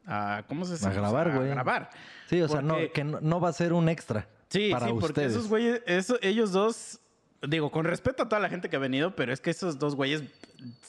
A, 0.07 0.43
¿Cómo 0.49 0.65
se 0.65 0.73
dice? 0.73 0.87
A 0.87 0.91
grabar, 0.93 1.31
güey. 1.35 1.51
A 1.51 1.55
grabar. 1.55 1.91
Sí, 2.29 2.41
o 2.41 2.49
sea, 2.49 2.63
no, 2.63 2.75
Porque- 2.75 2.93
que 2.93 3.05
no, 3.05 3.21
no 3.21 3.41
va 3.41 3.51
a 3.51 3.53
ser 3.53 3.73
un 3.73 3.89
extra 3.89 4.27
Sí, 4.49 4.71
para 4.73 4.87
sí, 4.87 4.93
porque 4.93 5.07
ustedes. 5.07 5.33
esos 5.33 5.49
güeyes, 5.49 5.83
eso- 5.87 6.19
ellos 6.23 6.53
dos, 6.53 7.01
digo, 7.43 7.71
con 7.71 7.85
respeto 7.85 8.25
a 8.25 8.29
toda 8.29 8.41
la 8.41 8.49
gente 8.49 8.69
que 8.69 8.77
ha 8.77 8.81
venido, 8.81 9.15
pero 9.15 9.33
es 9.33 9.41
que 9.41 9.51
esos 9.51 9.79
dos 9.79 9.95
güeyes 9.95 10.23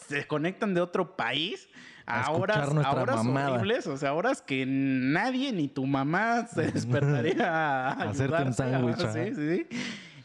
se 0.08 0.26
conectan 0.28 0.74
de 0.74 0.82
otro 0.82 1.16
país 1.16 1.68
A 2.06 2.24
a, 2.26 2.32
horas, 2.32 2.58
a 2.86 2.92
horas 2.92 3.26
horribles, 3.54 3.86
o 3.88 3.98
sea, 3.98 4.14
horas 4.14 4.42
que 4.42 4.66
nadie 4.68 5.52
ni 5.52 5.68
tu 5.68 5.86
mamá 5.86 6.48
se 6.48 6.64
despertaría 6.72 7.48
a 7.90 7.92
Hacerte 8.10 8.44
un 8.44 8.54
sándwich, 8.54 9.00
ajá, 9.00 9.10
ajá. 9.12 9.26
Sí, 9.26 9.36
sí, 9.36 9.58
sí. 9.70 9.78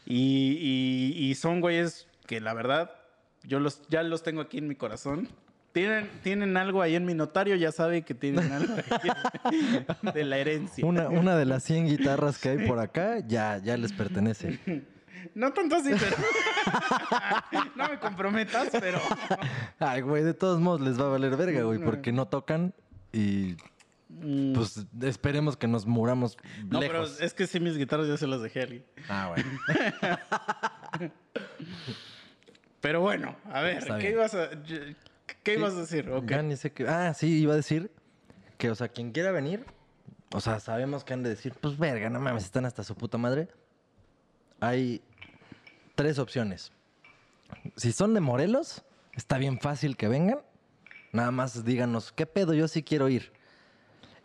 Y, 0.07 1.13
y- 1.19 1.29
y 1.29 1.35
son 1.35 1.61
güeyes 1.61 2.07
que 2.25 2.41
la 2.41 2.53
verdad, 2.53 2.91
yo 3.43 3.59
los, 3.59 3.81
ya 3.89 4.01
los 4.03 4.23
tengo 4.23 4.41
aquí 4.41 4.57
en 4.57 4.67
mi 4.67 4.75
corazón. 4.75 5.27
Tienen, 5.73 6.09
tienen 6.23 6.55
algo 6.57 6.81
ahí 6.81 6.95
en 6.95 7.05
mi 7.05 7.13
notario, 7.13 7.55
ya 7.57 7.71
sabe 7.71 8.03
que 8.03 8.13
tienen 8.15 8.49
algo 8.51 8.73
ahí 8.75 9.59
de 10.13 10.23
la 10.23 10.37
herencia. 10.37 10.85
Una, 10.85 11.09
una 11.09 11.35
de 11.35 11.45
las 11.45 11.63
100 11.63 11.87
guitarras 11.97 12.37
que 12.39 12.49
hay 12.49 12.67
por 12.67 12.79
acá 12.79 13.19
ya, 13.27 13.57
ya 13.57 13.75
les 13.77 13.91
pertenece. 13.91 14.59
No 15.33 15.51
tanto 15.53 15.75
así, 15.75 15.91
pero. 15.99 16.15
no 17.75 17.89
me 17.89 17.99
comprometas, 17.99 18.69
pero. 18.71 18.99
Ay, 19.79 20.01
güey, 20.01 20.23
de 20.23 20.33
todos 20.33 20.59
modos 20.59 20.81
les 20.81 20.99
va 20.99 21.05
a 21.05 21.09
valer 21.09 21.35
verga, 21.37 21.63
güey, 21.63 21.79
porque 21.79 22.11
no 22.11 22.27
tocan 22.27 22.73
y 23.11 23.55
pues 24.53 24.85
esperemos 25.01 25.57
que 25.57 25.67
nos 25.67 25.85
muramos 25.85 26.37
Mm. 26.63 26.69
No, 26.69 26.79
pero 26.79 26.93
lejos. 27.03 27.19
es 27.21 27.33
que 27.33 27.47
sí, 27.47 27.59
mis 27.59 27.77
guitarras 27.77 28.07
ya 28.07 28.17
se 28.17 28.27
las 28.27 28.41
dejé 28.41 28.59
a 28.61 28.63
alguien. 28.63 28.85
Ah, 29.09 29.33
bueno. 30.99 31.11
Pero 32.81 33.01
bueno, 33.01 33.35
a 33.51 33.61
ver, 33.61 33.77
Está 33.79 33.95
¿qué 33.97 34.03
bien. 34.09 34.13
ibas 34.13 34.35
a, 34.35 34.49
¿qué 35.43 35.53
ibas 35.55 35.73
a 35.73 35.79
decir? 35.81 36.09
Ok. 36.11 36.25
Ya 36.29 36.43
ni 36.43 36.55
sé 36.55 36.71
qué. 36.71 36.87
Ah, 36.87 37.13
sí, 37.13 37.39
iba 37.39 37.53
a 37.53 37.55
decir 37.55 37.91
que, 38.57 38.69
o 38.69 38.75
sea, 38.75 38.89
quien 38.89 39.11
quiera 39.11 39.31
venir, 39.31 39.65
o 40.31 40.39
sea, 40.39 40.59
sabemos 40.59 41.03
que 41.03 41.13
han 41.13 41.23
de 41.23 41.29
decir, 41.29 41.53
pues 41.59 41.77
verga, 41.77 42.09
no 42.09 42.19
mames, 42.19 42.43
están 42.43 42.65
hasta 42.65 42.83
su 42.83 42.95
puta 42.95 43.17
madre. 43.17 43.47
Hay 44.59 45.01
tres 45.95 46.19
opciones. 46.19 46.71
Si 47.75 47.91
son 47.91 48.13
de 48.13 48.19
Morelos, 48.19 48.83
está 49.13 49.37
bien 49.37 49.59
fácil 49.59 49.97
que 49.97 50.07
vengan. 50.07 50.39
Nada 51.11 51.31
más 51.31 51.63
díganos, 51.63 52.11
¿qué 52.11 52.25
pedo? 52.25 52.53
Yo 52.53 52.67
sí 52.67 52.83
quiero 52.83 53.09
ir. 53.09 53.31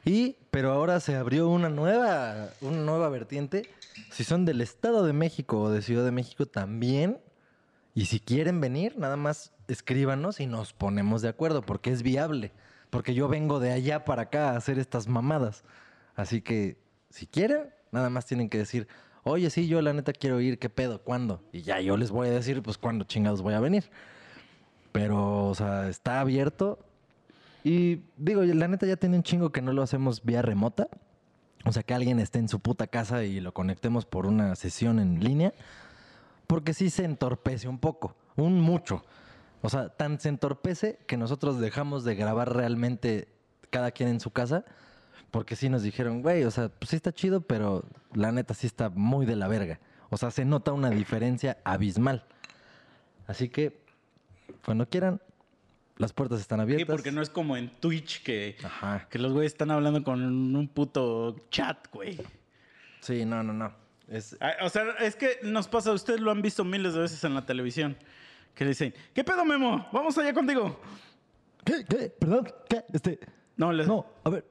Y, 0.05 0.37
pero 0.51 0.73
ahora 0.73 0.99
se 1.01 1.15
abrió 1.15 1.49
una 1.49 1.69
nueva, 1.69 2.51
una 2.61 2.79
nueva 2.79 3.09
vertiente. 3.09 3.71
Si 4.11 4.25
son 4.25 4.45
del 4.45 4.61
Estado 4.61 5.05
de 5.05 5.13
México 5.13 5.61
o 5.61 5.71
de 5.71 5.83
Ciudad 5.83 6.05
de 6.05 6.11
México 6.11 6.47
también. 6.47 7.21
Y 7.95 8.07
si 8.07 8.21
quieren 8.21 8.61
venir, 8.61 8.97
nada 8.99 9.17
más 9.17 9.53
escríbanos 9.69 10.41
y 10.41 10.47
nos 10.47 10.73
ponemos 10.73 11.23
de 11.23 11.29
acuerdo, 11.29 11.63
porque 11.63 11.91
es 11.91 12.03
viable. 12.03 12.53
Porque 12.89 13.15
yo 13.15 13.29
vengo 13.29 13.61
de 13.61 13.73
allá 13.73 14.05
para 14.05 14.23
acá 14.23 14.51
a 14.51 14.57
hacer 14.57 14.79
estas 14.79 15.07
mamadas. 15.07 15.65
Así 16.15 16.41
que, 16.41 16.79
si 17.11 17.27
quieren, 17.27 17.73
nada 17.93 18.11
más 18.11 18.27
tienen 18.27 18.49
que 18.49 18.59
decir, 18.59 18.89
oye, 19.25 19.51
sí, 19.51 19.67
yo 19.67 19.83
la 19.83 19.93
neta 19.93 20.13
quiero 20.13 20.41
ir, 20.41 20.59
¿qué 20.59 20.69
pedo? 20.69 21.03
¿Cuándo? 21.03 21.43
Y 21.53 21.63
ya 21.63 21.81
yo 21.81 21.97
les 21.97 22.11
voy 22.11 22.29
a 22.29 22.33
decir, 22.33 22.63
pues, 22.63 22.79
cuándo 22.79 23.05
chingados 23.05 23.43
voy 23.43 23.55
a 23.55 23.61
venir. 23.61 23.91
Pero, 24.93 25.49
o 25.49 25.55
sea, 25.55 25.89
está 25.89 26.21
abierto. 26.21 26.79
Y 27.63 28.03
digo, 28.17 28.43
la 28.43 28.69
neta 28.69 28.87
ya 28.87 28.97
tiene 28.97 29.17
un 29.17 29.23
chingo 29.23 29.51
que 29.51 29.63
no 29.63 29.73
lo 29.73 29.83
hacemos 29.83 30.25
vía 30.25 30.43
remota. 30.43 30.89
O 31.65 31.73
sea, 31.73 31.83
que 31.83 31.95
alguien 31.95 32.19
esté 32.19 32.39
en 32.39 32.49
su 32.49 32.61
puta 32.61 32.87
casa 32.87 33.25
y 33.25 33.41
lo 33.41 33.53
conectemos 33.53 34.07
por 34.07 34.27
una 34.27 34.55
sesión 34.57 34.99
en 34.99 35.23
línea. 35.23 35.53
Porque 36.47 36.75
sí 36.75 36.91
se 36.91 37.05
entorpece 37.05 37.69
un 37.69 37.79
poco, 37.79 38.17
un 38.37 38.61
mucho. 38.61 39.05
O 39.63 39.69
sea, 39.69 39.91
tan 39.91 40.19
se 40.19 40.31
entorpece 40.31 40.99
que 41.07 41.17
nosotros 41.17 41.61
dejamos 41.61 42.03
de 42.05 42.15
grabar 42.15 42.55
realmente 42.55 43.29
cada 43.69 43.91
quien 43.91 44.09
en 44.09 44.21
su 44.21 44.31
casa. 44.31 44.65
Porque 45.31 45.55
sí 45.57 45.69
nos 45.69 45.83
dijeron, 45.83 46.23
güey, 46.23 46.45
o 46.45 46.51
sea, 46.51 46.69
pues 46.69 46.90
sí 46.90 46.97
está 46.97 47.12
chido, 47.12 47.40
pero 47.40 47.85
la 48.14 48.33
neta 48.33 48.55
sí 48.55 48.66
está 48.66 48.88
muy 48.90 49.27
de 49.27 49.37
la 49.37 49.47
verga. 49.49 49.79
O 50.11 50.16
sea, 50.16 50.31
se 50.31 50.45
nota 50.45 50.73
una 50.73 50.90
diferencia 50.90 51.59
abismal. 51.64 52.25
Así 53.29 53.49
que, 53.49 53.79
cuando 54.64 54.88
quieran, 54.88 55.21
las 55.99 56.12
puertas 56.12 56.40
están 56.40 56.59
Sí, 56.59 56.62
abiertas. 56.62 56.88
porque 56.88 57.12
no 57.12 57.23
es 57.23 57.31
como 57.31 57.57
en 57.57 57.69
Twitch 57.79 58.23
que, 58.25 58.57
Ajá. 58.64 59.07
que 59.09 59.19
los 59.21 59.33
güeyes 59.33 59.53
están 59.53 59.71
hablando 59.71 60.03
con 60.03 60.21
un 60.23 60.69
puto 60.69 61.37
chat, 61.51 61.87
güey. 61.93 62.19
Sí, 63.01 63.25
no, 63.25 63.43
no, 63.45 63.53
no. 63.53 63.73
Es, 64.09 64.37
Ah, 64.40 64.55
O 64.64 64.69
sea, 64.69 64.83
es 65.01 65.14
que 65.14 65.38
nos 65.45 65.69
pasa, 65.69 65.93
ustedes 65.93 66.19
lo 66.21 66.33
han 66.33 66.43
visto 66.43 66.64
miles 66.64 66.95
de 66.95 67.01
veces 67.01 67.23
en 67.23 67.35
la 67.35 67.47
televisión, 67.47 67.97
que 68.57 68.64
le 68.64 68.71
dicen, 68.71 68.93
¿qué 69.14 69.23
pedo, 69.23 69.45
Memo? 69.45 69.87
Vamos 69.93 70.19
allá 70.19 70.35
contigo. 70.35 70.81
¿Qué? 71.64 71.85
¿Qué? 71.88 72.11
¿Perdón? 72.11 72.49
¿Qué? 72.69 72.83
Este... 72.93 73.21
No, 73.57 73.71
les... 73.73 73.87
No, 73.87 74.07
a 74.25 74.31
ver. 74.31 74.45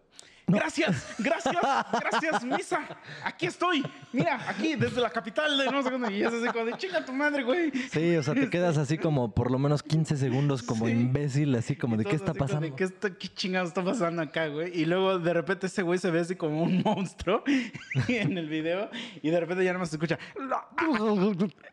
No. 0.50 0.58
Gracias, 0.70 1.16
gracias, 1.20 1.56
gracias, 1.92 2.44
Misa. 2.44 2.80
Aquí 3.24 3.46
estoy. 3.46 3.84
Mira, 4.12 4.50
aquí, 4.50 4.76
desde 4.76 5.00
la 5.00 5.10
capital 5.10 5.58
de 5.58 5.66
no 5.72 5.84
sé 5.84 5.92
dónde. 5.92 6.12
Y 6.14 6.22
es 6.24 6.34
así 6.34 6.48
como 6.48 6.66
de 6.66 6.74
chinga 6.78 7.06
tu 7.06 7.14
madre, 7.14 7.44
güey. 7.44 7.72
Sí, 7.92 8.16
o 8.16 8.24
sea, 8.24 8.34
te 8.34 8.50
quedas 8.50 8.78
así 8.78 8.98
como 8.98 9.34
por 9.34 9.52
lo 9.52 9.60
menos 9.60 9.84
15 9.84 10.18
segundos 10.18 10.64
como 10.64 10.86
Sí. 10.88 10.92
imbécil, 10.92 11.54
así 11.56 11.76
como 11.76 11.98
de 11.98 12.06
qué 12.06 12.16
está 12.16 12.34
pasando. 12.34 12.68
de, 12.68 12.76
¿Qué, 12.76 12.84
está, 12.86 13.10
¿Qué 13.16 13.28
chingados 13.30 13.70
está 13.70 13.84
pasando 13.84 14.22
acá, 14.22 14.48
güey? 14.48 14.76
Y 14.80 14.86
luego 14.86 15.20
de 15.20 15.34
repente 15.34 15.68
ese 15.68 15.84
güey 15.84 16.00
se 16.00 16.10
ve 16.10 16.20
así 16.22 16.36
como 16.36 16.64
un 16.64 16.82
monstruo 16.86 17.44
en 18.08 18.38
el 18.38 18.50
video. 18.50 18.90
Y 19.22 19.30
de 19.30 19.40
repente 19.40 19.64
ya 19.64 19.72
nada 19.72 19.80
más 19.80 19.90
se 19.90 19.98
escucha. 19.98 20.18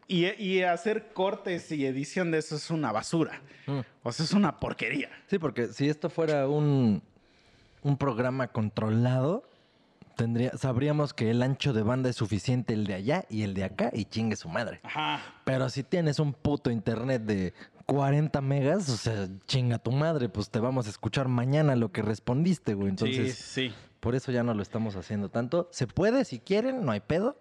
Y, 0.09 0.27
y 0.43 0.62
hacer 0.62 1.12
cortes 1.12 1.71
y 1.73 1.87
edición 1.87 2.31
de 2.31 2.39
eso 2.39 2.57
es 2.57 2.71
una 2.71 2.93
basura. 2.93 3.41
Mm. 3.67 3.81
O 4.03 4.12
sea, 4.12 4.25
es 4.25 4.33
una 4.33 4.59
porquería. 4.59 5.11
Sí, 5.27 5.39
porque 5.39 5.69
si 5.69 5.89
esto 5.89 6.09
fuera 6.11 6.47
un, 6.49 7.03
un 7.87 7.96
programa 7.96 8.49
controlado, 8.49 9.44
tendría, 10.16 10.57
sabríamos 10.57 11.14
que 11.14 11.31
el 11.31 11.40
ancho 11.40 11.72
de 11.72 11.83
banda 11.83 12.11
es 12.11 12.16
suficiente 12.16 12.75
el 12.75 12.85
de 12.85 12.94
allá 12.94 13.25
y 13.31 13.42
el 13.42 13.55
de 13.55 13.62
acá 13.62 13.90
y 13.92 14.07
chingue 14.07 14.35
su 14.35 14.49
madre. 14.49 14.81
Ajá. 14.83 15.20
Pero 15.44 15.68
si 15.70 15.85
tienes 15.85 16.18
un 16.18 16.33
puto 16.33 16.70
internet 16.70 17.22
de 17.22 17.55
40 17.87 18.40
megas, 18.40 18.88
o 18.88 18.96
sea, 18.96 19.29
chinga 19.46 19.79
tu 19.79 19.92
madre, 19.92 20.29
pues 20.29 20.51
te 20.51 20.59
vamos 20.59 20.88
a 20.88 20.90
escuchar 20.90 21.29
mañana 21.29 21.77
lo 21.77 21.92
que 21.92 22.03
respondiste, 22.03 22.75
güey. 22.75 22.88
Entonces, 22.88 23.37
sí, 23.37 23.68
sí. 23.68 23.75
por 24.01 24.16
eso 24.16 24.33
ya 24.33 24.42
no 24.42 24.53
lo 24.53 24.62
estamos 24.62 24.96
haciendo 24.96 25.29
tanto. 25.29 25.68
Se 25.70 25.87
puede 25.87 26.25
si 26.25 26.40
quieren, 26.40 26.85
no 26.85 26.90
hay 26.90 27.01
pedo. 27.01 27.40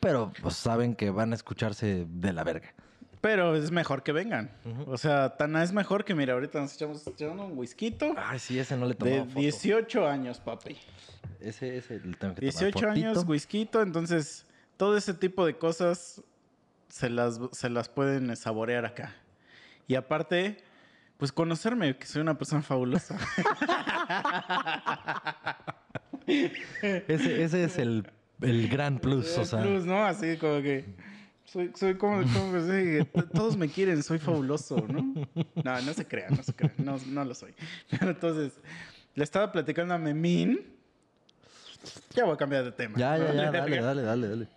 Pero 0.00 0.32
pues 0.40 0.54
saben 0.56 0.94
que 0.94 1.10
van 1.10 1.32
a 1.32 1.34
escucharse 1.34 2.06
de 2.08 2.32
la 2.32 2.44
verga. 2.44 2.74
Pero 3.20 3.56
es 3.56 3.70
mejor 3.70 4.02
que 4.02 4.12
vengan. 4.12 4.50
O 4.86 4.96
sea, 4.96 5.36
Tana 5.36 5.62
es 5.62 5.72
mejor 5.72 6.04
que, 6.04 6.14
mira, 6.14 6.34
ahorita 6.34 6.60
nos 6.60 6.74
echamos 6.74 7.06
echando 7.06 7.44
un 7.44 7.58
whisky 7.58 7.96
Ay, 8.16 8.38
sí, 8.38 8.58
ese 8.58 8.76
no 8.76 8.86
le 8.86 8.94
tomó 8.94 9.10
de 9.10 9.24
foto. 9.24 9.40
18 9.40 10.08
años, 10.08 10.40
papi. 10.40 10.76
Ese, 11.40 11.78
ese 11.78 12.00
le 12.00 12.16
tengo 12.16 12.34
que 12.34 12.38
tomar 12.40 12.40
18 12.40 12.90
años, 12.90 13.24
whisky, 13.26 13.68
entonces 13.72 14.46
todo 14.76 14.96
ese 14.96 15.14
tipo 15.14 15.44
de 15.46 15.56
cosas 15.56 16.22
se 16.88 17.10
las, 17.10 17.40
se 17.52 17.68
las 17.68 17.88
pueden 17.88 18.34
saborear 18.36 18.84
acá. 18.86 19.14
Y 19.88 19.94
aparte, 19.94 20.58
pues 21.16 21.32
conocerme, 21.32 21.96
que 21.96 22.06
soy 22.06 22.22
una 22.22 22.36
persona 22.38 22.62
fabulosa. 22.62 23.18
Ese, 26.26 27.44
ese 27.44 27.64
es 27.64 27.78
el, 27.78 28.10
el 28.40 28.68
gran 28.68 28.98
plus, 28.98 29.36
o 29.38 29.42
El 29.42 29.46
sea. 29.46 29.62
plus, 29.62 29.84
¿no? 29.86 30.04
Así 30.04 30.36
como 30.38 30.60
que 30.60 30.84
soy, 31.46 31.72
soy 31.74 31.96
como, 31.96 32.22
como 32.32 33.24
todos 33.32 33.56
me 33.56 33.68
quieren, 33.68 34.02
soy 34.02 34.18
fabuloso, 34.18 34.76
¿no? 34.88 35.14
No, 35.64 35.80
no 35.80 35.92
se 35.94 36.06
crean, 36.06 36.34
no 36.36 36.42
se 36.42 36.52
crean, 36.52 36.74
no, 36.78 36.98
no 37.06 37.24
lo 37.24 37.34
soy. 37.34 37.54
Pero 37.90 38.10
entonces, 38.10 38.60
le 39.14 39.24
estaba 39.24 39.52
platicando 39.52 39.94
a 39.94 39.98
Memín. 39.98 40.74
Ya 42.14 42.24
voy 42.24 42.34
a 42.34 42.36
cambiar 42.36 42.64
de 42.64 42.72
tema. 42.72 42.98
Ya, 42.98 43.16
ya, 43.16 43.32
ya, 43.32 43.50
dale, 43.52 43.80
dale, 43.80 44.02
dale, 44.02 44.28
dale. 44.28 44.48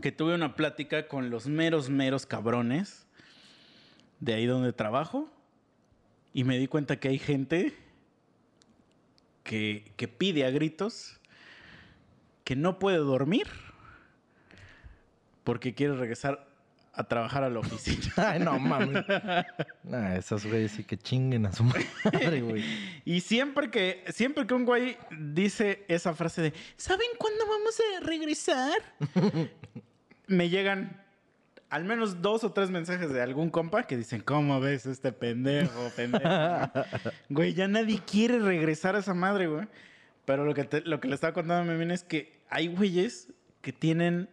que 0.00 0.10
tuve 0.10 0.34
una 0.34 0.56
plática 0.56 1.06
con 1.08 1.30
los 1.30 1.46
meros, 1.46 1.90
meros 1.90 2.24
cabrones 2.24 3.06
de 4.20 4.34
ahí 4.34 4.46
donde 4.46 4.72
trabajo 4.72 5.30
y 6.32 6.44
me 6.44 6.58
di 6.58 6.68
cuenta 6.68 6.98
que 6.98 7.08
hay 7.08 7.18
gente 7.18 7.74
que, 9.42 9.92
que 9.96 10.08
pide 10.08 10.46
a 10.46 10.50
gritos 10.50 11.20
que 12.44 12.56
no 12.56 12.78
puede 12.78 12.98
dormir 12.98 13.46
porque 15.44 15.74
quiere 15.74 15.94
regresar 15.94 16.46
a 16.94 17.04
trabajar 17.04 17.42
a 17.42 17.48
la 17.48 17.60
oficina. 17.60 18.12
Ay, 18.16 18.40
no 18.40 18.58
mames. 18.58 19.02
Nah, 19.82 20.14
esos 20.16 20.44
güeyes 20.44 20.72
sí 20.72 20.84
que 20.84 20.98
chinguen 20.98 21.46
a 21.46 21.52
su 21.52 21.64
madre, 21.64 22.42
güey. 22.42 22.62
Y 23.04 23.20
siempre 23.20 23.70
que, 23.70 24.04
siempre 24.12 24.46
que 24.46 24.52
un 24.54 24.64
güey 24.66 24.98
dice 25.10 25.84
esa 25.88 26.12
frase 26.14 26.42
de 26.42 26.52
¿Saben 26.76 27.08
cuándo 27.18 27.46
vamos 27.46 27.80
a 27.80 28.04
regresar? 28.04 28.78
Me 30.26 30.48
llegan 30.48 31.00
al 31.70 31.84
menos 31.84 32.20
dos 32.20 32.44
o 32.44 32.52
tres 32.52 32.70
mensajes 32.70 33.10
de 33.10 33.22
algún 33.22 33.48
compa 33.48 33.84
que 33.84 33.96
dicen, 33.96 34.20
¿cómo 34.20 34.60
ves 34.60 34.84
este 34.84 35.10
pendejo, 35.12 35.90
pendejo? 35.96 36.28
güey, 37.30 37.54
ya 37.54 37.66
nadie 37.68 38.00
quiere 38.06 38.38
regresar 38.38 38.94
a 38.96 38.98
esa 38.98 39.14
madre, 39.14 39.46
güey. 39.46 39.66
Pero 40.26 40.44
lo 40.44 40.52
que, 40.54 40.64
te- 40.64 40.82
lo 40.82 41.00
que 41.00 41.08
le 41.08 41.14
estaba 41.14 41.32
contando 41.32 41.62
a 41.62 41.64
Memín 41.74 41.90
es 41.90 42.04
que 42.04 42.38
hay 42.50 42.68
güeyes 42.68 43.28
que 43.62 43.72
tienen 43.72 44.28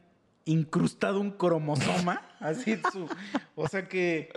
incrustado 0.46 1.20
un 1.20 1.32
cromosoma, 1.32 2.28
así 2.40 2.80
su... 2.92 3.08
O 3.56 3.68
sea 3.68 3.88
que, 3.88 4.32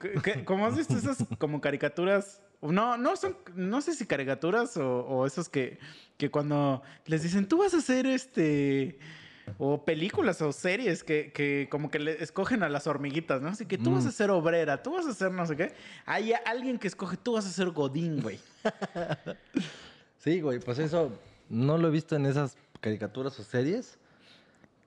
que- 0.00 0.12
que- 0.22 0.44
como 0.44 0.66
has 0.66 0.76
visto 0.76 0.96
esas 0.96 1.24
como 1.38 1.60
caricaturas... 1.60 2.42
No, 2.62 2.98
no 2.98 3.16
son, 3.16 3.36
no 3.54 3.80
sé 3.80 3.94
si 3.94 4.04
caricaturas 4.06 4.76
o, 4.76 5.00
o 5.06 5.26
esos 5.26 5.48
que, 5.48 5.78
que 6.18 6.30
cuando 6.30 6.82
les 7.06 7.22
dicen, 7.22 7.46
tú 7.48 7.58
vas 7.58 7.72
a 7.74 7.78
hacer 7.78 8.06
este... 8.06 8.98
O 9.58 9.84
películas 9.84 10.40
o 10.42 10.52
series 10.52 11.02
que, 11.02 11.32
que 11.32 11.66
como 11.68 11.90
que 11.90 11.98
le 11.98 12.22
escogen 12.22 12.62
a 12.62 12.68
las 12.68 12.86
hormiguitas, 12.86 13.42
¿no? 13.42 13.48
Así 13.48 13.66
que 13.66 13.78
tú 13.78 13.92
vas 13.94 14.06
a 14.06 14.12
ser 14.12 14.30
obrera, 14.30 14.80
tú 14.80 14.92
vas 14.92 15.06
a 15.08 15.12
ser 15.14 15.32
no 15.32 15.44
sé 15.44 15.56
qué. 15.56 15.72
Hay 16.06 16.32
alguien 16.46 16.78
que 16.78 16.86
escoge, 16.86 17.16
tú 17.16 17.32
vas 17.32 17.46
a 17.46 17.50
ser 17.50 17.70
Godín, 17.70 18.22
güey. 18.22 18.38
Sí, 20.18 20.40
güey, 20.40 20.60
pues 20.60 20.78
eso 20.78 21.10
no 21.48 21.78
lo 21.78 21.88
he 21.88 21.90
visto 21.90 22.14
en 22.14 22.26
esas 22.26 22.56
caricaturas 22.80 23.38
o 23.40 23.42
series, 23.42 23.98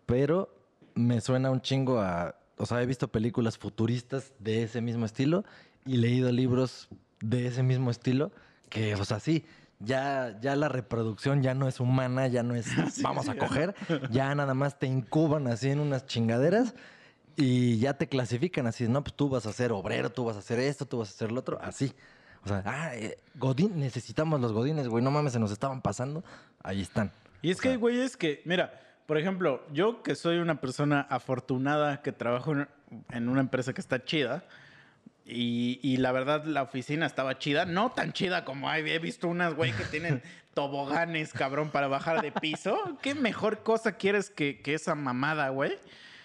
pero 0.06 0.54
me 0.96 1.22
suena 1.22 1.52
un 1.52 1.62
chingo 1.62 2.00
a... 2.00 2.36
O 2.58 2.66
sea, 2.66 2.82
he 2.82 2.86
visto 2.86 3.08
películas 3.08 3.58
futuristas 3.58 4.34
de 4.40 4.64
ese 4.64 4.80
mismo 4.82 5.06
estilo 5.06 5.44
y 5.86 5.98
leído 5.98 6.32
libros 6.32 6.88
de 7.20 7.48
ese 7.48 7.64
mismo 7.64 7.90
estilo 7.90 8.32
que, 8.70 8.96
o 8.96 9.06
sea, 9.06 9.20
sí, 9.20 9.46
ya, 9.80 10.38
ya 10.42 10.56
la 10.56 10.70
reproducción 10.70 11.42
ya 11.42 11.54
no 11.54 11.68
es 11.68 11.80
humana, 11.80 12.28
ya 12.28 12.44
no 12.44 12.56
es 12.56 12.68
vamos 13.02 13.30
a 13.30 13.36
coger, 13.36 13.76
ya 14.12 14.34
nada 14.36 14.54
más 14.54 14.80
te 14.80 14.88
incuban 14.88 15.48
así 15.48 15.70
en 15.70 15.80
unas 15.80 16.06
chingaderas 16.06 16.76
y 17.36 17.80
ya 17.80 17.96
te 17.96 18.08
clasifican 18.08 18.68
así, 18.68 18.88
no, 18.88 19.04
pues 19.04 19.16
tú 19.16 19.30
vas 19.30 19.46
a 19.46 19.54
ser 19.54 19.72
obrero, 19.72 20.12
tú 20.12 20.26
vas 20.26 20.36
a 20.36 20.40
hacer 20.40 20.60
esto, 20.60 20.86
tú 20.86 21.00
vas 21.00 21.10
a 21.10 21.14
hacer 21.14 21.32
lo 21.32 21.40
otro, 21.40 21.60
así. 21.62 21.94
O 22.46 22.48
sea, 22.48 22.62
ah, 22.66 22.96
eh, 22.96 23.18
Godín, 23.36 23.80
necesitamos 23.80 24.40
los 24.42 24.52
Godines, 24.52 24.88
güey, 24.88 25.04
no 25.04 25.12
mames, 25.12 25.34
se 25.34 25.40
nos 25.40 25.52
estaban 25.52 25.82
pasando, 25.82 26.24
ahí 26.62 26.82
están. 26.82 27.12
Y 27.42 27.52
es 27.52 27.60
que 27.60 27.70
hay 27.70 27.76
güeyes 27.78 28.18
que, 28.18 28.42
mira, 28.46 28.80
por 29.06 29.18
ejemplo, 29.18 29.66
yo 29.72 30.02
que 30.02 30.16
soy 30.16 30.38
una 30.38 30.62
persona 30.62 31.02
afortunada 31.10 32.02
que 32.02 32.12
trabajo 32.12 32.54
en, 33.12 33.30
una 33.30 33.42
empresa 33.42 33.74
que 33.74 33.82
está 33.82 34.04
chida. 34.04 34.46
Y, 35.26 35.80
y 35.82 35.98
la 35.98 36.12
verdad, 36.12 36.46
la 36.46 36.64
oficina 36.64 37.06
estaba 37.06 37.38
chida. 37.38 37.66
No 37.66 37.92
tan 37.92 38.14
chida 38.14 38.46
como 38.46 38.70
hay, 38.70 38.90
he 38.90 39.00
visto 39.00 39.28
unas, 39.28 39.56
güey, 39.56 39.72
que 39.72 39.84
tienen 39.86 40.22
toboganes, 40.54 41.34
cabrón, 41.34 41.70
para 41.70 41.88
bajar 41.88 42.22
de 42.22 42.32
piso. 42.32 42.78
¿Qué 43.02 43.16
mejor 43.16 43.64
cosa 43.64 43.94
quieres 43.94 44.30
que, 44.30 44.62
que 44.62 44.74
esa 44.74 44.96
mamada, 44.96 45.50
güey? 45.50 45.74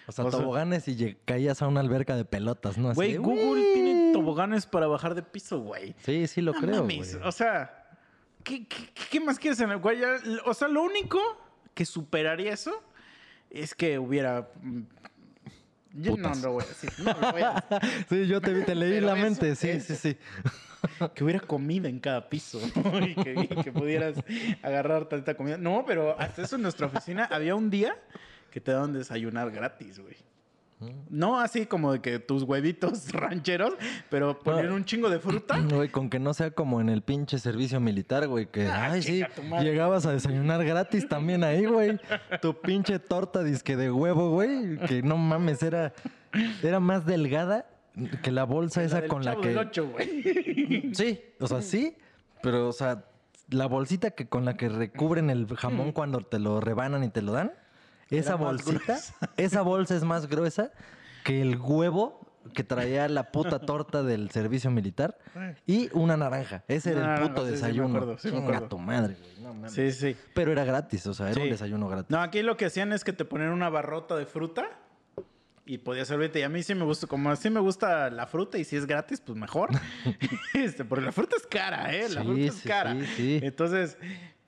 O 0.07 0.11
sea, 0.11 0.25
O 0.25 0.31
sea- 0.31 0.39
toboganes 0.39 0.87
y 0.87 1.15
caías 1.25 1.61
a 1.61 1.67
una 1.67 1.81
alberca 1.81 2.15
de 2.15 2.25
pelotas, 2.25 2.77
¿no? 2.77 2.93
Güey, 2.93 3.17
Google 3.17 3.73
tiene 3.73 4.11
toboganes 4.13 4.65
para 4.65 4.87
bajar 4.87 5.15
de 5.15 5.21
piso, 5.21 5.59
güey. 5.59 5.95
Sí, 6.03 6.27
sí 6.27 6.41
lo 6.41 6.53
No 6.53 6.59
creo, 6.61 6.83
güey. 6.83 7.01
O 7.23 7.31
sea, 7.31 7.87
¿qué, 8.43 8.67
qué, 8.67 8.89
qué 9.11 9.19
más 9.19 9.37
quieres 9.37 9.59
en 9.59 9.71
el 9.71 9.77
güey? 9.77 9.99
O 10.45 10.53
sea, 10.53 10.67
lo 10.67 10.81
único 10.81 11.19
que 11.79 11.85
superaría 11.85 12.51
eso 12.51 12.73
es 13.49 13.73
que 13.73 13.97
hubiera. 13.97 14.49
mm, 14.61 14.81
Yo 15.93 16.11
no 16.17 16.17
Putas. 16.17 16.41
lo 16.41 16.51
voy 16.51 16.63
a 16.65 16.67
decir. 16.67 16.91
No 16.99 17.13
lo 17.13 17.31
voy 17.31 17.41
a 17.41 17.65
decir. 17.69 18.05
Sí, 18.09 18.27
yo 18.27 18.41
te 18.41 18.63
te 18.63 18.75
leí 18.75 18.95
Pero 18.95 19.07
la 19.07 19.15
mente, 19.15 19.55
sí, 19.55 19.79
sí, 19.79 19.95
sí. 19.95 20.17
Que 21.15 21.23
hubiera 21.23 21.39
comida 21.39 21.87
en 21.87 21.99
cada 22.01 22.27
piso 22.29 22.59
y, 23.01 23.15
que, 23.15 23.47
y 23.49 23.63
que 23.63 23.71
pudieras 23.71 24.17
agarrar 24.61 25.05
tanta 25.07 25.35
comida. 25.35 25.57
No, 25.57 25.85
pero 25.87 26.19
hasta 26.19 26.41
eso 26.41 26.57
en 26.57 26.63
nuestra 26.63 26.87
oficina 26.87 27.29
había 27.31 27.55
un 27.55 27.69
día 27.69 27.97
que 28.51 28.59
te 28.59 28.73
daban 28.73 28.91
desayunar 28.91 29.49
gratis, 29.51 29.99
güey. 29.99 30.17
No 31.09 31.39
así 31.39 31.65
como 31.65 31.91
de 31.91 32.01
que 32.01 32.19
tus 32.19 32.43
huevitos 32.43 33.11
rancheros, 33.11 33.73
pero 34.09 34.39
ponían 34.39 34.71
un 34.71 34.85
chingo 34.85 35.09
de 35.09 35.19
fruta. 35.19 35.59
Güey, 35.59 35.89
con 35.89 36.09
que 36.09 36.19
no 36.19 36.33
sea 36.33 36.51
como 36.51 36.79
en 36.79 36.89
el 36.89 37.01
pinche 37.01 37.37
servicio 37.39 37.79
militar, 37.79 38.27
güey, 38.27 38.45
que, 38.45 38.67
Ah, 38.67 38.91
ay, 38.91 39.01
sí, 39.01 39.23
llegabas 39.61 40.05
a 40.05 40.13
desayunar 40.13 40.63
gratis 40.63 41.07
también 41.07 41.43
ahí, 41.43 41.65
güey. 41.65 41.99
Tu 42.41 42.53
pinche 42.59 42.99
torta 42.99 43.43
disque 43.43 43.75
de 43.75 43.91
huevo, 43.91 44.29
güey, 44.31 44.77
que 44.87 45.01
no 45.01 45.17
mames, 45.17 45.61
era, 45.63 45.93
era 46.63 46.79
más 46.79 47.05
delgada 47.05 47.65
que 48.23 48.31
la 48.31 48.45
bolsa 48.45 48.83
esa 48.83 49.05
con 49.07 49.25
la 49.25 49.35
que... 49.35 49.49
del 49.49 49.57
Ocho, 49.57 49.89
güey. 49.89 50.91
Sí, 50.93 51.19
o 51.39 51.47
sea, 51.47 51.61
sí, 51.61 51.97
pero, 52.41 52.69
o 52.69 52.71
sea, 52.71 53.03
la 53.49 53.65
bolsita 53.65 54.11
que 54.11 54.27
con 54.27 54.45
la 54.45 54.55
que 54.55 54.69
recubren 54.69 55.29
el 55.29 55.47
jamón 55.55 55.91
cuando 55.91 56.19
te 56.21 56.39
lo 56.39 56.61
rebanan 56.61 57.03
y 57.03 57.09
te 57.09 57.21
lo 57.21 57.33
dan, 57.33 57.51
esa 58.09 58.35
bolsita, 58.35 58.99
esa 59.37 59.61
bolsa 59.61 59.95
es 59.95 60.03
más 60.03 60.27
gruesa 60.27 60.71
que 61.23 61.41
el 61.41 61.57
huevo 61.57 62.19
que 62.53 62.63
traía 62.63 63.07
la 63.09 63.31
puta 63.31 63.59
torta 63.59 64.01
del 64.01 64.31
servicio 64.31 64.71
militar 64.71 65.17
y 65.67 65.89
una 65.93 66.17
naranja. 66.17 66.63
Ese 66.67 66.91
era 66.91 67.01
el 67.01 67.05
naranja, 67.07 67.27
puto 67.29 67.41
sí, 67.41 67.47
sí, 67.47 67.51
desayuno. 67.53 68.17
sí 68.17 68.29
tu 68.69 68.79
madre, 68.79 69.15
güey. 69.39 69.69
Sí, 69.69 69.91
sí. 69.91 70.15
Pero 70.33 70.51
era 70.51 70.63
gratis, 70.63 71.05
o 71.07 71.13
sea, 71.13 71.29
era 71.29 71.39
un 71.39 71.45
Sí. 71.45 71.51
desayuno 71.51 71.87
gratis. 71.87 72.09
No, 72.09 72.21
aquí 72.21 72.41
lo 72.41 72.57
que 72.57 72.65
hacían 72.65 72.91
es 72.93 73.03
que 73.03 73.13
te 73.13 73.25
ponían 73.25 73.49
una 73.51 73.69
barrota 73.69 74.15
de 74.15 74.25
fruta 74.25 74.69
y 75.65 75.77
podías 75.79 76.07
servirte. 76.07 76.39
Y 76.39 76.43
a 76.43 76.49
mí 76.49 76.63
sí 76.63 76.73
me 76.73 76.85
gusta, 76.85 77.05
como 77.05 77.29
así 77.29 77.49
me 77.51 77.59
gusta 77.59 78.09
la 78.09 78.25
fruta 78.25 78.57
y 78.57 78.63
si 78.63 78.75
es 78.77 78.87
gratis, 78.87 79.21
pues 79.21 79.37
mejor. 79.37 79.69
este, 80.55 80.85
porque 80.85 81.05
la 81.05 81.11
fruta 81.11 81.35
es 81.35 81.45
cara, 81.45 81.93
¿eh? 81.93 82.09
La 82.09 82.21
Sí, 82.21 82.27
fruta 82.27 82.41
es 82.41 82.53
sí, 82.55 82.67
cara. 82.67 82.93
sí, 82.95 83.05
sí. 83.15 83.39
Entonces, 83.43 83.97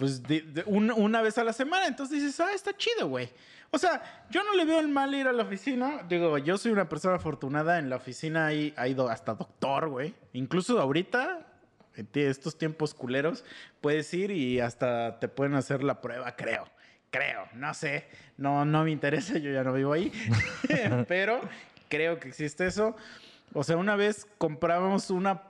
pues 0.02 0.24
de- 0.24 0.42
de 0.42 0.64
un- 0.66 0.90
una 0.90 1.22
vez 1.22 1.38
a 1.38 1.44
la 1.44 1.54
semana, 1.54 1.86
entonces 1.86 2.24
dices, 2.24 2.40
ah, 2.40 2.52
está 2.56 2.76
chido, 2.76 3.08
güey. 3.08 3.30
O 3.70 3.78
sea, 3.78 4.26
yo 4.32 4.44
no 4.44 4.56
le 4.56 4.66
veo 4.66 4.80
el 4.80 4.88
mal 4.88 5.14
ir 5.14 5.28
a 5.28 5.32
la 5.32 5.44
oficina. 5.44 6.02
Digo, 6.10 6.40
yo 6.40 6.58
soy 6.58 6.72
una 6.72 6.90
persona 6.90 7.18
afortunada. 7.18 7.78
En 7.78 7.88
la 7.92 7.98
oficina 7.98 8.48
hay, 8.48 8.74
ha 8.76 8.88
ido 8.88 9.08
hasta 9.10 9.36
doctor, 9.36 9.90
güey. 9.90 10.16
Incluso 10.34 10.82
ahorita, 10.82 11.46
en 11.96 12.08
estos 12.16 12.58
tiempos 12.58 12.96
culeros, 12.96 13.46
puedes 13.80 14.12
ir 14.16 14.32
y 14.32 14.60
hasta 14.60 15.20
te 15.20 15.28
pueden 15.28 15.54
hacer 15.54 15.84
la 15.84 16.02
prueba, 16.02 16.36
creo. 16.36 16.66
Creo, 17.12 17.46
no 17.54 17.72
sé. 17.76 18.08
No, 18.38 18.66
no 18.66 18.84
me 18.84 18.90
interesa, 18.92 19.38
yo 19.38 19.52
ya 19.52 19.64
no 19.64 19.72
vivo 19.74 19.94
ahí. 19.94 20.12
Pero 21.08 21.42
creo 21.90 22.20
que 22.20 22.28
existe 22.30 22.66
eso. 22.66 22.96
O 23.54 23.64
sea, 23.64 23.78
una 23.78 23.96
vez 23.96 24.26
compramos 24.40 25.12
una. 25.12 25.44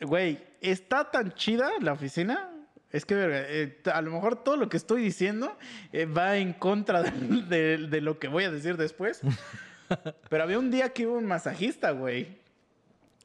Güey, 0.00 0.42
está 0.62 1.10
tan 1.10 1.32
chida 1.34 1.70
la 1.80 1.92
oficina. 1.92 2.50
Es 2.90 3.04
que, 3.04 3.14
verga, 3.14 3.42
eh, 3.48 3.78
a 3.92 4.00
lo 4.00 4.10
mejor 4.10 4.42
todo 4.42 4.56
lo 4.56 4.68
que 4.68 4.76
estoy 4.78 5.02
diciendo 5.02 5.56
eh, 5.92 6.06
va 6.06 6.36
en 6.38 6.52
contra 6.54 7.02
de, 7.02 7.10
de- 7.48 7.86
de 7.88 8.00
lo 8.00 8.18
que 8.18 8.28
voy 8.28 8.44
a 8.44 8.50
decir 8.50 8.76
después. 8.76 9.20
Pero 10.30 10.42
había 10.42 10.58
un 10.58 10.70
día 10.70 10.90
que 10.90 11.02
iba 11.02 11.12
un 11.12 11.26
masajista, 11.26 11.90
güey. 11.92 12.38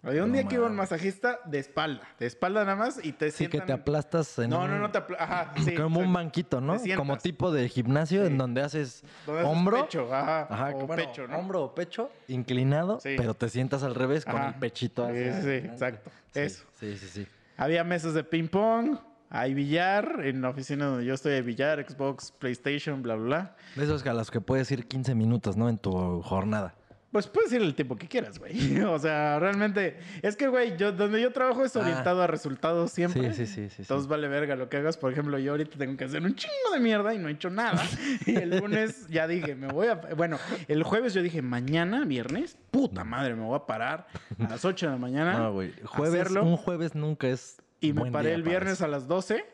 Había 0.05 0.23
un 0.25 0.31
No 0.31 0.37
día 0.37 0.49
que 0.49 0.55
iba 0.55 0.67
un 0.67 0.75
masajista 0.75 1.39
de 1.45 1.59
espalda. 1.59 2.05
De 2.19 2.25
espalda 2.25 2.65
nada 2.65 2.75
más 2.75 2.99
y 3.05 3.13
te 3.13 3.31
Sí, 3.31 3.47
que 3.47 3.61
te 3.61 3.71
aplastas 3.71 4.37
en 4.37 4.49
No, 4.49 4.59
un- 4.63 4.69
no, 4.71 4.77
no 4.79 4.91
te 4.91 4.97
apla- 4.99 5.15
Ajá, 5.17 5.53
sí. 5.63 5.73
como 5.75 6.01
un 6.01 6.11
banquito, 6.11 6.59
¿no? 6.59 6.75
Como 6.97 7.17
tipo 7.17 7.53
de 7.53 7.69
gimnasio 7.69 8.25
en 8.25 8.37
donde 8.37 8.61
haces 8.61 9.01
Donde 9.25 9.41
haces 9.43 9.51
hombro. 9.53 9.81
pecho, 9.85 10.13
ajá, 10.13 10.47
Ajá, 10.49 10.71
o 10.75 10.87
bueno, 10.87 10.95
pecho, 11.05 11.25
¿no? 11.25 11.37
hombro 11.37 11.63
o 11.63 11.73
pecho 11.75 12.11
inclinado, 12.27 12.99
Sí. 12.99 13.13
pero 13.15 13.33
te 13.33 13.47
sientas 13.47 13.81
al 13.83 13.95
revés 13.95 14.25
con 14.25 14.41
el 14.41 14.55
pechito 14.55 15.05
hacia 15.05 15.35
sí, 15.37 15.41
sí, 15.41 15.67
exacto. 15.67 16.11
Eso. 16.33 16.65
Sí, 16.77 16.97
sí, 16.97 17.07
sí. 17.07 17.27
Había 17.55 17.85
mesas 17.85 18.13
de 18.13 18.25
ping 18.25 18.49
pong, 18.49 18.97
hay 19.35 19.55
billar, 19.55 20.21
en 20.23 20.41
la 20.43 20.49
oficina 20.49 20.85
donde 20.85 21.05
yo 21.05 21.15
estoy 21.15 21.33
hay 21.33 21.41
billar, 21.41 21.83
Xbox, 21.89 22.31
PlayStation, 22.31 23.01
bla, 23.01 23.15
bla, 23.15 23.25
bla. 23.25 23.55
De 23.75 23.83
esos 23.83 24.05
a 24.05 24.13
los 24.13 24.29
que 24.29 24.39
puedes 24.41 24.69
ir 24.71 24.87
15 24.87 25.15
minutos, 25.15 25.57
¿no? 25.57 25.69
En 25.69 25.79
tu 25.79 26.21
jornada. 26.21 26.75
Pues 27.11 27.27
puedes 27.27 27.51
ir 27.53 27.61
el 27.61 27.73
tiempo 27.75 27.95
que 27.95 28.07
quieras, 28.07 28.37
güey. 28.39 28.53
O 28.83 28.97
sea, 28.99 29.39
realmente, 29.39 29.97
es 30.21 30.35
que, 30.35 30.47
güey, 30.47 30.77
yo, 30.77 30.91
donde 30.91 31.19
yo 31.19 31.31
trabajo 31.31 31.63
es 31.65 31.75
Ah. 31.75 31.79
orientado 31.79 32.21
a 32.21 32.27
resultados 32.27 32.91
siempre. 32.91 33.33
Sí, 33.33 33.45
sí, 33.45 33.47
sí, 33.47 33.61
sí, 33.63 33.69
sí. 33.69 33.81
Entonces 33.83 34.07
vale 34.07 34.27
verga 34.27 34.55
lo 34.55 34.69
que 34.69 34.77
hagas. 34.77 34.97
Por 34.97 35.11
ejemplo, 35.11 35.37
yo 35.39 35.51
ahorita 35.51 35.77
tengo 35.79 35.97
que 35.97 36.05
hacer 36.05 36.21
un 36.23 36.35
chingo 36.35 36.71
de 36.71 36.79
mierda 36.79 37.13
y 37.15 37.17
no 37.19 37.27
he 37.27 37.31
hecho 37.31 37.49
nada. 37.49 37.83
y 38.27 38.35
el 38.35 38.57
lunes 38.59 39.07
ya 39.09 39.27
dije, 39.27 39.55
me 39.55 39.67
voy 39.67 39.87
a... 39.87 39.95
Bueno, 39.95 40.37
el 40.67 40.83
jueves 40.83 41.13
yo 41.15 41.23
dije, 41.23 41.41
mañana, 41.41 42.05
viernes, 42.05 42.55
puta 42.69 43.03
madre, 43.03 43.35
me 43.35 43.43
voy 43.43 43.55
a 43.55 43.65
parar 43.65 44.05
a 44.39 44.49
las 44.49 44.63
8 44.63 44.85
de 44.87 44.91
la 44.91 44.97
mañana. 44.99 45.37
No, 45.37 45.53
güey. 45.53 45.73
Jueves, 45.85 46.21
hacerlo. 46.21 46.43
un 46.43 46.57
jueves 46.57 46.93
nunca 46.95 47.27
es. 47.27 47.57
Y 47.83 47.93
me 47.93 48.09
paré 48.11 48.33
el 48.33 48.43
viernes 48.43 48.81
a 48.81 48.87
las 48.87 49.07
12 49.07 49.45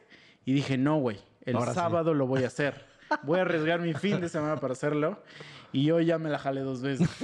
y 0.45 0.53
dije, 0.53 0.77
no, 0.77 0.97
güey, 0.99 1.17
el 1.45 1.55
Ahora 1.55 1.71
sí. 1.71 1.75
sábado 1.75 2.13
lo 2.13 2.27
voy 2.27 2.43
a 2.43 2.47
hacer. 2.47 2.87
Voy 3.23 3.39
a 3.39 3.41
arriesgar 3.41 3.79
mi 3.81 3.95
fin 3.95 4.21
de 4.21 4.29
semana 4.29 4.57
para 4.57 4.73
hacerlo. 4.73 5.23
Y 5.71 5.83
yo 5.85 5.99
ya 5.99 6.19
me 6.19 6.29
la 6.29 6.37
jalé 6.37 6.61
dos 6.61 6.81
veces. 6.83 7.09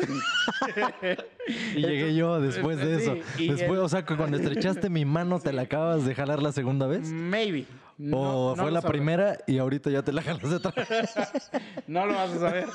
Y 1.75 1.81
llegué 1.81 2.15
yo 2.15 2.41
después 2.41 2.77
de 2.77 2.95
eso. 2.95 3.15
Sí, 3.37 3.49
Después, 3.49 3.77
el- 3.79 3.85
o 3.85 3.89
sea, 3.89 4.03
que 4.03 4.15
cuando 4.17 4.37
estrechaste 4.37 4.89
mi 4.89 5.05
mano, 5.05 5.39
¿te 5.39 5.53
la 5.53 5.63
acabas 5.63 6.03
de 6.05 6.15
jalar 6.15 6.41
la 6.41 6.51
segunda 6.51 6.87
vez? 6.87 7.11
Maybe. 7.11 7.65
¿O 8.11 8.55
no 8.57 8.63
fue 8.63 8.71
la 8.71 8.81
primera 8.81 9.37
y 9.45 9.59
ahorita 9.59 9.89
ya 9.91 10.01
te 10.01 10.11
la 10.11 10.21
jalas 10.23 10.49
de 10.49 10.55
otra 10.55 10.71
vez? 10.71 11.13
No 11.87 12.05
lo 12.07 12.13
vas 12.15 12.31
a 12.31 12.39
saber. 12.39 12.65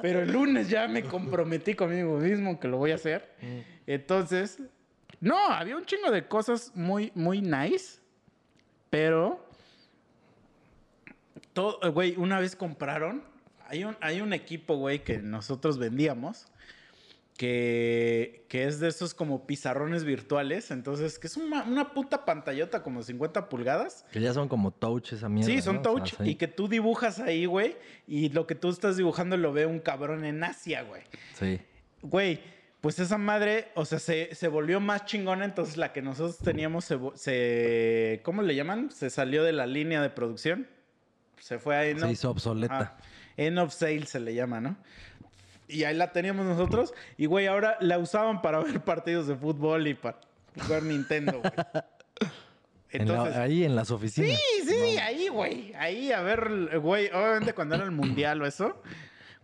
Pero 0.00 0.20
el 0.22 0.32
lunes 0.32 0.68
ya 0.68 0.86
me 0.86 1.02
comprometí 1.02 1.74
conmigo 1.74 2.18
mismo 2.18 2.60
que 2.60 2.68
lo 2.68 2.76
voy 2.78 2.92
a 2.92 2.94
hacer. 2.94 3.34
Entonces, 3.86 4.58
no, 5.22 5.38
había 5.38 5.76
un 5.76 5.86
chingo 5.86 6.10
de 6.10 6.26
cosas 6.26 6.72
muy, 6.74 7.12
muy 7.14 7.40
nice. 7.40 8.00
Pero, 8.90 9.46
todo, 11.52 11.78
güey, 11.92 12.16
una 12.16 12.40
vez 12.40 12.56
compraron. 12.56 13.22
Hay 13.68 13.84
un, 13.84 13.96
hay 14.00 14.20
un 14.20 14.32
equipo, 14.32 14.74
güey, 14.74 15.04
que 15.04 15.18
nosotros 15.18 15.78
vendíamos. 15.78 16.48
Que, 17.36 18.44
que 18.48 18.66
es 18.66 18.80
de 18.80 18.88
esos 18.88 19.14
como 19.14 19.46
pizarrones 19.46 20.02
virtuales. 20.02 20.72
Entonces, 20.72 21.20
que 21.20 21.28
es 21.28 21.36
una, 21.36 21.62
una 21.62 21.94
puta 21.94 22.24
pantallota 22.24 22.82
como 22.82 23.00
50 23.00 23.48
pulgadas. 23.48 24.04
Que 24.10 24.20
ya 24.20 24.34
son 24.34 24.48
como 24.48 24.72
touch 24.72 25.12
esa 25.12 25.28
mierda. 25.28 25.52
Sí, 25.52 25.62
son 25.62 25.76
¿no? 25.76 25.80
O 25.82 25.84
sea, 25.84 25.92
touch. 25.92 26.14
sí. 26.16 26.30
Y 26.30 26.34
que 26.34 26.48
tú 26.48 26.66
dibujas 26.66 27.20
ahí, 27.20 27.46
güey. 27.46 27.76
Y 28.08 28.30
lo 28.30 28.48
que 28.48 28.56
tú 28.56 28.70
estás 28.70 28.96
dibujando 28.96 29.36
lo 29.36 29.52
ve 29.52 29.66
un 29.66 29.78
cabrón 29.78 30.24
en 30.24 30.42
Asia, 30.42 30.82
güey. 30.82 31.02
Sí. 31.34 31.60
Güey, 32.02 32.40
pues 32.82 32.98
esa 32.98 33.16
madre, 33.16 33.68
o 33.74 33.86
sea, 33.86 33.98
se, 33.98 34.34
se 34.34 34.48
volvió 34.48 34.78
más 34.80 35.06
chingona. 35.06 35.46
Entonces 35.46 35.78
la 35.78 35.92
que 35.94 36.02
nosotros 36.02 36.36
teníamos 36.38 36.84
se, 36.84 36.98
se- 37.14 38.20
¿Cómo 38.24 38.42
le 38.42 38.54
llaman? 38.54 38.90
Se 38.90 39.08
salió 39.08 39.42
de 39.44 39.52
la 39.52 39.66
línea 39.66 40.02
de 40.02 40.10
producción. 40.10 40.66
Se 41.38 41.58
fue 41.58 41.76
ahí, 41.76 41.94
¿no? 41.94 42.06
Se 42.06 42.12
hizo 42.12 42.30
obsoleta. 42.30 42.78
Ajá. 42.78 42.96
End 43.38 43.58
of 43.58 43.72
sale 43.72 44.04
se 44.04 44.20
le 44.20 44.34
llama, 44.34 44.60
¿no? 44.60 44.76
Y 45.68 45.84
ahí 45.84 45.96
la 45.96 46.12
teníamos 46.12 46.44
nosotros. 46.44 46.92
Y, 47.16 47.24
güey, 47.26 47.46
ahora 47.46 47.78
la 47.80 47.98
usaban 47.98 48.42
para 48.42 48.58
ver 48.64 48.80
partidos 48.82 49.26
de 49.26 49.36
fútbol 49.36 49.86
y 49.86 49.94
para 49.94 50.18
jugar 50.60 50.82
Nintendo, 50.82 51.40
güey. 51.40 51.52
En 52.94 53.08
la- 53.08 53.42
ahí 53.42 53.64
en 53.64 53.74
las 53.74 53.90
oficinas. 53.90 54.32
Sí, 54.38 54.64
sí, 54.68 54.68
sí, 54.68 54.98
ahí, 54.98 55.28
güey. 55.28 55.72
Ahí, 55.78 56.12
a 56.12 56.20
ver, 56.20 56.78
güey, 56.78 57.06
obviamente 57.06 57.54
cuando 57.54 57.74
era 57.76 57.84
el 57.84 57.90
mundial 57.90 58.42
o 58.42 58.46
eso. 58.46 58.82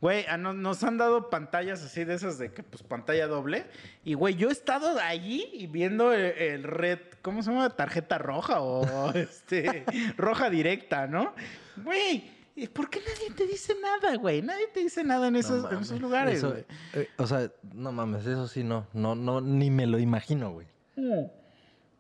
Güey, 0.01 0.27
a 0.27 0.37
no- 0.37 0.53
nos 0.53 0.85
han 0.85 0.97
dado 0.97 1.29
pantallas 1.29 1.83
así 1.83 2.05
de 2.05 2.15
esas 2.15 2.39
de 2.39 2.53
que, 2.53 2.63
pues, 2.63 2.83
pantalla 2.85 3.27
doble. 3.27 3.67
Y, 4.05 4.15
güey, 4.15 4.37
yo 4.37 4.49
he 4.49 4.53
estado 4.53 4.97
allí 5.01 5.49
y 5.53 5.67
viendo 5.67 6.13
el, 6.13 6.21
el 6.39 6.63
red, 6.63 7.01
¿cómo 7.21 7.43
se 7.43 7.51
llama? 7.51 7.71
Tarjeta 7.71 8.17
roja 8.19 8.61
o, 8.61 9.11
este, 9.15 9.85
roja 10.17 10.51
directa, 10.51 11.09
¿no? 11.09 11.35
Güey, 11.77 12.31
¿y 12.55 12.69
¿por 12.69 12.89
qué 12.91 13.01
nadie 13.01 13.35
te 13.35 13.47
dice 13.49 13.75
nada, 13.83 14.17
güey? 14.17 14.41
Nadie 14.41 14.69
te 14.73 14.81
dice 14.81 15.03
nada 15.03 15.27
en 15.27 15.35
esos, 15.37 15.71
en 15.73 15.79
esos 15.81 16.01
lugares, 16.01 16.39
Eso, 16.39 16.51
güey. 16.51 16.65
eh, 16.95 17.09
o 17.17 17.27
sea, 17.27 17.51
no 17.75 17.91
mames, 17.91 18.25
eso 18.25 18.47
sí 18.47 18.63
no, 18.63 18.87
no, 18.93 19.17
no, 19.17 19.41
ni 19.41 19.69
me 19.71 19.87
lo 19.87 19.99
imagino, 19.99 20.53
güey. 20.53 20.67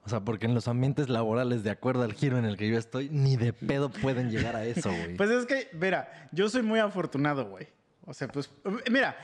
O 0.05 0.09
sea, 0.09 0.21
porque 0.21 0.47
en 0.47 0.55
los 0.55 0.69
ambientes 0.69 1.09
laborales, 1.09 1.65
de 1.65 1.71
acuerdo 1.71 2.03
al 2.03 2.13
giro 2.15 2.39
en 2.39 2.45
el 2.45 2.57
que 2.57 2.69
yo 2.69 2.79
estoy, 2.79 3.09
ni 3.11 3.37
de 3.37 3.53
pedo 3.53 3.91
pueden 3.91 4.31
llegar 4.31 4.57
a 4.57 4.65
eso, 4.65 4.89
güey. 4.91 5.17
Pues 5.17 5.31
es 5.31 5.45
que, 5.47 5.69
mira, 5.73 6.29
yo 6.33 6.49
soy 6.49 6.63
muy 6.63 6.79
afortunado, 6.79 7.49
güey. 7.51 7.67
O 8.09 8.15
sea, 8.15 8.27
pues, 8.29 8.51
mira, 8.91 9.15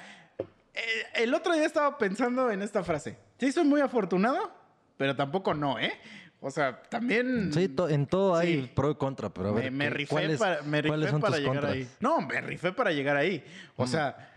eh, 0.75 0.83
el 1.15 1.33
otro 1.33 1.55
día 1.55 1.65
estaba 1.65 1.97
pensando 1.97 2.51
en 2.51 2.61
esta 2.61 2.85
frase. 2.85 3.17
Sí, 3.39 3.51
soy 3.51 3.65
muy 3.65 3.81
afortunado, 3.81 4.53
pero 4.99 5.17
tampoco 5.17 5.55
no, 5.55 5.79
¿eh? 5.79 5.93
O 6.41 6.51
sea, 6.51 6.83
también... 6.91 7.51
sí, 7.55 7.69
to- 7.71 7.89
en 7.89 8.07
todo 8.07 8.35
hay 8.37 8.71
pro 8.75 8.91
y 8.91 8.97
contra, 8.97 9.31
pero 9.31 9.49
a 9.49 9.53
ver, 9.53 9.65
me, 9.65 9.71
me 9.71 9.85
¿qué- 9.87 9.91
rifé, 9.91 10.11
¿cuáles, 10.11 10.39
para, 10.39 10.61
me 10.63 10.83
rifé 10.83 11.09
son 11.09 11.21
para 11.23 11.31
tus 11.37 11.41
llegar 11.41 11.55
contras? 11.55 11.73
ahí. 11.73 11.89
No, 12.01 12.21
me 12.21 12.41
rifé 12.43 12.73
para 12.73 12.93
llegar 12.93 13.17
ahí. 13.17 13.43
O 13.77 13.87
sea, 13.87 14.31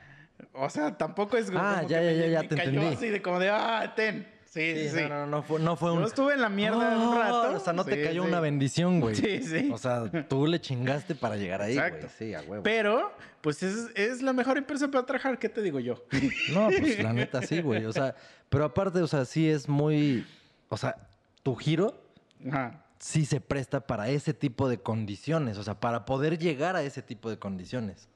o 0.53 0.69
sea, 0.69 0.97
tampoco 0.97 1.35
es 1.35 1.47
como 1.51 1.59
Ah, 1.61 1.81
que 1.81 1.89
ya, 1.91 2.01
ya, 2.01 2.07
me, 2.11 2.17
ya, 2.17 2.27
ya 2.27 2.41
me 2.43 2.47
te 2.47 2.55
cayó 2.55 2.69
entendí. 2.71 2.95
así 2.95 3.09
de 3.09 3.21
como 3.21 3.39
de, 3.39 3.49
ah, 3.49 3.93
ten. 3.97 4.25
Sí, 4.49 4.75
sí, 4.75 4.89
Sí. 4.89 5.01
No, 5.03 5.09
no, 5.09 5.27
no, 5.27 5.43
fue, 5.43 5.59
no 5.59 5.75
fue 5.75 5.91
un... 5.91 5.99
Yo 5.99 6.05
estuve 6.07 6.33
en 6.33 6.41
la 6.41 6.49
mierda 6.49 6.97
un 6.97 7.07
Oh, 7.09 7.15
rato. 7.19 7.57
O 7.57 7.59
sea, 7.59 7.73
no 7.73 7.83
te 7.85 8.01
cayó 8.03 8.23
sí. 8.23 8.29
una 8.29 8.39
bendición, 8.39 8.99
güey. 9.01 9.15
Sí, 9.15 9.43
sí. 9.43 9.69
O 9.71 9.77
sea, 9.77 10.09
tú 10.27 10.47
le 10.47 10.59
chingaste 10.61 11.15
para 11.15 11.35
llegar 11.35 11.61
ahí, 11.61 11.75
güey. 11.75 11.85
Exacto. 11.85 12.07
Sí, 12.17 12.33
a 12.33 12.41
huevo. 12.41 12.63
Pero, 12.63 13.11
pues 13.41 13.61
es, 13.61 13.89
es 13.95 14.21
la 14.21 14.33
mejor 14.33 14.57
empresa 14.57 14.87
para 14.89 15.05
trabajar. 15.05 15.37
¿Qué 15.37 15.49
te 15.49 15.61
digo 15.61 15.79
yo? 15.79 16.03
No, 16.53 16.69
pues 16.69 17.01
la 17.03 17.13
neta 17.13 17.41
sí, 17.41 17.61
güey. 17.61 17.85
O 17.85 17.93
sea, 17.93 18.15
pero 18.49 18.63
aparte, 18.65 18.99
o 19.01 19.07
sea, 19.07 19.25
sí 19.25 19.49
es 19.49 19.67
muy... 19.67 20.25
O 20.69 20.77
sea, 20.77 20.95
tu 21.43 21.55
giro 21.55 22.01
Ajá. 22.49 22.83
sí 22.99 23.25
se 23.25 23.39
presta 23.41 23.81
para 23.85 24.09
ese 24.09 24.33
tipo 24.33 24.69
de 24.69 24.79
condiciones. 24.79 25.57
O 25.57 25.63
sea, 25.63 25.79
para 25.79 26.05
poder 26.05 26.37
llegar 26.37 26.75
a 26.75 26.83
ese 26.83 27.01
tipo 27.01 27.29
de 27.29 27.37
condiciones. 27.37 28.07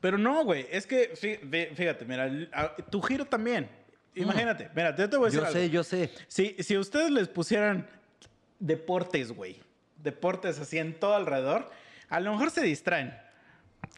Pero 0.00 0.18
no, 0.18 0.44
güey. 0.44 0.66
Es 0.70 0.86
que, 0.86 1.12
fíjate, 1.74 2.04
mira, 2.04 2.30
tu 2.90 3.00
giro 3.00 3.24
también. 3.24 3.68
Imagínate, 4.22 4.70
mira, 4.74 4.94
yo 4.96 5.08
te 5.08 5.16
voy 5.16 5.26
a 5.26 5.30
decir 5.30 5.40
Yo 5.40 5.46
algo. 5.46 5.58
sé, 5.58 5.70
yo 5.70 5.84
sé. 5.84 6.10
Si, 6.28 6.56
si 6.62 6.76
ustedes 6.78 7.10
les 7.10 7.28
pusieran 7.28 7.86
deportes, 8.58 9.32
güey, 9.32 9.60
deportes 10.02 10.58
así 10.58 10.78
en 10.78 10.98
todo 10.98 11.14
alrededor, 11.14 11.70
a 12.08 12.20
lo 12.20 12.32
mejor 12.32 12.50
se 12.50 12.62
distraen. 12.62 13.14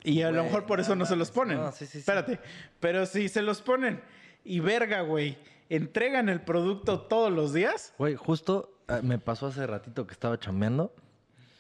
Y 0.05 0.23
a 0.23 0.31
lo 0.31 0.45
mejor 0.45 0.67
por 0.67 0.81
eso 0.81 0.95
no 0.97 1.05
se 1.07 1.17
los 1.17 1.31
ponen. 1.31 1.59
No, 1.59 1.73
sí, 1.73 1.85
sí, 1.87 1.93
sí. 1.93 1.99
Espérate. 1.99 2.39
Pero 2.81 3.07
si 3.07 3.29
se 3.29 3.43
los 3.43 3.61
ponen 3.61 4.01
y 4.45 4.61
verga, 4.61 5.03
güey, 5.03 5.37
entregan 5.69 6.29
el 6.29 6.41
producto 6.43 7.01
todos 7.03 7.33
los 7.33 7.53
días. 7.53 7.93
Güey, 7.99 8.15
justo 8.15 8.79
ah, 8.89 9.01
me 9.03 9.19
pasó 9.19 9.47
hace 9.49 9.67
ratito 9.67 10.07
que 10.07 10.13
estaba 10.13 10.39
chambeando. 10.39 10.95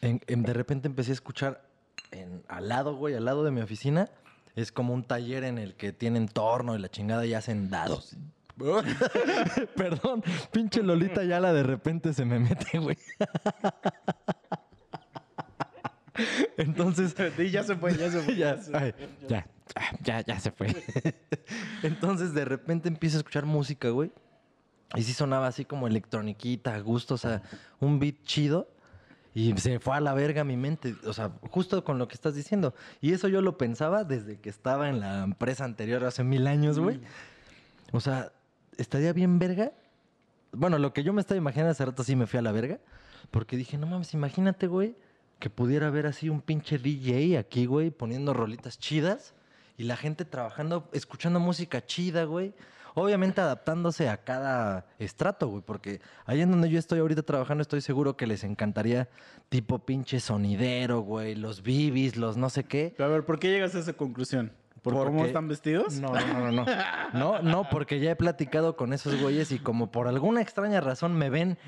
en- 0.02 0.20
en- 0.28 0.42
de 0.42 0.52
repente 0.54 0.88
empecé 0.88 1.11
a 1.11 1.14
escuchar 1.14 1.62
en- 2.11 2.42
al 2.48 2.68
lado, 2.68 2.94
güey, 2.96 3.14
al 3.14 3.24
lado 3.26 3.44
de 3.44 3.50
mi 3.50 3.61
oficina. 3.61 4.08
Es 4.56 4.72
como 4.72 4.94
un 4.94 5.04
taller 5.04 5.44
en 5.44 5.58
el 5.58 5.74
que 5.74 5.92
tienen 5.92 6.26
torno 6.26 6.74
y 6.74 6.78
la 6.80 6.88
chingada 6.90 7.24
y 7.26 7.34
hacen 7.34 7.68
dados. 7.70 8.16
Perdón, 9.76 10.22
pinche 10.53 10.82
Lolita 10.82 11.24
Yala 11.24 11.53
de 11.53 11.62
repente 11.62 12.12
se 12.12 12.24
me 12.24 12.38
mete, 12.38 12.78
güey. 12.78 12.96
Entonces, 16.57 17.14
Y 17.38 17.51
ya 17.51 17.62
se 17.62 17.76
fue, 17.76 17.96
ya 17.96 18.11
se 18.11 18.20
fue. 18.20 18.36
ya, 18.36 18.57
ya 18.57 18.62
se- 18.62 18.76
ay, 18.76 18.94
ya, 19.28 19.46
ah, 19.76 19.96
ya, 20.03 20.20
ya 20.20 20.40
se 20.40 20.51
fue. 20.51 20.68
Entonces, 21.82 22.34
de 22.34 22.44
repente 22.44 22.88
empiezo 22.88 23.16
a 23.16 23.20
escuchar 23.20 23.46
música, 23.46 23.88
güey. 23.90 24.11
Y 24.96 25.03
sí 25.03 25.12
sonaba 25.12 25.46
así 25.46 25.64
como 25.64 25.86
electroniquita, 25.86 26.74
a 26.74 26.80
gusto, 26.80 27.14
o 27.14 27.18
sea, 27.18 27.42
un 27.78 28.01
beat 28.01 28.16
chido. 28.24 28.68
Y 29.32 29.57
se 29.59 29.78
fue 29.78 29.96
a 29.96 30.01
la 30.01 30.12
verga 30.12 30.42
mi 30.42 30.57
mente, 30.57 30.96
o 31.05 31.12
sea, 31.12 31.30
justo 31.51 31.84
con 31.84 31.98
lo 31.98 32.09
que 32.09 32.14
estás 32.14 32.34
diciendo. 32.34 32.74
Y 33.01 33.12
eso 33.12 33.28
yo 33.28 33.40
lo 33.42 33.57
pensaba 33.57 34.03
desde 34.03 34.40
que 34.40 34.51
estaba 34.51 34.88
en 34.88 34.98
la 34.98 35.22
empresa 35.22 35.64
anterior 35.64 36.05
hace 36.05 36.24
mil 36.24 36.48
años, 36.48 36.80
güey. 36.80 37.01
O 37.92 38.01
sea, 38.01 38.32
estaría 38.80 39.12
bien 39.12 39.38
verga. 39.38 39.72
Bueno, 40.52 40.78
lo 40.78 40.92
que 40.92 41.02
yo 41.02 41.12
me 41.12 41.20
estaba 41.20 41.38
imaginando 41.38 41.70
hace 41.70 41.84
rato 41.84 42.02
sí 42.02 42.16
me 42.16 42.26
fui 42.26 42.38
a 42.38 42.42
la 42.42 42.52
verga. 42.52 42.78
Porque 43.30 43.56
dije, 43.56 43.78
no 43.78 43.86
mames, 43.86 44.14
imagínate, 44.14 44.66
güey, 44.66 44.96
que 45.38 45.50
pudiera 45.50 45.88
haber 45.88 46.06
así 46.06 46.28
un 46.28 46.40
pinche 46.40 46.78
DJ 46.78 47.38
aquí, 47.38 47.66
güey, 47.66 47.90
poniendo 47.90 48.32
rolitas 48.34 48.78
chidas. 48.78 49.34
Y 49.76 49.84
la 49.84 49.96
gente 49.96 50.24
trabajando, 50.24 50.88
escuchando 50.92 51.40
música 51.40 51.84
chida, 51.84 52.24
güey. 52.24 52.52
Obviamente 52.94 53.40
adaptándose 53.40 54.08
a 54.08 54.16
cada 54.16 54.86
estrato, 54.98 55.48
güey. 55.48 55.62
Porque 55.64 56.00
ahí 56.26 56.40
en 56.40 56.50
donde 56.50 56.68
yo 56.68 56.78
estoy 56.78 56.98
ahorita 56.98 57.22
trabajando, 57.22 57.62
estoy 57.62 57.80
seguro 57.80 58.16
que 58.16 58.26
les 58.26 58.44
encantaría 58.44 59.08
tipo 59.48 59.78
pinche 59.78 60.20
sonidero, 60.20 61.00
güey. 61.00 61.34
Los 61.34 61.62
bibis, 61.62 62.16
los 62.16 62.36
no 62.36 62.50
sé 62.50 62.64
qué. 62.64 62.94
Pero 62.96 63.08
a 63.08 63.12
ver, 63.12 63.24
¿por 63.24 63.38
qué 63.38 63.48
llegas 63.48 63.74
a 63.74 63.78
esa 63.78 63.92
conclusión? 63.92 64.52
¿Por 64.82 64.94
cómo 64.94 65.24
están 65.26 65.48
vestidos? 65.48 66.00
No, 66.00 66.12
no, 66.14 66.50
no, 66.50 66.64
no, 66.64 66.64
no. 67.12 67.42
No, 67.42 67.68
porque 67.70 68.00
ya 68.00 68.12
he 68.12 68.16
platicado 68.16 68.76
con 68.76 68.92
esos 68.92 69.20
güeyes 69.20 69.52
y 69.52 69.58
como 69.58 69.90
por 69.90 70.08
alguna 70.08 70.40
extraña 70.40 70.80
razón 70.80 71.14
me 71.14 71.30
ven 71.30 71.58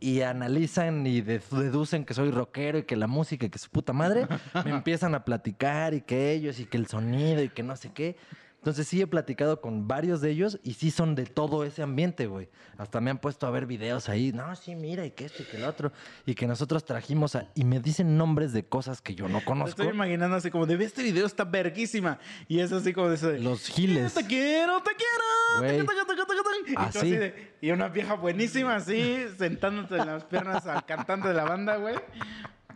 y 0.00 0.22
analizan 0.22 1.06
y 1.06 1.20
de- 1.20 1.40
deducen 1.52 2.04
que 2.04 2.12
soy 2.14 2.30
rockero 2.32 2.78
y 2.78 2.82
que 2.82 2.96
la 2.96 3.06
música 3.06 3.46
y 3.46 3.50
que 3.50 3.58
su 3.58 3.70
puta 3.70 3.92
madre, 3.92 4.26
me 4.64 4.70
empiezan 4.84 5.14
a 5.14 5.24
platicar 5.24 5.94
y 5.94 6.00
que 6.00 6.32
ellos 6.32 6.58
y 6.60 6.66
que 6.66 6.76
el 6.76 6.86
sonido 6.88 7.42
y 7.42 7.48
que 7.48 7.62
no 7.62 7.76
sé 7.76 7.90
qué. 7.92 8.16
Entonces 8.62 8.86
sí 8.86 9.00
he 9.02 9.08
platicado 9.08 9.60
con 9.60 9.88
varios 9.88 10.20
de 10.20 10.30
ellos 10.30 10.60
y 10.62 10.74
sí 10.74 10.92
son 10.92 11.16
de 11.16 11.26
todo 11.26 11.64
ese 11.64 11.82
ambiente, 11.82 12.28
güey. 12.28 12.48
Hasta 12.78 13.00
me 13.00 13.10
han 13.10 13.18
puesto 13.18 13.44
a 13.48 13.50
ver 13.50 13.66
videos 13.66 14.08
ahí. 14.08 14.30
No, 14.32 14.54
sí, 14.54 14.76
mira, 14.76 15.04
y 15.04 15.10
que 15.10 15.24
esto 15.24 15.42
y 15.42 15.46
que 15.46 15.56
el 15.56 15.64
otro. 15.64 15.90
Y 16.26 16.36
que 16.36 16.46
nosotros 16.46 16.84
trajimos 16.84 17.34
a... 17.34 17.48
Y 17.56 17.64
me 17.64 17.80
dicen 17.80 18.16
nombres 18.16 18.52
de 18.52 18.64
cosas 18.64 19.02
que 19.02 19.16
yo 19.16 19.26
no 19.28 19.40
Me 19.40 19.44
conozco. 19.44 19.70
estoy 19.82 19.88
imaginando 19.88 20.36
así 20.36 20.48
como 20.52 20.66
de 20.66 20.76
"Ve, 20.76 20.84
este 20.84 21.02
video 21.02 21.26
está 21.26 21.42
verguísima. 21.42 22.20
Y 22.46 22.60
es 22.60 22.70
así 22.70 22.92
como 22.92 23.08
de 23.08 23.16
ese 23.16 23.40
Los 23.40 23.66
giles. 23.66 24.14
Te 24.14 24.24
quiero, 24.24 24.80
te 24.80 24.90
quiero. 24.94 25.58
Güey. 25.58 25.84
taca, 25.84 26.06
taca, 26.06 26.14
taca, 26.14 26.24
taca, 26.24 26.42
taca". 26.44 26.70
Y, 26.70 26.74
tú 26.74 26.80
Así. 26.80 26.98
así 26.98 27.10
de- 27.16 27.52
y 27.60 27.70
una 27.72 27.88
vieja 27.88 28.14
buenísima 28.14 28.76
así, 28.76 29.24
sentándote 29.38 29.96
en 29.96 30.06
las 30.06 30.22
piernas 30.22 30.64
al 30.68 30.86
cantante 30.86 31.26
de 31.26 31.34
la 31.34 31.42
banda, 31.44 31.78
güey. 31.78 31.96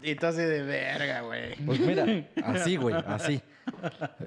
Y 0.02 0.14
tú 0.14 0.26
así 0.26 0.40
de 0.40 0.62
verga, 0.62 1.22
güey. 1.22 1.56
Pues 1.64 1.80
mira, 1.80 2.04
así, 2.44 2.76
güey, 2.76 2.94
así. 3.06 3.42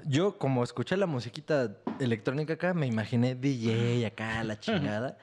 Yo, 0.06 0.38
como 0.38 0.62
escuché 0.62 0.96
la 0.96 1.06
musiquita 1.06 1.76
electrónica 1.98 2.54
acá, 2.54 2.74
me 2.74 2.86
imaginé 2.86 3.34
DJ 3.34 4.06
acá, 4.06 4.44
la 4.44 4.58
chingada. 4.58 5.16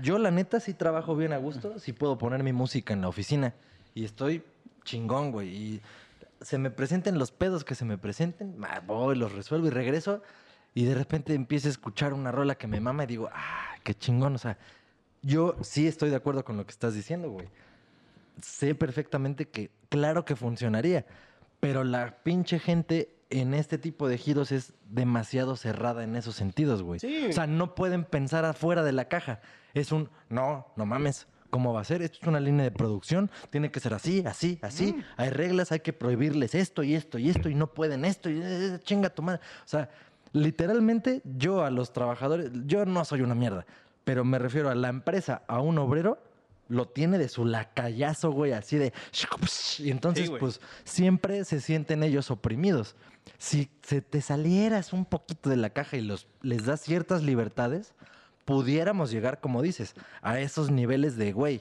Yo, 0.00 0.18
la 0.18 0.30
neta, 0.30 0.60
sí 0.60 0.74
trabajo 0.74 1.16
bien 1.16 1.32
a 1.32 1.38
gusto, 1.38 1.78
sí 1.78 1.92
puedo 1.92 2.18
poner 2.18 2.42
mi 2.42 2.52
música 2.52 2.92
en 2.92 3.02
la 3.02 3.08
oficina. 3.08 3.54
Y 3.94 4.04
estoy 4.04 4.42
chingón, 4.84 5.32
güey. 5.32 5.48
Y 5.48 5.80
se 6.40 6.58
me 6.58 6.70
presenten 6.70 7.18
los 7.18 7.30
pedos 7.30 7.64
que 7.64 7.74
se 7.74 7.84
me 7.84 7.98
presenten, 7.98 8.56
voy, 8.86 9.16
los 9.16 9.32
resuelvo 9.32 9.66
y 9.66 9.70
regreso. 9.70 10.22
Y 10.74 10.84
de 10.84 10.94
repente 10.94 11.34
empiezo 11.34 11.68
a 11.68 11.70
escuchar 11.70 12.14
una 12.14 12.32
rola 12.32 12.54
que 12.54 12.66
me 12.66 12.80
mama 12.80 13.04
y 13.04 13.06
digo, 13.06 13.28
ah, 13.32 13.74
qué 13.82 13.94
chingón. 13.94 14.34
O 14.34 14.38
sea, 14.38 14.56
yo 15.22 15.56
sí 15.60 15.86
estoy 15.86 16.10
de 16.10 16.16
acuerdo 16.16 16.44
con 16.44 16.56
lo 16.56 16.64
que 16.64 16.70
estás 16.70 16.94
diciendo, 16.94 17.30
güey. 17.30 17.48
Sé 18.40 18.74
perfectamente 18.74 19.46
que, 19.46 19.70
claro 19.92 20.24
que 20.24 20.36
funcionaría, 20.36 21.04
pero 21.60 21.84
la 21.84 22.22
pinche 22.22 22.58
gente 22.58 23.14
en 23.28 23.52
este 23.52 23.76
tipo 23.76 24.08
de 24.08 24.16
giros 24.16 24.50
es 24.50 24.72
demasiado 24.88 25.54
cerrada 25.54 26.02
en 26.02 26.16
esos 26.16 26.34
sentidos, 26.34 26.82
güey. 26.82 26.98
Sí. 26.98 27.26
O 27.28 27.32
sea, 27.32 27.46
no 27.46 27.74
pueden 27.74 28.04
pensar 28.04 28.46
afuera 28.46 28.82
de 28.82 28.92
la 28.92 29.08
caja. 29.08 29.40
Es 29.74 29.92
un, 29.92 30.08
no, 30.30 30.66
no 30.76 30.86
mames. 30.86 31.26
¿Cómo 31.50 31.74
va 31.74 31.82
a 31.82 31.84
ser? 31.84 32.00
Esto 32.00 32.20
es 32.22 32.26
una 32.26 32.40
línea 32.40 32.64
de 32.64 32.70
producción, 32.70 33.30
tiene 33.50 33.70
que 33.70 33.80
ser 33.80 33.92
así, 33.92 34.24
así, 34.26 34.58
así. 34.62 34.96
Hay 35.18 35.28
reglas, 35.28 35.70
hay 35.72 35.80
que 35.80 35.92
prohibirles 35.92 36.54
esto 36.54 36.82
y 36.82 36.94
esto 36.94 37.18
y 37.18 37.28
esto 37.28 37.50
y 37.50 37.54
no 37.54 37.66
pueden 37.74 38.06
esto 38.06 38.30
y 38.30 38.40
eh, 38.42 38.78
chinga 38.82 39.10
tu 39.10 39.20
madre. 39.20 39.42
O 39.62 39.68
sea, 39.68 39.90
literalmente 40.32 41.20
yo 41.24 41.62
a 41.62 41.70
los 41.70 41.92
trabajadores, 41.92 42.50
yo 42.64 42.86
no 42.86 43.04
soy 43.04 43.20
una 43.20 43.34
mierda, 43.34 43.66
pero 44.04 44.24
me 44.24 44.38
refiero 44.38 44.70
a 44.70 44.74
la 44.74 44.88
empresa, 44.88 45.42
a 45.46 45.60
un 45.60 45.76
obrero, 45.76 46.16
lo 46.72 46.86
tiene 46.86 47.18
de 47.18 47.28
su 47.28 47.44
lacayazo, 47.44 48.30
güey, 48.30 48.52
así 48.52 48.78
de... 48.78 48.94
Y 49.78 49.90
entonces, 49.90 50.28
Sí, 50.28 50.34
pues, 50.40 50.60
siempre 50.84 51.44
se 51.44 51.60
sienten 51.60 52.02
ellos 52.02 52.30
oprimidos. 52.30 52.96
Si 53.36 53.68
se 53.82 54.00
te 54.00 54.22
salieras 54.22 54.94
un 54.94 55.04
poquito 55.04 55.50
de 55.50 55.56
la 55.56 55.70
caja 55.70 55.98
y 55.98 56.00
los, 56.00 56.28
les 56.40 56.64
das 56.64 56.80
ciertas 56.80 57.22
libertades, 57.22 57.92
pudiéramos 58.46 59.10
llegar, 59.10 59.40
como 59.40 59.60
dices, 59.60 59.94
a 60.22 60.40
esos 60.40 60.70
niveles 60.70 61.16
de, 61.16 61.32
güey, 61.32 61.60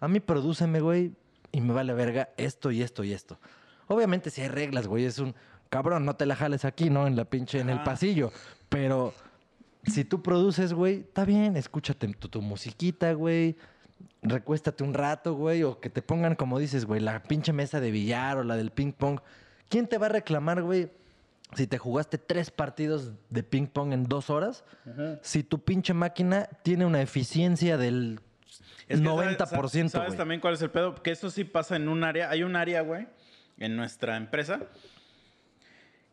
a 0.00 0.08
mí 0.08 0.18
prodúceme, 0.18 0.80
güey, 0.80 1.12
y 1.52 1.60
me 1.60 1.72
vale 1.72 1.92
verga 1.94 2.30
esto 2.36 2.72
y 2.72 2.82
esto 2.82 3.04
y 3.04 3.12
esto. 3.12 3.38
Obviamente 3.86 4.30
si 4.30 4.40
hay 4.40 4.48
reglas, 4.48 4.88
güey, 4.88 5.04
es 5.04 5.20
un 5.20 5.34
cabrón, 5.68 6.04
no 6.04 6.16
te 6.16 6.26
la 6.26 6.34
jales 6.34 6.64
aquí, 6.64 6.90
¿no? 6.90 7.06
En 7.06 7.14
la 7.14 7.24
pinche, 7.24 7.60
en 7.60 7.70
el 7.70 7.84
pasillo. 7.84 8.32
Pero 8.68 9.14
si 9.84 10.04
tú 10.04 10.22
produces, 10.22 10.72
güey, 10.72 11.00
está 11.00 11.24
bien, 11.24 11.56
escúchate 11.56 12.08
tu, 12.14 12.28
tu 12.28 12.42
musiquita, 12.42 13.12
güey. 13.12 13.56
Recuéstate 14.22 14.84
un 14.84 14.94
rato, 14.94 15.34
güey, 15.34 15.62
o 15.62 15.80
que 15.80 15.90
te 15.90 16.02
pongan, 16.02 16.34
como 16.34 16.58
dices, 16.58 16.84
güey, 16.84 17.00
la 17.00 17.22
pinche 17.22 17.52
mesa 17.52 17.80
de 17.80 17.90
billar 17.90 18.38
o 18.38 18.44
la 18.44 18.56
del 18.56 18.70
ping 18.70 18.92
pong. 18.92 19.20
¿Quién 19.68 19.86
te 19.86 19.98
va 19.98 20.06
a 20.06 20.10
reclamar, 20.10 20.62
güey, 20.62 20.90
si 21.54 21.66
te 21.66 21.78
jugaste 21.78 22.18
tres 22.18 22.50
partidos 22.50 23.12
de 23.30 23.42
ping 23.42 23.66
pong 23.66 23.92
en 23.92 24.04
dos 24.04 24.28
horas? 24.30 24.64
Si 25.22 25.42
tu 25.42 25.64
pinche 25.64 25.94
máquina 25.94 26.48
tiene 26.62 26.84
una 26.84 27.00
eficiencia 27.00 27.76
del 27.78 28.20
Es 28.88 29.00
que, 29.00 29.06
90%, 29.06 29.38
¿sabes, 29.46 29.92
¿Sabes 29.92 30.06
güey. 30.08 30.18
también 30.18 30.40
cuál 30.40 30.54
es 30.54 30.62
el 30.62 30.70
pedo? 30.70 30.94
Que 31.02 31.12
eso 31.12 31.30
sí 31.30 31.44
pasa 31.44 31.76
en 31.76 31.88
un 31.88 32.04
área. 32.04 32.30
Hay 32.30 32.42
un 32.42 32.56
área, 32.56 32.82
güey, 32.82 33.06
en 33.58 33.76
nuestra 33.76 34.16
empresa 34.16 34.60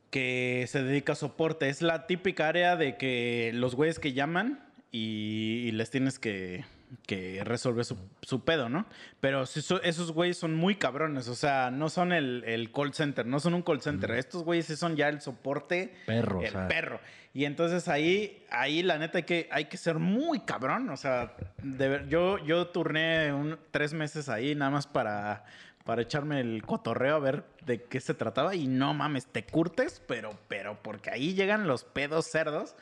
que 0.09 0.65
se 0.67 0.83
dedica 0.83 1.13
a 1.13 1.15
soporte. 1.15 1.69
Es 1.69 1.81
la 1.81 2.07
típica 2.07 2.47
área 2.47 2.75
de 2.75 2.97
que 2.97 3.51
los 3.53 3.75
güeyes 3.75 3.99
que 3.99 4.13
llaman 4.13 4.63
y, 4.91 5.63
y 5.65 5.71
les 5.71 5.89
tienes 5.89 6.19
que, 6.19 6.63
que 7.05 7.41
resolver 7.43 7.83
su, 7.85 7.97
su 8.21 8.43
pedo, 8.45 8.69
¿no? 8.69 8.85
Pero 9.19 9.43
esos 9.43 10.11
güeyes 10.11 10.38
son 10.38 10.55
muy 10.55 10.75
cabrones. 10.75 11.27
O 11.27 11.35
sea, 11.35 11.69
no 11.71 11.89
son 11.89 12.13
el, 12.13 12.43
el 12.45 12.71
call 12.71 12.93
center, 12.93 13.25
no 13.25 13.39
son 13.39 13.53
un 13.53 13.61
call 13.61 13.81
center. 13.81 14.11
Estos 14.11 14.43
güeyes 14.43 14.65
sí 14.67 14.75
son 14.75 14.95
ya 14.95 15.09
el 15.09 15.21
soporte. 15.21 15.93
Perro, 16.05 16.39
o 16.39 16.43
El 16.43 16.51
sea. 16.51 16.67
perro. 16.67 16.99
Y 17.33 17.45
entonces 17.45 17.88
ahí, 17.88 18.43
ahí 18.49 18.81
la 18.83 18.97
neta 18.97 19.19
hay 19.19 19.23
que, 19.25 19.47
hay 19.51 19.65
que 19.65 19.77
ser 19.77 19.95
muy 19.99 20.39
cabrón. 20.39 20.89
O 20.89 20.97
sea, 20.97 21.35
de 21.61 21.88
ver- 21.89 22.07
yo, 22.09 22.38
yo 22.45 22.67
turné 22.67 23.31
un- 23.33 23.59
tres 23.71 23.93
meses 23.93 24.27
ahí 24.29 24.55
nada 24.55 24.71
más 24.71 24.88
para, 24.88 25.43
para 25.88 26.01
echarme 26.01 26.41
el 26.41 26.63
cotorreo 26.63 27.15
a 27.15 27.19
ver 27.19 27.45
de 27.65 27.81
qué 27.81 28.01
se 28.01 28.13
trataba. 28.13 28.53
Y 28.55 28.67
no 28.67 28.93
mames, 28.93 29.25
te 29.25 29.45
curtes, 29.45 30.01
pero, 30.05 30.38
pero 30.49 30.77
porque 30.83 31.09
ahí 31.09 31.33
llegan 31.33 31.65
los 31.65 31.85
pedos 31.85 32.25
cerdos. 32.25 32.75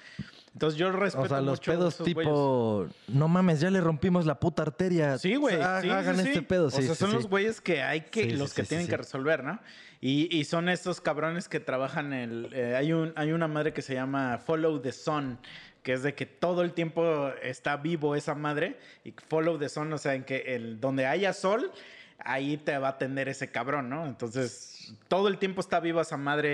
Entonces 0.53 0.79
yo 0.79 0.91
respeto 0.91 1.25
O 1.25 1.27
sea, 1.27 1.41
los 1.41 1.59
mucho 1.59 1.71
pedos 1.71 1.97
tipo, 1.99 2.87
no 3.07 3.27
mames, 3.27 3.59
ya 3.59 3.69
le 3.69 3.79
rompimos 3.79 4.25
la 4.25 4.39
puta 4.39 4.63
arteria. 4.63 5.19
Sí, 5.19 5.35
güey. 5.35 5.55
Sí, 5.55 5.61
Hagan 5.61 6.15
sí, 6.15 6.23
sí. 6.23 6.27
este 6.29 6.41
pedo. 6.41 6.71
Sí, 6.71 6.77
o 6.77 6.81
sea, 6.81 6.95
sí, 6.95 6.99
son 6.99 7.13
los 7.13 7.29
güeyes 7.29 7.61
que 7.61 7.83
hay 7.83 8.01
que, 8.01 8.25
los 8.31 8.55
que 8.55 8.63
tienen 8.63 8.87
que 8.87 8.97
resolver, 8.97 9.43
¿no? 9.43 9.59
Y, 10.01 10.35
y 10.35 10.45
son 10.45 10.67
estos 10.67 10.99
cabrones 10.99 11.47
que 11.47 11.59
trabajan 11.59 12.11
el. 12.11 12.49
eh, 12.53 12.75
hay, 12.75 12.91
un, 12.91 13.13
hay 13.15 13.33
una 13.33 13.47
madre 13.47 13.71
que 13.71 13.83
se 13.83 13.93
llama 13.93 14.39
Follow 14.39 14.81
the 14.81 14.91
Sun, 14.91 15.37
que 15.83 15.93
es 15.93 16.01
de 16.01 16.15
que 16.15 16.25
todo 16.25 16.63
el 16.63 16.73
tiempo 16.73 17.29
está 17.43 17.77
vivo 17.77 18.15
esa 18.15 18.33
madre. 18.33 18.79
Y 19.03 19.13
Follow 19.27 19.59
the 19.59 19.69
Sun, 19.69 19.93
o 19.93 19.99
sea, 19.99 20.15
en 20.15 20.23
que 20.23 20.55
el, 20.55 20.79
donde 20.79 21.05
haya 21.05 21.33
sol, 21.33 21.71
ahí 22.19 22.57
te 22.57 22.77
va 22.77 22.87
a 22.87 22.91
atender 22.91 23.27
ese 23.29 23.51
cabrón, 23.51 23.89
¿no? 23.89 24.05
Entonces, 24.05 24.93
todo 25.07 25.27
el 25.27 25.37
tiempo 25.37 25.61
está 25.61 25.79
viva 25.79 26.01
esa 26.01 26.17
madre. 26.17 26.49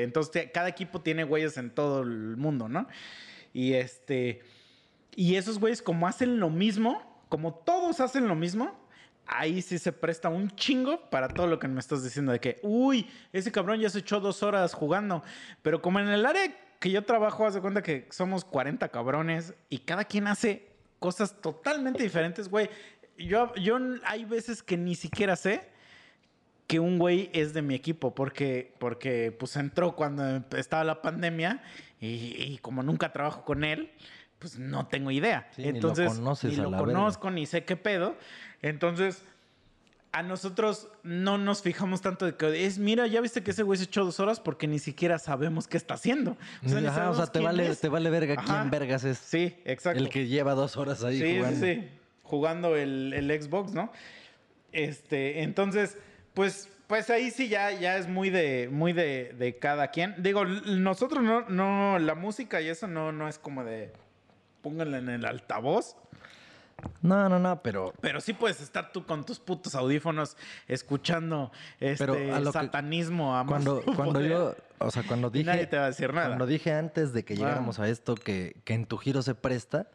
eh, 0.00 0.02
entonces, 0.02 0.32
te- 0.32 0.50
cada 0.50 0.68
equipo 0.68 1.00
tiene 1.00 1.24
güeyes 1.24 1.56
en 1.58 1.70
todo 1.70 2.02
el 2.02 2.36
mundo, 2.36 2.68
¿no? 2.68 2.86
Y 3.52 3.74
este. 3.74 4.40
Y 5.14 5.36
esos 5.36 5.58
güeyes, 5.58 5.80
como 5.82 6.06
hacen 6.06 6.40
lo 6.40 6.50
mismo, 6.50 7.24
como 7.28 7.54
todos 7.54 8.00
hacen 8.00 8.28
lo 8.28 8.34
mismo, 8.34 8.78
ahí 9.26 9.62
sí 9.62 9.78
se 9.78 9.92
presta 9.92 10.28
un 10.28 10.50
chingo 10.50 11.08
para 11.10 11.28
todo 11.28 11.46
lo 11.46 11.58
que 11.58 11.66
me 11.68 11.80
estás 11.80 12.04
diciendo 12.04 12.32
de 12.32 12.40
que, 12.40 12.60
uy, 12.62 13.08
ese 13.32 13.50
cabrón 13.50 13.80
ya 13.80 13.88
se 13.90 14.00
echó 14.00 14.20
dos 14.20 14.42
horas 14.42 14.74
jugando. 14.74 15.22
Pero 15.62 15.80
como 15.80 16.00
en 16.00 16.08
el 16.08 16.26
área 16.26 16.54
que 16.78 16.90
yo 16.90 17.04
trabajo, 17.04 17.46
haz 17.46 17.54
de 17.54 17.60
cuenta 17.62 17.82
que 17.82 18.06
somos 18.10 18.44
40 18.44 18.88
cabrones 18.90 19.54
y 19.70 19.78
cada 19.78 20.04
quien 20.04 20.26
hace 20.26 20.68
cosas 20.98 21.40
totalmente 21.40 22.02
diferentes, 22.02 22.48
güey. 22.48 22.68
Yo, 23.18 23.54
yo 23.56 23.78
hay 24.04 24.24
veces 24.24 24.62
que 24.62 24.76
ni 24.76 24.94
siquiera 24.94 25.36
sé 25.36 25.62
que 26.66 26.80
un 26.80 26.98
güey 26.98 27.30
es 27.32 27.54
de 27.54 27.62
mi 27.62 27.74
equipo, 27.74 28.14
porque, 28.14 28.74
porque 28.78 29.34
pues 29.38 29.56
entró 29.56 29.94
cuando 29.94 30.42
estaba 30.56 30.82
la 30.84 31.00
pandemia 31.00 31.62
y, 32.00 32.06
y 32.42 32.58
como 32.60 32.82
nunca 32.82 33.12
trabajo 33.12 33.44
con 33.44 33.62
él, 33.64 33.92
pues 34.38 34.58
no 34.58 34.86
tengo 34.86 35.10
idea. 35.10 35.48
Sí, 35.54 35.62
ni 35.62 35.68
lo 35.68 35.74
Entonces, 35.76 36.12
conoces 36.14 36.50
ni 36.50 36.56
lo 36.56 36.70
verga. 36.70 36.84
conozco, 36.84 37.30
ni 37.30 37.46
sé 37.46 37.64
qué 37.64 37.76
pedo. 37.76 38.16
Entonces, 38.62 39.22
a 40.12 40.22
nosotros 40.22 40.88
no 41.02 41.38
nos 41.38 41.62
fijamos 41.62 42.00
tanto 42.00 42.26
de 42.26 42.34
que 42.36 42.66
es, 42.66 42.78
mira, 42.78 43.06
ya 43.06 43.20
viste 43.20 43.42
que 43.42 43.52
ese 43.52 43.62
güey 43.62 43.78
se 43.78 43.84
echó 43.84 44.04
dos 44.04 44.18
horas 44.18 44.40
porque 44.40 44.66
ni 44.66 44.78
siquiera 44.78 45.18
sabemos 45.18 45.68
qué 45.68 45.76
está 45.76 45.94
haciendo. 45.94 46.36
O 46.64 46.68
sea, 46.68 46.80
ni 46.80 46.86
Ajá, 46.88 47.10
o 47.10 47.14
sea, 47.14 47.26
sabemos 47.26 47.32
te 47.32 47.40
vale, 47.40 47.68
es. 47.68 47.80
te 47.80 47.88
vale 47.88 48.10
verga 48.10 48.34
Ajá. 48.38 48.60
quién 48.60 48.70
vergas 48.70 49.04
es. 49.04 49.18
Sí, 49.18 49.56
exacto. 49.64 50.02
El 50.02 50.08
que 50.08 50.26
lleva 50.26 50.54
dos 50.54 50.76
horas 50.76 51.04
ahí 51.04 51.20
sí, 51.20 51.36
jugando. 51.36 51.64
Sí, 51.64 51.74
sí, 51.74 51.88
jugando 52.26 52.76
el, 52.76 53.12
el 53.14 53.42
Xbox, 53.42 53.72
¿no? 53.72 53.90
Este, 54.72 55.42
entonces, 55.42 55.96
pues, 56.34 56.68
pues 56.86 57.08
ahí 57.10 57.30
sí 57.30 57.48
ya, 57.48 57.70
ya 57.72 57.96
es 57.96 58.08
muy 58.08 58.30
de, 58.30 58.68
muy 58.70 58.92
de, 58.92 59.34
de 59.38 59.56
cada 59.58 59.88
quien. 59.88 60.14
Digo, 60.22 60.44
nosotros 60.44 61.22
no, 61.24 61.48
no, 61.48 61.98
la 61.98 62.14
música 62.14 62.60
y 62.60 62.68
eso 62.68 62.86
no, 62.86 63.12
no 63.12 63.28
es 63.28 63.38
como 63.38 63.64
de 63.64 63.92
pónganla 64.62 64.98
en 64.98 65.08
el 65.08 65.24
altavoz. 65.24 65.96
No, 67.00 67.28
no, 67.30 67.38
no, 67.38 67.62
pero 67.62 67.94
Pero 68.02 68.20
sí 68.20 68.34
puedes 68.34 68.60
estar 68.60 68.92
tú 68.92 69.06
con 69.06 69.24
tus 69.24 69.38
putos 69.40 69.74
audífonos 69.74 70.36
escuchando 70.68 71.50
este 71.80 72.04
Pero 72.04 72.34
a 72.34 72.38
lo 72.40 72.52
que- 72.52 72.58
satanismo 72.58 73.34
a 73.34 73.44
más 73.44 73.50
cuando, 73.64 73.82
cuando 73.96 74.12
poder. 74.14 74.30
yo, 74.30 74.54
o 74.78 74.90
sea, 74.90 75.02
cuando 75.04 75.30
dije, 75.30 75.46
nadie 75.46 75.66
te 75.66 75.78
va 75.78 75.84
a 75.84 75.88
decir 75.88 76.12
nada. 76.12 76.26
cuando 76.26 76.44
dije 76.46 76.72
antes 76.72 77.14
de 77.14 77.24
que 77.24 77.32
Ah. 77.32 77.36
llegáramos 77.38 77.78
a 77.80 77.88
esto 77.88 78.14
que, 78.14 78.56
que 78.64 78.74
en 78.74 78.84
tu 78.84 78.98
giro 78.98 79.22
se 79.22 79.34
presta, 79.34 79.88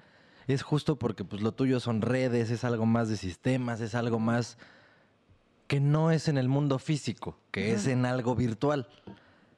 es 0.48 0.62
justo 0.64 0.98
porque 0.98 1.24
pues 1.24 1.42
lo 1.42 1.52
tuyo 1.54 1.80
son 1.80 2.02
redes, 2.02 2.50
es 2.52 2.64
algo 2.64 2.86
más 2.86 3.10
de 3.10 3.18
sistemas, 3.18 3.82
es 3.82 3.96
algo 3.96 4.20
más 4.20 4.58
que 5.68 5.80
no 5.80 6.12
es 6.12 6.28
en 6.28 6.38
el 6.38 6.50
mundo 6.50 6.80
físico, 6.80 7.38
que 7.52 7.72
es 7.74 7.88
en 7.88 8.06
algo 8.06 8.36
virtual. 8.36 8.88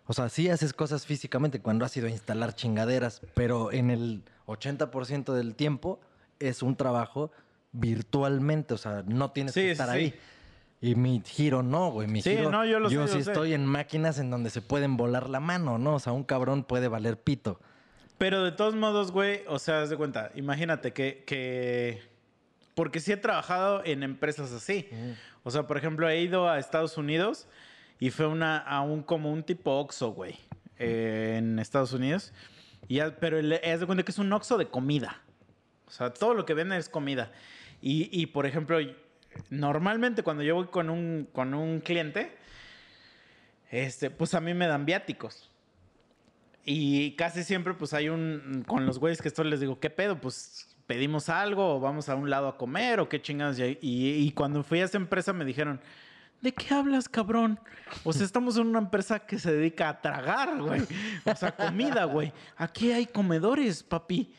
O 0.06 0.14
sea, 0.14 0.30
sí 0.30 0.50
haces 0.50 0.74
cosas 0.74 1.06
físicamente 1.06 1.60
cuando 1.60 1.86
has 1.86 1.96
ido 1.98 2.08
a 2.08 2.12
instalar 2.12 2.54
chingaderas, 2.56 3.22
pero 3.34 3.72
en 3.72 3.90
el 3.90 4.24
80% 4.48 5.34
del 5.34 5.56
tiempo 5.56 6.00
es 6.40 6.62
un 6.62 6.76
trabajo 6.76 7.32
virtualmente, 7.72 8.74
o 8.74 8.78
sea, 8.78 9.04
no 9.08 9.32
tienes 9.32 9.54
Sí, 9.54 9.62
que 9.62 9.72
estar 9.72 9.90
sí. 9.90 9.96
ahí. 9.96 10.14
Y 10.82 10.96
mi 10.96 11.22
giro 11.26 11.64
no, 11.64 11.92
güey, 11.92 12.08
mi 12.08 12.22
Sí, 12.22 12.32
giro 12.36 12.52
no, 12.52 12.66
yo 12.66 12.80
lo 12.80 12.90
sé, 12.90 12.96
yo 12.96 13.08
sí 13.08 13.18
lo 13.20 13.24
sé. 13.24 13.32
estoy 13.32 13.54
en 13.54 13.66
máquinas 13.66 14.20
en 14.20 14.30
donde 14.30 14.50
se 14.50 14.62
pueden 14.62 14.98
volar 14.98 15.30
la 15.30 15.40
mano, 15.40 15.78
¿no? 15.78 15.96
O 15.96 16.00
sea, 16.00 16.12
un 16.14 16.24
cabrón 16.26 16.64
puede 16.66 16.90
valer 16.90 17.18
pito. 17.20 17.60
Pero 18.24 18.42
de 18.46 18.54
todos 18.54 18.74
modos, 18.74 19.12
güey, 19.12 19.42
o 19.48 19.60
sea, 19.60 19.82
haz 19.82 19.90
de 19.90 19.98
cuenta, 19.98 20.32
imagínate 20.34 20.94
que, 20.94 21.26
que... 21.28 22.02
Porque 22.74 23.02
sí 23.02 23.12
he 23.12 23.18
trabajado 23.18 23.82
en 23.84 24.02
empresas 24.02 24.54
así. 24.54 24.88
O 25.44 25.52
sea, 25.52 25.68
por 25.68 25.76
ejemplo, 25.76 26.08
he 26.08 26.22
ido 26.22 26.48
a 26.48 26.58
Estados 26.58 26.98
Unidos 26.98 27.50
y 28.00 28.12
fue 28.12 28.28
una, 28.28 28.60
a 28.60 28.80
un, 28.80 29.04
como 29.04 29.30
un 29.30 29.44
tipo 29.44 29.72
Oxxo, 29.78 30.12
güey, 30.14 30.38
eh, 30.80 31.36
en 31.40 31.60
Estados 31.60 31.92
Unidos. 31.92 32.32
Y 32.88 32.96
ya- 32.96 33.14
pero 33.18 33.40
haz 33.40 33.82
de 33.82 33.86
cuenta 33.86 34.04
que 34.06 34.12
es 34.12 34.20
un 34.20 34.32
Oxxo 34.32 34.58
de 34.58 34.70
comida. 34.70 35.22
O 35.86 35.92
sea, 35.92 36.14
todo 36.14 36.34
lo 36.34 36.46
que 36.46 36.54
venden 36.54 36.78
es 36.80 36.88
comida. 36.88 37.30
Y, 37.82 38.08
y, 38.10 38.28
por 38.28 38.46
ejemplo, 38.46 38.78
normalmente 39.50 40.24
cuando 40.24 40.44
yo 40.44 40.56
voy 40.56 40.68
con 40.68 40.90
un, 40.90 41.28
con 41.34 41.54
un 41.54 41.82
cliente, 41.82 42.32
este, 43.70 44.10
pues 44.10 44.34
a 44.34 44.40
mí 44.40 44.54
me 44.54 44.68
dan 44.68 44.86
viáticos. 44.86 45.50
Y 46.66 47.16
casi 47.16 47.44
siempre, 47.44 47.74
pues 47.74 47.94
hay 47.94 48.10
un. 48.10 48.64
Con 48.68 48.86
los 48.86 49.00
güeyes 49.00 49.22
que 49.22 49.28
estoy 49.28 49.50
les 49.50 49.60
digo, 49.60 49.80
¿qué 49.80 49.90
pedo? 49.90 50.20
Pues 50.20 50.76
pedimos 50.88 51.30
algo 51.30 51.76
o 51.76 51.80
vamos 51.80 52.10
a 52.10 52.16
un 52.16 52.30
lado 52.30 52.48
a 52.48 52.58
comer 52.58 53.00
o 53.00 53.10
qué 53.10 53.22
chingados. 53.22 53.58
Y 53.60 54.32
cuando 54.32 54.64
fui 54.64 54.80
a 54.80 54.86
esa 54.86 54.98
empresa 54.98 55.34
me 55.34 55.46
dijeron, 55.46 55.80
¿De 56.42 56.54
qué 56.54 56.74
hablas, 56.74 57.08
cabrón? 57.08 57.58
O 58.04 58.12
sea, 58.12 58.26
estamos 58.26 58.58
en 58.58 58.68
una 58.68 58.80
empresa 58.80 59.20
que 59.20 59.40
se 59.40 59.54
dedica 59.54 59.88
a 59.88 60.02
tragar, 60.02 60.60
güey. 60.62 60.82
O 61.24 61.34
sea, 61.38 61.56
comida, 61.56 62.04
güey. 62.04 62.34
Aquí 62.58 62.92
hay 62.92 63.06
comedores, 63.06 63.82
papi. 63.82 64.34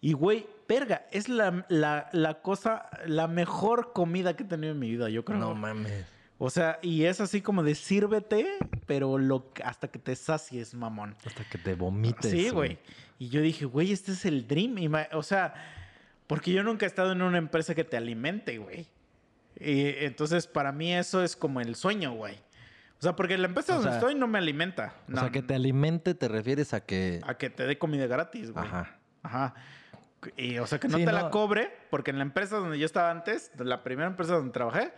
Y, 0.00 0.14
güey, 0.14 0.48
verga, 0.68 1.06
es 1.12 1.28
la, 1.28 1.64
la- 1.68 2.08
la 2.12 2.42
cosa, 2.42 2.88
la 3.06 3.28
mejor 3.28 3.92
comida 3.92 4.34
que 4.34 4.42
he 4.42 4.46
tenido 4.46 4.72
en 4.72 4.80
mi 4.80 4.90
vida, 4.90 5.08
yo 5.10 5.24
creo. 5.24 5.38
No 5.38 5.54
mames. 5.54 6.04
O 6.44 6.50
sea, 6.50 6.78
y 6.82 7.04
es 7.04 7.22
así 7.22 7.40
como 7.40 7.62
de 7.62 7.74
sírvete, 7.74 8.46
pero 8.84 9.16
lo, 9.16 9.50
hasta 9.64 9.88
que 9.88 9.98
te 9.98 10.14
sacies, 10.14 10.74
mamón. 10.74 11.16
Hasta 11.24 11.42
que 11.44 11.56
te 11.56 11.74
vomites. 11.74 12.30
Sí, 12.30 12.50
güey. 12.50 12.78
Y 13.18 13.30
yo 13.30 13.40
dije, 13.40 13.64
güey, 13.64 13.92
este 13.92 14.12
es 14.12 14.26
el 14.26 14.46
dream. 14.46 14.76
O 15.12 15.22
sea, 15.22 15.54
porque 16.26 16.52
yo 16.52 16.62
nunca 16.62 16.84
he 16.84 16.88
estado 16.88 17.12
en 17.12 17.22
una 17.22 17.38
empresa 17.38 17.74
que 17.74 17.84
te 17.84 17.96
alimente, 17.96 18.58
güey. 18.58 18.86
Y 19.58 20.04
entonces, 20.04 20.46
para 20.46 20.70
mí 20.70 20.92
eso 20.94 21.24
es 21.24 21.34
como 21.34 21.62
el 21.62 21.76
sueño, 21.76 22.12
güey. 22.12 22.34
O 22.98 23.02
sea, 23.02 23.16
porque 23.16 23.38
la 23.38 23.46
empresa 23.46 23.72
O 23.72 23.76
donde 23.76 23.90
sea, 23.92 23.98
estoy 23.98 24.14
no 24.14 24.26
me 24.26 24.36
alimenta. 24.38 24.92
O 25.08 25.12
No, 25.12 25.20
sea, 25.20 25.30
que 25.30 25.40
te 25.40 25.54
alimente 25.54 26.14
te 26.14 26.28
refieres 26.28 26.74
a 26.74 26.80
que... 26.84 27.20
A 27.26 27.38
que 27.38 27.48
te 27.48 27.66
dé 27.66 27.78
comida 27.78 28.06
gratis, 28.06 28.50
güey. 28.50 28.66
Ajá. 28.66 28.98
Ajá. 29.22 29.54
Y, 30.36 30.58
o 30.58 30.66
sea, 30.66 30.78
que 30.78 30.88
no 30.88 30.98
Sí, 30.98 31.06
te 31.06 31.10
no. 31.12 31.18
la 31.18 31.30
cobre, 31.30 31.70
porque 31.90 32.10
en 32.10 32.18
la 32.18 32.24
empresa 32.24 32.56
donde 32.56 32.78
yo 32.78 32.84
estaba 32.84 33.10
antes, 33.10 33.50
la 33.58 33.82
primera 33.82 34.08
empresa 34.08 34.34
donde 34.34 34.52
trabajé, 34.52 34.92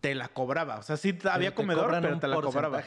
te 0.00 0.14
la 0.14 0.28
cobraba. 0.28 0.78
O 0.78 0.82
sea, 0.82 0.96
sí 0.96 1.16
había 1.30 1.54
comedor, 1.54 1.90
pero 2.00 2.18
te 2.18 2.28
la 2.28 2.36
cobraba. 2.40 2.82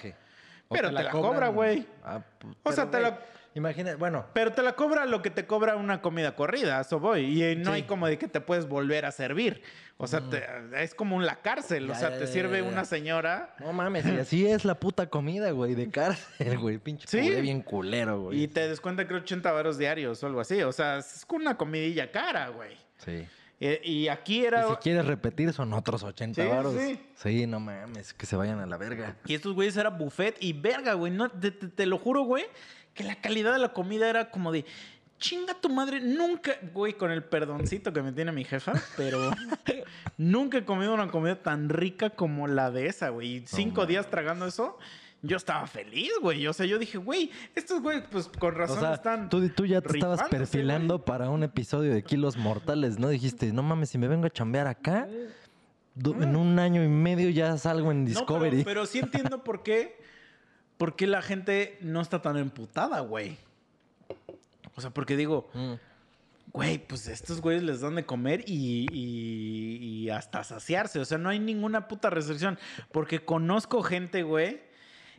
Pero 0.70 0.88
te 0.88 0.94
la 1.04 1.10
cobra, 1.12 1.48
güey. 1.50 1.86
Ah, 2.04 2.22
O 2.64 2.72
sea, 2.72 2.90
te 2.90 3.00
la- 3.02 3.20
Imagina, 3.56 3.96
bueno, 3.98 4.26
Pero 4.34 4.52
te 4.52 4.64
la 4.64 4.74
cobra 4.76 5.06
lo 5.06 5.22
que 5.22 5.30
te 5.30 5.46
cobra 5.46 5.76
una 5.76 6.02
comida 6.02 6.36
corrida, 6.36 6.82
eso 6.82 7.00
voy. 7.00 7.26
Y 7.26 7.44
eh, 7.44 7.56
no 7.56 7.66
Sí. 7.66 7.72
hay 7.76 7.84
como 7.84 8.08
de 8.08 8.18
que 8.18 8.28
te 8.28 8.42
puedes 8.42 8.68
volver 8.68 9.06
a 9.06 9.12
servir. 9.12 9.62
O 9.98 10.08
sea, 10.08 10.22
te- 10.28 10.44
es 10.82 10.96
como 10.96 11.22
la 11.22 11.36
cárcel. 11.44 11.88
o 11.88 11.94
sea, 11.94 12.10
ya, 12.10 12.18
te 12.18 12.26
ya, 12.26 12.32
sirve 12.32 12.64
una 12.64 12.84
señora 12.84 13.54
no 13.60 13.72
mames, 13.72 14.08
y 14.08 14.18
así 14.18 14.48
es 14.48 14.66
la 14.66 14.74
puta 14.74 15.06
comida, 15.08 15.52
güey, 15.52 15.76
de 15.76 15.88
cárcel, 15.92 16.58
güey. 16.58 16.80
Pinche 16.80 17.08
Sí. 17.08 17.42
bien 17.42 17.62
culero, 17.62 18.22
güey. 18.22 18.42
y 18.42 18.48
te 18.48 18.68
descuenta 18.68 19.06
creo 19.06 19.20
80 19.20 19.52
varos 19.52 19.78
diarios 19.78 20.24
o 20.24 20.26
algo 20.26 20.40
así. 20.42 20.64
O 20.64 20.72
sea, 20.72 20.98
es 20.98 21.24
una 21.32 21.56
comidilla 21.56 22.12
cara, 22.12 22.48
güey. 22.48 22.76
Sí. 22.98 23.28
Eh, 23.66 23.82
y 23.84 24.08
aquí 24.10 24.46
era... 24.46 24.68
Y 24.68 24.70
si 24.72 24.76
quieres 24.78 25.06
repetir, 25.06 25.54
son 25.54 25.72
otros 25.74 26.04
80 26.04 26.44
Sí, 26.44 26.50
varos. 26.50 26.76
sí. 26.78 27.00
Sí, 27.16 27.48
no 27.48 27.60
mames, 27.62 28.14
que 28.14 28.26
se 28.26 28.36
vayan 28.36 28.60
a 28.60 28.66
la 28.66 28.76
verga. 28.78 29.16
Y 29.26 29.34
estos 29.36 29.54
güeyes 29.54 29.78
era 29.78 29.90
buffet 29.90 30.36
y 30.42 30.52
verga, 30.54 30.94
güey. 30.96 31.12
No, 31.14 31.30
te, 31.30 31.52
te- 31.52 31.68
te 31.70 31.86
lo 31.86 31.98
juro, 31.98 32.24
güey, 32.24 32.44
que 32.94 33.04
la 33.06 33.16
calidad 33.22 33.54
de 33.54 33.60
la 33.60 33.72
comida 33.74 34.10
era 34.10 34.30
como 34.30 34.52
de. 34.52 34.66
Chinga 35.18 35.54
tu 35.54 35.70
madre, 35.70 36.02
nunca, 36.02 36.52
güey, 36.74 36.94
con 36.98 37.10
el 37.10 37.24
perdoncito 37.24 37.94
que 37.94 38.02
me 38.02 38.12
tiene 38.12 38.34
mi 38.34 38.44
jefa, 38.44 38.74
pero 38.98 39.32
nunca 40.18 40.58
he 40.58 40.66
comido 40.66 40.94
una 40.94 41.08
comida 41.08 41.42
tan 41.42 41.70
rica 41.70 42.10
como 42.10 42.48
la 42.48 42.72
de 42.72 42.88
esa, 42.88 43.08
güey. 43.10 43.36
Y 43.38 43.44
cinco 43.48 43.86
días 43.86 44.10
tragando 44.10 44.46
eso, 44.46 44.78
yo 45.26 45.38
estaba 45.38 45.66
feliz, 45.68 46.12
güey. 46.22 46.46
O 46.48 46.54
sea, 46.54 46.66
yo 46.66 46.78
dije, 46.78 46.98
güey, 46.98 47.32
estos 47.56 47.82
güey, 47.82 48.04
pues 48.10 48.28
con 48.28 48.54
O 48.54 48.58
razón 48.58 48.80
sea, 48.80 48.94
están. 48.94 49.30
tú, 49.30 49.48
tú 49.50 49.66
ya 49.66 49.82
te 49.82 49.94
estabas 49.94 50.22
perfilando 50.30 50.98
güey. 50.98 51.06
para 51.06 51.30
un 51.30 51.44
episodio 51.44 51.94
de 51.94 52.04
Kilos 52.04 52.38
Mortales, 52.38 53.00
¿no? 53.00 53.08
Dijiste, 53.10 53.52
no 53.54 53.64
mames, 53.64 53.90
si 53.90 53.98
me 53.98 54.08
vengo 54.08 54.26
a 54.28 54.30
chambear 54.30 54.68
acá, 54.68 55.08
en 55.96 56.36
un 56.36 56.60
año 56.60 56.84
y 56.84 56.88
medio 56.90 57.30
ya 57.30 57.58
salgo 57.58 57.92
en 57.92 58.04
No, 58.04 58.06
pero- 58.06 58.20
Discovery. 58.20 58.64
pero, 58.64 58.86
sí 58.86 59.00
entiendo 59.00 59.44
por 59.44 59.64
qué, 59.64 59.98
por 60.78 60.96
qué 60.96 61.08
la 61.08 61.22
gente 61.22 61.78
no 61.82 62.02
está 62.02 62.22
tan 62.22 62.36
emputada, 62.38 63.00
güey. 63.00 63.38
O 64.76 64.82
sea, 64.82 64.90
porque 64.90 65.16
digo, 65.16 65.50
Mm. 65.54 65.74
güey, 66.52 66.80
pues 66.80 67.08
estos 67.08 67.40
güeyes 67.42 67.64
les 67.64 67.82
dan 67.82 67.96
de 67.96 68.06
comer 68.06 68.44
y, 68.48 68.88
y- 68.92 69.78
y 69.78 70.10
hasta 70.10 70.44
saciarse. 70.44 71.00
O 71.00 71.06
sea, 71.06 71.18
no 71.18 71.30
hay 71.30 71.40
ninguna 71.40 71.88
puta 71.88 72.10
restricción. 72.10 72.58
Porque 72.92 73.24
conozco 73.24 73.84
gente, 73.84 74.24
güey. 74.24 74.62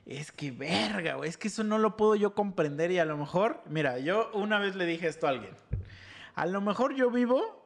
Es 0.06 0.32
que 0.32 0.50
verga, 0.50 1.14
güey. 1.14 1.30
Es 1.30 1.36
que 1.36 1.48
eso 1.48 1.64
no 1.64 1.78
lo 1.78 1.96
puedo 1.96 2.14
yo 2.14 2.34
comprender. 2.34 2.90
Y 2.90 2.98
a 2.98 3.04
lo 3.04 3.16
mejor, 3.16 3.62
mira, 3.66 3.98
yo 3.98 4.30
una 4.34 4.58
vez 4.58 4.76
le 4.76 4.84
dije 4.86 5.06
esto 5.06 5.26
a 5.26 5.30
alguien. 5.30 5.54
A 6.34 6.46
lo 6.46 6.60
mejor 6.60 6.94
yo 6.94 7.10
vivo 7.10 7.64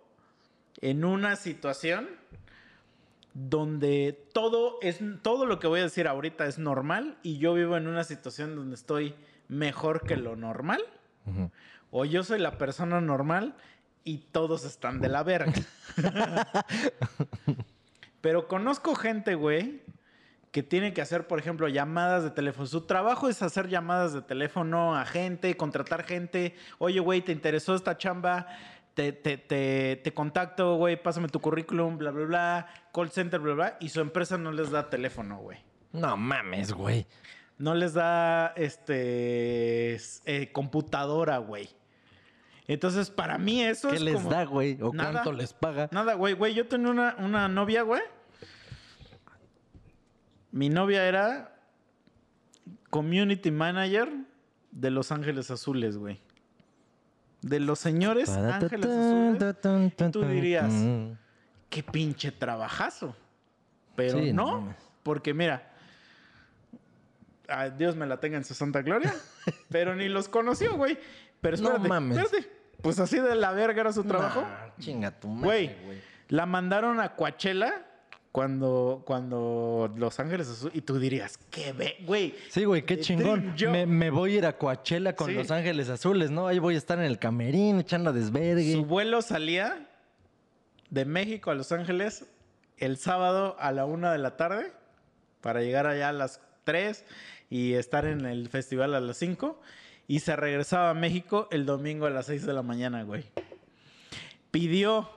en 0.81 1.05
una 1.05 1.37
situación 1.37 2.09
donde 3.35 4.19
todo 4.33 4.79
es 4.83 5.01
todo 5.23 5.47
lo 5.47 5.59
que 5.59 5.67
voy 5.67 5.81
a 5.81 5.85
decir 5.85 6.09
ahorita 6.09 6.47
es 6.47 6.59
normal 6.59 7.19
y 7.23 7.39
yo 7.39 7.55
vivo 7.55 7.77
en 7.77 7.87
una 7.87 8.03
situación 8.05 8.57
donde 8.57 8.75
estoy 8.75 9.15
mejor 9.49 10.03
que 10.03 10.17
lo 10.17 10.35
normal 10.35 10.83
o 11.91 12.05
yo 12.05 12.25
soy 12.25 12.39
la 12.39 12.59
persona 12.59 13.01
normal 13.01 13.55
y 14.05 14.19
todos 14.33 14.65
están 14.65 15.01
de 15.01 15.09
la 15.09 15.23
verga. 15.23 15.53
Pero 18.21 18.49
conozco 18.49 18.95
gente, 18.95 19.35
güey, 19.35 19.83
que 20.51 20.63
tiene 20.63 20.93
que 20.95 21.03
hacer, 21.03 21.27
por 21.27 21.39
ejemplo, 21.39 21.69
llamadas 21.69 22.25
de 22.25 22.31
teléfono. 22.31 22.67
Su 22.67 22.83
trabajo 22.83 23.29
es 23.29 23.43
hacer 23.43 23.69
llamadas 23.69 24.13
de 24.15 24.23
teléfono 24.23 24.97
a 24.97 25.05
gente, 25.05 25.57
contratar 25.57 26.05
gente. 26.05 26.55
Oye, 26.79 27.01
güey, 27.01 27.21
¿te 27.21 27.33
interesó 27.33 27.75
esta 27.75 27.97
chamba? 27.99 28.47
Te, 28.95 29.13
te, 29.13 29.37
te, 29.39 29.97
te 30.03 30.13
contacto, 30.15 30.75
güey, 30.77 31.01
pásame 31.01 31.29
tu 31.29 31.41
currículum, 31.41 31.99
bla, 31.99 32.11
bla, 32.11 32.25
bla. 32.27 32.67
Call 32.93 33.11
center, 33.11 33.39
bla, 33.41 33.55
bla. 33.55 33.77
Y 33.81 33.91
su 33.91 34.01
empresa 34.01 34.39
no 34.39 34.51
les 34.51 34.71
da 34.71 34.89
teléfono, 34.91 35.39
güey. 35.39 35.59
No 35.93 36.17
mames, 36.17 36.73
güey. 36.73 37.07
No 37.59 37.75
les 37.75 37.95
da, 37.95 38.53
este, 38.57 39.95
eh, 40.25 40.51
computadora, 40.53 41.39
güey. 41.39 41.69
Entonces, 42.67 43.11
para 43.11 43.39
mí 43.39 43.63
eso 43.63 43.89
¿Qué 43.89 43.97
es 43.97 44.03
les 44.03 44.15
como- 44.17 44.31
da, 44.31 44.45
güey? 44.45 44.79
¿O 44.83 44.93
Nada. 44.93 45.13
cuánto 45.13 45.33
les 45.33 45.53
paga? 45.53 45.89
Nada, 45.93 46.15
güey, 46.15 46.35
güey. 46.35 46.55
Yo 46.55 46.67
tenía 46.69 46.91
una, 46.91 47.17
una 47.19 47.49
novia, 47.49 47.83
güey. 47.83 48.03
Mi 50.59 50.69
novia 50.69 51.07
era 51.07 51.55
community 52.91 53.53
manager 53.53 54.09
de 54.73 54.91
Los 54.91 55.13
Ángeles 55.13 55.53
Azules, 55.53 55.97
güey. 55.97 56.21
De 57.43 57.61
los 57.61 57.79
señores 57.79 58.29
Ángeles 58.31 58.87
Azules. 58.91 59.93
Y 60.09 60.11
tú 60.11 60.23
dirías, 60.25 60.73
qué 61.71 61.85
pinche 61.85 62.33
trabajazo. 62.33 63.15
Pero 63.95 64.19
Sí, 64.19 64.33
no 64.33 64.47
no, 64.47 64.61
mames. 64.63 64.77
porque 65.05 65.33
mira, 65.33 65.71
a 67.49 67.71
Dios 67.71 67.95
me 67.95 68.07
la 68.07 68.19
tenga 68.19 68.37
en 68.39 68.45
su 68.45 68.55
santa 68.55 68.83
gloria, 68.83 69.15
pero 69.71 69.95
ni 69.95 70.09
los 70.09 70.29
conoció, 70.29 70.77
güey. 70.77 70.99
Pero 71.41 71.57
No 71.59 71.69
espérate, 71.69 71.89
mames. 71.89 72.19
espérate. 72.19 72.51
Pues 72.83 72.99
así 72.99 73.21
de 73.21 73.37
la 73.37 73.53
verga 73.53 73.81
era 73.83 73.93
su 73.93 74.03
trabajo. 74.03 74.41
Nah, 74.43 74.75
chinga 74.81 75.13
tu 75.13 75.29
madre, 75.29 75.79
güey. 75.85 76.01
la 76.31 76.47
mandaron 76.47 76.99
a 76.99 77.15
Coachella 77.15 77.85
cuando, 78.39 79.03
cuando 79.05 79.93
Los 79.97 80.21
Ángeles 80.21 80.49
Azules. 80.49 80.77
Y 80.77 80.83
tú 80.83 80.99
dirías, 81.01 81.39
qué 81.51 81.73
ve, 81.73 81.97
güey. 82.07 82.35
Sí, 82.51 82.65
güey, 82.65 82.83
qué 82.87 82.95
Eh, 82.95 83.01
chingón. 83.01 83.55
Me, 83.71 83.85
me 83.85 84.11
voy 84.11 84.35
a 84.35 84.39
ir 84.39 84.47
a 84.47 84.57
Coachella 84.57 85.17
con 85.17 85.27
Sí. 85.29 85.35
Los 85.35 85.51
Ángeles 85.51 85.89
Azules, 85.89 86.31
¿no? 86.31 86.47
Ahí 86.47 86.61
voy 86.61 86.77
a 86.77 86.79
estar 86.79 86.99
en 86.99 87.05
el 87.05 87.19
camerín 87.19 87.81
echando 87.81 88.13
desvergue. 88.13 88.73
Su 88.75 88.85
vuelo 88.85 89.23
salía 89.23 89.89
de 90.91 91.05
México 91.05 91.51
a 91.51 91.55
Los 91.55 91.73
Ángeles 91.73 92.27
el 92.77 92.97
sábado 92.97 93.57
a 93.59 93.73
la 93.73 93.85
una 93.87 94.13
de 94.13 94.19
la 94.19 94.37
tarde 94.37 94.71
para 95.41 95.61
llegar 95.61 95.87
allá 95.89 96.11
a 96.11 96.13
las 96.13 96.41
3 96.63 97.05
y 97.51 97.73
estar 97.73 98.05
en 98.07 98.25
el 98.25 98.49
festival 98.49 98.95
a 98.95 99.01
las 99.01 99.17
5. 99.17 99.61
Y 100.07 100.21
se 100.21 100.37
regresaba 100.37 100.91
a 100.91 100.95
México 100.95 101.49
el 101.51 101.67
domingo 101.67 102.07
a 102.07 102.11
las 102.11 102.27
6 102.27 102.47
de 102.47 102.53
la 102.53 102.63
mañana, 102.63 103.03
güey. 103.03 103.25
Pidió 104.51 105.11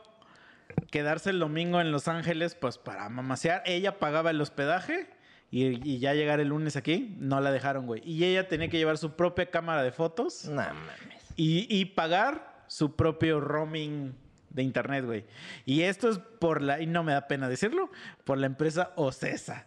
quedarse 0.90 1.30
el 1.30 1.40
domingo 1.40 1.82
en 1.82 1.92
Los 1.92 2.08
Ángeles, 2.08 2.56
pues 2.56 2.78
para 2.78 3.08
mamasear. 3.10 3.64
Ella 3.66 4.00
pagaba 4.00 4.30
el 4.32 4.40
hospedaje 4.42 5.10
y, 5.50 5.88
y 5.90 6.00
ya 6.00 6.14
llegar 6.14 6.40
el 6.40 6.50
lunes 6.50 6.76
aquí, 6.76 7.16
no 7.20 7.40
la 7.42 7.52
dejaron, 7.52 7.86
güey. 7.86 8.02
Y 8.06 8.24
ella 8.26 8.48
tenía 8.48 8.70
que 8.70 8.78
llevar 8.78 8.98
su 8.98 9.16
propia 9.16 9.48
cámara 9.50 9.84
de 9.84 9.92
fotos 9.92 10.46
No 10.46 10.56
mames. 10.62 11.34
y, 11.36 11.68
y 11.70 11.86
pagar 11.86 12.64
su 12.68 12.96
propio 12.96 13.40
roaming 13.40 14.14
de 14.50 14.64
internet, 14.64 15.06
güey. 15.06 15.26
Y 15.66 15.82
esto 15.82 16.10
es 16.10 16.18
por 16.18 16.62
la, 16.62 16.82
y 16.82 16.88
no 16.88 17.04
me 17.04 17.14
da 17.14 17.28
pena 17.28 17.48
decirlo, 17.50 17.90
por 18.24 18.38
la 18.38 18.48
empresa 18.48 18.92
Ocesa. 18.96 19.66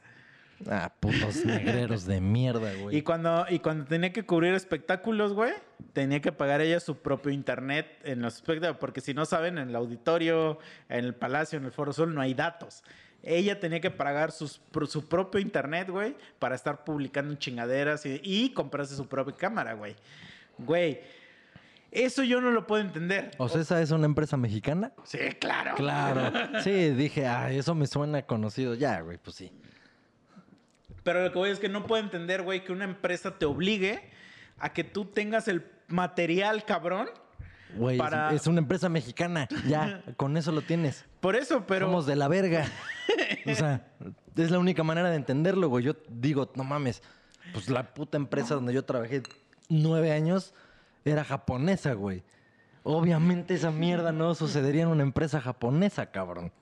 Ah, 0.69 0.93
putos 1.01 1.45
negreros 1.45 2.07
de 2.07 2.21
mierda, 2.21 2.73
güey. 2.75 2.97
Y 2.97 3.03
cuando, 3.03 3.47
y 3.49 3.59
cuando 3.59 3.85
tenía 3.85 4.13
que 4.13 4.25
cubrir 4.25 4.55
espectáculos, 4.55 5.33
güey, 5.33 5.53
tenía 5.93 6.21
que 6.21 6.33
pagar 6.33 6.61
ella 6.61 6.81
su 6.81 6.97
propio 6.97 7.33
internet 7.33 7.87
en 8.05 8.23
los 8.23 8.37
espectáculos, 8.37 8.79
porque 8.79 9.01
si 9.01 9.15
no 9.15 9.25
saben, 9.25 9.59
en 9.59 9.69
el 9.69 9.77
auditorio, 9.77 10.59
en 10.89 11.05
el 11.05 11.15
palacio, 11.15 11.59
en 11.59 11.65
el 11.65 11.73
Foro 11.73 11.93
Sol, 11.93 12.15
no 12.15 12.21
hay 12.21 12.35
datos. 12.35 12.83
Ella 13.23 13.59
tenía 13.59 13.81
que 13.81 13.91
pagar 13.91 14.33
sus, 14.33 14.61
su 14.89 15.09
propio 15.09 15.41
internet, 15.41 15.89
güey, 15.89 16.15
para 16.39 16.55
estar 16.55 16.85
publicando 16.85 17.35
chingaderas 17.37 18.05
y, 18.07 18.21
y 18.23 18.51
comprarse 18.51 18.97
su 18.97 19.09
propia 19.09 19.35
cámara, 19.35 19.73
güey. 19.75 19.97
Güey, 20.59 21.01
eso 21.95 22.25
yo 22.25 22.41
no 22.41 22.51
lo 22.51 22.67
puedo 22.67 22.83
entender. 22.83 23.31
¿O 23.39 23.49
sea, 23.49 23.61
esa 23.61 23.81
es 23.81 23.93
una 23.93 24.07
empresa 24.07 24.37
mexicana? 24.37 24.93
Sí, 25.05 25.19
claro. 25.39 25.77
Claro. 25.77 26.33
Sí, 26.63 26.91
dije, 26.91 27.27
ah, 27.27 27.53
eso 27.53 27.75
me 27.75 27.87
suena 27.87 28.23
conocido. 28.23 28.75
Ya, 28.75 29.01
güey, 29.01 29.17
pues 29.19 29.37
sí. 29.37 29.53
Pero 31.05 31.23
lo 31.23 31.31
que 31.33 31.39
voy 31.39 31.51
es 31.51 31.59
que 31.61 31.69
no 31.69 31.87
puedo 31.87 32.03
entender, 32.03 32.43
güey, 32.43 32.65
que 32.65 32.73
una 32.73 32.85
empresa 32.85 33.39
te 33.39 33.45
obligue 33.47 34.11
a 34.59 34.73
que 34.73 34.83
tú 34.85 35.05
tengas 35.05 35.47
el 35.49 35.65
material, 35.89 36.65
cabrón. 36.65 37.09
Güey, 37.77 37.97
es- 37.97 38.03
Para- 38.03 38.33
es, 38.33 38.47
una 38.47 38.59
empresa 38.61 38.89
mexicana. 38.89 39.47
Ya, 39.69 40.03
con 40.17 40.37
eso 40.37 40.51
lo 40.53 40.63
tienes. 40.63 41.05
Por 41.21 41.37
eso, 41.37 41.67
pero... 41.67 41.87
Somos 41.87 42.07
de 42.07 42.17
la 42.17 42.27
verga. 42.29 42.67
O 43.47 43.55
sea, 43.55 43.87
es 44.37 44.51
la 44.51 44.59
única 44.59 44.83
manera 44.83 45.11
de 45.11 45.17
entenderlo, 45.17 45.69
güey. 45.69 45.85
Yo 45.85 45.93
digo, 46.09 46.51
no 46.57 46.65
mames, 46.65 47.03
pues 47.53 47.69
la 47.69 47.93
puta 47.93 48.17
empresa 48.17 48.55
donde 48.55 48.73
yo 48.73 48.85
trabajé 48.87 49.23
nueve 49.69 50.13
años 50.13 50.55
era 51.05 51.25
japonesa, 51.25 51.93
güey. 51.93 52.23
Obviamente 52.83 53.55
esa 53.55 53.71
mierda 53.71 54.13
no 54.13 54.35
sucedería 54.35 54.83
en 54.83 54.89
una 54.89 55.03
empresa 55.03 55.41
japonesa, 55.43 56.07
cabrón. 56.11 56.53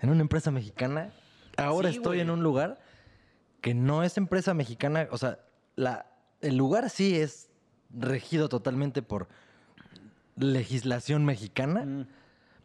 En 0.00 0.10
una 0.10 0.20
empresa 0.20 0.50
mexicana. 0.52 1.10
Ahora 1.56 1.90
Sí, 1.90 1.96
estoy 1.96 2.18
güey. 2.18 2.20
en 2.20 2.30
un 2.30 2.42
lugar 2.44 2.78
que 3.60 3.74
no 3.74 4.02
es 4.02 4.16
empresa 4.16 4.54
mexicana. 4.54 5.08
O 5.10 5.18
sea, 5.18 5.38
la, 5.76 6.06
el 6.40 6.56
lugar 6.56 6.90
sí 6.90 7.16
es 7.16 7.50
regido 7.90 8.48
totalmente 8.48 9.02
por 9.02 9.28
legislación 10.36 11.24
mexicana. 11.24 11.84
Mm. 11.84 12.06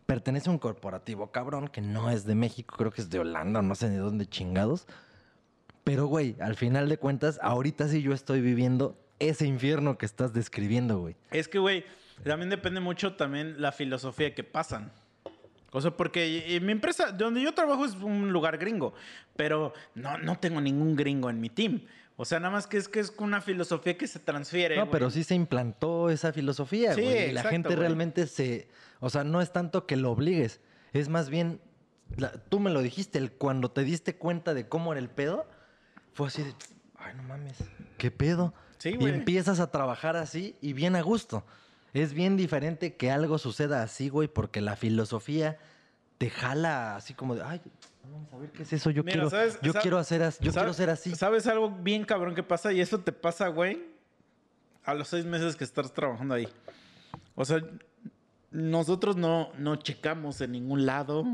Pertenece 0.06 0.50
a 0.50 0.52
un 0.52 0.60
corporativo 0.60 1.32
cabrón 1.32 1.70
que 1.70 1.82
no 1.82 2.10
es 2.10 2.26
de 2.26 2.36
México, 2.36 2.76
creo 2.78 2.92
que 2.92 3.02
es 3.02 3.10
de 3.10 3.20
Holanda, 3.20 3.62
no 3.62 3.74
sé 3.74 3.90
de 3.90 3.98
dónde 3.98 4.26
chingados. 4.26 4.86
Pero, 5.84 6.08
güey, 6.08 6.36
al 6.40 6.56
final 6.56 6.90
de 6.90 6.98
cuentas, 6.98 7.40
ahorita 7.42 7.88
sí 7.88 8.02
yo 8.02 8.14
estoy 8.14 8.42
viviendo 8.42 8.98
ese 9.20 9.46
infierno 9.46 9.98
que 9.98 10.06
estás 10.06 10.34
describiendo, 10.34 11.00
güey. 11.00 11.16
Es 11.32 11.48
que, 11.48 11.60
güey, 11.60 11.86
también 12.24 12.50
depende 12.50 12.80
mucho 12.80 13.16
también 13.16 13.62
la 13.62 13.72
filosofía 13.72 14.34
que 14.36 14.44
pasan. 14.44 14.92
O 15.74 15.82
sea, 15.82 15.92
porque 15.92 16.60
mi 16.62 16.72
empresa, 16.72 17.12
donde 17.12 17.42
yo 17.42 17.54
trabajo 17.54 17.84
es 17.86 17.96
un 17.96 18.32
lugar 18.32 18.58
gringo, 18.58 18.94
pero 19.36 19.74
no, 19.96 20.18
no 20.20 20.38
tengo 20.40 20.62
ningún 20.62 20.96
gringo 20.96 21.30
en 21.30 21.42
mi 21.42 21.50
team. 21.50 21.82
O 22.16 22.26
sea, 22.26 22.40
nada 22.40 22.52
más 22.54 22.68
que 22.68 22.78
es 22.78 22.88
que 22.88 23.00
es 23.00 23.12
una 23.18 23.42
filosofía 23.42 23.98
que 23.98 24.08
se 24.08 24.20
transfiere. 24.20 24.76
No, 24.76 24.84
güey. 24.84 24.92
pero 24.92 25.10
sí 25.10 25.24
se 25.24 25.34
implantó 25.34 26.12
esa 26.12 26.32
filosofía, 26.32 26.94
Sí, 26.94 27.02
güey. 27.02 27.30
y 27.30 27.32
la 27.32 27.44
gente 27.44 27.70
güey. 27.70 27.80
realmente 27.80 28.28
se... 28.28 28.70
O 29.00 29.10
sea, 29.10 29.24
no 29.24 29.42
es 29.42 29.52
tanto 29.52 29.88
que 29.88 29.96
lo 29.98 30.12
obligues. 30.12 30.62
Es 30.94 31.10
más 31.10 31.30
bien... 31.32 31.60
la- 32.16 32.32
tú 32.34 32.60
me 32.60 32.70
lo 32.70 32.84
dijiste, 32.84 33.18
el, 33.18 33.32
cuando 33.32 33.72
te 33.72 33.84
diste 33.84 34.16
cuenta 34.16 34.54
de 34.54 34.68
cómo 34.70 34.92
era 34.94 35.00
el 35.02 35.10
pedo, 35.10 35.48
fue 36.14 36.28
así 36.28 36.44
de... 36.44 36.54
Ay, 36.98 37.16
no 37.18 37.24
mames, 37.24 37.58
¿qué 37.98 38.12
pedo? 38.12 38.54
Sí, 38.78 38.96
y 39.00 39.06
empiezas 39.08 39.60
a 39.60 39.72
trabajar 39.72 40.16
así 40.16 40.56
y 40.62 40.74
bien 40.74 40.96
a 40.96 41.02
gusto. 41.02 41.44
Es 41.94 42.14
bien 42.14 42.38
diferente 42.38 42.96
que 42.96 43.12
algo 43.12 43.38
suceda 43.38 43.84
así, 43.84 44.10
güey, 44.10 44.28
porque 44.28 44.62
la 44.62 44.76
filosofía 44.76 45.60
te 46.18 46.30
jala 46.30 46.96
así 46.96 47.14
como 47.14 47.36
de... 47.36 47.44
Ay, 47.44 47.62
vamos 48.12 48.34
a 48.34 48.38
ver 48.38 48.52
qué 48.52 48.64
es 48.64 48.74
eso. 48.74 48.90
Yo 48.90 49.04
Mira, 49.04 49.14
quiero, 49.14 49.30
¿sabes? 49.30 49.60
yo 49.62 49.74
quiero 49.74 49.98
hacer 50.00 50.24
as- 50.24 50.40
yo 50.40 50.52
¿Sabes- 50.52 50.56
quiero 50.64 50.74
ser 50.74 50.90
así. 50.90 51.16
¿Sabes 51.16 51.46
algo 51.48 51.70
bien 51.70 52.04
cabrón 52.06 52.34
que 52.36 52.44
pasa? 52.44 52.74
Y 52.74 52.82
eso 52.82 53.00
te 53.00 53.12
pasa, 53.12 53.48
güey, 53.50 53.84
a 54.84 54.94
los 54.96 55.08
seis 55.08 55.26
meses 55.26 55.56
que 55.56 55.64
estás 55.64 55.94
trabajando 55.94 56.34
ahí. 56.34 56.48
O 57.36 57.46
sea, 57.46 57.62
nosotros 58.52 59.16
no, 59.16 59.52
no 59.58 59.76
checamos 59.76 60.42
en 60.42 60.52
ningún 60.54 60.86
lado. 60.86 61.26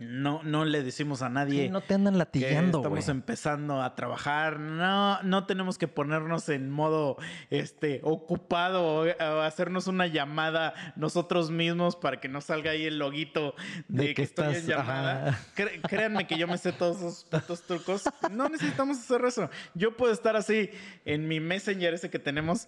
No, 0.00 0.42
no 0.42 0.64
le 0.64 0.82
decimos 0.82 1.22
a 1.22 1.28
nadie. 1.28 1.64
Sí, 1.64 1.68
no 1.70 1.80
te 1.80 1.94
andan 1.94 2.14
que 2.14 2.18
latillando, 2.18 2.78
estamos 2.78 3.04
güey. 3.04 3.10
empezando 3.16 3.82
a 3.82 3.94
trabajar. 3.94 4.58
No, 4.58 5.22
no 5.22 5.46
tenemos 5.46 5.78
que 5.78 5.86
ponernos 5.88 6.48
en 6.48 6.68
modo 6.70 7.16
este, 7.50 8.00
ocupado 8.02 8.82
o, 8.84 9.04
o 9.06 9.40
hacernos 9.42 9.86
una 9.86 10.06
llamada 10.08 10.74
nosotros 10.96 11.50
mismos 11.50 11.96
para 11.96 12.20
que 12.20 12.28
nos 12.28 12.44
salga 12.44 12.72
ahí 12.72 12.84
el 12.86 12.98
loguito 12.98 13.54
de, 13.88 14.02
De 14.02 14.08
que, 14.08 14.14
que 14.14 14.22
estoy 14.22 14.46
en 14.46 14.50
estás- 14.54 14.66
llamada. 14.66 15.38
Cre- 15.56 15.80
créanme 15.88 16.26
que 16.26 16.36
yo 16.38 16.48
me 16.48 16.58
sé 16.58 16.72
todos 16.72 16.96
esos 16.98 17.24
putos 17.24 17.62
trucos. 17.62 18.02
No 18.30 18.48
necesitamos 18.48 18.98
hacer 18.98 19.24
eso. 19.24 19.48
Yo 19.74 19.96
puedo 19.96 20.12
estar 20.12 20.34
así 20.36 20.70
en 21.04 21.28
mi 21.28 21.40
messenger 21.40 21.94
ese 21.94 22.10
que 22.10 22.18
tenemos 22.18 22.66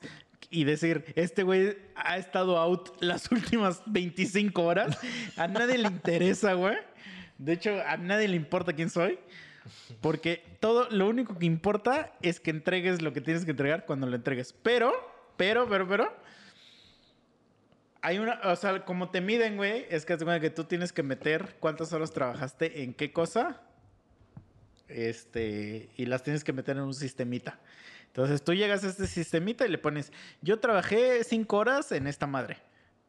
y 0.51 0.65
decir, 0.65 1.13
este 1.17 1.43
güey 1.43 1.77
ha 1.97 2.19
estado 2.19 2.57
out 2.59 2.91
las 3.01 3.31
últimas 3.33 3.83
25 3.87 4.63
horas. 4.63 4.97
A 5.37 5.49
nadie 5.49 5.79
le 5.79 5.89
interesa, 5.89 6.53
güey. 6.53 6.77
De 7.39 7.53
hecho, 7.53 7.83
a 7.87 7.97
nadie 7.97 8.29
le 8.29 8.37
importa 8.37 8.73
quién 8.73 8.91
soy. 8.91 9.19
Porque 10.01 10.45
todo, 10.61 10.89
lo 10.91 11.09
único 11.09 11.39
que 11.39 11.47
importa 11.47 12.13
es 12.23 12.41
que 12.41 12.51
entregues 12.51 13.03
lo 13.03 13.13
que 13.13 13.21
tienes 13.21 13.45
que 13.45 13.51
entregar 13.51 13.85
cuando 13.85 14.07
lo 14.07 14.17
entregues. 14.17 14.55
Pero, 14.63 14.93
pero, 15.37 15.69
pero, 15.69 15.89
pero. 15.89 16.17
Hay 18.03 18.19
una, 18.19 18.41
o 18.45 18.55
sea, 18.55 18.85
como 18.85 19.11
te 19.11 19.21
miden, 19.21 19.57
güey, 19.57 19.87
es 19.91 20.05
que, 20.05 20.17
que 20.17 20.51
tú 20.51 20.65
tienes 20.65 20.93
que 20.93 21.03
meter 21.03 21.57
cuántas 21.59 21.93
horas 21.93 22.13
trabajaste 22.13 22.85
en 22.85 22.95
qué 22.95 23.13
cosa. 23.13 23.61
Este, 24.89 25.91
y 25.97 26.07
las 26.07 26.23
tienes 26.23 26.45
que 26.45 26.53
meter 26.53 26.77
en 26.77 26.85
un 26.85 26.95
sistemita. 26.95 27.59
Entonces 28.07 28.43
tú 28.43 28.55
llegas 28.55 28.85
a 28.85 28.89
este 28.89 29.07
sistemita 29.07 29.67
y 29.67 29.71
le 29.71 29.79
pones, 29.79 30.13
yo 30.41 30.61
trabajé 30.61 31.25
cinco 31.25 31.59
horas 31.59 31.91
en 31.93 32.07
esta 32.07 32.27
madre. 32.27 32.59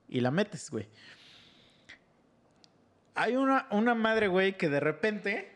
Y 0.09 0.21
la 0.21 0.31
metes, 0.31 0.71
güey. 0.71 0.87
Hay 3.17 3.35
una, 3.35 3.67
una 3.71 3.93
madre, 3.95 4.27
güey, 4.27 4.57
que 4.57 4.69
de 4.69 4.79
repente. 4.79 5.51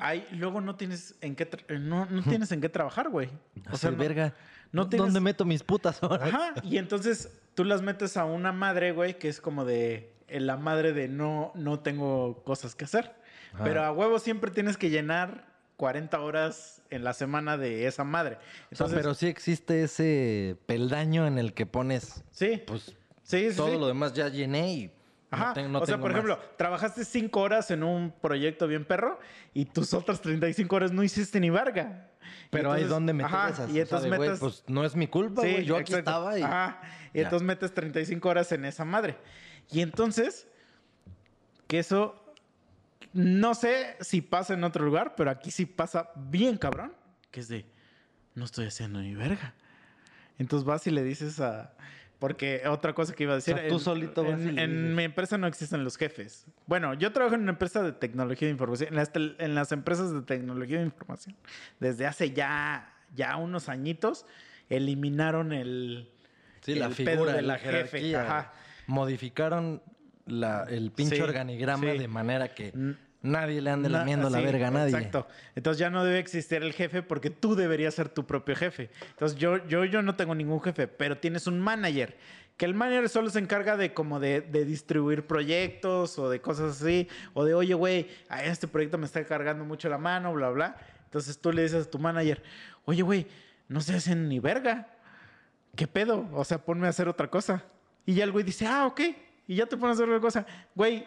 Hay, 0.00 0.26
luego 0.32 0.60
no 0.60 0.74
tienes 0.74 1.14
en 1.20 1.36
qué 1.36 1.48
tra- 1.48 1.78
no, 1.78 2.06
no 2.06 2.22
tienes 2.22 2.50
en 2.50 2.60
qué 2.60 2.68
trabajar, 2.68 3.08
güey. 3.10 3.30
O 3.70 3.76
sea, 3.76 3.92
no- 3.92 3.96
verga. 3.96 4.34
no 4.72 4.88
tienes- 4.88 5.04
¿Dónde 5.06 5.20
meto 5.20 5.44
mis 5.44 5.62
putas 5.62 6.02
horas? 6.02 6.34
Ajá, 6.34 6.54
y 6.64 6.78
entonces 6.78 7.30
tú 7.54 7.62
las 7.64 7.80
metes 7.80 8.16
a 8.16 8.24
una 8.24 8.50
madre, 8.52 8.90
güey, 8.90 9.18
que 9.18 9.28
es 9.28 9.40
como 9.40 9.64
de 9.64 10.12
eh, 10.26 10.40
la 10.40 10.56
madre 10.56 10.92
de 10.92 11.06
no, 11.06 11.52
no 11.54 11.78
tengo 11.78 12.42
cosas 12.42 12.74
que 12.74 12.86
hacer. 12.86 13.14
Ajá. 13.52 13.62
Pero 13.62 13.84
a 13.84 13.92
huevo 13.92 14.18
siempre 14.18 14.50
tienes 14.50 14.76
que 14.76 14.90
llenar 14.90 15.46
40 15.76 16.18
horas 16.20 16.82
en 16.90 17.04
la 17.04 17.12
semana 17.12 17.56
de 17.56 17.86
esa 17.86 18.02
madre. 18.02 18.38
O 18.72 18.74
sea, 18.74 18.86
pero 18.88 19.14
sí 19.14 19.28
existe 19.28 19.84
ese 19.84 20.56
peldaño 20.66 21.26
en 21.28 21.38
el 21.38 21.54
que 21.54 21.66
pones, 21.66 22.24
sí, 22.32 22.60
pues, 22.66 22.96
sí, 23.22 23.50
sí, 23.52 23.56
todo 23.56 23.70
sí. 23.72 23.78
lo 23.78 23.86
demás 23.86 24.12
ya 24.12 24.28
llené 24.28 24.72
y 24.72 24.90
Ajá. 25.34 25.46
no, 25.48 25.52
ten- 25.54 25.72
no 25.72 25.78
o 25.80 25.86
sea, 25.86 25.98
por 25.98 26.10
más. 26.12 26.18
ejemplo, 26.24 26.38
trabajaste 26.56 27.04
5 27.04 27.40
horas 27.40 27.70
en 27.70 27.82
un 27.82 28.10
proyecto 28.12 28.66
bien 28.66 28.84
perro 28.84 29.18
y 29.52 29.64
tus 29.66 29.92
otras 29.94 30.20
35 30.20 30.74
horas 30.76 30.92
no 30.92 31.02
hiciste 31.02 31.38
ni 31.40 31.50
verga. 31.50 32.08
Pero 32.50 32.70
ahí 32.72 32.82
entonces- 32.82 32.90
donde 32.90 33.12
meter 33.12 33.34
ajá, 33.34 33.48
esas. 33.50 33.68
Y 33.68 33.70
O 33.70 33.74
sea, 33.74 33.82
entonces 33.82 34.10
metes... 34.10 34.38
pues 34.40 34.64
no 34.66 34.84
es 34.84 34.96
mi 34.96 35.06
culpa, 35.08 35.42
Sí, 35.42 35.50
güey. 35.52 35.64
Yo 35.64 35.76
aquí 35.76 35.92
exacto. 35.92 36.10
estaba 36.10 36.38
y. 36.38 36.42
Ajá. 36.42 36.80
Y 37.12 37.18
Ya. 37.18 37.24
entonces 37.24 37.46
metes 37.46 37.74
35 37.74 38.28
horas 38.28 38.50
en 38.52 38.64
esa 38.64 38.84
madre. 38.84 39.16
Y 39.70 39.80
entonces, 39.80 40.46
que 41.66 41.78
eso, 41.78 42.22
no 43.12 43.54
sé 43.54 43.96
si 44.00 44.20
pasa 44.20 44.54
en 44.54 44.64
otro 44.64 44.84
lugar, 44.84 45.14
pero 45.16 45.30
aquí 45.30 45.50
sí 45.50 45.66
pasa 45.66 46.10
bien 46.16 46.56
cabrón, 46.58 46.92
que 47.30 47.40
es 47.40 47.48
de, 47.48 47.66
no 48.34 48.44
estoy 48.44 48.66
haciendo 48.66 49.00
ni 49.00 49.14
verga. 49.14 49.54
Entonces 50.38 50.64
vas 50.66 50.86
y 50.86 50.90
le 50.90 51.02
dices 51.02 51.40
a... 51.40 51.72
Porque 52.24 52.62
otra 52.66 52.94
cosa 52.94 53.12
que 53.12 53.24
iba 53.24 53.32
a 53.32 53.36
decir... 53.36 53.52
O 53.54 53.58
sea, 53.58 53.68
tú 53.68 53.74
en- 53.74 53.80
solito 53.80 54.24
y 54.24 54.30
en, 54.30 54.58
en 54.58 54.94
mi 54.94 55.02
empresa 55.04 55.36
no 55.36 55.46
existen 55.46 55.84
los 55.84 55.98
jefes. 55.98 56.46
Bueno, 56.66 56.94
yo 56.94 57.12
trabajo 57.12 57.34
en 57.34 57.42
una 57.42 57.50
empresa 57.50 57.82
de 57.82 57.92
tecnología 57.92 58.48
de 58.48 58.52
información. 58.52 58.88
En 58.88 58.96
las, 58.96 59.12
tel- 59.12 59.36
en 59.38 59.54
las 59.54 59.72
empresas 59.72 60.10
de 60.10 60.22
tecnología 60.22 60.78
de 60.78 60.84
información. 60.86 61.36
Desde 61.80 62.06
hace 62.06 62.30
ya, 62.30 62.94
ya 63.14 63.36
unos 63.36 63.68
añitos 63.68 64.24
eliminaron 64.70 65.52
el... 65.52 66.10
Sí, 66.62 66.76
la 66.76 66.88
figura 66.88 67.34
de 67.34 67.42
la 67.42 67.58
jefe, 67.58 67.98
jerarquía. 68.00 68.22
ajá. 68.22 68.52
Modificaron 68.86 69.82
la- 70.24 70.64
el 70.70 70.92
pinche 70.92 71.16
Sí, 71.16 71.20
organigrama 71.22 71.92
sí. 71.92 71.98
de 71.98 72.08
manera 72.08 72.48
que. 72.54 72.72
Nadie 73.24 73.60
le 73.60 73.70
ande 73.70 73.88
lamiendo 73.88 74.30
la 74.30 74.38
sí, 74.38 74.44
verga 74.44 74.68
a 74.68 74.70
nadie. 74.70 74.94
Exacto. 74.94 75.26
Entonces 75.56 75.80
ya 75.80 75.90
no 75.90 76.04
debe 76.04 76.18
existir 76.18 76.62
el 76.62 76.72
jefe 76.72 77.02
porque 77.02 77.30
tú 77.30 77.56
deberías 77.56 77.94
ser 77.94 78.08
tu 78.08 78.26
propio 78.26 78.54
jefe. 78.54 78.90
Entonces 79.10 79.36
yo, 79.38 79.66
yo, 79.66 79.84
yo 79.84 80.02
no 80.02 80.14
tengo 80.14 80.34
ningún 80.34 80.60
jefe, 80.60 80.86
pero 80.86 81.18
tienes 81.18 81.46
un 81.46 81.58
manager. 81.58 82.16
Que 82.56 82.66
el 82.66 82.74
manager 82.74 83.08
solo 83.08 83.30
se 83.30 83.40
encarga 83.40 83.76
de 83.76 83.92
como 83.92 84.20
de, 84.20 84.42
de 84.42 84.64
distribuir 84.64 85.26
proyectos 85.26 86.18
o 86.18 86.30
de 86.30 86.40
cosas 86.40 86.80
así. 86.80 87.08
O 87.32 87.44
de, 87.44 87.54
oye, 87.54 87.74
güey, 87.74 88.08
a 88.28 88.44
este 88.44 88.68
proyecto 88.68 88.98
me 88.98 89.06
está 89.06 89.24
cargando 89.24 89.64
mucho 89.64 89.88
la 89.88 89.98
mano, 89.98 90.32
bla, 90.34 90.50
bla. 90.50 90.76
Entonces 91.06 91.38
tú 91.38 91.52
le 91.52 91.62
dices 91.62 91.86
a 91.86 91.90
tu 91.90 91.98
manager, 91.98 92.42
oye, 92.84 93.02
güey, 93.02 93.26
no 93.68 93.80
se 93.80 93.94
hacen 93.94 94.28
ni 94.28 94.38
verga. 94.38 94.88
¿Qué 95.74 95.86
pedo? 95.86 96.28
O 96.32 96.44
sea, 96.44 96.58
ponme 96.58 96.86
a 96.86 96.90
hacer 96.90 97.08
otra 97.08 97.28
cosa. 97.28 97.64
Y 98.06 98.14
ya 98.14 98.24
el 98.24 98.32
güey 98.32 98.44
dice, 98.44 98.66
ah, 98.66 98.86
ok. 98.86 99.00
Y 99.46 99.56
ya 99.56 99.66
te 99.66 99.76
pones 99.76 99.98
a 99.98 100.02
hacer 100.02 100.08
otra 100.08 100.20
cosa. 100.20 100.46
Güey, 100.74 101.06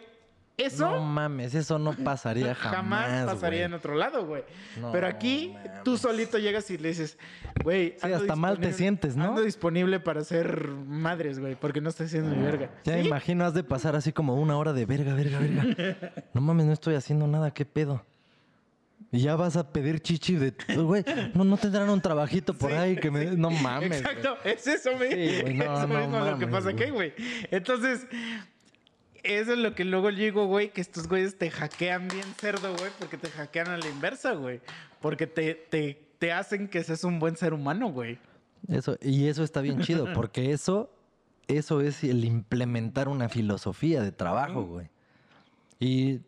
eso... 0.58 0.90
No 0.90 1.00
mames, 1.00 1.54
eso 1.54 1.78
no 1.78 1.92
pasaría 1.94 2.54
jamás. 2.54 3.24
pasaría 3.24 3.60
güey. 3.60 3.62
en 3.66 3.72
otro 3.74 3.94
lado, 3.94 4.26
güey. 4.26 4.42
No 4.80 4.92
Pero 4.92 5.06
aquí 5.06 5.52
mames. 5.54 5.82
tú 5.84 5.96
solito 5.96 6.36
llegas 6.38 6.70
y 6.70 6.76
le 6.76 6.88
dices, 6.88 7.16
güey, 7.64 7.94
Sí, 8.02 8.12
hasta 8.12 8.36
mal 8.36 8.58
te 8.58 8.72
sientes, 8.74 9.16
¿no? 9.16 9.24
Ando 9.30 9.42
disponible 9.42 10.00
para 10.00 10.20
hacer 10.20 10.68
madres, 10.68 11.38
güey, 11.38 11.54
porque 11.54 11.80
no 11.80 11.88
estoy 11.88 12.06
haciendo 12.06 12.34
mi 12.36 12.42
verga. 12.42 12.70
Ya 12.84 12.92
me 12.94 13.02
¿Sí? 13.02 13.06
imagino, 13.08 13.44
has 13.46 13.54
de 13.54 13.64
pasar 13.64 13.96
así 13.96 14.12
como 14.12 14.34
una 14.34 14.58
hora 14.58 14.72
de 14.74 14.84
verga, 14.84 15.14
verga, 15.14 15.38
verga. 15.38 16.12
No 16.34 16.40
mames, 16.40 16.66
no 16.66 16.72
estoy 16.72 16.94
haciendo 16.96 17.26
nada, 17.26 17.52
¿qué 17.52 17.64
pedo? 17.64 18.04
Y 19.10 19.20
ya 19.20 19.36
vas 19.36 19.56
a 19.56 19.72
pedir 19.72 20.00
chichi 20.00 20.34
de... 20.34 20.52
Güey, 20.76 21.02
no, 21.32 21.42
no 21.44 21.56
tendrán 21.56 21.88
un 21.88 22.00
trabajito 22.02 22.52
por 22.52 22.70
Sí, 22.70 22.76
ahí 22.76 22.96
que 22.96 23.10
me... 23.10 23.30
sí. 23.30 23.36
No 23.38 23.50
mames. 23.50 24.00
Exacto, 24.02 24.36
es 24.44 24.66
eso, 24.66 24.90
güey. 24.98 25.12
Sí, 25.12 25.54
no, 25.54 25.64
eso 25.78 25.86
no 25.86 25.98
mismo 26.00 26.18
lo 26.20 26.38
que 26.38 26.46
mames, 26.46 26.48
pasa 26.50 26.70
güey. 26.72 26.82
aquí, 26.82 26.90
güey. 26.90 27.14
Entonces, 27.50 28.06
eso 29.22 29.52
es 29.52 29.58
lo 29.58 29.74
que 29.74 29.84
luego 29.84 30.10
digo, 30.10 30.46
güey, 30.46 30.70
que 30.70 30.80
estos 30.80 31.08
güeyes 31.08 31.36
te 31.38 31.50
hackean 31.50 32.08
bien 32.08 32.26
cerdo, 32.38 32.74
güey, 32.76 32.90
porque 32.98 33.16
te 33.16 33.28
hackean 33.28 33.68
a 33.68 33.76
la 33.76 33.88
inversa, 33.88 34.32
güey. 34.32 34.60
Porque 35.00 35.26
te, 35.26 35.54
te, 35.54 36.00
te 36.18 36.32
hacen 36.32 36.68
que 36.68 36.82
seas 36.82 37.04
un 37.04 37.18
buen 37.18 37.36
ser 37.36 37.54
humano, 37.54 37.90
güey. 37.90 38.18
Eso, 38.68 38.96
y 39.00 39.26
eso 39.26 39.44
está 39.44 39.60
bien 39.60 39.80
chido, 39.80 40.06
porque 40.14 40.52
eso, 40.52 40.90
eso 41.46 41.80
es 41.80 42.02
el 42.04 42.24
implementar 42.24 43.08
una 43.08 43.28
filosofía 43.28 44.02
de 44.02 44.12
trabajo, 44.12 44.64
güey. 44.64 44.88
Y 45.80 46.20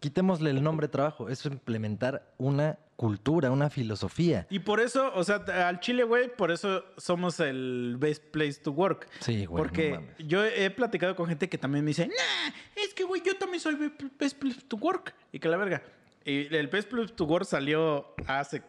quitémosle 0.00 0.50
el 0.50 0.62
nombre 0.62 0.88
trabajo. 0.88 1.28
Es 1.28 1.44
implementar 1.46 2.32
una 2.38 2.78
cultura, 2.96 3.50
una 3.50 3.70
filosofía. 3.70 4.46
Y 4.50 4.60
por 4.60 4.80
eso, 4.80 5.12
o 5.14 5.24
sea, 5.24 5.36
al 5.66 5.80
Chile, 5.80 6.04
güey, 6.04 6.34
por 6.34 6.50
eso 6.50 6.84
somos 6.96 7.40
el 7.40 7.96
best 7.98 8.22
place 8.30 8.54
to 8.54 8.70
work. 8.72 9.08
Sí, 9.20 9.46
güey. 9.46 9.62
Porque 9.62 9.90
no 9.90 10.00
mames. 10.00 10.14
yo 10.18 10.44
he 10.44 10.70
platicado 10.70 11.16
con 11.16 11.26
gente 11.26 11.48
que 11.48 11.58
también 11.58 11.84
me 11.84 11.88
dice, 11.90 12.06
nah, 12.06 12.54
es 12.76 12.94
que, 12.94 13.04
güey, 13.04 13.22
yo 13.24 13.36
también 13.36 13.60
soy 13.60 13.74
be- 13.74 13.92
best 14.18 14.38
place 14.38 14.60
to 14.68 14.76
work. 14.76 15.14
Y 15.32 15.38
que 15.40 15.48
la 15.48 15.56
verga. 15.56 15.82
Y 16.24 16.54
el 16.54 16.68
best 16.68 16.88
place 16.88 17.12
to 17.12 17.24
work 17.24 17.44
salió 17.44 18.14
hace 18.26 18.62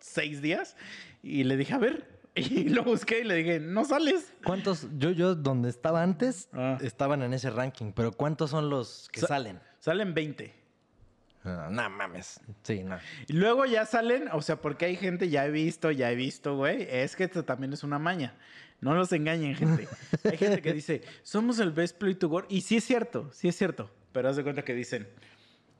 seis 0.00 0.40
días. 0.42 0.76
Y 1.22 1.44
le 1.44 1.56
dije, 1.56 1.74
a 1.74 1.78
ver. 1.78 2.12
Y 2.36 2.68
lo 2.68 2.82
busqué 2.82 3.20
y 3.20 3.24
le 3.24 3.36
dije, 3.36 3.60
no 3.60 3.84
sales. 3.84 4.32
¿Cuántos? 4.44 4.88
Yo, 4.98 5.12
yo, 5.12 5.36
donde 5.36 5.68
estaba 5.70 6.02
antes, 6.02 6.48
Ah. 6.52 6.78
estaban 6.82 7.22
en 7.22 7.32
ese 7.32 7.48
ranking, 7.48 7.92
pero 7.92 8.10
¿cuántos 8.10 8.50
son 8.50 8.68
los 8.70 9.08
que 9.12 9.20
Sa- 9.20 9.28
salen? 9.28 9.60
Salen 9.78 10.14
20. 10.14 10.52
No 11.44 11.90
mames. 11.90 12.40
Sí, 12.62 12.82
no. 12.82 12.98
Y 13.26 13.34
luego 13.34 13.66
ya 13.66 13.84
salen, 13.84 14.28
o 14.32 14.40
sea, 14.40 14.62
porque 14.62 14.86
hay 14.86 14.96
gente, 14.96 15.28
ya 15.28 15.44
he 15.44 15.50
visto, 15.50 15.90
ya 15.90 16.10
he 16.10 16.14
visto, 16.14 16.56
güey. 16.56 16.86
Es 16.90 17.16
que 17.16 17.24
esto 17.24 17.44
también 17.44 17.74
es 17.74 17.84
una 17.84 17.98
maña. 17.98 18.34
No 18.80 18.94
los 18.94 19.12
engañen, 19.12 19.54
gente. 19.54 19.88
Hay 20.24 20.36
gente 20.36 20.60
que 20.60 20.72
dice, 20.72 21.02
somos 21.22 21.58
el 21.58 21.70
best 21.70 21.96
play 21.98 22.14
to 22.14 22.28
work. 22.28 22.46
Y 22.50 22.62
sí 22.62 22.76
es 22.76 22.84
cierto, 22.84 23.30
sí 23.32 23.48
es 23.48 23.56
cierto. 23.56 23.90
Pero 24.12 24.28
haz 24.28 24.36
de 24.36 24.42
cuenta 24.42 24.62
que 24.62 24.74
dicen, 24.74 25.08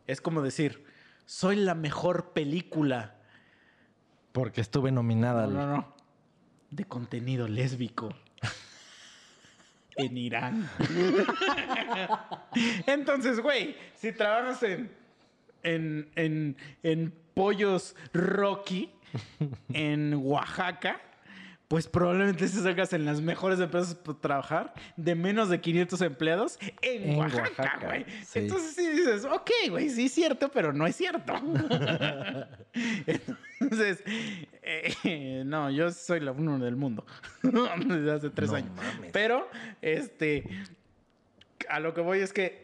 es 0.07 0.21
como 0.21 0.43
decir, 0.43 0.85
soy 1.27 1.57
la 1.57 1.75
mejor 1.75 2.33
película. 2.33 3.17
Porque 4.33 4.61
estuve 4.61 4.91
nominada. 4.93 5.47
No, 5.47 5.61
al- 5.61 5.69
no, 5.69 5.77
no. 5.77 5.97
De 6.71 6.85
contenido 6.85 7.49
lésbico. 7.49 8.15
en 9.97 10.17
Irán. 10.17 10.69
Entonces, 12.87 13.41
güey, 13.41 13.77
si 13.95 14.13
trabajas 14.13 14.63
en, 14.63 14.91
en, 15.65 16.09
en, 16.15 16.57
en 16.83 17.13
Pollos 17.35 17.97
Rocky, 18.13 18.91
en 19.73 20.15
Oaxaca, 20.23 21.01
pues 21.67 21.89
probablemente 21.89 22.47
se 22.47 22.63
sacas 22.63 22.93
en 22.93 23.05
las 23.07 23.21
mejores 23.23 23.59
empresas 23.59 23.95
para 23.95 24.19
trabajar 24.19 24.75
de 24.97 25.15
menos 25.15 25.49
de 25.49 25.61
500 25.61 26.01
empleados 26.03 26.59
en, 26.83 27.11
En 27.11 27.17
Oaxaca, 27.19 27.43
Oaxaca, 27.43 27.87
güey. 27.87 28.05
sí. 28.25 28.41
Entonces 28.41 28.75
sí 28.77 28.87
dices, 28.91 29.25
ok, 29.25 29.51
güey, 29.71 29.89
sí 29.91 30.05
es 30.07 30.13
cierto, 30.13 30.51
pero 30.51 30.73
no 30.73 30.87
es 30.87 30.95
cierto. 30.95 31.33
Entonces, 33.61 34.03
eh, 34.63 35.43
no, 35.47 35.71
yo 35.71 35.91
soy 35.91 36.21
la 36.21 36.33
uno 36.33 36.59
del 36.59 36.77
mundo 36.77 37.05
desde 37.43 38.13
hace 38.13 38.31
tres 38.31 38.51
No 38.51 38.57
años. 38.57 38.71
mames. 38.77 39.11
Pero, 39.13 39.49
este, 39.81 40.45
a 41.69 41.81
lo 41.81 41.95
que 41.95 42.01
voy 42.03 42.19
es 42.21 42.33
que, 42.33 42.64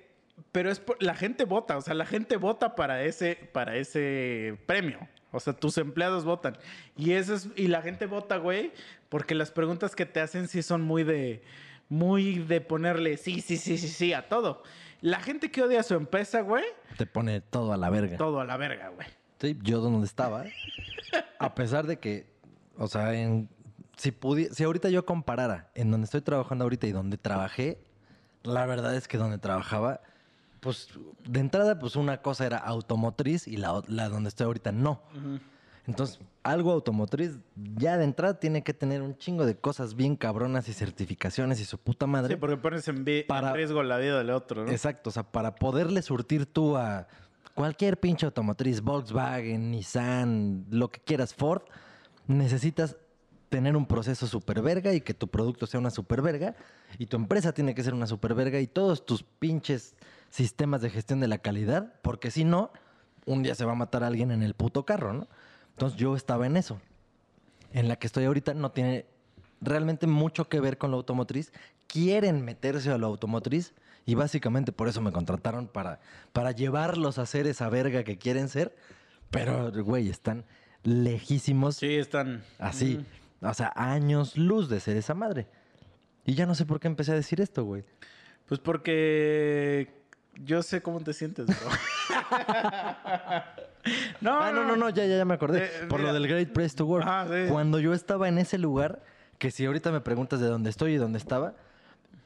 pero 0.53 0.70
es 0.70 0.80
por- 0.80 1.03
la 1.03 1.14
gente 1.14 1.45
vota, 1.45 1.76
o 1.76 1.80
sea, 1.80 1.95
la 1.95 2.07
gente 2.07 2.36
vota 2.36 2.74
para 2.74 3.03
ese, 3.05 3.36
para 3.53 3.76
ese 3.76 4.59
premio. 4.66 4.99
O 5.32 5.38
sea, 5.41 5.53
tus 5.53 5.78
empleados 5.78 6.24
votan. 6.24 6.57
Y 6.97 7.12
eso 7.12 7.34
es, 7.34 7.49
y 7.57 7.68
la 7.68 7.82
gente 7.82 8.07
vota, 8.07 8.36
güey, 8.38 8.72
porque 9.09 9.34
las 9.36 9.51
preguntas 9.53 9.95
que 9.95 10.05
te 10.07 10.20
hacen 10.20 10.49
sí 10.49 10.62
son 10.62 10.82
muy 10.82 11.05
de, 11.05 11.43
muy 11.88 12.41
de 12.41 12.61
ponerle 12.61 13.16
sí, 13.16 13.41
sí, 13.41 13.57
sí, 13.57 13.78
sí, 13.78 13.88
sí 13.88 14.12
a 14.12 14.28
todo. 14.28 14.62
La 15.01 15.20
gente 15.20 15.51
que 15.51 15.62
odia 15.62 15.80
a 15.80 15.84
su 15.84 15.95
empresa, 15.95 16.41
güey, 16.41 16.64
Te 16.99 17.07
pone 17.07 17.41
todo 17.41 17.72
a 17.72 17.76
la 17.76 17.91
verga. 17.91 18.16
todo 18.16 18.41
a 18.41 18.45
la 18.45 18.57
verga, 18.57 18.88
güey. 18.88 19.07
Sí, 19.41 19.57
yo 19.62 19.80
donde 19.80 20.05
estaba, 20.07 20.45
a 21.38 21.55
pesar 21.55 21.86
de 21.86 21.99
que, 21.99 22.26
o 22.76 22.86
sea, 22.88 23.14
en, 23.14 23.49
si, 23.97 24.11
pudi- 24.12 24.51
si 24.51 24.64
ahorita 24.64 24.91
yo 24.91 25.07
comparara 25.07 25.70
en 25.74 25.91
donde 25.91 26.05
estoy 26.07 26.20
trabajando 26.20 26.64
ahorita 26.64 26.86
y 26.86 26.93
donde 26.93 27.16
trabajé, 27.16 27.78
la 28.43 28.66
verdad 28.66 28.95
es 28.97 29.07
que 29.09 29.16
donde 29.16 29.38
trabajaba, 29.38 30.01
pues 30.61 30.88
de 31.26 31.40
entrada, 31.40 31.78
pues 31.78 31.96
una 31.96 32.22
cosa 32.22 32.46
era 32.46 32.58
automotriz 32.58 33.48
y 33.48 33.56
la, 33.56 33.82
donde 34.08 34.28
estoy 34.28 34.46
ahorita 34.46 34.72
no. 34.72 35.02
Entonces, 35.86 36.20
algo 36.42 36.72
automotriz 36.72 37.38
ya 37.76 37.96
de 37.96 38.04
entrada 38.04 38.38
tiene 38.38 38.62
que 38.62 38.74
tener 38.74 39.02
un 39.02 39.16
chingo 39.16 39.46
de 39.46 39.56
cosas 39.56 39.94
bien 39.94 40.16
cabronas 40.16 40.68
y 40.68 40.72
certificaciones 40.72 41.61
y 41.61 41.64
su 41.64 41.78
puta 41.78 42.06
madre. 42.06 42.34
Sí, 42.34 42.40
porque 42.40 42.56
pones 42.56 42.86
en, 42.88 43.04
riesgo 43.04 43.82
la 43.82 43.98
vida 43.98 44.18
del 44.18 44.30
otro, 44.30 44.64
¿no? 44.64 44.70
Exacto, 44.70 45.11
o 45.11 45.12
sea, 45.12 45.24
para 45.24 45.54
poderle 45.54 46.02
surtir 46.02 46.46
tú 46.46 46.76
a 46.76 47.08
cualquier 47.54 47.98
pinche 47.98 48.26
automotriz, 48.26 48.82
Volkswagen, 48.82 49.70
Nissan, 49.70 50.66
lo 50.70 50.90
que 50.90 51.00
quieras, 51.00 51.34
Ford, 51.34 51.62
necesitas 52.26 52.96
tener 53.48 53.76
un 53.76 53.84
proceso 53.84 54.26
super 54.26 54.62
verga 54.62 54.94
y 54.94 55.00
que 55.00 55.12
tu 55.12 55.28
producto 55.28 55.66
sea 55.66 55.80
una 55.80 55.90
super 55.90 56.22
verga 56.22 56.54
y 56.98 57.06
tu 57.06 57.16
empresa 57.16 57.52
tiene 57.52 57.74
que 57.74 57.82
ser 57.82 57.94
una 57.94 58.06
super 58.06 58.32
verga 58.34 58.61
y 58.61 58.68
todos 58.68 59.04
tus 59.04 59.24
pinches 59.24 59.96
sistemas 60.31 60.81
de 60.81 60.91
gestión 60.91 61.20
de 61.20 61.28
la 61.28 61.39
calidad, 61.39 61.93
porque 62.03 62.31
si 62.31 62.45
no, 62.45 62.70
un 63.26 63.43
día 63.43 63.55
se 63.55 63.64
va 63.64 63.72
a 63.72 63.76
matar 63.76 64.03
a 64.03 64.07
alguien 64.07 64.31
en 64.31 64.43
el 64.43 64.55
puto 64.55 64.85
carro, 64.87 65.12
¿no? 65.12 65.28
Entonces 65.72 65.99
yo 65.99 66.16
estaba 66.16 66.47
en 66.47 66.57
eso. 66.57 66.81
En 67.72 67.89
la 67.89 67.97
que 67.97 68.07
estoy 68.07 68.24
ahorita 68.24 68.55
no 68.55 68.70
tiene 68.72 69.07
realmente 69.61 70.07
mucho 70.07 70.49
que 70.49 70.61
ver 70.61 70.78
con 70.78 70.91
lo 70.91 70.97
automotriz. 70.99 71.53
Quieren 71.87 72.45
meterse 72.45 72.91
a 72.91 72.99
lo 72.99 73.07
automotriz 73.07 73.72
y 74.07 74.14
básicamente 74.14 74.72
por 74.72 74.89
eso 74.89 75.01
me 75.01 75.12
contrataron 75.12 75.68
para, 75.68 76.01
para 76.33 76.53
llevarlos 76.53 77.18
a 77.18 77.26
ser 77.26 77.47
esa 77.47 77.68
verga 77.68 78.05
que 78.05 78.18
quieren 78.18 78.49
ser. 78.49 78.74
Pero, 79.31 79.70
güey, 79.85 80.09
están 80.09 80.45
lejísimos 80.83 81.76
Sí, 81.76 81.95
están. 81.95 82.43
así. 82.59 83.05
O 83.43 83.55
sea, 83.55 83.72
años 83.76 84.37
luz 84.37 84.68
de 84.68 84.81
ser 84.81 84.97
esa 84.97 85.14
madre. 85.14 85.47
Y 86.24 86.35
ya 86.35 86.47
no 86.47 86.55
sé 86.55 86.66
por 86.66 86.81
qué 86.81 86.89
empecé 86.89 87.12
a 87.12 87.14
decir 87.16 87.41
esto, 87.41 87.64
güey. 87.64 87.85
Pues 88.47 88.61
porque 88.61 89.99
yo 90.37 90.62
sé 90.62 90.83
cómo 90.83 91.01
te 91.01 91.12
sientes, 91.12 91.47
bro. 91.47 91.57
no, 94.20 94.41
Ah, 94.41 94.53
no, 94.53 94.64
no, 94.64 94.76
no, 94.76 94.91
ya, 94.91 95.05
ya, 95.07 95.16
ya 95.18 95.24
me 95.24 95.35
acordé. 95.35 95.64
Eh, 95.64 95.87
Por 95.89 96.01
mira. 96.01 96.12
lo 96.12 96.20
del 96.20 96.28
Great 96.28 96.53
Place 96.53 96.76
to 96.76 96.87
Work. 96.87 97.07
Ajá, 97.07 97.26
sí. 97.28 97.51
Cuando 97.51 97.78
yo 97.81 97.93
estaba 97.95 98.28
en 98.28 98.39
ese 98.39 98.59
lugar, 98.59 99.03
que 99.39 99.51
si 99.51 99.66
ahorita 99.66 99.91
me 99.93 100.01
preguntas 100.01 100.41
de 100.41 100.47
dónde 100.47 100.70
estoy 100.70 100.95
y 100.95 100.97
dónde 100.97 101.18
estaba, 101.18 101.55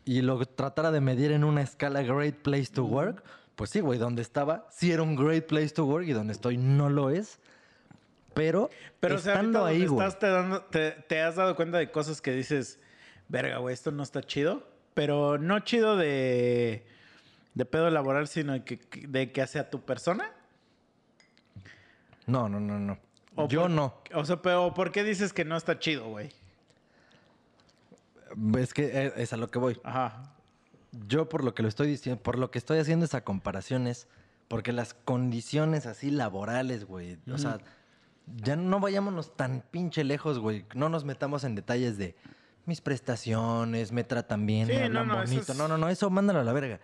y 0.05 0.23
lo 0.23 0.45
tratara 0.47 0.91
de 0.91 1.01
medir 1.01 1.33
en 1.33 1.45
una 1.45 1.63
escala 1.63 2.03
Great 2.03 2.37
Place 2.37 2.67
to 2.73 2.85
Work, 2.85 3.23
pues 3.57 3.71
sí, 3.71 3.81
güey, 3.81 3.99
donde 3.99 4.23
estaba, 4.23 4.67
sí 4.71 4.93
era 4.93 5.03
un 5.03 5.17
Great 5.17 5.47
Place 5.47 5.71
to 5.71 5.85
Work 5.87 6.07
y 6.09 6.13
donde 6.13 6.33
estoy 6.33 6.57
no 6.57 6.91
lo 6.91 7.11
es. 7.11 7.39
Pero, 8.35 8.69
Pero 8.99 9.15
o 9.15 9.19
sea, 9.19 9.35
ahorita 9.37 9.47
estando 9.59 9.65
ahí, 9.65 9.87
güey. 9.87 10.07
estás, 10.07 10.19
te, 10.19 10.27
dando- 10.29 10.63
te- 10.63 10.91
te 10.91 11.23
has 11.23 11.37
dado 11.37 11.55
cuenta 11.55 11.79
de 11.79 11.93
cosas 11.93 12.21
que 12.21 12.33
dices, 12.33 12.81
verga, 13.29 13.59
güey, 13.59 13.73
esto 13.73 13.93
no 13.93 14.03
está 14.03 14.23
chido. 14.23 14.67
Pero 14.95 15.39
no 15.39 15.61
chido 15.61 15.97
de, 15.97 16.85
de 17.55 17.65
pedo 17.65 17.89
laboral, 17.91 18.27
sino 18.29 18.53
de 18.53 18.65
que, 18.65 18.81
de 19.09 19.33
que 19.33 19.43
hacia 19.43 19.71
tu 19.71 19.81
persona. 19.83 20.31
No, 22.27 22.49
no, 22.49 22.59
no, 22.61 22.79
no. 22.79 22.99
O 23.37 23.49
Yo 23.49 23.63
por- 23.63 23.71
no. 23.71 23.95
O 24.15 24.25
sea, 24.25 24.41
pero 24.43 24.73
¿por 24.75 24.93
qué 24.93 25.05
dices 25.05 25.33
que 25.33 25.45
no 25.45 25.57
está 25.57 25.79
chido, 25.79 26.09
güey? 26.09 26.31
Es 28.59 28.75
que 28.75 28.85
eh, 29.07 29.13
es 29.17 29.33
a 29.33 29.37
lo 29.37 29.49
que 29.49 29.59
voy. 29.59 29.81
Ajá. 29.85 30.33
Yo 31.07 31.29
por 31.29 31.45
lo 31.45 31.55
que 31.55 31.63
lo 31.63 31.69
estoy 31.69 31.89
diciendo, 31.89 32.23
por 32.23 32.39
lo 32.39 32.51
que 32.51 32.59
estoy 32.59 32.79
haciendo 32.79 33.05
esa 33.05 33.23
comparación 33.25 33.87
es 33.87 34.07
porque 34.49 34.73
las 34.73 34.95
condiciones 34.95 35.87
así 35.87 36.11
laborales, 36.11 36.85
güey, 36.85 37.19
o 37.33 37.39
sea, 37.39 37.59
ya 38.37 38.55
no 38.57 38.79
vayámonos 38.79 39.37
tan 39.37 39.63
pinche 39.71 40.05
lejos, 40.05 40.39
güey, 40.39 40.65
no 40.75 40.89
nos 40.89 41.05
metamos 41.05 41.43
en 41.45 41.55
detalles 41.57 41.99
de 41.99 42.15
mis 42.67 42.81
prestaciones, 42.81 43.91
me 43.91 44.05
tratan 44.05 44.47
bien, 44.47 44.69
Sí, 44.69 44.75
me 44.75 44.85
hablan 44.85 45.09
no, 45.09 45.17
bonito. 45.17 45.53
es- 45.53 45.59
No, 45.59 45.67
no, 45.67 45.79
no, 45.79 45.89
eso 45.89 46.11
mándalo 46.11 46.41
a 46.41 46.45
la 46.45 46.53
verga. 46.53 46.79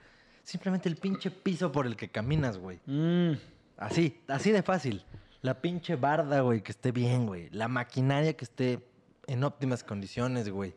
Simplemente 0.51 0.88
el 0.88 0.96
pinche 0.96 1.30
piso 1.30 1.70
por 1.70 1.86
el 1.86 1.94
que 1.94 2.09
caminas, 2.09 2.59
güey. 2.59 2.80
Mm. 2.86 3.34
Así, 3.76 4.20
así 4.26 4.51
de 4.51 4.64
fácil. 4.64 5.05
La 5.42 5.61
pinche 5.62 5.94
barda, 5.94 6.40
güey, 6.40 6.61
que 6.61 6.72
esté 6.72 6.90
bien, 6.90 7.26
güey. 7.26 7.48
La 7.51 7.68
maquinaria 7.68 8.32
que 8.36 8.44
esté 8.44 8.84
en 9.28 9.44
óptimas 9.44 9.84
condiciones, 9.84 10.48
güey. 10.51 10.74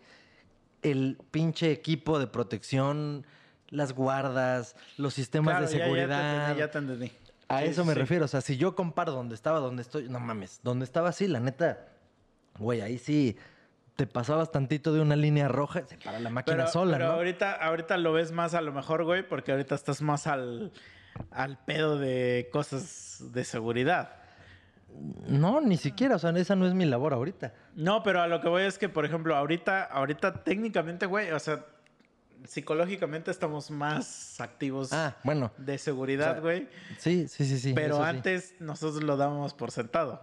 El 0.84 1.17
pinche 1.32 1.71
equipo 1.71 2.19
de 2.19 2.28
protección, 2.28 3.26
las 3.69 3.93
guardas, 3.93 4.76
los 4.97 5.15
sistemas 5.15 5.53
Claro, 5.57 5.65
de 5.65 5.71
ya- 5.71 5.78
ya 5.80 5.84
te 5.84 5.86
seguridad. 5.86 6.36
entendí, 6.41 6.59
Ya 6.59 6.71
te 6.71 6.78
entendí. 6.78 7.11
A 7.47 7.59
Sí, 7.61 7.65
eso 7.69 7.82
sí, 7.82 7.88
me 7.88 7.93
sí. 7.95 7.99
refiero. 7.99 8.26
O 8.26 8.28
sea, 8.28 8.41
si 8.41 8.57
yo 8.57 8.76
comparo 8.76 9.11
donde 9.11 9.34
estaba, 9.34 9.59
donde 9.59 9.82
estoy, 9.82 10.07
no 10.07 10.19
mames, 10.19 10.59
donde 10.61 10.86
estaba 10.86 11.09
así, 11.09 11.28
la 11.28 11.39
neta, 11.39 11.88
güey, 12.59 12.82
ahí 12.82 12.99
sí 12.99 13.38
te 13.96 14.08
pasabas 14.08 14.52
tantito 14.52 14.94
de 14.94 15.02
una 15.02 15.16
línea 15.16 15.48
roja, 15.48 15.86
se 15.86 15.98
para 15.98 16.20
la 16.20 16.30
máquina 16.30 16.58
Pero, 16.58 16.68
sola, 16.70 16.98
pero 16.98 17.08
¿no? 17.10 17.14
ahorita, 17.14 17.52
ahorita 17.54 17.98
lo 17.98 18.14
ves 18.14 18.32
más 18.32 18.54
a 18.54 18.62
lo 18.62 18.72
mejor, 18.74 19.04
güey, 19.04 19.28
porque 19.28 19.52
ahorita 19.52 19.76
estás 19.76 20.02
más 20.02 20.26
al, 20.28 20.72
al 21.32 21.58
pedo 21.64 21.98
de 22.00 22.50
cosas 22.52 23.32
de 23.34 23.44
seguridad. 23.44 24.16
No, 25.28 25.60
ni 25.62 25.78
siquiera, 25.78 26.16
o 26.16 26.20
sea, 26.20 26.32
esa 26.32 26.56
no 26.56 26.68
es 26.68 26.74
mi 26.74 26.86
labor 26.86 27.14
ahorita. 27.14 27.54
No, 27.76 28.04
pero 28.04 28.22
a 28.22 28.28
lo 28.28 28.41
que 28.41 28.48
voy 28.50 28.64
es 28.64 28.78
que, 28.78 28.89
por 28.89 29.06
ejemplo, 29.06 29.36
ahorita, 29.36 29.84
ahorita 29.84 30.44
técnicamente, 30.44 31.06
güey, 31.08 31.32
o 31.32 31.39
sea, 31.39 31.66
psicológicamente 32.46 33.32
estamos 33.32 33.72
más 33.72 34.39
activos 34.41 34.91
Ah, 34.91 35.16
bueno, 35.24 35.52
de 35.58 35.78
seguridad, 35.78 36.32
o 36.32 36.34
sea, 36.34 36.41
güey. 36.41 36.68
sí, 36.98 37.28
sí, 37.28 37.46
sí, 37.46 37.58
sí. 37.58 37.74
pero 37.74 37.98
sí. 37.98 38.04
antes 38.04 38.56
nosotros 38.60 39.04
lo 39.04 39.18
dábamos 39.18 39.54
por 39.54 39.72
sentado. 39.72 40.22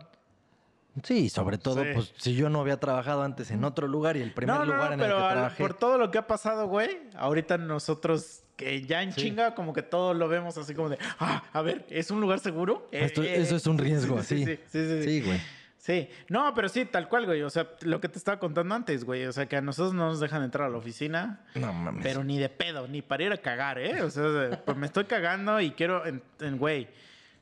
Sí, 1.05 1.28
sobre 1.28 1.57
todo, 1.59 1.82
Sí. 1.84 1.91
pues 1.95 2.12
si 2.18 2.34
yo 2.34 2.51
no 2.51 2.61
había 2.61 2.78
trabajado 2.80 3.22
antes 3.22 3.51
en 3.51 3.64
otro 3.64 3.86
lugar 3.88 4.16
y 4.16 4.22
el 4.22 4.32
primer 4.32 4.57
no, 4.57 4.64
no, 4.64 4.72
lugar 4.74 4.93
en 4.93 5.01
el 5.01 5.07
que 5.07 5.12
trabajé. 5.14 5.62
por 5.62 5.74
todo 5.74 5.99
lo 5.99 6.11
que 6.11 6.18
ha 6.18 6.26
pasado, 6.26 6.66
güey, 6.66 6.99
ahorita 7.16 7.59
nosotros 7.59 8.43
que 8.57 8.82
ya 8.82 9.03
en 9.03 9.12
Sí. 9.12 9.22
chinga 9.22 9.55
como 9.55 9.72
que 9.72 9.82
todo 9.82 10.12
lo 10.14 10.28
vemos 10.28 10.59
así 10.59 10.74
como 10.74 10.91
de, 10.91 10.99
ah, 11.18 11.43
a 11.53 11.62
ver, 11.62 11.86
¿es 11.88 12.11
un 12.11 12.20
lugar 12.20 12.41
seguro? 12.41 12.88
Eh, 12.93 13.05
Esto- 13.05 13.22
eh, 13.22 13.41
eso 13.41 13.57
es 13.57 13.66
un 13.66 13.78
riesgo, 13.78 14.22
sí, 14.22 14.45
sí. 14.45 14.59
Sí, 14.66 14.86
sí, 14.88 15.03
sí, 15.03 15.22
güey. 15.22 15.41
Sí, 15.78 16.11
no, 16.28 16.53
pero 16.55 16.68
sí, 16.68 16.84
tal 16.84 17.09
cual, 17.09 17.24
güey. 17.24 17.41
O 17.41 17.49
sea, 17.49 17.66
lo 17.80 18.03
que 18.03 18.09
te 18.11 18.18
estaba 18.18 18.38
contando 18.38 18.74
antes, 18.74 19.03
güey. 19.03 19.24
O 19.24 19.32
sea, 19.32 19.47
que 19.47 19.57
a 19.57 19.62
nosotros 19.62 19.95
no 19.95 20.09
nos 20.09 20.20
dejan 20.20 20.43
entrar 20.45 20.66
a 20.66 20.70
la 20.70 20.76
oficina, 20.76 21.41
No 21.55 21.72
mames. 21.72 22.03
pero 22.03 22.22
ni 22.22 22.38
de 22.38 22.51
pedo, 22.51 22.86
ni 22.86 23.01
para 23.01 23.22
ir 23.22 23.32
a 23.32 23.38
cagar, 23.38 23.78
¿eh? 23.78 24.03
O 24.03 24.11
sea, 24.11 24.22
pues 24.66 24.76
me 24.76 24.84
estoy 24.84 25.05
cagando 25.05 25.59
y 25.59 25.70
quiero, 25.70 26.05
en- 26.05 26.22
en- 26.41 26.59
güey, 26.59 26.86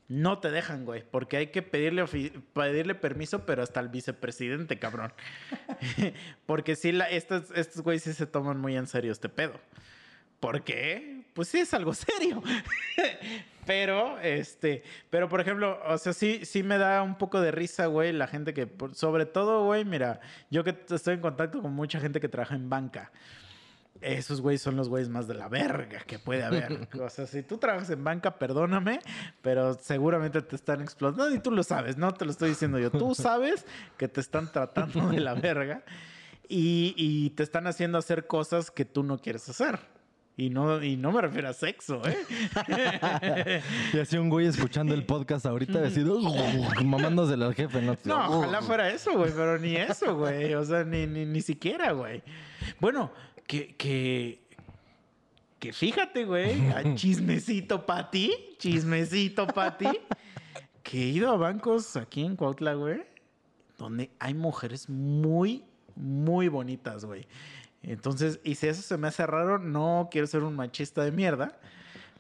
no 0.09 0.39
te 0.39 0.51
dejan, 0.51 0.87
güey, 0.87 1.05
porque 1.09 1.37
hay 1.37 1.47
que 1.49 1.61
pedirle, 1.61 2.05
pedirle 2.55 2.95
permiso, 2.95 3.45
pero 3.45 3.63
hasta 3.63 3.81
al 3.81 3.91
vicepresidente, 3.91 4.79
cabrón. 4.79 5.13
porque 6.47 6.77
sí, 6.77 6.99
estos, 7.11 7.51
estos 7.55 7.83
güeyes 7.83 8.03
sí 8.03 8.15
se 8.15 8.27
toman 8.27 8.59
muy 8.59 8.77
en 8.77 8.87
serio 8.87 9.13
este 9.13 9.29
pedo. 9.29 9.61
¿Por 10.41 10.63
qué? 10.63 11.25
Pues 11.35 11.49
sí 11.49 11.59
es 11.59 11.75
algo 11.75 11.93
serio. 11.95 12.43
pero, 13.67 14.19
este, 14.21 14.83
pero 15.11 15.29
por 15.29 15.41
ejemplo, 15.41 15.79
o 15.87 15.99
sea, 15.99 16.15
sí, 16.15 16.41
sí 16.45 16.63
me 16.63 16.79
da 16.79 17.03
un 17.03 17.19
poco 17.19 17.41
de 17.41 17.51
risa, 17.51 17.87
güey, 17.87 18.13
la 18.13 18.29
gente 18.29 18.55
que, 18.55 18.67
sobre 18.95 19.27
todo, 19.27 19.67
güey, 19.67 19.85
mira, 19.85 20.21
yo 20.51 20.65
que 20.65 20.75
estoy 20.89 21.15
en 21.15 21.21
contacto 21.21 21.61
con 21.61 21.73
mucha 21.75 22.01
gente 22.01 22.19
que 22.19 22.29
trabaja 22.29 22.55
en 22.55 22.71
banca. 22.71 23.13
Esos 24.01 24.41
güeyes 24.41 24.63
son 24.63 24.77
los 24.77 24.89
güeyes 24.89 25.09
más 25.09 25.27
de 25.27 25.35
la 25.35 25.49
verga 25.49 26.01
que 26.07 26.19
puede 26.19 26.45
haber. 26.45 26.89
O 27.01 27.11
sea, 27.11 27.27
si 27.27 27.43
tú 27.43 27.59
trabajas 27.59 27.91
en 27.91 28.05
banca, 28.05 28.39
perdóname, 28.39 29.01
pero 29.43 29.75
seguramente 29.75 30.43
te 30.43 30.57
están 30.57 30.81
explotando 30.81 31.35
y 31.35 31.41
tú 31.41 31.51
lo 31.51 31.63
sabes, 31.63 31.97
no 31.97 32.13
te 32.13 32.25
lo 32.25 32.31
estoy 32.31 32.51
diciendo 32.51 32.79
yo. 32.79 32.91
Tú 32.91 33.15
sabes 33.17 33.65
que 33.97 34.09
te 34.09 34.21
están 34.21 34.51
tratando 34.53 35.09
de 35.09 35.21
la 35.21 35.35
verga 35.35 35.85
y, 36.49 36.95
y 36.97 37.31
te 37.31 37.43
están 37.43 37.67
haciendo 37.67 37.99
hacer 37.99 38.27
cosas 38.27 38.71
que 38.71 38.85
tú 38.85 39.03
no 39.03 39.19
quieres 39.19 39.49
hacer. 39.49 39.79
Y 40.39 40.51
no, 40.51 40.81
y 40.81 40.97
no 40.97 41.11
me 41.11 41.21
refiero 41.21 41.49
a 41.49 41.53
sexo, 41.53 42.01
¿eh? 42.07 43.61
Y 43.93 43.99
así 43.99 44.17
un 44.19 44.29
güey 44.29 44.47
escuchando 44.47 44.95
el 44.95 45.05
podcast 45.05 45.45
ahorita 45.47 45.81
decidido 45.81 46.21
mamándosela 46.85 47.47
al 47.47 47.57
jefe, 47.57 47.83
¿no? 47.83 47.97
No, 48.05 48.39
ojalá 48.39 48.63
fuera 48.63 48.89
eso, 48.89 49.19
güey, 49.19 49.33
pero 49.33 49.59
ni 49.59 49.75
eso, 49.75 50.17
güey. 50.17 50.55
O 50.55 50.65
sea, 50.65 50.85
ni, 50.85 51.09
ni, 51.09 51.27
ni 51.27 51.41
siquiera, 51.41 51.91
güey. 51.91 52.23
Bueno, 52.79 53.11
que, 53.49 53.75
que, 53.75 54.41
que 55.59 55.73
fíjate, 55.73 56.25
güey, 56.25 56.55
chismecito 56.95 57.85
para 57.85 58.11
ti, 58.11 58.55
chismecito 58.59 59.49
para 59.49 59.77
ti, 59.77 59.89
que 60.85 61.03
he 61.03 61.07
ido 61.07 61.33
a 61.33 61.37
bancos 61.37 61.97
aquí 61.97 62.25
en 62.25 62.37
Cuautla, 62.37 62.75
güey, 62.75 63.03
donde 63.79 64.11
hay 64.21 64.35
mujeres 64.35 64.89
muy, 64.89 65.65
muy 65.97 66.49
bonitas, 66.49 67.05
güey. 67.05 67.27
Entonces, 67.83 68.39
y 68.45 68.55
si 68.57 68.69
eso 68.69 68.83
se 68.83 68.99
me 68.99 69.09
hace 69.09 69.27
raro, 69.27 69.59
no 69.59 70.09
quiero 70.11 70.27
ser 70.27 70.43
un 70.43 70.55
machista 70.55 71.03
de 71.03 71.11
mierda, 71.11 71.59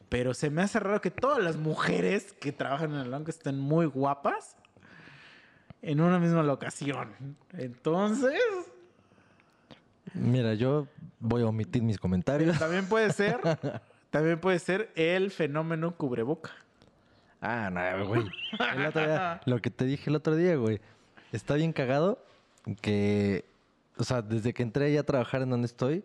pero 0.08 0.32
se 0.32 0.48
me 0.48 0.62
hace 0.62 0.80
raro 0.80 1.02
que 1.02 1.10
todas 1.10 1.42
las 1.42 1.56
mujeres 1.56 2.32
que 2.32 2.52
trabajan 2.52 2.94
en 2.94 3.00
el 3.00 3.10
banco 3.10 3.30
estén 3.30 3.58
muy 3.58 3.84
guapas 3.84 4.56
en 5.82 6.00
una 6.00 6.18
misma 6.18 6.42
locación. 6.42 7.36
Entonces, 7.52 8.40
Mira, 10.14 10.54
yo 10.54 10.86
voy 11.20 11.42
a 11.42 11.46
omitir 11.46 11.82
mis 11.82 11.98
comentarios. 11.98 12.58
también 12.58 12.86
puede 12.86 13.12
ser, 13.12 13.38
también 14.10 14.40
puede 14.40 14.58
ser 14.58 14.90
el 14.94 15.30
fenómeno 15.30 15.96
cubreboca. 15.96 16.50
Ah, 17.40 17.70
no, 17.70 18.06
güey. 18.08 18.24
El 18.76 18.86
otro 18.86 19.06
día- 19.06 19.40
lo 19.46 19.60
que 19.60 19.70
te 19.70 19.84
dije 19.84 20.10
el 20.10 20.16
otro 20.16 20.34
día, 20.36 20.56
güey. 20.56 20.80
Está 21.32 21.54
bien 21.54 21.72
cagado 21.72 22.24
que, 22.80 23.44
o 23.96 24.04
sea, 24.04 24.22
desde 24.22 24.52
que 24.54 24.62
entré 24.62 24.92
ya 24.92 25.00
a 25.00 25.04
trabajar 25.04 25.42
en 25.42 25.50
donde 25.50 25.66
estoy, 25.66 26.04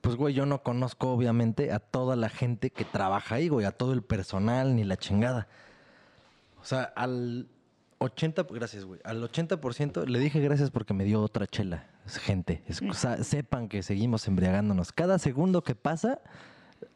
pues, 0.00 0.14
güey, 0.16 0.34
yo 0.34 0.46
no 0.46 0.62
conozco 0.62 1.10
obviamente 1.12 1.72
a 1.72 1.78
toda 1.80 2.14
la 2.16 2.28
gente 2.28 2.70
que 2.70 2.84
trabaja 2.84 3.34
ahí, 3.34 3.48
güey, 3.48 3.66
a 3.66 3.72
todo 3.72 3.92
el 3.92 4.02
personal 4.02 4.76
ni 4.76 4.84
la 4.84 4.96
chingada. 4.96 5.48
O 6.60 6.64
sea, 6.64 6.84
al 6.96 7.48
80, 7.98 8.46
gracias, 8.50 8.84
güey, 8.84 9.00
al 9.04 9.22
80% 9.22 10.06
le 10.06 10.18
dije 10.18 10.40
gracias 10.40 10.70
porque 10.70 10.94
me 10.94 11.04
dio 11.04 11.20
otra 11.20 11.46
chela. 11.46 11.86
Gente, 12.06 12.62
sepan 13.22 13.68
que 13.68 13.82
seguimos 13.82 14.28
embriagándonos. 14.28 14.92
Cada 14.92 15.18
segundo 15.18 15.62
que 15.62 15.74
pasa 15.74 16.20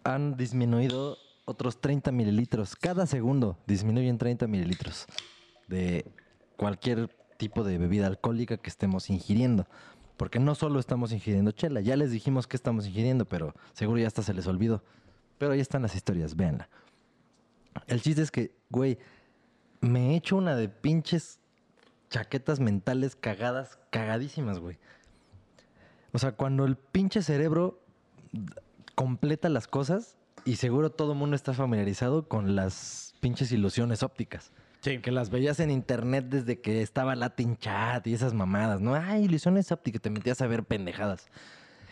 han 0.05 0.37
disminuido 0.37 1.17
otros 1.47 1.81
30 1.81 2.13
mililitros. 2.13 2.77
Cada 2.77 3.07
segundo 3.07 3.59
disminuyen 3.67 4.19
30 4.19 4.47
mililitros 4.47 5.07
de 5.69 6.05
cualquier 6.57 7.09
tipo 7.39 7.65
de 7.65 7.79
bebida 7.79 8.07
alcohólica 8.07 8.59
que 8.59 8.69
estemos 8.69 9.11
ingiriendo. 9.11 9.67
Porque 10.17 10.39
no 10.39 10.55
solo 10.55 10.79
estamos 10.79 11.13
ingiriendo 11.13 11.51
chela, 11.53 11.81
ya 11.81 11.97
les 11.97 12.11
dijimos 12.11 12.47
que 12.47 12.57
estamos 12.57 12.87
ingiriendo, 12.87 13.25
pero 13.25 13.55
seguro 13.73 13.99
ya 13.99 14.07
hasta 14.07 14.23
se 14.23 14.35
les 14.35 14.47
olvidó. 14.47 14.85
Pero 15.39 15.53
ahí 15.53 15.61
están 15.61 15.81
las 15.81 15.95
historias, 15.95 16.37
véanla. 16.37 16.69
El 17.87 18.03
chiste 18.03 18.21
es 18.21 18.31
que, 18.31 18.53
güey, 18.69 18.99
me 19.81 20.11
he 20.11 20.17
hecho 20.17 20.37
una 20.37 20.57
de 20.57 20.69
pinches 20.69 21.39
chaquetas 22.11 22.61
mentales 22.61 23.17
cagadas, 23.17 23.79
cagadísimas, 23.91 24.59
güey. 24.59 24.79
O 26.13 26.19
sea, 26.19 26.33
cuando 26.33 26.65
el 26.65 26.77
pinche 26.77 27.23
cerebro 27.23 27.81
completa 28.95 29.49
las 29.49 29.69
cosas 29.69 30.17
y 30.45 30.57
seguro 30.57 30.91
todo 30.91 31.13
el 31.13 31.19
mundo 31.19 31.37
está 31.37 31.55
familiarizado 31.55 32.29
con 32.29 32.57
las 32.57 33.15
pinches 33.21 33.53
ilusiones 33.53 34.03
ópticas. 34.03 34.53
Sí. 34.81 34.99
Que 34.99 35.13
las 35.13 35.31
veías 35.31 35.61
en 35.61 35.71
internet 35.71 36.27
desde 36.29 36.61
que 36.61 36.83
estaba 36.83 37.15
Latin 37.15 37.57
Chat 37.59 38.07
y 38.07 38.15
esas 38.15 38.33
mamadas, 38.33 38.81
¿no? 38.81 38.95
Ay, 38.95 39.25
ilusiones 39.25 39.71
ópticas, 39.73 40.01
te 40.01 40.11
metías 40.11 40.41
a 40.41 40.47
ver 40.47 40.65
pendejadas. 40.65 41.29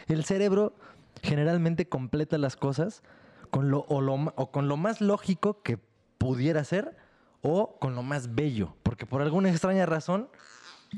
El 0.08 0.24
cerebro 0.24 0.74
generalmente 1.22 1.88
completa 1.88 2.38
las 2.38 2.56
cosas 2.56 3.02
con 3.50 3.70
lo, 3.70 3.80
o, 3.88 4.00
lo 4.00 4.14
o 4.14 4.50
con 4.50 4.68
lo 4.68 4.76
más 4.76 5.00
lógico 5.00 5.62
que 5.62 5.78
pudiera 6.18 6.64
ser 6.64 6.96
o 7.42 7.78
con 7.78 7.94
lo 7.94 8.02
más 8.02 8.34
bello. 8.34 8.74
Porque 8.82 9.06
por 9.06 9.22
alguna 9.22 9.50
extraña 9.50 9.86
razón, 9.86 10.28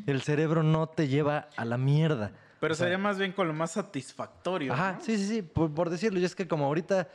el 0.07 0.23
cerebro 0.23 0.63
no 0.63 0.89
te 0.89 1.09
lleva 1.09 1.49
a 1.57 1.65
la 1.65 1.79
mierda. 1.79 2.33
Pero 2.61 2.75
O 2.75 2.77
sea, 2.77 2.87
sería 2.87 2.99
más 2.99 3.19
bien 3.19 3.33
con 3.33 3.49
lo 3.49 3.55
más 3.55 3.73
satisfactorio. 3.73 4.73
Ajá, 4.73 4.95
¿no? 4.95 5.01
sí, 5.01 5.17
sí, 5.17 5.27
sí, 5.27 5.43
por, 5.43 5.73
por 5.73 5.91
decirlo. 5.91 6.21
Y 6.21 6.25
es 6.25 6.35
que 6.35 6.47
como 6.47 6.67
ahorita 6.67 7.09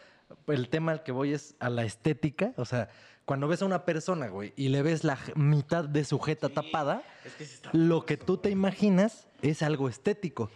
el 0.48 0.70
tema 0.70 0.92
al 0.92 1.04
que 1.04 1.12
voy 1.12 1.34
es 1.34 1.56
a 1.60 1.70
la 1.70 1.84
estética, 1.84 2.54
o 2.58 2.66
sea, 2.66 2.90
cuando 3.26 3.48
ves 3.48 3.62
a 3.62 3.66
una 3.66 3.86
persona, 3.86 4.28
güey, 4.28 4.54
y 4.56 4.70
le 4.70 4.84
ves 4.84 5.04
la 5.04 5.18
mitad 5.36 5.84
de 5.86 6.04
su 6.06 6.20
jeta 6.20 6.50
tapada, 6.50 7.02
Es 7.26 7.34
que 7.34 7.46
sí 7.46 7.56
está- 7.56 7.70
lo 7.74 8.06
que 8.06 8.18
tú 8.18 8.38
te 8.38 8.52
imaginas 8.52 9.28
es 9.42 9.64
algo 9.64 9.90
estético. 9.90 10.52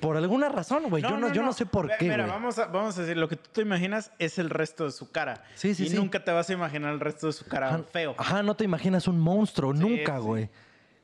Por 0.00 0.16
alguna 0.16 0.48
razón, 0.48 0.84
güey. 0.90 1.02
yo, 1.02 1.16
no, 1.16 1.32
yo 1.32 1.42
no 1.42 1.52
sé 1.52 1.64
por 1.66 1.88
qué, 1.98 2.04
Mira, 2.08 2.24
güey. 2.24 2.28
vamos 2.30 2.58
a, 2.58 2.66
vamos 2.66 2.98
a 2.98 3.02
decir, 3.02 3.16
lo 3.16 3.28
que 3.28 3.36
tú 3.36 3.50
te 3.52 3.62
imaginas 3.62 4.10
es 4.18 4.38
el 4.38 4.50
resto 4.50 4.84
de 4.84 4.90
su 4.90 5.10
cara. 5.12 5.44
Sí, 5.54 5.74
sí, 5.74 5.84
y 5.84 5.88
sí. 5.90 5.96
nunca 5.96 6.24
te 6.24 6.32
vas 6.32 6.50
a 6.50 6.52
imaginar 6.52 6.92
el 6.92 7.00
resto 7.00 7.28
de 7.28 7.32
su 7.34 7.44
cara 7.46 7.68
Ajá, 7.68 7.82
feo. 7.84 8.14
Ajá, 8.18 8.42
no 8.42 8.54
te 8.56 8.64
imaginas 8.64 9.06
un 9.06 9.20
monstruo, 9.20 9.72
nunca, 9.72 10.18
güey. 10.18 10.50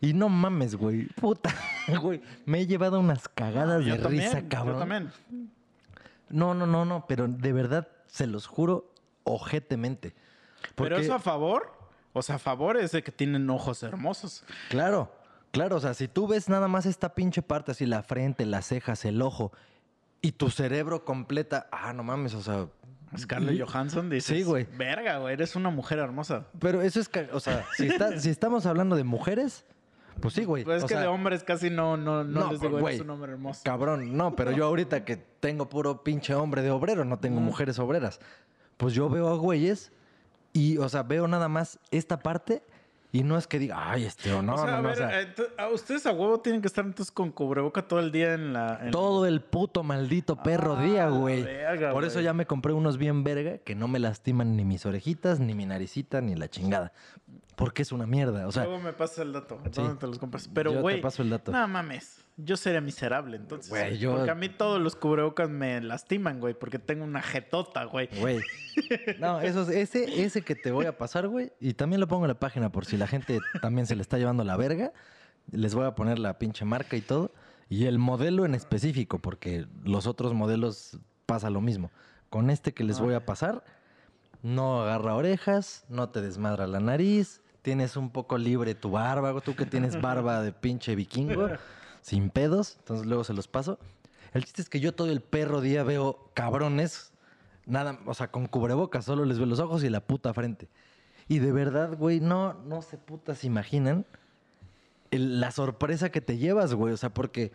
Y 0.00 0.12
no 0.14 0.28
mames, 0.28 0.74
güey. 0.76 1.06
Puta, 1.06 1.54
güey. 2.02 2.20
Me 2.46 2.60
he 2.60 2.66
llevado 2.66 2.98
unas 3.00 3.28
cagadas 3.28 3.84
Yo 3.84 3.94
de 3.96 3.98
también, 4.02 4.24
risa, 4.32 4.48
cabrón. 4.48 4.74
Yo 4.74 4.78
también. 4.80 5.10
No, 6.28 6.54
no, 6.54 6.66
no, 6.66 6.84
no, 6.84 7.06
pero 7.06 7.26
de 7.28 7.52
verdad, 7.52 7.88
se 8.06 8.26
los 8.26 8.46
juro, 8.46 8.92
ojetemente. 9.24 10.14
Pero 10.74 10.96
eso 10.96 11.14
a 11.14 11.18
favor, 11.18 11.72
o 12.12 12.22
sea, 12.22 12.36
a 12.36 12.38
favor 12.38 12.76
es 12.76 12.92
de 12.92 13.02
que 13.02 13.12
tienen 13.12 13.48
ojos 13.50 13.82
hermosos. 13.82 14.44
Claro, 14.70 15.12
claro, 15.50 15.76
o 15.76 15.80
sea, 15.80 15.94
si 15.94 16.08
tú 16.08 16.26
ves 16.26 16.48
nada 16.48 16.68
más 16.68 16.86
esta 16.86 17.14
pinche 17.14 17.42
parte, 17.42 17.72
así 17.72 17.86
la 17.86 18.02
frente, 18.02 18.46
las 18.46 18.66
cejas, 18.66 19.04
el 19.04 19.20
ojo, 19.22 19.52
y 20.20 20.32
tu 20.32 20.50
cerebro 20.50 21.04
completa, 21.04 21.68
ah, 21.72 21.92
no 21.92 22.02
mames, 22.02 22.34
o 22.34 22.42
sea... 22.42 22.66
Scarlett 23.16 23.58
Johansson 23.58 24.10
dice, 24.10 24.34
Sí, 24.34 24.42
güey. 24.42 24.66
Verga, 24.76 25.16
güey, 25.16 25.32
eres 25.32 25.56
una 25.56 25.70
mujer 25.70 25.98
hermosa. 25.98 26.44
Pero 26.58 26.82
eso 26.82 27.00
es, 27.00 27.10
o 27.32 27.40
sea, 27.40 27.64
si, 27.74 27.86
está- 27.86 28.18
si 28.20 28.28
estamos 28.28 28.66
hablando 28.66 28.96
de 28.96 29.04
mujeres, 29.04 29.64
pues 30.20 30.34
sí, 30.34 30.44
güey. 30.44 30.62
Pues 30.64 30.78
es 30.78 30.84
o 30.84 30.86
que 30.88 30.92
sea, 30.94 31.00
de 31.04 31.06
hombres 31.08 31.42
casi 31.42 31.70
no, 31.70 31.96
no, 31.96 32.22
no, 32.22 32.40
No, 32.44 32.52
les 32.52 32.60
digo, 32.60 32.78
güey. 32.78 32.96
eres 32.96 33.04
un 33.06 33.10
hombre 33.10 33.32
hermoso. 33.32 33.62
Cabrón, 33.64 34.14
no, 34.14 34.36
pero 34.36 34.50
yo 34.50 34.66
ahorita 34.66 35.06
que 35.06 35.16
tengo 35.16 35.70
puro 35.70 36.04
pinche 36.04 36.34
hombre 36.34 36.60
de 36.60 36.70
obrero, 36.70 37.06
no 37.06 37.18
tengo 37.18 37.40
mujeres 37.40 37.78
obreras. 37.78 38.20
Pues 38.76 38.92
yo 38.92 39.08
veo 39.08 39.28
a 39.28 39.36
güeyes 39.36 39.90
y, 40.58 40.78
o 40.78 40.88
sea, 40.88 41.02
veo 41.02 41.26
nada 41.28 41.48
más 41.48 41.78
esta 41.90 42.18
parte 42.20 42.62
y 43.10 43.22
no 43.22 43.38
es 43.38 43.46
que 43.46 43.58
diga, 43.58 43.90
ay, 43.90 44.04
este 44.04 44.32
o 44.34 44.42
no, 44.42 44.54
o 44.54 44.58
sea, 44.58 44.66
no, 44.66 44.72
a 44.72 44.76
no, 44.82 44.88
o 44.88 44.90
ver, 44.90 44.96
sea, 44.98 45.20
eh, 45.22 45.34
ent- 45.34 45.48
a 45.56 45.68
ustedes 45.68 46.04
a 46.04 46.12
huevo 46.12 46.40
tienen 46.40 46.60
que 46.60 46.66
estar 46.68 46.84
entonces 46.84 47.10
con 47.10 47.30
cubreboca 47.32 47.88
todo 47.88 48.00
el 48.00 48.12
día 48.12 48.34
en 48.34 48.52
la... 48.52 48.80
en- 48.82 48.90
todo 48.90 49.24
el 49.26 49.40
puto 49.40 49.82
maldito 49.82 50.36
perro 50.42 50.76
Ah, 50.78 50.82
día, 50.82 51.08
güey. 51.08 51.42
verga, 51.42 51.90
Por 51.92 52.04
eso 52.04 52.20
ya 52.20 52.34
me 52.34 52.44
compré 52.46 52.74
unos 52.74 52.98
bien 52.98 53.24
verga 53.24 53.58
que 53.58 53.74
no 53.74 53.88
me 53.88 53.98
lastiman 53.98 54.56
ni 54.56 54.64
mis 54.66 54.84
orejitas, 54.84 55.40
ni 55.40 55.54
mi 55.54 55.64
naricita, 55.64 56.20
ni 56.20 56.34
la 56.34 56.48
chingada. 56.50 56.92
Porque 57.56 57.82
es 57.82 57.90
una 57.92 58.06
mierda, 58.06 58.46
o 58.46 58.52
sea, 58.52 58.64
Luego 58.64 58.78
me 58.80 58.92
pasas 58.92 59.18
el 59.20 59.32
dato. 59.32 59.58
Sí. 59.64 59.70
¿Dónde 59.82 59.94
te 59.96 60.06
los 60.06 60.18
compras? 60.18 60.48
Pero, 60.52 60.70
Yo 60.70 60.76
te 60.76 60.82
güey. 60.82 61.00
paso 61.00 61.22
el 61.22 61.30
dato. 61.30 61.50
No 61.50 61.66
mames. 61.66 62.24
Yo 62.40 62.56
sería 62.56 62.80
miserable, 62.80 63.36
entonces. 63.36 63.68
Güey, 63.68 63.98
yo- 63.98 64.14
Porque 64.14 64.30
a 64.30 64.34
mí 64.34 64.48
todos 64.48 64.80
los 64.80 64.96
cubrebocas 64.96 65.50
me 65.50 65.80
lastiman, 65.80 66.38
güey, 66.40 66.54
porque 66.54 66.78
tengo 66.78 67.04
una 67.04 67.20
jetota, 67.20 67.84
güey. 67.84 68.08
Güey. 68.20 68.40
No, 69.18 69.40
eso, 69.40 69.62
es- 69.62 69.68
ese, 69.94 70.22
ese 70.24 70.42
que 70.42 70.54
te 70.54 70.70
voy 70.70 70.86
a 70.86 70.96
pasar, 70.96 71.26
güey. 71.28 71.52
Y 71.60 71.74
también 71.74 72.00
lo 72.00 72.06
pongo 72.08 72.24
en 72.24 72.28
la 72.28 72.38
página 72.38 72.70
por 72.70 72.84
si 72.86 72.96
la 72.96 73.06
gente 73.08 73.38
también 73.60 73.86
se 73.86 73.96
le 73.96 74.02
está 74.02 74.16
llevando 74.18 74.44
la 74.44 74.56
verga. 74.56 74.92
Les 75.50 75.74
voy 75.74 75.84
a 75.86 75.94
poner 75.94 76.18
la 76.18 76.38
pinche 76.38 76.64
marca 76.64 76.96
y 76.96 77.00
todo. 77.00 77.32
Y 77.68 77.86
el 77.86 77.98
modelo 77.98 78.46
en 78.46 78.54
específico, 78.54 79.18
porque 79.18 79.66
los 79.84 80.06
otros 80.06 80.32
modelos 80.32 80.98
pasa 81.26 81.50
lo 81.50 81.60
mismo. 81.60 81.90
Con 82.30 82.48
este 82.50 82.72
que 82.72 82.84
les 82.84 83.00
voy 83.00 83.14
a 83.14 83.26
pasar, 83.26 83.64
no 84.42 84.82
agarra 84.82 85.14
orejas, 85.14 85.84
no 85.88 86.08
te 86.10 86.20
desmadra 86.20 86.66
la 86.66 86.80
nariz, 86.80 87.42
tienes 87.62 87.96
un 87.96 88.10
poco 88.10 88.38
libre 88.38 88.74
tu 88.74 88.90
barba, 88.92 89.38
tú 89.40 89.54
que 89.56 89.66
tienes 89.66 90.00
barba 90.00 90.42
de 90.42 90.52
pinche 90.52 90.94
vikingo, 90.94 91.48
sin 92.02 92.30
pedos, 92.30 92.76
entonces 92.78 93.06
luego 93.06 93.24
se 93.24 93.32
los 93.34 93.48
paso. 93.48 93.78
El 94.32 94.44
chiste 94.44 94.62
es 94.62 94.68
que 94.68 94.80
yo 94.80 94.94
todo 94.94 95.10
el 95.10 95.20
perro 95.20 95.60
día 95.60 95.82
veo 95.84 96.30
cabrones, 96.34 97.12
nada, 97.66 97.98
o 98.06 98.14
sea, 98.14 98.30
con 98.30 98.46
cubrebocas, 98.46 99.04
solo 99.04 99.24
les 99.24 99.38
veo 99.38 99.46
los 99.46 99.58
ojos 99.60 99.82
y 99.84 99.88
la 99.90 100.00
puta 100.00 100.32
frente. 100.34 100.68
Y 101.28 101.38
de 101.40 101.52
verdad, 101.52 101.96
güey, 101.96 102.20
no, 102.20 102.54
no 102.54 102.82
se 102.82 102.96
putas 102.98 103.44
imaginan 103.44 104.06
el- 105.10 105.40
la 105.40 105.50
sorpresa 105.50 106.10
que 106.10 106.20
te 106.20 106.36
llevas, 106.38 106.74
güey, 106.74 106.92
o 106.92 106.96
sea, 106.96 107.12
porque 107.12 107.52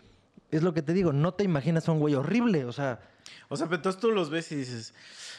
es 0.51 0.61
lo 0.63 0.73
que 0.73 0.81
te 0.81 0.93
digo, 0.93 1.13
no 1.13 1.33
te 1.33 1.43
imaginas 1.43 1.87
a 1.87 1.91
un 1.91 1.99
güey 1.99 2.15
horrible, 2.15 2.65
o 2.65 2.71
sea, 2.71 2.99
O 3.49 3.55
sea, 3.55 3.67
pero 3.67 3.77
entonces 3.77 4.01
tú 4.01 4.11
los 4.11 4.29
ves 4.29 4.51
y 4.51 4.55
dices, 4.55 4.93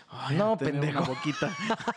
Ay, 0.09 0.37
No, 0.37 0.57
pendejo. 0.57 0.99
Una 1.01 1.09
boquita. 1.09 1.57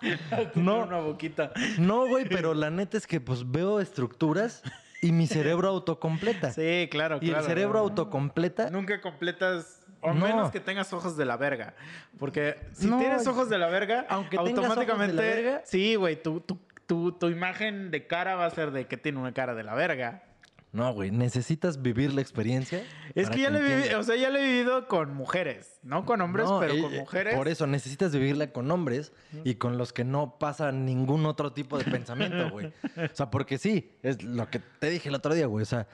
No. 0.54 0.62
no, 0.80 0.82
una 0.86 1.00
boquita. 1.00 1.52
No, 1.78 2.06
güey, 2.08 2.28
pero 2.28 2.54
la 2.54 2.70
neta 2.70 2.96
es 2.96 3.06
que 3.06 3.20
pues 3.20 3.50
veo 3.50 3.80
estructuras 3.80 4.62
y 5.00 5.12
mi 5.12 5.26
cerebro 5.28 5.68
autocompleta. 5.68 6.50
Sí, 6.52 6.88
claro, 6.90 7.18
y 7.20 7.26
claro. 7.28 7.40
el 7.40 7.46
cerebro 7.46 7.78
autocompleta. 7.80 8.70
Nunca 8.70 9.00
completas, 9.00 9.80
o 10.00 10.12
No. 10.12 10.26
menos 10.26 10.50
que 10.50 10.60
tengas 10.60 10.92
ojos 10.92 11.16
de 11.16 11.24
la 11.24 11.36
verga. 11.36 11.74
Porque 12.18 12.56
si 12.72 12.86
No, 12.86 12.98
tienes 12.98 13.26
ojos 13.26 13.48
de 13.48 13.58
la 13.58 13.68
verga, 13.68 14.06
aunque 14.08 14.36
tengas 14.38 14.54
automáticamente. 14.56 15.14
ojos 15.16 15.24
de 15.24 15.30
la 15.30 15.42
verga. 15.50 15.62
Sí, 15.64 15.94
güey, 15.96 16.22
tu, 16.22 16.40
tu, 16.40 16.58
tu, 16.86 17.12
tu 17.12 17.28
imagen 17.28 17.90
de 17.90 18.06
cara 18.06 18.34
va 18.36 18.46
a 18.46 18.50
ser 18.50 18.70
de 18.70 18.86
que 18.86 18.96
tiene 18.96 19.18
una 19.18 19.32
cara 19.32 19.54
de 19.54 19.62
la 19.64 19.74
verga. 19.74 20.22
No, 20.70 20.92
güey, 20.92 21.10
necesitas 21.10 21.80
vivir 21.80 22.12
la 22.12 22.20
experiencia. 22.20 22.84
Es 23.14 23.30
que 23.30 23.40
ya 23.40 23.50
lo 23.50 23.58
he 23.58 23.62
vivido, 23.62 23.98
o 23.98 24.02
sea, 24.02 24.16
ya 24.16 24.28
lo 24.28 24.38
he 24.38 24.44
vivido 24.44 24.86
con 24.86 25.14
mujeres, 25.14 25.80
no 25.82 26.04
con 26.04 26.20
hombres, 26.20 26.46
No, 26.46 26.60
pero 26.60 26.74
eh, 26.74 26.82
con 26.82 26.94
mujeres. 26.94 27.34
Por 27.34 27.48
eso 27.48 27.66
necesitas 27.66 28.12
vivirla 28.12 28.52
con 28.52 28.70
hombres 28.70 29.12
y 29.44 29.54
con 29.54 29.78
los 29.78 29.94
que 29.94 30.04
no 30.04 30.38
pasa 30.38 30.70
ningún 30.70 31.24
otro 31.24 31.52
tipo 31.52 31.78
de 31.78 31.84
pensamiento, 31.84 32.50
güey. 32.50 32.66
O 32.96 33.14
sea, 33.14 33.30
porque 33.30 33.56
sí, 33.56 33.92
es 34.02 34.22
lo 34.22 34.48
que 34.50 34.58
te 34.58 34.90
dije 34.90 35.08
el 35.08 35.14
otro 35.14 35.34
día, 35.34 35.46
güey. 35.46 35.62
O 35.62 35.66
sea, 35.66 35.88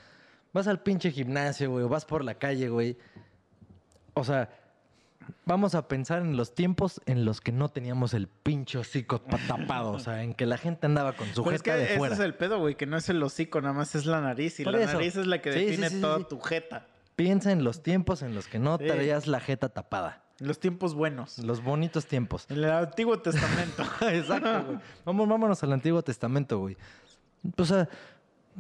vas 0.52 0.66
al 0.66 0.82
pinche 0.82 1.12
gimnasio, 1.12 1.70
güey, 1.70 1.84
o 1.84 1.88
vas 1.88 2.05
por 2.05 2.24
la 2.24 2.34
calle, 2.34 2.68
güey. 2.68 2.98
O 4.14 4.24
sea, 4.24 4.51
vamos 5.46 5.74
a 5.74 5.88
pensar 5.88 6.22
en 6.22 6.36
los 6.36 6.55
tiempos 6.55 7.01
en 7.06 7.24
los 7.24 7.40
que 7.40 7.52
no 7.52 7.68
teníamos 7.68 8.14
el 8.14 8.28
pinche 8.28 8.78
hocico 8.78 9.18
pa- 9.22 9.38
tapado. 9.46 9.92
O 9.92 9.98
sea, 9.98 10.22
en 10.22 10.34
que 10.34 10.46
la 10.46 10.59
gente 10.59 10.86
andaba 10.86 11.12
con 11.14 11.26
su 11.34 11.42
Pero 11.44 11.56
es 11.56 11.62
que 11.62 11.70
jeta 11.70 11.78
de 11.82 11.88
ese 11.90 11.98
fuera. 11.98 12.14
es 12.14 12.20
el 12.20 12.34
pedo, 12.34 12.59
güey, 12.59 12.74
que 12.76 12.86
no 12.86 12.96
es 12.96 13.09
el 13.09 13.22
hocico, 13.22 13.60
nada 13.60 13.74
más 13.74 13.94
es 13.94 14.06
la 14.06 14.20
nariz. 14.20 14.60
Y 14.60 14.64
Por 14.64 14.72
la 14.74 14.82
eso. 14.82 14.92
nariz 14.94 15.16
es 15.16 15.26
la 15.26 15.40
que 15.42 15.52
Sí, 15.52 15.59
sí, 15.60 15.64
define 15.66 15.88
sí, 15.90 15.94
sí, 15.96 16.01
toda 16.01 16.18
sí. 16.18 16.26
tu 16.28 16.40
jeta. 16.40 16.86
Piensa 17.16 17.52
en 17.52 17.62
los 17.64 17.82
tiempos 17.82 18.22
en 18.22 18.34
los 18.34 18.48
que 18.48 18.59
no 18.59 18.76
Sí. 18.78 18.86
traías 18.86 19.26
la 19.26 19.40
jeta 19.40 19.68
tapada. 19.68 20.22
Los 20.40 20.59
tiempos 20.59 20.94
buenos. 20.94 21.38
Los 21.38 21.62
bonitos 21.62 22.06
tiempos. 22.06 22.46
En 22.51 22.56
el 22.59 22.70
Antiguo 22.72 23.20
Testamento. 23.20 23.84
Exacto, 24.02 24.64
güey. 24.66 24.78
Vamos, 25.05 25.28
vámonos 25.28 25.62
al 25.62 25.72
Antiguo 25.72 26.02
Testamento, 26.02 26.59
güey. 26.59 26.76
O 27.56 27.64
sea, 27.64 27.88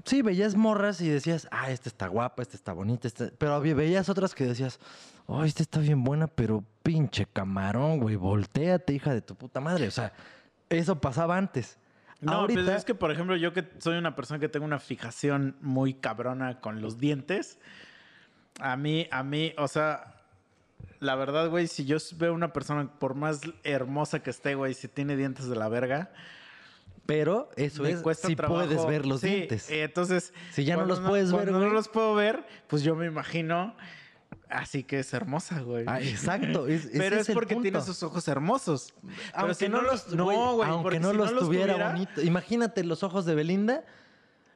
sí, 0.04 0.22
veías 0.22 0.54
morras 0.54 1.00
y 1.00 1.08
decías, 1.08 1.48
ah, 1.50 1.72
esta 1.72 1.88
está 1.88 2.06
guapa, 2.06 2.42
esta 2.42 2.56
está 2.56 2.72
bonita, 2.72 3.08
esta... 3.08 3.30
pero 3.38 3.54
había- 3.54 3.74
veías 3.74 4.08
otras 4.08 4.34
que 4.36 4.44
decías, 4.44 4.78
oh, 5.26 5.44
esta 5.44 5.62
está 5.62 5.80
bien 5.80 6.04
buena, 6.04 6.26
pero 6.26 6.64
pinche 6.82 7.26
camarón, 7.26 7.98
güey, 8.00 8.16
volteate, 8.16 8.92
hija 8.92 9.12
de 9.14 9.22
tu 9.22 9.34
puta 9.34 9.60
madre. 9.60 9.88
O 9.88 9.90
sea, 9.90 10.12
eso 10.68 11.00
pasaba 11.00 11.36
antes. 11.36 11.78
No, 12.20 12.32
Ahorita, 12.32 12.62
pues 12.64 12.76
es 12.76 12.84
que, 12.84 12.94
por 12.94 13.10
ejemplo, 13.10 13.36
yo 13.36 13.52
que 13.52 13.68
soy 13.78 13.96
una 13.98 14.14
persona 14.16 14.40
que 14.40 14.48
tengo 14.48 14.64
una 14.64 14.78
fijación 14.78 15.56
muy 15.60 15.94
cabrona 15.94 16.60
con 16.60 16.80
los 16.80 16.98
dientes, 16.98 17.58
a 18.60 18.76
mí, 18.76 19.08
a 19.10 19.22
mí, 19.22 19.52
o 19.58 19.68
sea, 19.68 20.14
la 21.00 21.16
verdad, 21.16 21.50
güey, 21.50 21.66
si 21.66 21.84
yo 21.84 21.98
veo 22.16 22.32
una 22.32 22.52
persona, 22.52 22.90
por 22.98 23.14
más 23.14 23.40
hermosa 23.62 24.22
que 24.22 24.30
esté, 24.30 24.54
güey, 24.54 24.72
si 24.74 24.88
tiene 24.88 25.16
dientes 25.16 25.48
de 25.48 25.56
la 25.56 25.68
verga, 25.68 26.12
pero 27.04 27.50
eso 27.56 27.84
es 27.84 28.02
si 28.18 28.34
trabajo. 28.36 28.62
puedes 28.64 28.86
ver 28.86 29.04
los 29.04 29.20
Sí, 29.20 29.28
dientes. 29.28 29.68
eh, 29.70 29.82
entonces, 29.82 30.32
Si 30.52 30.64
ya 30.64 30.76
no 30.76 30.86
los 30.86 31.00
puedes 31.00 31.30
ver, 31.32 31.50
no 31.52 31.68
los 31.68 31.88
puedo 31.88 32.14
ver, 32.14 32.46
pues 32.68 32.82
yo 32.82 32.94
me 32.94 33.04
imagino, 33.06 33.74
así 34.54 34.84
que 34.84 35.00
es 35.00 35.12
hermosa, 35.12 35.60
güey. 35.60 35.84
Ah, 35.86 36.00
exacto. 36.00 36.66
es- 36.66 36.86
ese 36.86 36.98
Pero 36.98 37.16
es, 37.16 37.28
el 37.28 37.34
porque 37.34 37.54
punto. 37.54 37.62
tiene 37.70 37.80
sus 37.82 38.02
ojos 38.02 38.26
hermosos. 38.28 38.94
Pero 39.02 39.12
Aunque 39.34 39.54
si 39.54 39.68
no 39.68 39.82
los, 39.82 40.08
no, 40.14 40.24
güey, 40.24 40.68
aunque 40.70 40.82
porque 40.82 41.00
no 41.00 41.10
si 41.10 41.16
los 41.16 41.34
tuviera 41.38 41.72
tuviera- 41.74 41.92
bonito. 41.92 42.22
Imagínate 42.22 42.84
los 42.84 43.02
ojos 43.02 43.24
de 43.26 43.34
Belinda. 43.34 43.84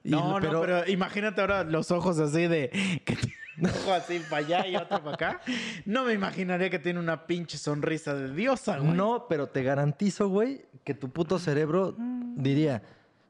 y- 0.05 0.11
No, 0.11 0.41
no, 0.41 0.61
pero 0.61 0.87
imagínate 0.87 1.41
ahora 1.41 1.65
los 1.65 1.91
ojos 1.91 2.19
así 2.19 2.47
de. 2.47 2.71
Que 3.05 3.17
tiene 3.17 3.35
un 3.61 3.67
ojo 3.67 3.93
así 3.93 4.21
para 4.31 4.37
allá 4.47 4.67
y 4.69 4.77
otro 4.77 5.03
para 5.03 5.15
acá. 5.15 5.41
No 5.85 6.05
me 6.05 6.13
imaginaría 6.13 6.71
que 6.71 6.79
tiene 6.79 7.01
una 7.01 7.27
pinche 7.27 7.59
sonrisa 7.59 8.15
de 8.15 8.33
diosa, 8.33 8.79
güey. 8.79 8.93
No, 8.93 9.27
pero 9.29 9.49
te 9.49 9.63
garantizo, 9.65 10.29
güey, 10.29 10.65
que 10.85 10.95
tu 10.95 11.11
puto 11.11 11.39
cerebro 11.41 11.95
diría, 11.99 12.83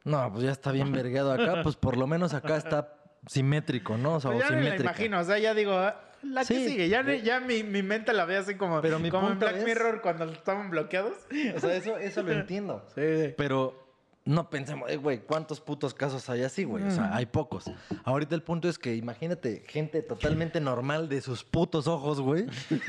no, 0.05 0.31
pues 0.31 0.45
ya 0.45 0.51
está 0.53 0.71
bien 0.71 0.93
vergueado 0.93 1.33
acá, 1.33 1.63
pues 1.63 1.77
por 1.77 1.97
lo 1.97 2.07
menos 2.07 2.35
acá 2.35 2.57
está 2.59 2.95
simétrico, 3.27 3.97
¿no? 3.97 4.15
O 4.17 4.21
sea, 4.21 4.31
Pues 4.31 4.45
o 4.45 4.49
ya 4.49 4.55
la 4.55 4.59
simétrica. 4.63 4.91
imagino, 4.91 5.21
o 5.21 5.25
sea, 5.25 5.39
ya 5.39 5.55
digo, 5.55 5.75
la 6.23 6.45
que 6.45 6.69
sigue. 6.69 6.89
Ya, 6.89 7.03
ya 7.17 7.41
mi, 7.41 7.63
mi 7.63 7.83
mente 7.83 8.13
la 8.13 8.25
ve 8.25 8.37
así 8.37 8.55
como, 8.57 8.81
Pero 8.81 8.99
mi 8.99 9.11
como 9.11 9.29
en 9.31 9.39
Black 9.39 9.57
es- 9.57 9.65
Mirror 9.65 10.01
cuando 10.03 10.25
estaban 10.27 10.71
bloqueados. 10.71 11.15
O 11.57 11.61
sea, 11.61 11.75
eso, 11.77 11.97
eso 11.99 12.23
lo 12.23 12.33
entiendo. 12.33 12.85
Sí, 12.95 13.03
sí. 13.25 13.35
Pero 13.37 13.87
no 14.25 14.51
pensemos, 14.51 14.95
güey, 14.99 15.21
¿cuántos 15.21 15.61
putos 15.61 15.95
casos 15.95 16.29
hay 16.29 16.43
así, 16.43 16.65
güey? 16.65 16.85
O 16.85 16.91
sea, 16.91 17.15
hay 17.17 17.25
pocos. 17.27 17.71
Ahorita 18.05 18.35
el 18.35 18.43
punto 18.43 18.69
es 18.69 18.79
que 18.79 18.95
imagínate 18.95 19.65
gente 19.67 20.03
totalmente 20.03 20.61
normal 20.61 21.09
de 21.09 21.21
sus 21.23 21.45
putos 21.45 21.87
ojos, 21.87 22.21
güey, 22.21 22.47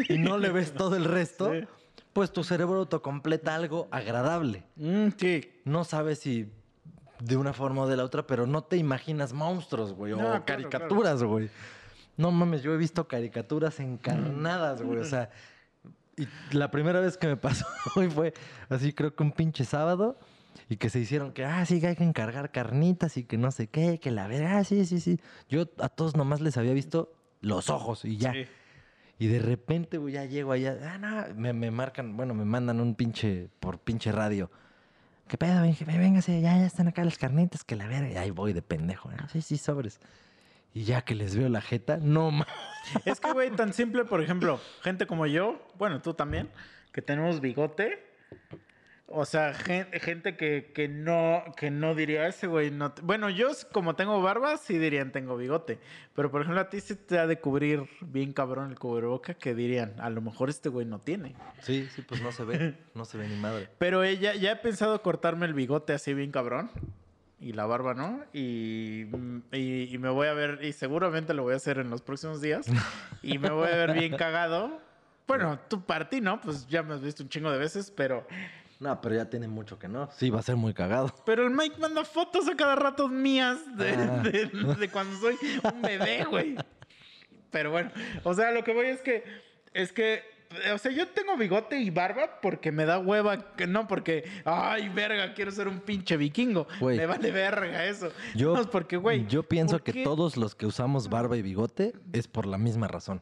y 0.09 0.17
no 0.17 0.37
le 0.37 0.49
ves 0.49 0.73
todo 0.73 0.97
el 0.97 1.05
resto, 1.05 1.53
Sí. 1.53 1.65
pues 2.11 2.33
tu 2.33 2.43
cerebro 2.43 2.79
autocompleta 2.79 3.55
algo 3.55 3.87
agradable. 3.91 4.63
Mm, 4.75 5.09
sí. 5.17 5.49
no 5.63 5.85
sabes 5.85 6.19
si 6.19 6.51
de 7.21 7.37
una 7.37 7.53
forma 7.53 7.83
o 7.83 7.87
de 7.87 7.95
la 7.95 8.03
otra, 8.03 8.25
pero 8.27 8.45
no 8.45 8.63
te 8.63 8.75
imaginas 8.77 9.31
monstruos, 9.31 9.93
güey, 9.93 10.11
No, 10.13 10.17
o 10.17 10.21
claro, 10.23 10.43
caricaturas, 10.45 11.23
güey. 11.23 11.49
No 12.19 12.31
mames, 12.31 12.63
yo 12.63 12.73
he 12.73 12.77
visto 12.77 13.07
caricaturas 13.07 13.79
encarnadas, 13.79 14.81
güey, 14.81 14.99
o 14.99 15.05
sea, 15.05 15.29
y 16.17 16.27
la 16.51 16.69
primera 16.69 16.99
vez 16.99 17.17
que 17.17 17.27
me 17.27 17.37
pasó 17.37 17.65
güey, 17.95 18.09
fue 18.09 18.33
así, 18.67 18.91
creo 18.91 19.15
que 19.15 19.23
un 19.23 19.31
pinche 19.31 19.63
sábado, 19.63 20.19
y 20.67 20.75
que 20.75 20.89
se 20.89 20.99
hicieron 20.99 21.31
que, 21.31 21.45
ah, 21.45 21.65
sí, 21.65 21.83
hay 21.85 21.95
que 21.95 22.03
encargar 22.03 22.51
carnitas 22.51 23.15
y 23.15 23.23
que 23.23 23.37
no 23.37 23.51
sé 23.51 23.67
qué, 23.67 24.01
que 24.01 24.11
la 24.11 24.27
verga, 24.27 24.57
ah, 24.57 24.63
sí, 24.65 24.85
sí, 24.85 24.99
sí. 24.99 25.21
Yo 25.47 25.69
a 25.77 25.87
todos 25.87 26.17
nomás 26.17 26.41
les 26.41 26.57
había 26.57 26.73
visto 26.73 27.13
los 27.39 27.69
ojos 27.69 28.03
y 28.03 28.17
ya. 28.17 28.33
Sí. 28.33 28.45
Y 29.17 29.27
de 29.27 29.39
repente, 29.39 29.97
güey, 29.97 30.15
ya 30.15 30.25
llego 30.25 30.51
allá. 30.51 30.77
Ah, 30.83 30.97
no, 30.97 31.33
me, 31.35 31.53
me 31.53 31.71
marcan, 31.71 32.17
bueno, 32.17 32.33
me 32.33 32.43
mandan 32.43 32.81
un 32.81 32.95
pinche, 32.95 33.47
por 33.61 33.79
pinche 33.79 34.11
radio. 34.11 34.51
¿Qué 35.29 35.37
pedo? 35.37 35.61
Véngase, 35.61 36.41
ya, 36.41 36.57
ya 36.57 36.65
están 36.65 36.89
acá 36.89 37.05
las 37.05 37.17
carnitas, 37.17 37.63
que 37.63 37.77
la 37.77 37.87
verga. 37.87 38.11
Y 38.11 38.17
ahí 38.17 38.31
voy 38.31 38.51
de 38.51 38.61
pendejo. 38.61 39.09
Sí, 39.31 39.41
sí, 39.41 39.57
sobres. 39.57 40.01
Y 40.73 40.83
ya 40.83 41.01
que 41.01 41.15
les 41.15 41.35
veo 41.35 41.49
la 41.49 41.61
jeta, 41.61 41.97
no 41.97 42.31
mames. 42.31 42.47
Es 43.05 43.19
que, 43.19 43.31
güey, 43.33 43.49
tan 43.51 43.73
simple, 43.73 44.05
por 44.05 44.21
ejemplo, 44.21 44.59
gente 44.81 45.07
como 45.07 45.25
yo, 45.25 45.59
bueno, 45.77 46.01
tú 46.01 46.13
también, 46.13 46.49
que 46.91 47.01
tenemos 47.01 47.41
bigote. 47.41 48.07
O 49.11 49.25
sea, 49.25 49.55
gen- 49.55 49.87
gente 49.93 50.37
que, 50.37 50.71
que 50.75 50.87
no, 50.87 51.43
que 51.57 51.71
no 51.71 51.95
diría 51.95 52.27
ese, 52.27 52.45
güey. 52.45 52.69
No 52.69 52.91
te-". 52.91 53.01
Bueno, 53.01 53.31
yo 53.31 53.49
como 53.71 53.95
tengo 53.95 54.21
barba, 54.21 54.55
sí 54.57 54.77
dirían 54.77 55.11
tengo 55.11 55.35
bigote. 55.35 55.79
Pero, 56.15 56.29
por 56.29 56.41
ejemplo, 56.41 56.61
a 56.61 56.69
ti 56.69 56.79
sí 56.79 56.93
te 56.95 57.17
ha 57.17 57.25
de 57.25 57.39
cubrir 57.39 57.89
bien 58.01 58.33
cabrón 58.33 58.69
el 58.69 58.77
cubreboca 58.77 59.33
que 59.33 59.55
dirían, 59.55 59.95
a 59.99 60.11
lo 60.11 60.21
mejor 60.21 60.49
este 60.49 60.69
güey 60.69 60.85
no 60.85 60.99
tiene. 60.99 61.35
Sí, 61.63 61.89
sí, 61.95 62.03
pues 62.03 62.21
no 62.21 62.31
se 62.31 62.43
ve. 62.43 62.75
No 62.93 63.03
se 63.05 63.17
ve 63.17 63.27
ni 63.27 63.35
madre. 63.35 63.67
Pero 63.79 64.03
ella, 64.03 64.35
ya 64.35 64.51
he 64.51 64.55
pensado 64.57 65.01
cortarme 65.01 65.47
el 65.47 65.55
bigote 65.55 65.93
así 65.93 66.13
bien 66.13 66.31
cabrón. 66.31 66.69
Y 67.41 67.53
la 67.53 67.65
barba, 67.65 67.93
¿no? 67.93 68.21
Y, 68.33 69.05
y, 69.53 69.83
y 69.93 69.97
me 69.97 70.09
voy 70.09 70.27
a 70.27 70.33
ver, 70.33 70.59
y 70.61 70.73
seguramente 70.73 71.33
lo 71.33 71.43
voy 71.43 71.53
a 71.53 71.55
hacer 71.57 71.77
en 71.77 71.89
los 71.89 72.01
próximos 72.01 72.41
días. 72.41 72.67
Y 73.21 73.37
me 73.37 73.49
voy 73.49 73.67
a 73.67 73.75
ver 73.75 73.93
bien 73.93 74.15
cagado. 74.17 74.81
Bueno, 75.27 75.59
tú 75.69 75.81
para 75.85 76.09
ti, 76.09 76.21
¿no? 76.21 76.39
Pues 76.41 76.67
ya 76.67 76.81
me 76.83 76.93
has 76.95 77.01
visto 77.01 77.21
un 77.23 77.29
chingo 77.29 77.51
de 77.51 77.57
veces, 77.57 77.91
pero... 77.91 78.25
No, 78.79 78.99
pero 79.01 79.15
ya 79.15 79.29
tiene 79.29 79.47
mucho 79.47 79.77
que 79.77 79.87
no. 79.89 80.09
Sí, 80.11 80.29
va 80.29 80.39
a 80.39 80.41
ser 80.41 80.55
muy 80.55 80.73
cagado. 80.73 81.13
Pero 81.25 81.43
el 81.43 81.49
Mike 81.51 81.75
manda 81.79 82.03
fotos 82.05 82.47
a 82.47 82.55
cada 82.55 82.75
rato 82.75 83.07
mías 83.09 83.59
de, 83.77 83.89
Ah. 83.91 84.17
de- 84.23 84.45
de 84.79 84.89
cuando 84.89 85.15
soy 85.19 85.35
un 85.63 85.81
bebé, 85.81 86.23
güey. 86.25 86.55
Pero 87.51 87.71
bueno, 87.71 87.91
o 88.23 88.33
sea, 88.33 88.51
lo 88.51 88.63
que 88.63 88.73
voy 88.73 88.87
es 88.87 89.01
que... 89.01 89.23
Es 89.73 89.91
que 89.91 90.23
o 90.73 90.77
sea, 90.77 90.91
yo 90.91 91.07
tengo 91.07 91.37
bigote 91.37 91.79
y 91.79 91.89
barba 91.91 92.39
porque 92.41 92.71
me 92.71 92.85
da 92.85 92.97
hueva, 92.99 93.55
que 93.55 93.67
no 93.67 93.87
porque, 93.87 94.23
ay, 94.45 94.89
verga, 94.89 95.33
quiero 95.33 95.51
ser 95.51 95.67
un 95.67 95.79
pinche 95.79 96.17
vikingo. 96.17 96.67
Me 96.81 97.05
vale 97.05 97.31
verga 97.31 97.85
eso. 97.85 98.11
Yo, 98.35 98.55
No, 98.55 98.61
es 98.61 98.67
porque, 98.67 98.97
güey. 98.97 99.27
yo 99.27 99.43
pienso 99.43 99.75
¿por 99.77 99.83
que 99.83 99.93
qué? 99.93 100.03
todos 100.03 100.37
los 100.37 100.55
que 100.55 100.65
usamos 100.65 101.09
barba 101.09 101.37
y 101.37 101.41
bigote 101.43 101.93
es 102.13 102.27
por 102.27 102.45
la 102.47 102.57
misma 102.57 102.87
razón. 102.87 103.21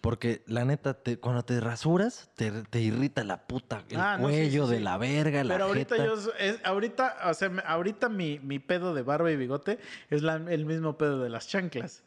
Porque 0.00 0.42
la 0.46 0.64
neta, 0.64 0.94
te- 0.94 1.18
cuando 1.18 1.44
te 1.44 1.58
rasuras, 1.60 2.30
te, 2.36 2.50
te 2.50 2.80
irrita 2.80 3.24
la 3.24 3.46
puta, 3.46 3.82
el 3.88 3.96
Ah, 3.98 4.18
no, 4.18 4.28
sí, 4.28 4.34
cuello 4.34 4.66
sí, 4.66 4.74
de 4.74 4.80
la 4.80 4.98
verga, 4.98 5.42
la 5.42 5.54
Pero 5.54 5.64
ahorita 5.66 5.96
jeta. 5.96 6.06
yo, 6.06 6.14
es, 6.38 6.60
ahorita, 6.64 7.16
o 7.24 7.34
sea, 7.34 7.50
ahorita 7.66 8.08
mi, 8.08 8.38
mi 8.40 8.58
pedo 8.60 8.94
de 8.94 9.02
barba 9.02 9.32
y 9.32 9.36
bigote 9.36 9.78
es 10.10 10.22
la- 10.22 10.36
el 10.36 10.64
mismo 10.64 10.96
pedo 10.96 11.22
de 11.22 11.28
las 11.30 11.48
chanclas. 11.48 12.04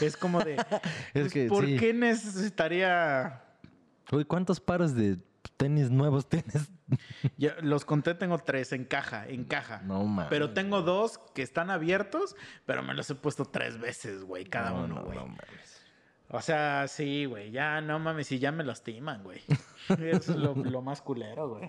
Es 0.00 0.16
como 0.16 0.40
de, 0.40 0.56
pues, 1.12 1.32
que 1.32 1.46
¿por 1.48 1.66
qué 1.66 1.92
necesitaría 1.92 3.41
Uy, 4.12 4.24
¿cuántos 4.24 4.60
pares 4.60 4.94
de 4.94 5.18
tenis 5.56 5.90
nuevos 5.90 6.28
tienes? 6.28 6.70
Ya, 7.36 7.56
los 7.62 7.84
conté, 7.84 8.14
tengo 8.14 8.38
tres 8.38 8.72
en 8.72 8.84
caja, 8.84 9.26
en 9.28 9.44
caja. 9.44 9.80
No 9.84 10.04
mames. 10.04 10.28
Pero 10.30 10.50
tengo 10.50 10.82
dos 10.82 11.18
que 11.34 11.42
están 11.42 11.70
abiertos, 11.70 12.36
pero 12.66 12.82
me 12.82 12.94
los 12.94 13.08
he 13.10 13.14
puesto 13.14 13.44
tres 13.44 13.78
veces, 13.80 14.22
güey, 14.24 14.44
cada 14.44 14.70
No, 14.70 14.84
uno, 14.84 14.94
no, 14.96 15.02
güey. 15.04 15.18
no 15.18 15.26
mames. 15.26 15.82
O 16.28 16.40
sea, 16.40 16.86
sí, 16.88 17.24
güey, 17.26 17.50
ya 17.50 17.80
no 17.80 17.98
mames, 17.98 18.30
y 18.32 18.38
ya 18.38 18.52
me 18.52 18.64
lastiman, 18.64 19.22
güey. 19.22 19.40
Es 19.98 20.28
lo, 20.28 20.54
lo 20.54 20.80
más 20.82 21.02
culero, 21.02 21.48
güey. 21.56 21.64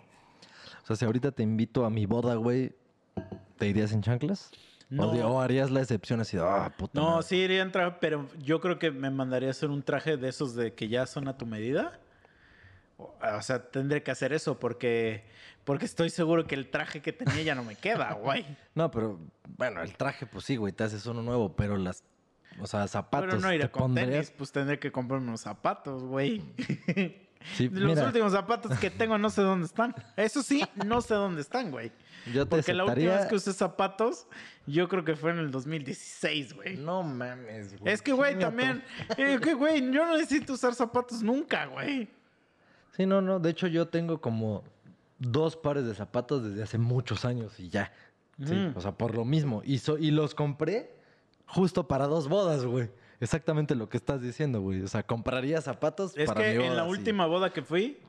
O 0.83 0.85
sea, 0.85 0.95
si 0.95 1.05
ahorita 1.05 1.31
te 1.31 1.43
invito 1.43 1.85
a 1.85 1.89
mi 1.89 2.05
boda, 2.05 2.35
güey, 2.35 2.73
¿te 3.57 3.67
irías 3.67 3.91
en 3.93 4.01
chanclas? 4.01 4.51
No. 4.89 5.09
O, 5.09 5.41
harías 5.41 5.71
la 5.71 5.81
excepción 5.81 6.19
así 6.21 6.37
de, 6.37 6.43
ah, 6.43 6.71
puta 6.77 6.99
No, 6.99 7.11
madre"? 7.11 7.23
sí 7.23 7.37
iría 7.37 7.59
a 7.61 7.65
entrar, 7.65 7.99
pero 7.99 8.27
yo 8.39 8.59
creo 8.61 8.77
que 8.79 8.91
me 8.91 9.09
mandaría 9.09 9.47
a 9.47 9.51
hacer 9.51 9.69
un 9.69 9.81
traje 9.81 10.17
de 10.17 10.29
esos 10.29 10.53
de 10.55 10.73
que 10.75 10.87
ya 10.87 11.07
son 11.07 11.27
a 11.27 11.37
tu 11.37 11.45
medida. 11.45 11.99
O 12.97 13.41
sea, 13.41 13.69
tendré 13.69 14.03
que 14.03 14.11
hacer 14.11 14.33
eso 14.33 14.59
porque, 14.59 15.23
porque 15.63 15.85
estoy 15.85 16.09
seguro 16.09 16.45
que 16.45 16.55
el 16.55 16.69
traje 16.69 17.01
que 17.01 17.11
tenía 17.13 17.41
ya 17.41 17.55
no 17.55 17.63
me 17.63 17.75
queda, 17.75 18.13
güey. 18.21 18.45
No, 18.75 18.91
pero 18.91 19.19
bueno, 19.57 19.81
el 19.81 19.95
traje, 19.95 20.25
pues 20.25 20.45
sí, 20.45 20.55
güey, 20.55 20.73
te 20.73 20.83
haces 20.83 21.05
uno 21.05 21.21
nuevo, 21.21 21.55
pero 21.55 21.77
las, 21.77 22.03
o 22.59 22.67
sea, 22.67 22.87
zapatos. 22.87 23.29
Pero 23.29 23.41
no 23.41 23.49
¿te 23.59 23.69
con 23.69 23.83
pondrías? 23.83 24.09
tenis, 24.09 24.33
pues 24.37 24.51
tendré 24.51 24.79
que 24.79 24.91
comprarme 24.91 25.27
unos 25.27 25.41
zapatos, 25.41 26.03
güey. 26.03 26.41
Sí, 27.57 27.67
Los 27.69 27.83
mira, 27.95 28.05
últimos 28.05 28.31
zapatos 28.31 28.79
que 28.79 28.89
tengo 28.89 29.17
no 29.17 29.29
sé 29.29 29.41
dónde 29.41 29.65
están. 29.65 29.93
Eso 30.15 30.41
sí, 30.41 30.63
no 30.85 31.01
sé 31.01 31.13
dónde 31.13 31.41
están, 31.41 31.71
güey. 31.71 31.91
yo 32.33 32.45
te 32.45 32.49
Porque 32.51 32.73
la 32.73 32.85
última 32.85 33.15
vez 33.17 33.25
que 33.25 33.35
usé 33.35 33.51
zapatos, 33.51 34.27
yo 34.65 34.87
creo 34.87 35.03
que 35.03 35.15
fue 35.17 35.31
en 35.31 35.39
el 35.39 35.51
2016, 35.51 36.53
güey. 36.53 36.77
No 36.77 37.03
mames, 37.03 37.77
güey. 37.77 37.93
es 37.93 38.01
que, 38.01 38.13
güey, 38.13 38.39
también. 38.39 38.83
eh, 39.17 39.39
que, 39.41 39.53
güey, 39.55 39.81
yo 39.91 40.05
no 40.05 40.17
necesito 40.17 40.53
usar 40.53 40.73
zapatos 40.73 41.21
nunca, 41.21 41.65
güey. 41.65 42.09
Sí, 42.95 43.05
no, 43.05 43.21
no. 43.21 43.39
De 43.39 43.49
hecho, 43.49 43.67
yo 43.67 43.87
tengo 43.87 44.21
como 44.21 44.63
dos 45.19 45.55
pares 45.55 45.85
de 45.85 45.93
zapatos 45.95 46.43
desde 46.43 46.63
hace 46.63 46.77
muchos 46.77 47.25
años 47.25 47.59
y 47.59 47.69
ya. 47.69 47.91
Sí, 48.43 48.53
Mm. 48.55 48.73
o 48.77 48.81
sea, 48.81 48.91
por 48.93 49.13
lo 49.15 49.25
mismo. 49.25 49.61
Y, 49.63 49.77
so- 49.79 49.97
y 49.97 50.11
los 50.11 50.33
compré 50.35 50.91
justo 51.45 51.87
para 51.87 52.07
dos 52.07 52.27
bodas, 52.27 52.65
güey. 52.65 52.89
Exactamente 53.19 53.75
lo 53.75 53.87
que 53.89 53.97
estás 53.97 54.21
diciendo, 54.21 54.59
güey. 54.61 54.81
O 54.81 54.87
sea, 54.87 55.03
compraría 55.03 55.61
zapatos 55.61 56.17
Es 56.17 56.27
para 56.27 56.41
que 56.41 56.51
mi 56.51 56.57
boda. 56.57 56.67
en 56.67 56.75
la 56.77 56.83
sí. 56.83 56.89
última 56.89 57.25
boda 57.25 57.53
que 57.53 57.61
fui, 57.61 57.99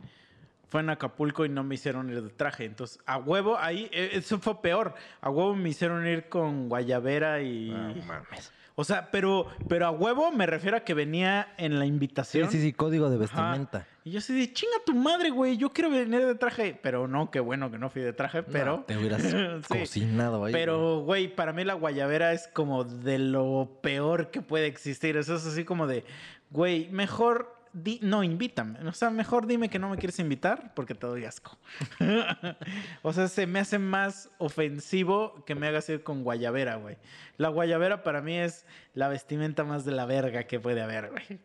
fue 0.68 0.80
en 0.80 0.90
Acapulco 0.90 1.44
y 1.44 1.48
no 1.50 1.62
me 1.62 1.76
hicieron 1.76 2.10
ir 2.10 2.20
de 2.22 2.30
traje. 2.30 2.64
Entonces, 2.64 2.98
a 3.06 3.18
huevo, 3.18 3.56
ahí, 3.58 3.88
eh, 3.92 4.10
eso 4.14 4.38
fue 4.40 4.60
peor. 4.60 4.94
A 5.20 5.30
huevo 5.30 5.54
me 5.54 5.68
hicieron 5.68 6.04
ir 6.06 6.28
con 6.28 6.68
guayabera 6.68 7.42
y. 7.42 7.70
No 7.70 7.94
mames. 8.06 8.50
O 8.76 8.82
sea, 8.82 9.10
pero, 9.12 9.46
pero 9.68 9.86
a 9.86 9.90
huevo 9.92 10.32
me 10.32 10.46
refiero 10.46 10.76
a 10.76 10.80
que 10.80 10.94
venía 10.94 11.54
en 11.58 11.78
la 11.78 11.84
Sí, 11.84 11.88
invitación. 11.88 12.50
sí, 12.50 12.60
sí, 12.60 12.72
código 12.72 13.08
de 13.08 13.14
Ajá. 13.16 13.20
vestimenta. 13.52 13.86
Y 14.02 14.10
yo 14.10 14.18
así 14.18 14.34
de 14.38 14.52
chinga 14.52 14.76
tu 14.84 14.94
madre, 14.94 15.30
güey. 15.30 15.56
Yo 15.56 15.72
quiero 15.72 15.90
venir 15.90 16.26
de 16.26 16.34
traje. 16.34 16.78
Pero 16.82 17.06
no, 17.08 17.30
qué 17.30 17.40
bueno 17.40 17.70
que 17.70 17.78
no 17.78 17.88
fui 17.88 18.02
de 18.02 18.12
traje, 18.12 18.42
pero. 18.42 18.78
No, 18.78 18.82
te 18.84 18.98
hubieras 18.98 19.22
Sí. 19.68 19.78
cocinado 19.78 20.44
ahí. 20.44 20.52
Pero, 20.52 21.00
güey, 21.00 21.34
para 21.34 21.52
mí 21.52 21.64
la 21.64 21.74
guayabera 21.74 22.32
es 22.32 22.48
como 22.48 22.84
de 22.84 23.18
lo 23.18 23.78
peor 23.80 24.30
que 24.30 24.42
puede 24.42 24.66
existir. 24.66 25.16
Eso 25.16 25.36
es 25.36 25.46
así 25.46 25.64
como 25.64 25.86
de, 25.86 26.04
güey, 26.50 26.88
mejor 26.90 27.53
di- 27.74 27.98
no, 28.02 28.22
invítame. 28.24 28.78
O 28.88 28.92
sea, 28.92 29.10
mejor 29.10 29.46
dime 29.46 29.68
que 29.68 29.78
no 29.78 29.90
me 29.90 29.96
quieres 29.98 30.18
invitar 30.18 30.72
porque 30.74 30.94
te 30.94 31.06
doy 31.06 31.24
asco. 31.26 31.58
o 33.02 33.12
sea, 33.12 33.28
se 33.28 33.46
me 33.46 33.58
hace 33.60 33.78
más 33.78 34.30
ofensivo 34.38 35.44
que 35.44 35.54
me 35.54 35.66
hagas 35.68 35.88
ir 35.90 36.02
con 36.02 36.22
guayabera, 36.24 36.76
güey. 36.76 36.96
La 37.36 37.48
guayabera 37.48 38.02
para 38.02 38.22
mí 38.22 38.38
es 38.38 38.64
la 38.94 39.08
vestimenta 39.08 39.64
más 39.64 39.84
de 39.84 39.92
la 39.92 40.06
verga 40.06 40.44
que 40.44 40.60
puede 40.60 40.80
haber, 40.82 41.10
güey. 41.10 41.40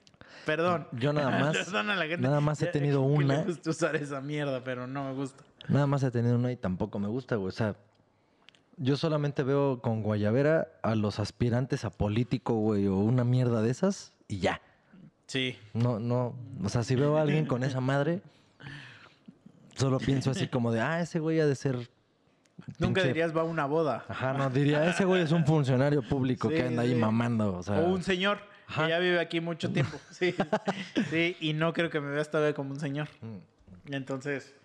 Perdón. 0.46 0.88
Yo 0.94 1.12
nada 1.14 1.30
más- 1.40 1.58
Perdón 1.58 1.90
a 1.90 1.96
la 1.96 2.06
gente 2.06 2.22
nada 2.22 2.40
más 2.40 2.62
he 2.62 2.68
tenido 2.68 3.02
una. 3.02 3.38
le 3.40 3.44
gusta 3.44 3.70
usar 3.70 3.96
esa 3.96 4.22
mierda, 4.22 4.64
pero 4.64 4.88
no 4.88 5.04
me 5.06 5.14
gusta. 5.14 5.44
Nada 5.68 5.88
más 5.88 6.04
he 6.04 6.12
tenido 6.12 6.36
una 6.36 6.52
y 6.52 6.56
tampoco 6.56 7.00
me 7.00 7.08
gusta, 7.08 7.36
güey. 7.36 7.50
O 7.50 7.52
sea, 7.52 7.76
yo 8.78 8.96
solamente 8.96 9.44
veo 9.44 9.82
con 9.82 10.02
Guayavera 10.04 10.70
a 10.84 10.96
los 10.96 11.20
aspirantes 11.20 11.84
a 11.84 11.90
político, 11.90 12.54
güey, 12.56 12.88
o 12.88 12.96
una 12.96 13.24
mierda 13.26 13.62
de 13.62 13.70
esas 13.70 14.14
y 14.30 14.40
ya. 14.40 14.62
Sí. 15.30 15.56
No, 15.76 16.00
no. 16.00 16.34
O 16.64 16.70
sea, 16.70 16.82
si 16.84 16.96
veo 16.96 17.16
a 17.18 17.22
alguien 17.22 17.46
con 17.46 17.64
esa 17.64 17.80
madre, 17.80 18.22
solo 19.76 20.00
pienso 20.00 20.32
así 20.32 20.48
como 20.48 20.72
de, 20.72 20.82
ah, 20.82 21.00
ese 21.02 21.20
güey 21.20 21.40
ha 21.40 21.46
de 21.46 21.56
ser. 21.56 21.76
Nunca 22.80 23.02
pinche- 23.02 23.08
dirías 23.08 23.36
va 23.36 23.42
a 23.42 23.44
una 23.44 23.66
boda. 23.66 24.06
Ajá, 24.10 24.34
no, 24.34 24.50
diría, 24.50 24.90
ese 24.90 25.06
güey 25.06 25.22
es 25.22 25.32
un 25.32 25.46
funcionario 25.46 26.02
público 26.02 26.50
Sí, 26.50 26.56
que 26.56 26.64
anda 26.64 26.82
ahí 26.82 26.96
mamando. 26.96 27.58
O 27.58 27.64
sea, 27.64 27.80
O 27.80 27.86
un 27.86 28.02
señor 28.04 28.40
Ajá. 28.68 28.84
que 28.86 28.90
ya 28.90 29.00
vive 29.00 29.20
aquí 29.20 29.40
mucho 29.40 29.72
tiempo. 29.72 29.98
Sí. 30.10 30.34
sí, 31.12 31.38
y 31.40 31.54
no 31.54 31.74
creo 31.74 31.90
que 31.92 32.02
me 32.02 32.10
veas 32.10 32.30
todavía 32.32 32.54
como 32.56 32.72
un 32.72 32.80
señor. 32.80 33.08
Mm. 33.22 33.94
Entonces, 33.94 34.56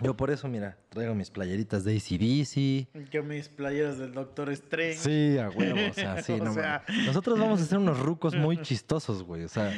yo 0.00 0.16
por 0.16 0.30
eso, 0.30 0.48
mira, 0.48 0.76
traigo 0.88 1.14
mis 1.14 1.30
playeritas 1.30 1.84
de 1.84 1.96
ACDC. 1.96 3.10
yo 3.10 3.22
mis 3.22 3.48
playeras 3.48 3.98
del 3.98 4.12
Doctor 4.12 4.50
Strange. 4.50 4.94
Sí, 4.98 5.38
a 5.38 5.48
huevo, 5.50 5.78
o 5.90 5.92
sea, 5.92 6.22
sí, 6.22 6.32
O 6.40 6.44
no 6.44 6.54
sea- 6.54 6.84
mames. 6.88 7.06
Nosotros 7.06 7.38
vamos 7.38 7.60
a 7.60 7.64
hacer 7.64 7.78
unos 7.78 7.98
rucos 8.00 8.34
muy 8.34 8.56
chistosos, 8.62 9.22
güey. 9.22 9.44
O 9.44 9.48
sea, 9.48 9.72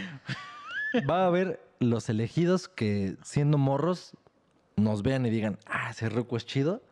va 1.09 1.25
a 1.25 1.27
haber 1.27 1.61
los 1.81 2.09
elegidos 2.09 2.69
que 2.69 3.17
siendo 3.23 3.59
morros 3.59 4.17
nos 4.77 5.03
vean 5.03 5.27
y 5.27 5.31
digan, 5.31 5.59
ah, 5.67 5.91
ese 5.91 6.09
ruco 6.09 6.37
es 6.37 6.47
chido. 6.47 6.83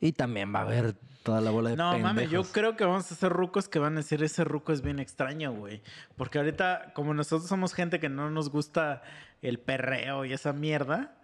Y 0.00 0.12
también 0.12 0.52
va 0.54 0.58
a 0.60 0.62
haber 0.62 0.94
toda 1.22 1.40
la 1.40 1.50
bola 1.50 1.70
de 1.70 1.76
No, 1.76 1.98
mames, 1.98 2.24
yo 2.24 2.40
pendejos. 2.42 2.52
creo 2.52 2.76
que 2.76 2.84
vamos 2.84 3.10
a 3.10 3.14
hacer 3.14 3.32
rucos 3.32 3.68
que 3.68 3.78
van 3.78 3.94
a 3.94 3.96
decir 3.98 4.22
ese 4.22 4.44
ruco 4.44 4.72
es 4.72 4.82
bien 4.82 4.98
extraño, 4.98 5.52
güey. 5.52 5.80
Porque 6.16 6.38
ahorita, 6.38 6.92
como 6.94 7.14
nosotros 7.14 7.48
somos 7.48 7.72
gente 7.72 8.00
que 8.00 8.08
no 8.10 8.28
nos 8.30 8.50
gusta 8.50 9.02
el 9.40 9.58
perreo 9.58 10.24
y 10.26 10.32
esa 10.34 10.52
mierda, 10.52 11.16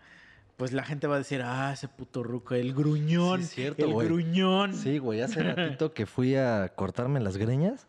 pues 0.61 0.75
la 0.75 0.85
gente 0.85 1.07
va 1.07 1.15
a 1.15 1.19
decir, 1.19 1.41
ah, 1.43 1.73
ese 1.73 1.89
puto 1.89 2.23
ruco, 2.23 2.55
el 2.55 2.75
gruñón, 2.75 3.41
Sí, 3.45 3.55
cierto, 3.55 3.87
el 3.87 3.95
gruñón. 4.07 4.75
Sí, 4.75 4.99
güey, 4.99 5.23
hace 5.23 5.43
ratito 5.43 5.95
que 5.95 6.05
fui 6.05 6.37
a 6.37 6.69
cortarme 6.77 7.19
las 7.19 7.39
greñas. 7.39 7.87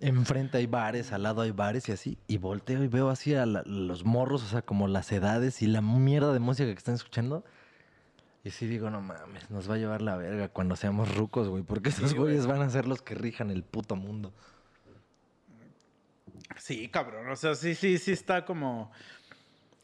Enfrente 0.00 0.58
hay 0.58 0.66
bares, 0.66 1.12
al 1.12 1.22
lado 1.22 1.42
hay 1.42 1.52
bares 1.52 1.88
y 1.88 1.92
así. 1.92 2.18
Y 2.26 2.38
volteo 2.38 2.82
y 2.82 2.88
veo 2.88 3.10
así 3.10 3.32
a 3.36 3.46
la- 3.46 3.62
los 3.64 4.04
morros, 4.04 4.42
o 4.42 4.48
sea, 4.48 4.62
como 4.62 4.88
las 4.88 5.12
edades 5.12 5.62
y 5.62 5.68
la 5.68 5.82
mierda 5.82 6.32
de 6.32 6.40
música 6.40 6.66
que 6.66 6.76
están 6.76 6.96
escuchando. 6.96 7.44
Y 8.42 8.50
sí 8.50 8.66
digo, 8.66 8.90
no 8.90 9.00
mames, 9.00 9.48
nos 9.50 9.70
va 9.70 9.76
a 9.76 9.78
llevar 9.78 10.02
la 10.02 10.16
verga 10.16 10.48
cuando 10.48 10.74
seamos 10.74 11.14
rucos, 11.14 11.48
güey. 11.48 11.62
Porque 11.62 11.90
esos 11.90 12.10
Sí, 12.10 12.16
güeyes 12.16 12.48
van 12.48 12.60
a 12.62 12.70
ser 12.70 12.86
los 12.86 13.02
que 13.02 13.14
rijan 13.14 13.52
el 13.52 13.62
puto 13.62 13.94
mundo. 13.94 14.32
Sí, 16.58 16.88
cabrón. 16.88 17.28
O 17.30 17.36
sea, 17.36 17.54
sí, 17.54 17.74
sí, 17.76 17.98
sí 17.98 18.10
está 18.12 18.44
como. 18.44 18.90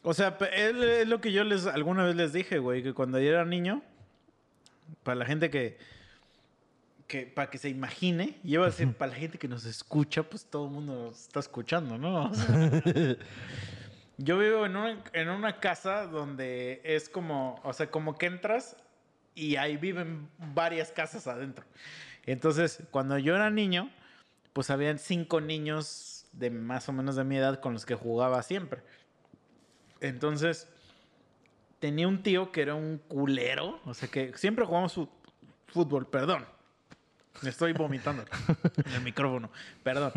O 0.03 0.13
sea, 0.13 0.37
es 0.55 1.07
lo 1.07 1.21
que 1.21 1.31
yo 1.31 1.43
les 1.43 1.67
alguna 1.67 2.03
vez 2.03 2.15
les 2.15 2.33
dije, 2.33 2.57
güey, 2.59 2.81
que 2.81 2.93
cuando 2.93 3.19
yo 3.19 3.29
era 3.29 3.45
niño, 3.45 3.83
para 5.03 5.15
la 5.15 5.25
gente 5.25 5.49
que. 5.49 5.77
que 7.07 7.27
para 7.27 7.49
que 7.49 7.57
se 7.57 7.69
imagine, 7.69 8.39
y 8.43 8.53
iba 8.53 8.63
a 8.63 8.69
decir, 8.69 8.91
para 8.93 9.11
la 9.11 9.17
gente 9.17 9.37
que 9.37 9.47
nos 9.47 9.65
escucha, 9.65 10.23
pues 10.23 10.45
todo 10.45 10.65
el 10.65 10.71
mundo 10.71 10.93
nos 10.95 11.21
está 11.21 11.39
escuchando, 11.39 11.97
¿no? 11.97 12.29
O 12.29 12.33
sea, 12.33 12.81
yo 14.17 14.37
vivo 14.37 14.65
en 14.65 14.75
una, 14.75 15.03
en 15.13 15.29
una 15.29 15.59
casa 15.59 16.07
donde 16.07 16.81
es 16.83 17.09
como, 17.09 17.59
o 17.63 17.73
sea, 17.73 17.89
como 17.91 18.17
que 18.17 18.25
entras 18.25 18.75
y 19.35 19.55
ahí 19.55 19.77
viven 19.77 20.29
varias 20.53 20.91
casas 20.91 21.27
adentro. 21.27 21.65
Entonces, 22.25 22.83
cuando 22.91 23.17
yo 23.17 23.35
era 23.35 23.49
niño, 23.49 23.89
pues 24.53 24.69
habían 24.69 24.99
cinco 24.99 25.41
niños 25.41 26.25
de 26.33 26.49
más 26.49 26.87
o 26.89 26.93
menos 26.93 27.15
de 27.15 27.23
mi 27.23 27.37
edad 27.37 27.59
con 27.59 27.73
los 27.73 27.85
que 27.85 27.95
jugaba 27.95 28.41
siempre. 28.43 28.81
Entonces, 30.01 30.67
tenía 31.79 32.07
un 32.07 32.21
tío 32.21 32.51
que 32.51 32.61
era 32.61 32.75
un 32.75 32.97
culero, 32.97 33.79
o 33.85 33.93
sea 33.93 34.09
que 34.09 34.33
siempre 34.35 34.65
jugamos 34.65 34.99
fútbol, 35.67 36.07
perdón. 36.07 36.45
Me 37.41 37.49
estoy 37.49 37.73
vomitando 37.73 38.23
en 38.85 38.93
el 38.93 39.01
micrófono, 39.01 39.49
perdón. 39.83 40.11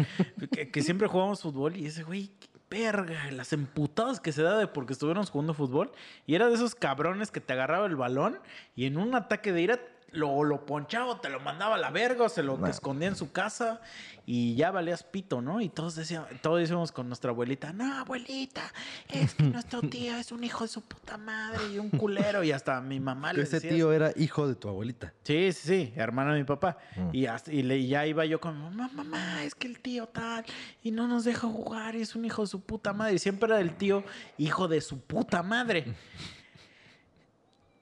Que, 0.73 0.83
siempre 0.83 1.07
jugamos 1.07 1.41
fútbol 1.41 1.77
y 1.77 1.87
ese 1.87 2.03
güey, 2.03 2.31
verga, 2.69 3.31
las 3.31 3.53
emputadas 3.53 4.21
que 4.21 4.33
se 4.33 4.43
da 4.43 4.59
de 4.59 4.67
porque 4.67 4.95
estuviéramos 4.95 5.31
jugando 5.31 5.55
fútbol. 5.55 5.93
Y 6.27 6.35
era 6.35 6.49
de 6.49 6.55
esos 6.55 6.75
cabrones 6.75 7.31
que 7.31 7.41
te 7.41 7.53
agarraba 7.53 7.87
el 7.87 7.97
balón 7.97 8.41
y 8.75 8.87
en 8.87 8.99
un 8.99 9.15
ataque 9.15 9.53
de 9.53 9.63
ira 9.63 9.81
lo, 10.15 10.43
lo 10.45 10.65
ponchaba, 10.65 11.07
o 11.13 11.17
te 11.21 11.29
lo 11.29 11.41
mandaba 11.41 11.75
a 11.75 11.79
la 11.79 11.91
verga, 11.91 12.25
o 12.25 12.29
se 12.29 12.43
lo 12.43 12.57
Nah. 12.57 12.69
escondía 12.71 13.09
en 13.09 13.17
su 13.17 13.33
casa 13.33 13.81
y 14.27 14.55
ya 14.55 14.71
valías 14.71 15.03
pito, 15.03 15.43
¿no? 15.43 15.61
Y 15.61 15.69
todos 15.69 15.95
decíamos, 15.97 16.29
todos 16.41 16.61
decíamos 16.61 16.93
con 16.93 17.09
nuestra 17.09 17.31
abuelita, 17.31 17.73
no, 17.73 17.99
abuelita, 17.99 18.63
es 19.09 19.35
que 19.35 19.43
nuestro 19.43 19.81
tío 19.83 20.17
es 20.17 20.33
un 20.33 20.43
hijo 20.45 20.65
de 20.65 20.69
su 20.69 20.81
puta 20.83 21.19
madre 21.19 21.61
y 21.75 21.79
un 21.79 21.91
culero. 21.91 22.43
Y 22.43 22.53
hasta 22.53 22.81
mi 22.81 23.01
mamá 23.01 23.33
le 23.33 23.43
Ese 23.43 23.57
decía 23.57 23.71
tío 23.71 23.93
era 23.93 24.13
hijo 24.17 24.49
de 24.49 24.55
tu 24.55 24.69
abuelita. 24.69 25.13
Sí, 25.25 25.53
sí, 25.53 25.67
sí, 25.69 25.93
hermano 25.97 26.33
de 26.33 26.39
mi 26.39 26.45
papá. 26.45 26.79
Mm. 26.97 27.09
Y, 27.13 27.27
hasta- 27.27 27.53
y, 27.53 27.63
le- 27.63 27.79
y 27.79 27.89
ya 27.89 28.07
iba 28.07 28.25
yo 28.25 28.41
con 28.41 28.59
mamá, 28.61 28.89
mamá, 28.95 29.43
es 29.45 29.55
que 29.55 29.67
el 29.67 29.81
tío 29.81 30.07
tal, 30.07 30.45
y 30.83 30.91
no 30.91 31.07
nos 31.09 31.25
deja 31.25 31.47
jugar, 31.49 31.95
y 31.97 32.01
es 32.03 32.15
un 32.17 32.25
hijo 32.25 32.43
de 32.43 32.49
su 32.49 32.61
puta 32.63 32.93
madre. 32.93 33.15
Y 33.15 33.19
siempre 33.19 33.49
era 33.51 33.61
el 33.61 33.77
tío 33.77 34.05
hijo 34.39 34.69
de 34.69 34.81
su 34.81 35.01
puta 35.01 35.43
madre. 35.43 35.95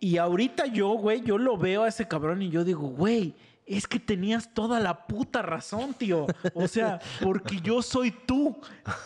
Y 0.03 0.19
ahorita 0.19 0.66
yo, 0.66 0.89
güey, 0.95 1.23
yo 1.23 1.39
lo 1.39 1.57
veo 1.57 1.85
a 1.85 1.89
ese 1.89 2.09
cabrón 2.09 2.43
y 2.43 2.51
yo 2.51 2.65
digo, 2.65 2.89
güey, 2.89 3.37
es 3.65 3.87
que 3.87 4.01
tenías 4.01 4.53
toda 4.53 4.81
la 4.81 5.07
puta 5.07 5.43
razón, 5.43 5.95
tío. 5.95 6.27
O 6.55 6.66
sea, 6.66 6.99
porque 7.23 7.61
yo 7.61 7.83
soy 7.83 8.11
tú. 8.11 8.57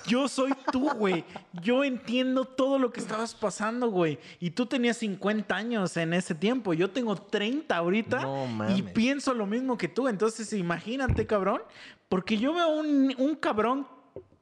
Yo 0.06 0.26
soy 0.26 0.54
tú, 0.72 0.88
güey. 0.94 1.26
Yo 1.52 1.84
entiendo 1.84 2.46
todo 2.46 2.78
lo 2.78 2.90
que 2.94 3.00
estabas 3.00 3.34
pasando, 3.34 3.90
güey. 3.90 4.18
Y 4.40 4.52
tú 4.52 4.64
tenías 4.64 4.96
50 4.96 5.54
años 5.54 5.98
en 5.98 6.14
ese 6.14 6.34
tiempo. 6.34 6.72
Yo 6.72 6.88
tengo 6.88 7.14
30 7.14 7.76
ahorita. 7.76 8.22
No 8.22 8.74
y 8.74 8.80
pienso 8.80 9.34
lo 9.34 9.44
mismo 9.44 9.76
que 9.76 9.88
tú. 9.88 10.08
Entonces, 10.08 10.50
imagínate, 10.54 11.26
cabrón. 11.26 11.60
Porque 12.08 12.38
yo 12.38 12.54
veo 12.54 12.68
un, 12.70 13.14
un 13.18 13.34
cabrón 13.34 13.86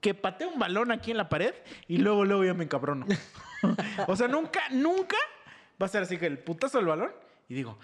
que 0.01 0.14
patea 0.14 0.47
un 0.47 0.60
balón 0.60 0.93
aquí 0.93 1.10
en 1.10 1.16
la 1.16 1.28
pared 1.28 1.55
y 1.89 1.97
luego, 1.97 2.24
luego 2.24 2.44
ya 2.44 2.55
me 2.55 2.62
encabrono. 2.62 3.06
o 4.06 4.14
sea, 4.14 4.28
nunca, 4.28 4.60
nunca 4.70 5.16
va 5.80 5.86
a 5.86 5.88
ser 5.88 6.02
así 6.02 6.18
que 6.18 6.26
el 6.26 6.38
putazo 6.38 6.78
del 6.78 6.86
balón 6.86 7.10
y 7.48 7.55
digo, 7.55 7.78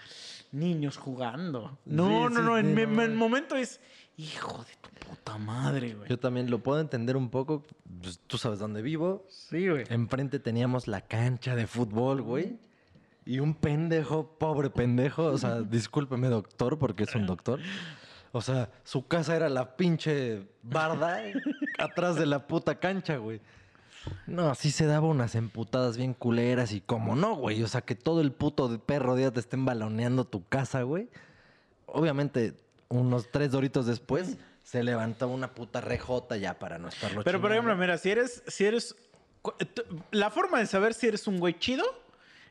niños 0.53 0.97
jugando. 0.97 1.79
No, 1.85 2.29
Sí, 2.29 2.35
no, 2.35 2.41
sí, 2.41 2.47
no. 2.47 2.59
En 2.59 2.77
sí, 2.77 2.87
no. 2.87 3.03
en 3.03 3.17
momento 3.17 3.57
es, 3.57 3.81
hijo 4.17 4.65
de 4.65 4.75
tu 4.81 4.91
puta 5.09 5.39
madre, 5.39 5.95
güey. 5.95 6.09
Yo 6.09 6.19
también 6.19 6.51
lo 6.51 6.61
puedo 6.61 6.81
entender 6.81 7.17
un 7.17 7.31
poco. 7.31 7.65
pues, 8.01 8.21
tú 8.27 8.39
sabes 8.39 8.59
dónde 8.59 8.83
vivo. 8.83 9.27
Sí, 9.29 9.69
güey. 9.69 9.85
Enfrente 9.91 10.39
teníamos 10.39 10.89
la 10.89 11.03
cancha 11.03 11.55
de 11.55 11.67
fútbol, 11.67 12.23
güey. 12.23 12.59
Y 13.27 13.39
un 13.41 13.55
pendejo, 13.55 14.39
pobre 14.39 14.71
pendejo. 14.71 15.27
O 15.27 15.39
sea, 15.39 15.61
discúlpeme, 15.62 16.29
doctor, 16.29 16.79
porque 16.79 17.05
es 17.05 17.15
un 17.15 17.27
doctor. 17.27 17.61
O 18.33 18.41
sea, 18.41 18.71
su 18.85 19.07
casa 19.07 19.37
era 19.37 19.49
la 19.49 19.77
pinche 19.77 20.49
barda 20.62 21.21
atrás 21.79 22.17
de 22.17 22.27
la 22.27 22.47
puta 22.47 22.79
cancha, 22.79 23.17
güey. 23.19 23.41
No, 24.27 24.51
así 24.51 24.71
se 24.71 24.87
daba 24.87 25.07
unas 25.07 25.35
emputadas 25.35 25.97
bien 25.97 26.15
culeras 26.15 26.73
y 26.73 26.81
como 26.81 27.17
no, 27.17 27.35
güey. 27.35 27.63
O 27.63 27.69
sea, 27.69 27.83
que 27.83 27.95
todo 27.95 28.21
el 28.21 28.33
puto 28.33 28.69
de 28.69 28.79
perro 28.79 29.17
día 29.17 29.31
te 29.31 29.41
estén 29.41 29.65
baloneando 29.65 30.25
tu 30.25 30.47
casa, 30.47 30.83
güey. 30.83 31.09
Obviamente, 31.87 32.55
unos 32.89 33.31
tres 33.31 33.51
doritos 33.51 33.87
después, 33.87 34.39
se 34.63 34.83
levantaba 34.83 35.33
una 35.33 35.53
puta 35.53 35.81
rejota 35.81 36.37
ya 36.37 36.59
para 36.59 36.79
no 36.79 36.89
estarlo 36.89 37.25
Pero, 37.25 37.41
por 37.41 37.51
ejemplo, 37.53 37.77
mira, 37.77 37.99
si 37.99 38.11
eres, 38.11 38.43
si 38.47 38.65
eres, 38.65 38.95
la 40.11 40.31
forma 40.31 40.59
de 40.59 40.67
saber 40.67 40.95
si 40.95 41.09
eres 41.09 41.27
un 41.27 41.39
güey 41.39 41.59
chido 41.59 41.85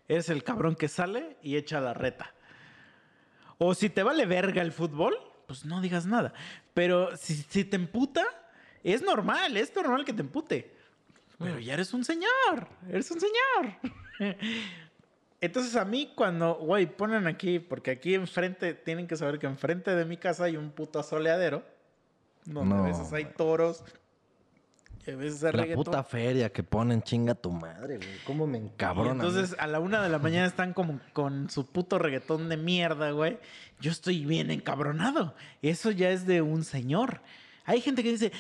es 0.08 0.30
el 0.30 0.44
cabrón 0.44 0.76
que 0.76 0.88
sale 0.88 1.38
y 1.42 1.56
echa 1.56 1.80
la 1.80 1.94
reta. 1.94 2.34
O 3.58 3.74
si 3.74 3.90
te 3.90 4.04
vale 4.04 4.26
verga 4.26 4.62
el 4.62 4.72
fútbol, 4.72 5.18
pues 5.48 5.66
no 5.66 5.82
digas 5.82 6.06
nada. 6.06 6.34
Pero 6.74 7.16
si, 7.18 7.36
si 7.36 7.64
te 7.64 7.76
emputa, 7.76 8.26
es 8.84 9.02
normal, 9.02 9.58
es 9.58 9.76
normal 9.76 10.06
que 10.06 10.14
te 10.14 10.22
empute. 10.22 10.79
Pero 11.40 11.58
ya 11.60 11.74
eres 11.74 11.94
un 11.94 12.04
señor, 12.04 12.68
eres 12.90 13.10
un 13.12 13.20
señor. 13.20 13.76
Entonces 15.42 15.76
a 15.78 15.86
mí 15.86 16.12
cuando, 16.16 16.56
güey, 16.56 16.86
ponen 16.86 17.26
aquí, 17.28 17.60
porque 17.60 17.92
aquí 17.92 18.14
enfrente, 18.14 18.74
tienen 18.74 19.08
que 19.08 19.16
saber 19.16 19.40
que 19.40 19.48
enfrente 19.48 19.96
de 19.96 20.04
mi 20.04 20.18
casa 20.18 20.44
hay 20.46 20.58
un 20.58 20.70
puto 20.72 21.00
asoleadero, 21.00 21.64
donde 22.46 22.76
a 22.76 22.78
No, 22.80 22.84
veces 22.84 23.14
hay 23.14 23.24
toros, 23.38 23.86
y 25.08 25.12
a 25.12 25.16
veces 25.16 25.42
hay 25.46 25.54
La 25.54 25.62
reggaetón. 25.62 25.86
puta 25.86 26.04
feria 26.04 26.52
que 26.52 26.62
ponen 26.62 27.02
chinga 27.02 27.36
tu 27.36 27.52
madre, 27.52 27.96
güey. 27.98 28.18
¿Cómo 28.26 28.46
me 28.48 28.58
Y 28.58 28.62
encabrona? 28.64 29.12
entonces 29.12 29.56
a 29.60 29.68
la 29.68 29.80
una 29.80 30.04
de 30.04 30.10
la 30.10 30.20
mañana 30.20 30.46
están 30.46 30.74
como 30.74 31.00
con 31.14 31.50
su 31.50 31.66
puto 31.66 31.98
reggaetón 32.00 32.50
de 32.50 32.58
mierda, 32.58 33.12
güey. 33.12 33.40
Yo 33.80 33.92
estoy 33.92 34.26
bien 34.26 34.52
encabronado. 34.52 35.36
Eso 35.62 35.92
ya 35.92 36.10
es 36.10 36.26
de 36.28 36.42
un 36.42 36.66
señor. 36.66 37.22
Hay 37.70 37.82
gente 37.82 38.02
que 38.02 38.12
dice, 38.12 38.32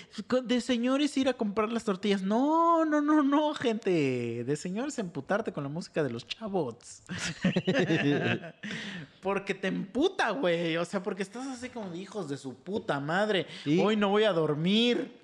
de 0.44 0.60
señores 0.60 1.16
ir 1.16 1.30
a 1.30 1.34
comprar 1.34 1.72
las 1.72 1.84
tortillas. 1.84 2.24
No, 2.24 2.84
no, 2.84 3.00
no, 3.00 3.22
no, 3.22 3.54
gente. 3.54 4.44
De 4.44 4.56
señores 4.56 4.98
emputarte 4.98 5.54
con 5.54 5.62
la 5.64 5.70
música 5.70 6.02
de 6.02 6.10
los 6.10 6.26
chavos. 6.26 7.04
porque 9.22 9.54
te 9.54 9.68
emputa, 9.68 10.32
güey. 10.32 10.78
O 10.78 10.86
sea, 10.86 11.04
porque 11.04 11.22
estás 11.22 11.46
así 11.46 11.70
como 11.70 11.94
hijos 11.94 12.28
de 12.28 12.38
su 12.38 12.56
puta 12.56 13.00
madre. 13.00 13.46
Y- 13.66 13.80
Hoy 13.80 13.96
no 13.96 14.10
voy 14.10 14.24
a 14.24 14.34
dormir. 14.34 15.16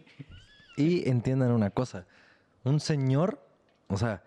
Y 0.78 1.10
entiendan 1.10 1.50
una 1.50 1.72
cosa. 1.72 2.06
Un 2.64 2.80
señor, 2.80 3.40
o 3.88 3.98
sea, 3.98 4.24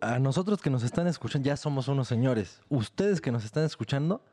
a 0.00 0.18
nosotros 0.18 0.60
que 0.60 0.70
nos 0.70 0.82
están 0.82 1.06
escuchando, 1.06 1.46
ya 1.46 1.56
somos 1.56 1.86
unos 1.86 2.08
señores. 2.08 2.60
Ustedes 2.68 3.20
que 3.20 3.30
nos 3.30 3.44
están 3.44 3.62
escuchando, 3.62 4.24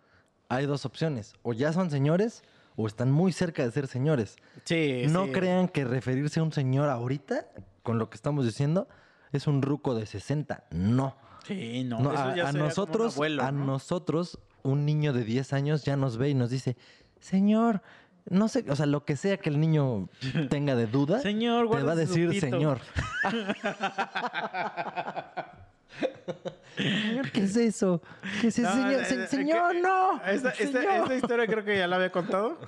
hay 0.49 0.65
dos 0.65 0.88
opciones. 0.88 1.35
O 1.44 1.53
ya 1.53 1.72
son 1.72 1.91
señores 1.91 2.41
o 2.77 2.87
están 2.87 3.11
muy 3.11 3.33
cerca 3.33 3.65
de 3.65 3.71
ser 3.71 3.87
señores. 3.87 4.37
Sí, 4.63 5.03
no 5.09 5.25
sí. 5.25 5.31
crean 5.31 5.67
que 5.67 5.83
referirse 5.83 6.39
a 6.39 6.43
un 6.43 6.53
señor 6.53 6.89
ahorita, 6.89 7.47
con 7.83 7.97
lo 7.97 8.09
que 8.09 8.15
estamos 8.15 8.45
diciendo, 8.45 8.87
es 9.31 9.47
un 9.47 9.61
ruco 9.61 9.95
de 9.95 10.05
60. 10.05 10.65
No. 10.71 11.17
Sí, 11.45 11.83
no. 11.83 11.99
No, 11.99 12.13
eso 12.13 12.21
a, 12.21 12.35
ya 12.35 12.51
nosotros, 12.51 13.15
abuelo, 13.15 13.43
a 13.43 13.51
¿no? 13.51 13.65
nosotros, 13.65 14.39
un 14.61 14.85
niño 14.85 15.11
de 15.11 15.23
10 15.23 15.53
años 15.53 15.83
ya 15.83 15.97
nos 15.97 16.17
ve 16.17 16.29
y 16.29 16.35
nos 16.35 16.51
dice, 16.51 16.77
señor, 17.19 17.81
no 18.29 18.47
sé, 18.47 18.63
o 18.69 18.75
sea, 18.75 18.85
lo 18.85 19.05
que 19.05 19.15
sea 19.15 19.37
que 19.37 19.49
el 19.49 19.59
niño 19.59 20.09
tenga 20.49 20.75
de 20.75 20.85
duda, 20.85 21.19
Señor, 21.19 21.69
te 21.71 21.81
va 21.81 21.93
a 21.93 21.95
decir 21.95 22.39
señor. 22.39 22.79
¿qué 27.34 27.41
es 27.41 27.56
eso? 27.56 28.02
¿Qué 28.41 28.48
es 28.48 28.60
eso? 28.60 28.69
No, 28.69 28.76
señor, 28.90 29.06
Se- 29.06 29.28
señor, 29.28 29.72
que- 29.74 29.82
no. 29.82 30.22
Esta, 30.26 30.49
esta- 30.52 30.82
señor. 30.82 30.94
esta 31.03 31.15
historia 31.15 31.48
creo 31.48 31.64
que 31.64 31.78
ya 31.78 31.88
la 31.88 31.95
había 31.98 32.11
contado. 32.11 32.60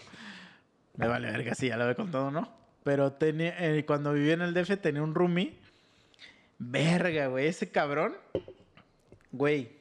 Me 0.98 1.08
vale 1.08 1.32
verga, 1.32 1.56
sí, 1.56 1.68
ya 1.70 1.78
la 1.78 1.84
había 1.86 1.96
contado, 1.96 2.30
¿no? 2.32 2.52
Pero 2.84 3.14
tenía, 3.14 3.56
eh, 3.60 3.86
cuando 3.86 4.12
vivía 4.14 4.34
en 4.34 4.42
el 4.42 4.54
DF 4.54 4.78
tenía 4.82 5.02
un 5.04 5.14
roomie. 5.16 5.58
Verga, 6.58 7.28
güey. 7.28 7.48
Ese 7.48 7.70
cabrón, 7.72 8.16
güey. 9.32 9.79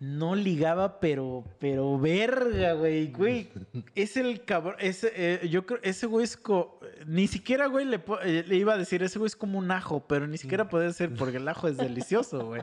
No 0.00 0.36
ligaba, 0.36 1.00
pero, 1.00 1.44
pero 1.58 1.98
verga, 1.98 2.74
güey, 2.74 3.08
güey. 3.10 3.48
Es 3.96 4.16
el 4.16 4.44
cabrón, 4.44 4.76
ese, 4.78 5.12
eh, 5.16 5.48
yo 5.48 5.66
creo, 5.66 5.80
ese 5.82 6.06
güey 6.06 6.22
es 6.24 6.36
co- 6.36 6.78
ni 7.06 7.26
siquiera, 7.26 7.66
güey, 7.66 7.84
le, 7.84 8.00
eh, 8.24 8.44
le 8.46 8.56
iba 8.56 8.74
a 8.74 8.78
decir, 8.78 9.02
ese 9.02 9.18
güey 9.18 9.26
es 9.26 9.34
como 9.34 9.58
un 9.58 9.70
ajo, 9.72 10.04
pero 10.06 10.28
ni 10.28 10.38
siquiera 10.38 10.68
puede 10.68 10.92
ser 10.92 11.12
porque 11.14 11.38
el 11.38 11.48
ajo 11.48 11.66
es 11.66 11.76
delicioso, 11.76 12.46
güey. 12.46 12.62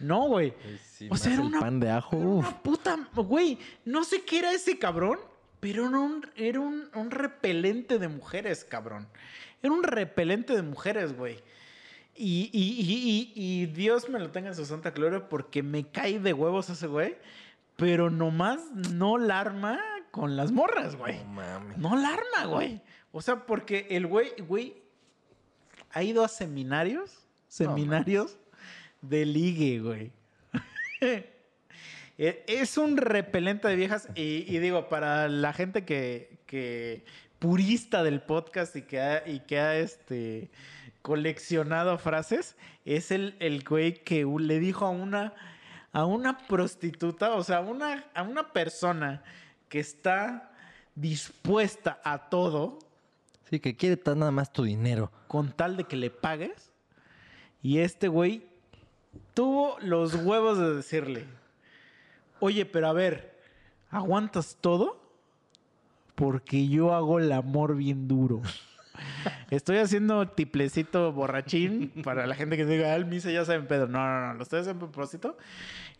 No, 0.00 0.26
güey. 0.26 0.54
Sí, 0.84 1.06
o 1.10 1.16
sea, 1.16 1.34
era 1.34 1.42
una 1.42 1.60
pan 1.60 1.78
de 1.78 1.88
ajo. 1.90 2.16
era 2.16 2.26
una 2.26 2.62
puta, 2.62 2.98
güey, 3.14 3.58
no 3.84 4.02
sé 4.02 4.22
qué 4.22 4.40
era 4.40 4.52
ese 4.52 4.76
cabrón, 4.78 5.18
pero 5.60 5.86
era 5.88 5.98
un, 6.00 6.26
era 6.36 6.60
un, 6.60 6.88
un 6.94 7.10
repelente 7.12 7.98
de 8.00 8.08
mujeres, 8.08 8.64
cabrón. 8.64 9.06
Era 9.62 9.72
un 9.72 9.84
repelente 9.84 10.54
de 10.54 10.62
mujeres, 10.62 11.16
güey. 11.16 11.38
Y, 12.16 12.50
y- 12.52 13.32
y- 13.34 13.62
y- 13.62 13.66
Dios 13.66 14.08
me 14.08 14.18
lo 14.18 14.30
tenga 14.30 14.48
en 14.48 14.54
su 14.56 14.64
santa 14.64 14.90
gloria 14.90 15.28
porque 15.28 15.62
me 15.62 15.84
cae 15.90 16.18
de 16.18 16.32
huevos 16.32 16.70
ese 16.70 16.86
güey, 16.86 17.16
pero 17.76 18.10
nomás 18.10 18.60
no 18.72 19.18
la 19.18 19.40
arma 19.40 19.80
con 20.10 20.36
las 20.36 20.50
morras, 20.52 20.96
güey. 20.96 21.18
No 21.18 21.24
mames. 21.30 21.78
No 21.78 21.96
la 21.96 22.08
arma, 22.14 22.46
güey. 22.50 22.80
O 23.12 23.20
sea, 23.20 23.44
porque 23.46 23.86
el 23.90 24.06
güey, 24.06 24.30
güey, 24.46 24.74
ha 25.90 26.02
ido 26.02 26.24
a 26.24 26.28
seminarios, 26.28 27.26
seminarios 27.48 28.36
de 29.02 29.26
ligue, 29.26 29.80
güey. 29.80 30.12
Eh, 32.18 32.44
es 32.46 32.78
un 32.78 32.96
repelente 32.96 33.68
de 33.68 33.76
viejas 33.76 34.08
y, 34.14 34.46
y 34.48 34.58
digo, 34.58 34.88
para 34.88 35.28
la 35.28 35.52
gente 35.52 35.84
que, 35.84 36.38
que 36.46 37.04
purista 37.38 38.02
del 38.02 38.22
podcast 38.22 38.74
y 38.74 38.80
que 38.82 39.00
ha, 39.02 39.28
y 39.28 39.40
que 39.40 39.60
ha 39.60 39.76
este, 39.76 40.48
coleccionado 41.06 41.98
frases, 41.98 42.56
es 42.84 43.12
el, 43.12 43.36
el 43.38 43.62
güey 43.62 44.02
que 44.02 44.26
le 44.40 44.58
dijo 44.58 44.86
a 44.86 44.90
una, 44.90 45.34
a 45.92 46.04
una 46.04 46.36
prostituta, 46.48 47.32
o 47.34 47.44
sea, 47.44 47.58
a 47.58 47.60
una, 47.60 48.06
a 48.12 48.24
una 48.24 48.52
persona 48.52 49.22
que 49.68 49.78
está 49.78 50.50
dispuesta 50.96 52.00
a 52.02 52.28
todo 52.28 52.80
Sí, 53.48 53.60
que 53.60 53.76
quiere 53.76 53.96
tan 53.96 54.18
nada 54.18 54.32
más 54.32 54.52
tu 54.52 54.64
dinero. 54.64 55.12
con 55.28 55.52
tal 55.52 55.76
de 55.76 55.84
que 55.84 55.94
le 55.94 56.10
pagues. 56.10 56.72
Y 57.62 57.78
este 57.78 58.08
güey 58.08 58.44
tuvo 59.32 59.76
los 59.80 60.12
huevos 60.16 60.58
de 60.58 60.74
decirle, 60.74 61.24
oye, 62.40 62.66
pero 62.66 62.88
a 62.88 62.92
ver, 62.92 63.40
¿aguantas 63.90 64.58
todo? 64.60 65.00
Porque 66.16 66.66
yo 66.66 66.92
hago 66.92 67.20
el 67.20 67.30
amor 67.30 67.76
bien 67.76 68.08
duro. 68.08 68.42
Estoy 69.50 69.78
haciendo 69.78 70.28
tiplecito 70.28 71.12
borrachín 71.12 71.92
para 72.04 72.26
la 72.26 72.34
gente 72.34 72.56
que 72.56 72.64
diga, 72.64 72.92
ah, 72.92 72.96
el 72.96 73.06
misa 73.06 73.30
ya 73.30 73.44
sabe 73.44 73.58
en 73.58 73.66
pedo. 73.66 73.86
No, 73.86 73.98
no, 73.98 74.26
no, 74.28 74.34
lo 74.34 74.42
estoy 74.42 74.60
haciendo 74.60 74.86
a 74.86 74.90
propósito. 74.90 75.36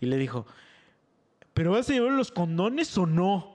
Y 0.00 0.06
le 0.06 0.16
dijo, 0.16 0.46
¿pero 1.54 1.72
vas 1.72 1.88
a 1.90 1.92
llevar 1.92 2.12
los 2.12 2.30
condones 2.30 2.96
o 2.98 3.06
no? 3.06 3.54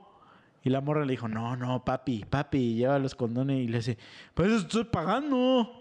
Y 0.64 0.70
la 0.70 0.82
morra 0.82 1.06
le 1.06 1.12
dijo, 1.12 1.28
no, 1.28 1.56
no, 1.56 1.84
papi, 1.84 2.24
papi, 2.30 2.76
lleva 2.76 3.00
los 3.00 3.16
condones. 3.16 3.60
Y 3.64 3.68
le 3.68 3.78
dice, 3.78 3.98
pues 4.34 4.52
estoy 4.52 4.86
pagando. 4.86 5.78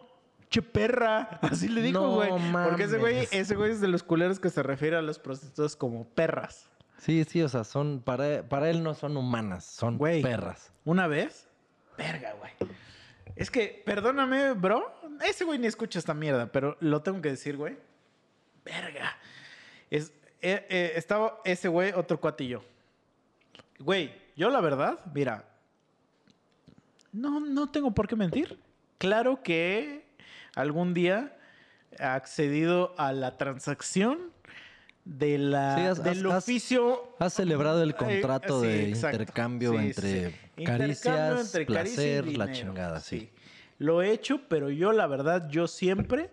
Che 0.49 0.62
perra. 0.62 1.39
Así 1.43 1.69
le 1.69 1.81
dijo, 1.82 2.01
No 2.01 2.15
güey. 2.15 2.31
Porque 2.69 2.85
ese 2.85 2.99
güey, 2.99 3.28
ese 3.31 3.55
güey 3.55 3.70
es 3.73 3.81
de 3.81 3.89
los 3.89 4.03
culeros 4.03 4.41
que 4.41 4.51
se 4.51 4.62
refiere 4.62 4.97
a 4.97 5.03
los 5.03 5.19
prostitutas 5.19 5.77
como 5.77 6.05
perras. 6.05 6.69
Sí, 6.99 7.24
sí, 7.24 7.41
o 7.41 7.49
sea, 7.49 7.65
son, 7.65 8.03
para, 8.05 8.43
para 8.47 8.69
él 8.69 8.82
no 8.82 8.93
son 8.95 9.16
humanas, 9.16 9.65
son 9.65 9.97
Güey. 9.97 10.20
perras. 10.20 10.70
Una 10.85 11.07
vez, 11.07 11.49
verga, 11.97 12.35
güey. 12.39 12.53
Es 13.36 13.51
que, 13.51 13.82
perdóname, 13.85 14.52
bro. 14.52 14.93
Ese 15.27 15.44
güey 15.44 15.59
ni 15.59 15.66
escucha 15.66 15.98
esta 15.98 16.15
mierda, 16.15 16.51
pero 16.51 16.77
lo 16.81 17.02
tengo 17.02 17.20
que 17.20 17.31
decir, 17.31 17.57
güey. 17.57 17.77
Verga. 18.65 19.16
Es, 19.90 20.12
eh, 20.40 20.66
eh, 20.69 20.93
estaba 20.97 21.40
ese 21.44 21.69
güey, 21.69 21.93
otro 21.93 22.20
yo. 22.39 22.62
Güey, 23.78 24.12
yo 24.36 24.51
la 24.51 24.61
verdad, 24.61 25.01
mira. 25.12 25.44
No, 27.12 27.40
no 27.40 27.70
tengo 27.70 27.93
por 27.93 28.07
qué 28.07 28.16
mentir. 28.16 28.59
Claro 28.98 29.43
que 29.43 30.05
algún 30.55 30.94
día 30.94 31.36
accedido 31.98 32.94
a 32.98 33.12
la 33.12 33.36
transacción 33.36 34.31
de 35.05 35.39
la, 35.39 35.75
Sí, 35.77 35.81
has- 35.83 36.03
del 36.05 36.27
has- 36.27 36.45
oficio 36.45 37.15
Has 37.19 37.33
celebrado 37.35 37.83
el 37.83 37.91
eh, 37.91 37.95
contrato 37.95 38.61
sí, 38.61 38.67
de 38.67 38.89
intercambio 38.91 39.73
Sí, 39.73 39.77
entre 39.79 40.09
sí. 40.31 40.37
Intercambio 40.57 40.65
caricias, 40.65 41.41
entre 41.47 41.67
placer, 41.67 42.37
la 42.37 42.53
chingada, 42.53 43.01
sí. 43.01 43.31
Lo 43.79 44.03
he 44.03 44.11
hecho, 44.13 44.43
pero 44.49 44.69
yo 44.71 44.93
la 44.93 45.07
verdad, 45.07 45.49
yo 45.49 45.67
siempre 45.67 46.31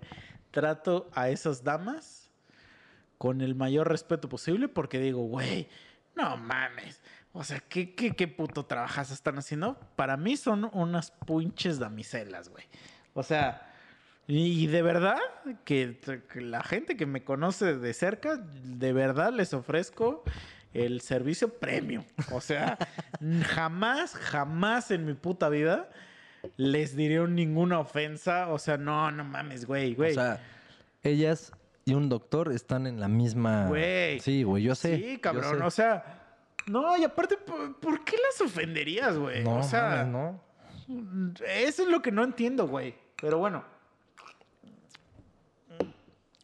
trato 0.52 1.10
a 1.14 1.30
esas 1.30 1.64
damas 1.64 2.30
con 3.18 3.42
el 3.42 3.56
mayor 3.56 3.88
respeto 3.90 4.28
posible 4.30 4.68
porque 4.68 5.00
digo, 5.00 5.24
güey, 5.24 5.68
no 6.16 6.36
mames. 6.38 7.00
O 7.34 7.44
sea, 7.44 7.60
¿qué, 7.60 7.94
qué, 7.96 8.16
qué 8.16 8.28
puto 8.28 8.66
trabajas 8.66 9.12
están 9.12 9.38
haciendo? 9.38 9.80
Para 9.96 10.18
mí 10.18 10.36
son 10.38 10.70
unas 10.74 11.12
pinches 11.26 11.80
damiselas, 11.80 12.50
güey. 12.50 12.66
O 13.14 13.24
sea, 13.24 13.67
y 14.28 14.68
de 14.68 14.82
verdad 14.82 15.18
que, 15.64 16.00
que 16.32 16.42
la 16.42 16.62
gente 16.62 16.98
que 16.98 17.06
me 17.06 17.24
conoce 17.24 17.78
de 17.78 17.94
cerca, 17.94 18.36
de 18.36 18.92
verdad 18.92 19.32
les 19.32 19.54
ofrezco 19.54 20.24
el 20.74 21.02
servicio 21.02 21.50
premium. 21.50 22.04
O 22.32 22.42
sea, 22.42 22.78
jamás, 23.46 24.16
jamás 24.16 24.92
en 24.92 25.06
mi 25.06 25.14
puta 25.14 25.48
vida 25.50 25.90
les 26.58 26.96
diré 26.96 27.26
ninguna 27.28 27.80
ofensa. 27.80 28.50
O 28.50 28.60
sea, 28.60 28.78
no, 28.78 29.12
no 29.12 29.24
mames, 29.24 29.66
güey, 29.66 29.96
güey. 29.96 30.12
O 30.12 30.16
sea, 30.16 30.42
ellas 31.04 31.54
y 31.86 31.94
un 31.94 32.10
doctor 32.10 32.52
están 32.52 32.86
en 32.86 33.00
la 33.00 33.08
misma... 33.08 33.68
Güey. 33.68 34.20
Sí, 34.20 34.44
güey, 34.44 34.64
yo 34.64 34.76
sé. 34.76 34.98
sí, 34.98 35.18
cabrón. 35.20 35.60
sé. 35.60 35.64
O 35.64 35.72
sea, 35.72 36.26
no, 36.68 36.98
y 36.98 37.06
aparte, 37.06 37.38
¿por, 37.38 37.80
por 37.80 38.04
qué 38.04 38.18
las 38.18 38.42
ofenderías, 38.42 39.18
güey? 39.18 39.44
no, 39.44 39.60
o 39.60 39.64
sea, 39.64 40.06
mames, 40.06 40.08
no. 40.08 40.48
Eso 41.48 41.84
es 41.84 41.90
lo 41.90 42.02
que 42.02 42.12
no 42.12 42.26
entiendo, 42.26 42.68
güey. 42.68 42.94
Pero 43.22 43.38
bueno. 43.38 43.77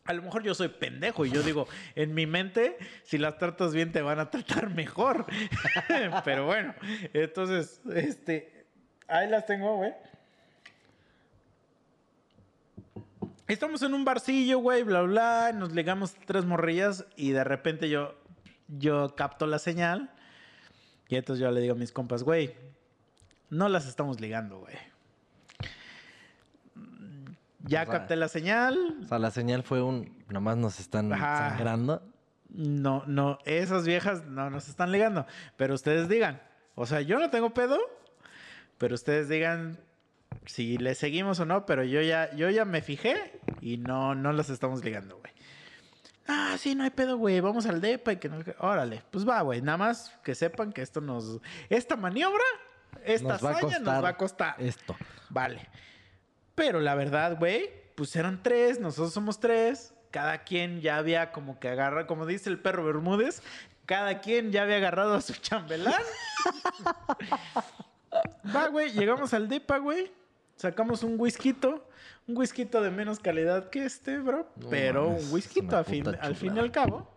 A 0.05 0.13
lo 0.13 0.21
mejor 0.21 0.43
yo 0.43 0.53
soy 0.53 0.67
pendejo 0.67 1.25
y 1.25 1.31
yo 1.31 1.41
digo, 1.43 1.67
en 1.95 2.13
mi 2.13 2.25
mente, 2.27 2.77
si 3.03 3.17
las 3.17 3.38
tratas 3.38 3.73
bien 3.73 3.91
te 3.91 4.01
van 4.01 4.19
a 4.19 4.30
tratar 4.30 4.69
mejor. 4.69 5.25
Pero 6.25 6.45
bueno, 6.45 6.73
entonces, 7.13 7.81
este, 7.93 8.65
ahí 9.07 9.30
las 9.30 9.45
tengo, 9.45 9.77
güey. 9.77 9.93
Estamos 13.47 13.81
en 13.81 13.93
un 13.93 14.03
barcillo, 14.03 14.59
güey, 14.59 14.84
bla, 14.84 15.01
bla, 15.01 15.51
nos 15.53 15.73
ligamos 15.73 16.15
tres 16.25 16.45
morrillas 16.45 17.05
y 17.15 17.31
de 17.31 17.43
repente 17.43 17.89
yo, 17.89 18.15
yo 18.67 19.15
capto 19.15 19.47
la 19.47 19.59
señal 19.59 20.11
y 21.09 21.15
entonces 21.15 21.41
yo 21.41 21.51
le 21.51 21.61
digo 21.61 21.75
a 21.75 21.77
mis 21.77 21.91
compas, 21.91 22.23
güey, 22.23 22.55
no 23.49 23.69
las 23.69 23.85
estamos 23.85 24.19
ligando, 24.19 24.59
güey. 24.59 24.75
Ya 27.64 27.84
O 27.84 27.85
sea, 27.85 27.94
capté 27.94 28.15
la 28.15 28.27
señal. 28.27 28.98
O 29.02 29.07
sea, 29.07 29.19
la 29.19 29.31
señal 29.31 29.64
fue 29.64 29.81
un... 29.81 30.23
Nomás 30.30 30.57
nos 30.57 30.80
están 30.80 31.11
Ajá. 31.14 31.49
sangrando. 31.49 32.02
No, 32.49 33.03
no, 33.07 33.40
esas 33.45 33.85
viejas 33.85 34.26
no 34.26 34.49
nos 34.49 34.68
están 34.69 34.91
ligando. 34.91 35.26
Pero 35.57 35.73
ustedes 35.73 36.07
digan. 36.07 36.41
O 36.76 36.85
sea, 36.85 37.02
yo 37.02 37.19
no 37.19 37.30
tengo 37.30 37.53
pedo. 37.53 37.80
Pero 38.77 38.95
ustedes 38.95 39.30
digan 39.30 39.80
si 40.45 40.77
le 40.77 40.94
seguimos 40.94 41.40
o 41.40 41.45
no. 41.45 41.65
Pero 41.65 41.84
yo 41.84 42.02
ya, 42.02 42.34
yo 42.35 42.49
ya 42.49 42.65
me 42.65 42.81
fijé 42.81 43.40
y 43.61 43.77
no, 43.77 44.14
no 44.14 44.34
las 44.34 44.49
estamos 44.49 44.84
ligando, 44.84 45.18
güey. 45.18 45.34
Ah, 46.27 46.56
sí, 46.57 46.76
no 46.76 46.84
hay 46.84 46.90
pedo, 46.90 47.18
güey. 47.18 47.40
Vamos 47.40 47.65
al 47.65 47.81
depa 47.81 48.14
y 48.14 48.18
que 48.18 48.30
no. 48.30 48.40
Órale, 48.60 49.03
pues 49.11 49.27
va, 49.27 49.41
güey. 49.41 49.61
Nada 49.61 49.77
más 49.77 50.11
que 50.23 50.35
sepan 50.35 50.72
que 50.72 50.81
esto 50.81 51.02
nos. 51.02 51.40
Esta 51.69 51.95
maniobra, 51.95 52.44
esta 53.03 53.30
nos 53.30 53.44
hazaña 53.44 53.80
nos 53.80 54.03
va 54.03 54.10
a 54.10 54.18
costar. 54.18 54.56
esto. 54.60 54.95
Vale. 55.30 55.68
Pero 56.55 56.80
la 56.80 56.95
verdad, 56.95 57.38
güey, 57.38 57.69
pues 57.95 58.15
eran 58.15 58.43
tres, 58.43 58.80
nosotros 58.80 59.13
somos 59.13 59.39
tres. 59.39 59.93
Cada 60.11 60.43
quien 60.43 60.81
ya 60.81 60.97
había 60.97 61.31
como 61.31 61.59
que 61.59 61.69
agarrado, 61.69 62.05
como 62.05 62.25
dice 62.27 62.49
el 62.49 62.59
perro 62.59 62.85
Bermúdez, 62.85 63.41
cada 63.85 64.21
quien 64.21 64.51
ya 64.51 64.63
había 64.63 64.77
agarrado 64.77 65.15
a 65.15 65.21
su 65.21 65.34
chambelán. 65.34 66.01
Va, 68.55 68.67
güey, 68.67 68.91
llegamos 68.91 69.34
al 69.34 69.47
depa, 69.47 69.80
güey. 69.80 70.11
Sacamos 70.55 71.03
un 71.03 71.19
whisky, 71.19 71.55
un 72.27 72.38
whisky 72.38 72.63
de 72.65 72.91
menos 72.91 73.19
calidad 73.19 73.69
que 73.69 73.85
este, 73.85 74.19
bro. 74.19 74.47
No 74.55 74.69
pero 74.69 75.09
mames, 75.09 75.25
un 75.25 75.34
whisky 75.34 75.67
al 75.71 75.85
fin, 75.85 76.07
al 76.07 76.35
fin 76.35 76.55
y 76.55 76.59
al 76.59 76.71
cabo. 76.71 77.09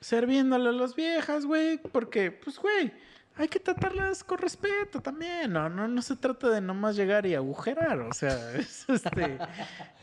Serviéndole 0.00 0.70
a 0.70 0.72
las 0.72 0.94
viejas, 0.94 1.44
güey. 1.44 1.78
Porque, 1.78 2.30
pues, 2.30 2.58
güey, 2.58 2.92
hay 3.38 3.48
que 3.48 3.60
tratarlas 3.60 4.22
con 4.24 4.38
respeto 4.38 5.00
también. 5.00 5.52
No, 5.52 5.68
no, 5.68 5.86
no 5.88 6.02
se 6.02 6.16
trata 6.16 6.48
de 6.50 6.60
nomás 6.60 6.96
llegar 6.96 7.24
y 7.24 7.34
agujerar. 7.34 8.00
O 8.00 8.12
sea, 8.12 8.52
es, 8.54 8.84
este, 8.88 9.38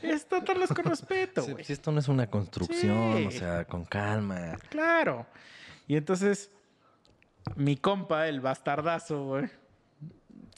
es 0.02 0.26
tratarlas 0.26 0.70
con 0.74 0.86
respeto, 0.86 1.42
Sí, 1.44 1.52
güey. 1.52 1.64
si 1.66 1.74
esto 1.74 1.92
no 1.92 2.00
es 2.00 2.08
una 2.08 2.28
construcción, 2.30 3.18
Sí. 3.18 3.26
o 3.28 3.32
sea, 3.32 3.66
con 3.66 3.86
calma. 3.86 4.58
Claro. 4.70 5.28
Y 5.88 5.98
entonces, 5.98 6.50
mi 7.56 7.78
compa, 7.78 8.28
el 8.28 8.40
bastardazo, 8.42 9.24
güey. 9.26 9.50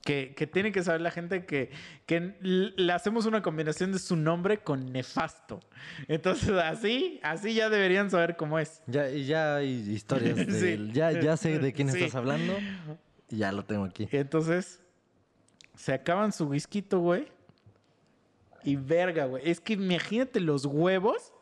Que, 0.08 0.34
que 0.34 0.48
tiene 0.48 0.72
que 0.72 0.82
saber 0.84 1.02
la 1.02 1.12
gente 1.12 1.46
que, 1.46 1.70
que 2.06 2.34
le 2.42 2.94
hacemos 2.94 3.26
una 3.26 3.42
combinación 3.42 3.92
de 3.92 4.00
su 4.00 4.16
nombre 4.16 4.60
con 4.60 4.94
nefasto. 4.94 5.60
Entonces, 6.08 6.52
así, 6.52 7.20
así 7.24 7.54
ya 7.54 7.70
deberían 7.70 8.10
saber 8.10 8.38
cómo 8.38 8.58
es. 8.58 8.82
Ya, 8.88 9.10
ya 9.10 9.58
hay 9.58 9.72
historias 9.90 10.38
de 10.38 10.46
Sí. 10.62 10.68
él. 10.70 10.94
Ya, 10.94 11.12
ya 11.12 11.36
sé 11.36 11.60
de 11.60 11.74
quién 11.74 11.92
Sí. 11.92 11.98
estás 11.98 12.16
hablando. 12.16 12.54
Y 13.30 13.36
ya 13.40 13.52
lo 13.52 13.66
tengo 13.66 13.84
aquí. 13.84 14.08
Entonces, 14.14 14.82
se 15.76 15.92
acaban 15.92 16.32
su 16.32 16.46
whisky, 16.46 16.86
güey. 16.90 17.28
Y 18.64 18.78
verga, 18.78 19.26
güey. 19.26 19.44
Es 19.50 19.60
que 19.60 19.74
imagínate 19.74 20.40
los 20.40 20.66
huevos. 20.66 21.34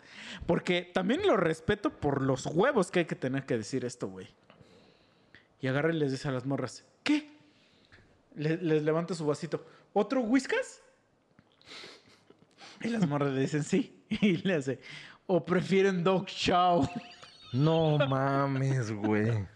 Porque 0.48 0.90
también 0.92 1.22
lo 1.28 1.38
respeto 1.38 1.92
por 1.92 2.24
los 2.24 2.48
huevos 2.48 2.90
que 2.90 3.00
hay 3.02 3.06
que 3.06 3.16
tener 3.16 3.46
que 3.46 3.58
decir 3.58 3.86
esto, 3.86 4.08
güey. 4.08 4.28
Y 5.62 5.68
agarra 5.68 5.94
y 5.94 5.98
les 6.00 6.12
dice 6.12 6.28
a 6.30 6.32
las 6.32 6.48
morras, 6.48 6.84
¿qué? 7.04 7.35
Le- 8.36 8.58
les 8.58 8.84
levanta 8.84 9.14
su 9.16 9.26
vasito. 9.26 9.66
¿Otro 9.94 10.22
whiskas? 10.22 10.82
Y 12.82 12.90
las 12.90 13.08
morras 13.08 13.32
le 13.34 13.42
dicen 13.42 13.64
sí. 13.64 13.92
Y 14.22 14.38
le 14.38 14.56
hace, 14.56 14.80
o 15.26 15.44
prefieren 15.44 16.04
dog 16.04 16.26
chow. 16.28 16.88
No 17.54 17.98
mames, 17.98 18.92
güey. 18.92 19.48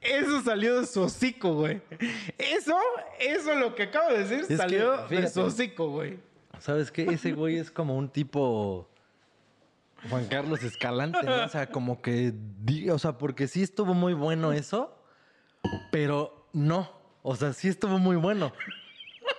Eso 0.00 0.40
salió 0.42 0.80
de 0.80 0.86
su 0.86 1.02
hocico, 1.02 1.54
güey. 1.54 1.80
Eso, 2.38 2.76
eso 3.20 3.54
lo 3.54 3.74
que 3.74 3.84
acabo 3.84 4.10
de 4.10 4.24
decir 4.24 4.46
que, 4.46 4.56
salió 4.56 4.96
de 5.02 5.08
fíjate. 5.08 5.28
su 5.30 5.42
hocico, 5.42 5.90
güey. 5.90 6.18
¿Sabes 6.58 6.90
qué? 6.90 7.04
Ese 7.04 7.32
güey 7.32 7.58
es 7.58 7.70
como 7.70 7.96
un 7.96 8.08
tipo 8.08 8.88
Juan 10.10 10.26
Carlos 10.26 10.62
Escalante, 10.62 11.22
¿no? 11.22 11.44
O 11.44 11.48
sea, 11.48 11.68
como 11.70 12.00
que... 12.02 12.32
O 12.90 12.98
sea, 12.98 13.18
porque 13.18 13.46
sí 13.48 13.62
estuvo 13.62 13.94
muy 13.94 14.14
bueno 14.14 14.52
eso, 14.52 14.96
pero 15.92 16.48
no. 16.52 16.90
O 17.28 17.34
sea, 17.34 17.52
sí 17.52 17.66
estuvo 17.66 17.98
muy 17.98 18.14
bueno. 18.14 18.52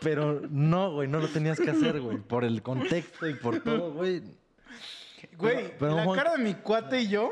Pero 0.01 0.41
no, 0.49 0.91
güey, 0.91 1.07
no 1.07 1.19
lo 1.19 1.29
tenías 1.29 1.57
que 1.57 1.69
hacer, 1.71 2.01
güey. 2.01 2.17
Por 2.17 2.43
el 2.43 2.61
contexto 2.61 3.27
y 3.29 3.33
por 3.35 3.61
todo, 3.61 3.93
güey. 3.93 4.21
Güey, 5.37 5.73
Pero, 5.79 5.95
la 5.95 6.03
Juan- 6.03 6.17
cara 6.17 6.31
de 6.33 6.39
mi 6.43 6.53
cuate 6.55 6.99
y 7.01 7.07
yo. 7.07 7.31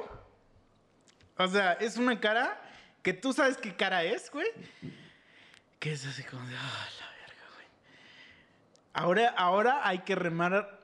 O 1.37 1.47
sea, 1.49 1.73
es 1.73 1.97
una 1.97 2.19
cara 2.21 2.57
que 3.03 3.11
tú 3.11 3.33
sabes 3.33 3.57
qué 3.57 3.75
cara 3.75 4.05
es, 4.05 4.31
güey. 4.31 4.47
Que 5.79 5.91
es 5.91 6.05
así 6.05 6.23
como 6.23 6.47
de, 6.47 6.55
ah, 6.55 6.87
la 7.01 7.07
verga, 7.19 7.43
güey. 7.55 7.67
Ahora, 8.93 9.29
ahora 9.37 9.81
hay 9.87 9.99
que 9.99 10.15
remar 10.15 10.79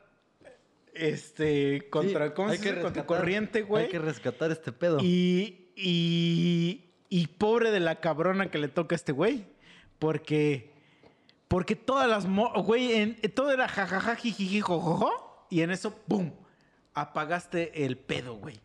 este 0.93 1.87
contra, 1.89 2.27
Sí, 2.27 2.33
¿cómo 2.35 2.49
se 2.49 2.55
hay 2.55 2.61
que 2.61 2.69
dice? 2.71 2.81
Contra 2.81 3.03
rescatar- 3.03 3.05
corriente, 3.05 3.61
güey. 3.61 3.85
Hay 3.85 3.89
que 3.89 3.99
rescatar 3.99 4.51
este 4.51 4.73
pedo. 4.73 4.97
Y, 5.01 5.71
y, 5.77 6.89
y 7.09 7.27
pobre 7.27 7.71
de 7.71 7.79
la 7.79 8.01
cabrona 8.01 8.51
que 8.51 8.57
le 8.57 8.67
toca 8.67 8.95
a 8.95 8.97
este 8.97 9.13
güey. 9.13 9.45
Porque, 10.01 10.71
porque 11.47 11.75
todas 11.75 12.09
las... 12.09 12.25
Güey, 12.65 12.93
en, 12.93 13.17
todo 13.35 13.51
era 13.51 13.67
jajaja, 13.67 14.15
jijiji, 14.15 14.59
jojojo. 14.59 15.45
Y 15.51 15.61
en 15.61 15.69
eso, 15.69 15.93
¡pum! 16.07 16.31
Apagaste 16.95 17.85
el 17.85 17.97
pedo, 17.97 18.33
güey. 18.33 18.59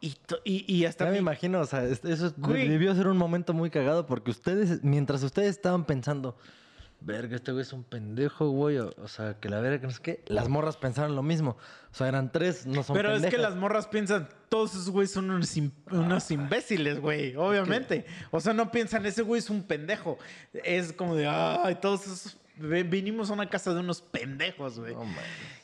Y, 0.00 0.16
to- 0.26 0.40
y, 0.44 0.64
y 0.74 0.84
hasta 0.84 1.04
Ya 1.04 1.12
me 1.12 1.18
imagino, 1.18 1.60
o 1.60 1.64
sea, 1.66 1.84
es- 1.84 2.04
eso 2.04 2.34
Güey. 2.38 2.68
debió 2.68 2.92
ser 2.96 3.06
un 3.06 3.16
momento 3.16 3.54
muy 3.54 3.70
cagado 3.70 4.04
porque 4.04 4.32
ustedes, 4.32 4.82
mientras 4.82 5.22
ustedes 5.22 5.50
estaban 5.50 5.84
pensando, 5.84 6.36
verga, 7.04 7.36
este 7.36 7.52
güey 7.52 7.62
es 7.62 7.72
un 7.72 7.84
pendejo, 7.84 8.48
güey, 8.50 8.78
o, 8.78 8.92
o 8.96 9.08
sea, 9.08 9.34
que 9.38 9.48
la 9.48 9.60
verga, 9.60 9.80
que 9.80 9.86
no 9.86 9.92
sé 9.92 10.00
qué, 10.02 10.24
las 10.26 10.48
morras 10.48 10.76
pensaron 10.76 11.14
lo 11.14 11.22
mismo. 11.22 11.56
O 11.92 11.94
sea, 11.94 12.08
eran 12.08 12.32
tres, 12.32 12.66
no 12.66 12.82
son 12.82 12.96
Pero 12.96 13.14
es 13.14 13.26
que 13.26 13.38
las 13.38 13.54
morras 13.54 13.86
piensan, 13.86 14.28
todos 14.48 14.72
esos 14.72 14.90
güeyes 14.90 15.12
son 15.12 15.30
unos 15.30 16.30
imbéciles, 16.30 17.00
güey, 17.00 17.36
obviamente. 17.36 18.06
O 18.30 18.40
sea, 18.40 18.52
no 18.52 18.70
piensan, 18.70 19.06
ese 19.06 19.22
güey 19.22 19.38
es 19.38 19.50
un 19.50 19.62
pendejo. 19.62 20.18
Es 20.52 20.92
como 20.92 21.14
de, 21.14 21.26
ay, 21.26 21.76
todos 21.76 22.06
esos... 22.06 22.36
Vinimos 22.56 23.30
a 23.30 23.32
una 23.32 23.48
casa 23.48 23.74
de 23.74 23.80
unos 23.80 24.00
pendejos, 24.00 24.78
güey. 24.78 24.94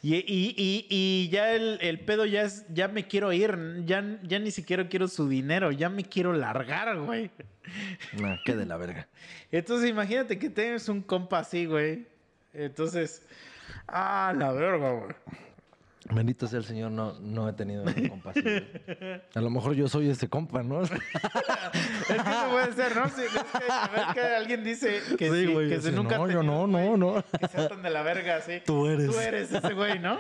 Y, 0.03 0.17
y- 0.17 0.55
y- 0.57 0.87
y 0.89 1.29
ya 1.31 1.53
el, 1.55 1.79
el 1.83 2.01
pedo 2.01 2.27
ya 2.27 2.43
es, 2.43 2.65
ya 2.73 2.89
me 2.89 3.07
quiero 3.07 3.33
ir, 3.33 3.57
ya, 3.85 4.19
ya 4.25 4.39
ni 4.41 4.51
siquiera 4.51 4.89
quiero 4.89 5.07
su 5.07 5.29
dinero, 5.29 5.71
ya 5.71 5.89
me 5.89 6.03
quiero 6.05 6.33
largar, 6.33 6.99
güey. 6.99 7.31
No, 8.21 8.37
qué 8.45 8.57
de 8.57 8.67
la 8.67 8.77
verga. 8.77 9.07
Entonces 9.53 9.89
imagínate 9.89 10.39
que 10.39 10.51
tienes 10.51 10.89
un 10.89 11.01
compa 11.03 11.39
así, 11.39 11.67
güey. 11.67 12.07
Entonces, 12.53 13.25
ah, 13.87 14.35
la 14.37 14.51
verga, 14.51 14.91
güey. 14.91 15.15
Bendito 16.09 16.47
sea 16.47 16.59
el 16.61 16.65
Señor, 16.65 16.91
no, 16.91 17.13
no 17.21 17.49
he 17.49 17.53
tenido 17.53 17.83
un 17.85 18.09
compa 18.09 18.31
así, 18.31 18.41
güey. 18.41 19.23
A 19.35 19.41
lo 19.41 19.51
mejor 19.51 19.75
yo 19.75 19.87
soy 19.89 20.09
ese 20.09 20.29
compa, 20.29 20.63
¿no? 20.63 20.81
Es 20.83 20.91
que 20.91 22.17
no 22.31 22.51
puede 22.51 22.73
ser, 22.73 22.97
¿no? 22.97 23.09
Sí, 23.11 23.23
es 23.23 23.31
que, 23.33 23.71
a 23.73 23.89
ver 23.89 24.15
que 24.15 24.21
alguien 24.35 24.65
dice 24.65 25.01
que, 25.19 25.29
Sí, 25.31 25.47
sí, 25.47 25.53
güey, 25.53 25.69
que 25.69 25.81
se 25.81 25.93
nunca 25.93 26.17
no, 26.17 26.27
yo 26.29 26.39
tenido 26.39 26.43
no, 26.43 26.67
no, 26.67 26.97
güey 26.97 26.99
no. 26.99 27.25
Que 27.39 27.69
tan 27.69 27.83
de 27.83 27.91
la 27.91 28.03
verga 28.03 28.37
así. 28.37 28.63
Tú 28.67 28.87
eres. 28.87 29.11
Tú 29.11 29.19
eres 29.21 29.53
ese 29.53 29.75
güey, 29.75 29.99
¿no? 29.99 30.19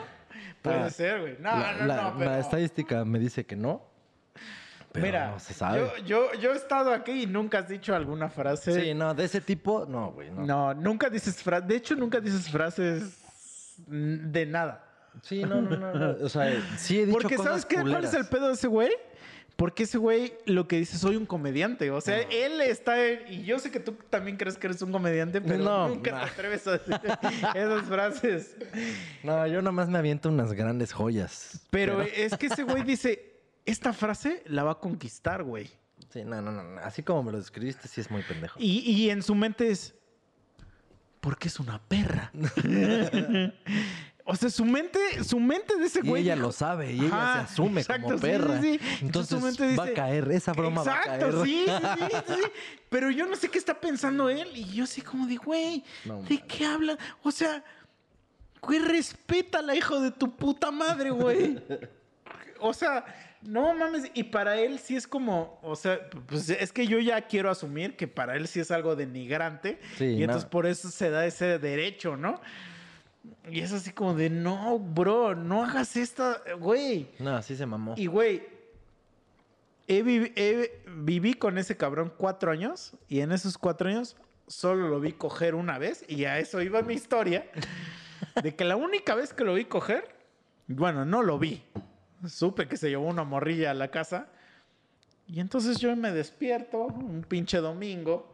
Puede 0.62 0.76
Ah, 0.80 0.90
ser, 0.90 1.20
güey. 1.22 1.36
No, 1.40 1.50
la, 1.50 1.72
no, 1.72 1.86
la- 1.86 2.02
no, 2.02 2.18
pero... 2.18 2.30
la 2.30 2.38
estadística 2.38 3.04
me 3.06 3.18
dice 3.18 3.46
que 3.46 3.56
no. 3.56 3.82
Pero 4.92 5.06
Mira, 5.06 5.30
no 5.30 5.38
se 5.40 5.54
sabe. 5.54 5.78
Yo, 5.80 6.04
yo, 6.04 6.34
yo 6.40 6.52
he 6.52 6.56
estado 6.56 6.92
aquí 6.92 7.22
y 7.22 7.26
nunca 7.26 7.60
has 7.60 7.68
dicho 7.68 7.94
alguna 7.94 8.28
frase. 8.28 8.72
Sí, 8.80 8.92
no, 8.94 9.14
de 9.14 9.24
ese 9.24 9.40
tipo, 9.40 9.86
no, 9.86 10.12
güey, 10.12 10.30
no. 10.30 10.44
No, 10.44 10.74
nunca 10.74 11.08
dices 11.08 11.42
frases. 11.42 11.68
De 11.68 11.76
hecho, 11.76 11.94
nunca 11.96 12.20
dices 12.20 12.50
frases 12.50 13.16
de 13.86 14.46
nada. 14.46 14.84
Sí, 15.22 15.42
no, 15.42 15.60
no, 15.60 15.76
no, 15.76 15.92
no. 15.94 16.24
O 16.24 16.28
sea, 16.28 16.50
sí 16.78 17.00
he 17.00 17.06
dicho 17.06 17.18
Porque 17.18 17.36
cosas 17.36 17.62
¿sabes 17.62 17.66
qué? 17.66 17.76
¿Cuál 17.76 18.04
es 18.04 18.14
el 18.14 18.26
pedo 18.26 18.48
de 18.48 18.54
ese 18.54 18.68
güey? 18.68 18.90
Porque 19.56 19.82
ese 19.82 19.98
güey 19.98 20.32
lo 20.46 20.66
que 20.66 20.78
dice, 20.78 20.96
soy 20.96 21.16
un 21.16 21.26
comediante. 21.26 21.90
O 21.90 22.00
sea, 22.00 22.18
él 22.20 22.62
está... 22.62 23.04
en- 23.06 23.30
y 23.30 23.42
yo 23.44 23.58
sé 23.58 23.70
que 23.70 23.78
tú 23.78 23.92
también 24.08 24.38
crees 24.38 24.56
que 24.56 24.66
eres 24.68 24.80
un 24.80 24.90
comediante, 24.90 25.42
pero 25.42 25.62
No, 25.62 25.88
nunca 25.88 26.12
nah. 26.12 26.24
te 26.24 26.30
atreves 26.30 26.66
a 26.66 26.72
decir 26.78 26.94
esas 27.54 27.82
frases. 27.82 28.56
No, 29.22 29.46
yo 29.46 29.60
nomás 29.60 29.90
me 29.90 29.98
aviento 29.98 30.30
unas 30.30 30.54
grandes 30.54 30.92
joyas. 30.94 31.60
Pero 31.70 32.00
es 32.00 32.34
que 32.38 32.46
ese 32.46 32.62
güey 32.62 32.84
dice, 32.84 33.40
esta 33.66 33.92
frase 33.92 34.42
la 34.46 34.64
va 34.64 34.72
a 34.72 34.78
conquistar, 34.78 35.42
güey. 35.42 35.68
Sí, 36.08 36.24
no, 36.24 36.40
no, 36.40 36.50
no, 36.50 36.62
no. 36.62 36.80
Así 36.80 37.02
como 37.02 37.22
me 37.24 37.32
lo 37.32 37.36
describiste, 37.38 37.86
sí 37.86 38.00
es 38.00 38.10
muy 38.10 38.22
pendejo. 38.22 38.58
Y, 38.58 38.78
y 38.90 39.10
en 39.10 39.22
su 39.22 39.34
mente 39.34 39.70
es, 39.70 39.94
porque 41.20 41.48
es 41.48 41.60
una 41.60 41.78
perra. 41.82 42.32
o 44.30 44.36
sea, 44.36 44.48
su 44.48 44.64
mente, 44.64 44.98
su 45.24 45.40
mente 45.40 45.76
de 45.76 45.86
ese 45.86 46.00
Y 46.04 46.08
güey. 46.08 46.22
ella 46.22 46.36
lo 46.36 46.52
sabe, 46.52 46.92
y 46.92 47.00
ella 47.06 47.32
Ajá, 47.32 47.46
se 47.46 47.52
asume 47.52 47.80
exacto, 47.80 48.02
como 48.04 48.18
sí, 48.18 48.24
sí, 48.24 48.30
perra. 48.30 48.60
sí. 48.62 48.80
Entonces 49.02 49.38
su 49.38 49.44
mente 49.44 49.76
va 49.76 49.84
a 49.86 49.92
caer, 49.92 50.30
esa 50.30 50.52
broma 50.52 50.84
va 50.84 50.92
a 50.94 51.00
caer. 51.02 51.22
Exacto, 51.24 51.44
sí, 51.44 51.66
sí. 52.28 52.40
Pero 52.88 53.10
yo 53.10 53.26
no 53.26 53.34
sé 53.34 53.48
qué 53.48 53.58
está 53.58 53.74
pensando 53.80 54.30
él. 54.30 54.48
Y 54.54 54.64
yo 54.72 54.86
sé 54.86 55.02
como 55.02 55.26
de, 55.26 55.34
güey, 55.36 55.82
No 56.04 56.22
¿de 56.22 56.38
qué 56.38 56.64
hablan? 56.64 56.96
O 57.24 57.32
sea, 57.32 57.64
güey, 58.62 58.78
respétala, 58.78 59.74
hijo 59.74 60.00
de 60.00 60.12
tu 60.12 60.34
puta 60.36 60.70
madre, 60.70 61.10
güey. 61.10 61.58
O 62.62 62.74
sea, 62.74 63.06
no 63.40 63.72
mames. 63.72 64.10
Y 64.12 64.24
para 64.24 64.58
él 64.60 64.78
sí 64.78 64.94
es 64.94 65.06
como, 65.06 65.58
o 65.62 65.74
sea, 65.74 65.98
pues 66.26 66.50
es 66.50 66.72
que 66.72 66.86
yo 66.86 66.98
ya 66.98 67.22
quiero 67.22 67.50
asumir 67.50 67.96
que 67.96 68.06
para 68.06 68.36
él 68.36 68.46
sí 68.46 68.60
es 68.60 68.70
algo 68.70 68.94
denigrante. 68.96 69.80
Sí, 69.96 70.04
y 70.04 70.22
entonces 70.22 70.44
no. 70.44 70.50
por 70.50 70.66
eso 70.66 70.90
se 70.90 71.08
da 71.08 71.24
ese 71.24 71.58
derecho, 71.58 72.18
¿no? 72.18 72.38
Y 73.50 73.60
es 73.60 73.72
así 73.72 73.90
como 73.92 74.14
de, 74.14 74.30
no, 74.30 74.78
bro, 74.78 75.34
no 75.34 75.64
hagas 75.64 75.96
esta, 75.96 76.40
güey. 76.58 77.10
No, 77.18 77.36
así 77.36 77.54
se 77.56 77.66
mamó. 77.66 77.94
Y, 77.96 78.06
güey, 78.06 78.42
he 79.88 80.02
vivi- 80.02 80.32
he- 80.36 80.82
viví 80.96 81.34
con 81.34 81.58
ese 81.58 81.76
cabrón 81.76 82.12
cuatro 82.16 82.50
años 82.50 82.92
y 83.08 83.20
en 83.20 83.32
esos 83.32 83.58
cuatro 83.58 83.88
años 83.88 84.16
solo 84.46 84.88
lo 84.88 85.00
vi 85.00 85.12
coger 85.12 85.54
una 85.54 85.78
vez 85.78 86.04
y 86.08 86.24
a 86.24 86.38
eso 86.38 86.62
iba 86.62 86.82
mi 86.82 86.94
historia 86.94 87.48
de 88.42 88.54
que 88.54 88.64
la 88.64 88.76
única 88.76 89.14
vez 89.14 89.32
que 89.34 89.44
lo 89.44 89.54
vi 89.54 89.64
coger, 89.66 90.14
bueno, 90.66 91.04
no 91.04 91.22
lo 91.22 91.38
vi. 91.38 91.62
Supe 92.26 92.68
que 92.68 92.76
se 92.76 92.88
llevó 92.88 93.06
una 93.06 93.24
morrilla 93.24 93.70
a 93.70 93.74
la 93.74 93.90
casa 93.90 94.28
y 95.26 95.40
entonces 95.40 95.78
yo 95.78 95.94
me 95.96 96.10
despierto 96.12 96.84
un 96.84 97.24
pinche 97.28 97.58
domingo 97.58 98.30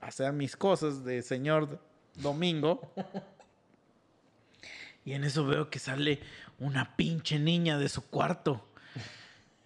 a 0.00 0.06
hacer 0.06 0.32
mis 0.32 0.56
cosas 0.56 1.04
de 1.04 1.22
señor 1.22 1.80
domingo. 2.18 2.92
Y 5.04 5.14
en 5.14 5.24
eso 5.24 5.46
veo 5.46 5.70
que 5.70 5.78
sale 5.78 6.20
una 6.58 6.96
pinche 6.96 7.38
niña 7.38 7.78
de 7.78 7.88
su 7.88 8.06
cuarto. 8.06 8.64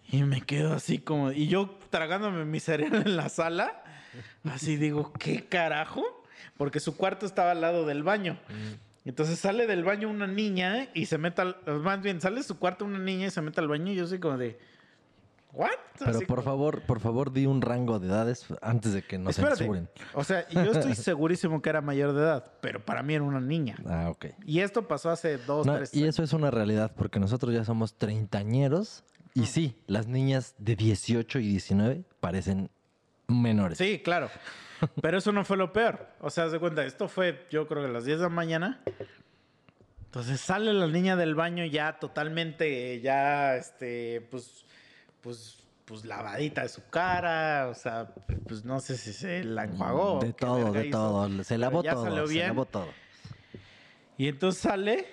Y 0.09 0.23
me 0.23 0.41
quedo 0.41 0.73
así 0.73 0.99
como... 0.99 1.31
Y 1.31 1.47
yo 1.47 1.77
tragándome 1.89 2.45
mi 2.45 2.59
cereal 2.59 2.95
en 2.95 3.17
la 3.17 3.29
sala. 3.29 3.83
Así 4.43 4.77
digo, 4.77 5.11
¿qué 5.13 5.45
carajo? 5.45 6.03
Porque 6.55 6.79
su 6.79 6.95
cuarto 6.95 7.25
estaba 7.25 7.51
al 7.51 7.61
lado 7.61 7.85
del 7.85 8.03
baño. 8.03 8.39
Entonces 9.05 9.39
sale 9.39 9.67
del 9.67 9.83
baño 9.83 10.09
una 10.09 10.27
niña 10.27 10.87
y 10.93 11.07
se 11.07 11.17
mete 11.17 11.41
al... 11.41 11.57
Más 11.65 12.01
bien, 12.01 12.21
sale 12.21 12.37
de 12.37 12.43
su 12.43 12.57
cuarto 12.59 12.85
una 12.85 12.99
niña 12.99 13.27
y 13.27 13.31
se 13.31 13.41
mete 13.41 13.59
al 13.59 13.67
baño 13.67 13.91
y 13.91 13.95
yo 13.95 14.07
soy 14.07 14.19
como 14.19 14.37
de... 14.37 14.59
¿What? 15.53 15.69
Pero 15.99 16.11
Así 16.11 16.25
por 16.25 16.41
favor, 16.43 16.81
por 16.81 16.99
favor, 16.99 17.31
di 17.31 17.45
un 17.45 17.61
rango 17.61 17.99
de 17.99 18.07
edades 18.07 18.47
antes 18.61 18.91
de 18.93 19.03
que 19.03 19.19
nos 19.19 19.37
Espérate. 19.37 19.59
censuren. 19.59 19.87
O 20.15 20.23
sea, 20.23 20.47
yo 20.49 20.71
estoy 20.71 20.95
segurísimo 20.95 21.61
que 21.61 21.69
era 21.69 21.79
mayor 21.81 22.13
de 22.13 22.21
edad, 22.21 22.53
pero 22.59 22.83
para 22.83 23.03
mí 23.03 23.13
era 23.13 23.23
una 23.23 23.39
niña. 23.39 23.77
Ah, 23.85 24.09
ok. 24.09 24.25
Y 24.45 24.61
esto 24.61 24.87
pasó 24.87 25.11
hace 25.11 25.37
dos, 25.37 25.67
No, 25.67 25.75
tres 25.75 25.93
y 25.93 26.05
eso 26.05 26.23
es 26.23 26.33
una 26.33 26.49
realidad, 26.49 26.91
porque 26.97 27.19
nosotros 27.19 27.53
ya 27.53 27.63
somos 27.63 27.95
treintañeros. 27.97 29.03
Y 29.35 29.45
sí, 29.45 29.75
las 29.87 30.07
niñas 30.07 30.55
de 30.57 30.75
18 30.75 31.39
y 31.39 31.47
19 31.49 32.03
parecen 32.19 32.69
menores. 33.27 33.77
Sí, 33.77 34.01
claro. 34.03 34.29
Pero 35.01 35.17
eso 35.19 35.31
no 35.31 35.45
fue 35.45 35.57
lo 35.57 35.71
peor. 35.71 36.07
O 36.19 36.29
sea, 36.29 36.45
haz 36.45 36.51
de 36.51 36.59
cuenta, 36.59 36.83
esto 36.83 37.07
fue 37.07 37.47
yo 37.51 37.67
creo 37.67 37.83
que 37.83 37.89
a 37.89 37.91
las 37.91 38.05
10 38.05 38.17
de 38.19 38.23
la 38.23 38.29
mañana. 38.29 38.81
Entonces 40.05 40.39
sale 40.41 40.73
la 40.73 40.87
niña 40.87 41.15
del 41.15 41.33
baño 41.35 41.65
ya 41.65 41.97
totalmente, 41.99 43.01
ya, 43.01 43.55
este, 43.55 44.21
pues, 44.29 44.65
pues, 45.23 45.57
pues 45.85 46.05
lavadita 46.05 46.61
de 46.61 46.69
su 46.69 46.87
cara. 46.89 47.67
O 47.69 47.73
sea, 47.73 48.13
pues 48.47 48.63
no 48.63 48.79
sé 48.79 48.97
si 48.97 49.11
se 49.13 49.43
la 49.43 49.63
enjuagó. 49.63 50.19
De 50.19 50.33
todo, 50.33 50.71
de 50.71 50.87
hizo, 50.87 50.97
todo. 50.97 51.43
Se 51.43 51.57
lavó 51.57 51.81
todo. 51.81 52.27
Se 52.27 52.35
lavó 52.47 52.65
todo. 52.65 52.87
Y 54.17 54.27
entonces 54.27 54.61
sale 54.61 55.07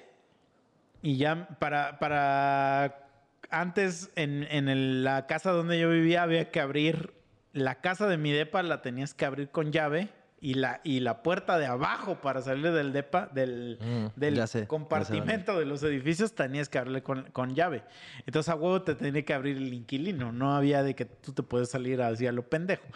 y 1.01 1.16
ya 1.16 1.49
para, 1.59 1.99
para 1.99 3.09
antes 3.49 4.11
en, 4.16 4.43
en 4.51 4.69
el- 4.69 5.03
la 5.05 5.27
casa 5.27 5.53
donde 5.53 5.78
yo 5.81 5.89
vivía 5.89 6.23
había 6.23 6.51
que 6.51 6.61
abrir 6.61 7.15
la 7.55 7.81
casa 7.81 8.07
de 8.07 8.19
mi 8.19 8.31
depa 8.31 8.62
la 8.62 8.82
tenías 8.82 9.15
que 9.15 9.24
abrir 9.24 9.51
con 9.51 9.73
llave 9.73 10.11
y 10.40 10.54
la, 10.54 10.80
y 10.84 11.00
la 11.00 11.22
puerta 11.22 11.58
de 11.58 11.66
abajo 11.66 12.16
para 12.22 12.40
salir 12.40 12.72
del 12.72 12.92
depa, 12.92 13.26
del, 13.32 13.78
Mm, 13.80 14.18
del 14.18 14.48
sé, 14.48 14.66
compartimento 14.66 15.58
de 15.58 15.66
los 15.66 15.82
edificios 15.82 16.34
tenías 16.34 16.68
que 16.68 16.78
abrirle 16.78 17.02
con, 17.02 17.24
con 17.30 17.54
llave. 17.54 17.82
Entonces 18.26 18.48
a 18.50 18.54
huevo 18.54 18.82
te 18.82 18.94
tenía 18.94 19.22
que 19.24 19.34
abrir 19.34 19.58
el 19.58 19.72
inquilino, 19.74 20.32
no 20.32 20.54
había 20.54 20.82
de 20.82 20.94
que 20.94 21.04
tú 21.04 21.32
te 21.32 21.42
puedes 21.42 21.70
salir 21.70 22.00
hacia 22.00 22.32
lo 22.32 22.48
pendejo. 22.48 22.86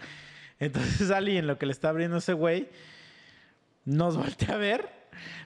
Entonces 0.58 1.10
Ali 1.10 1.36
en 1.36 1.46
lo 1.46 1.58
que 1.58 1.66
le 1.66 1.72
está 1.72 1.90
abriendo 1.90 2.16
ese 2.16 2.32
güey 2.32 2.70
nos 3.84 4.16
voltea 4.16 4.54
a 4.54 4.58
ver 4.58 4.88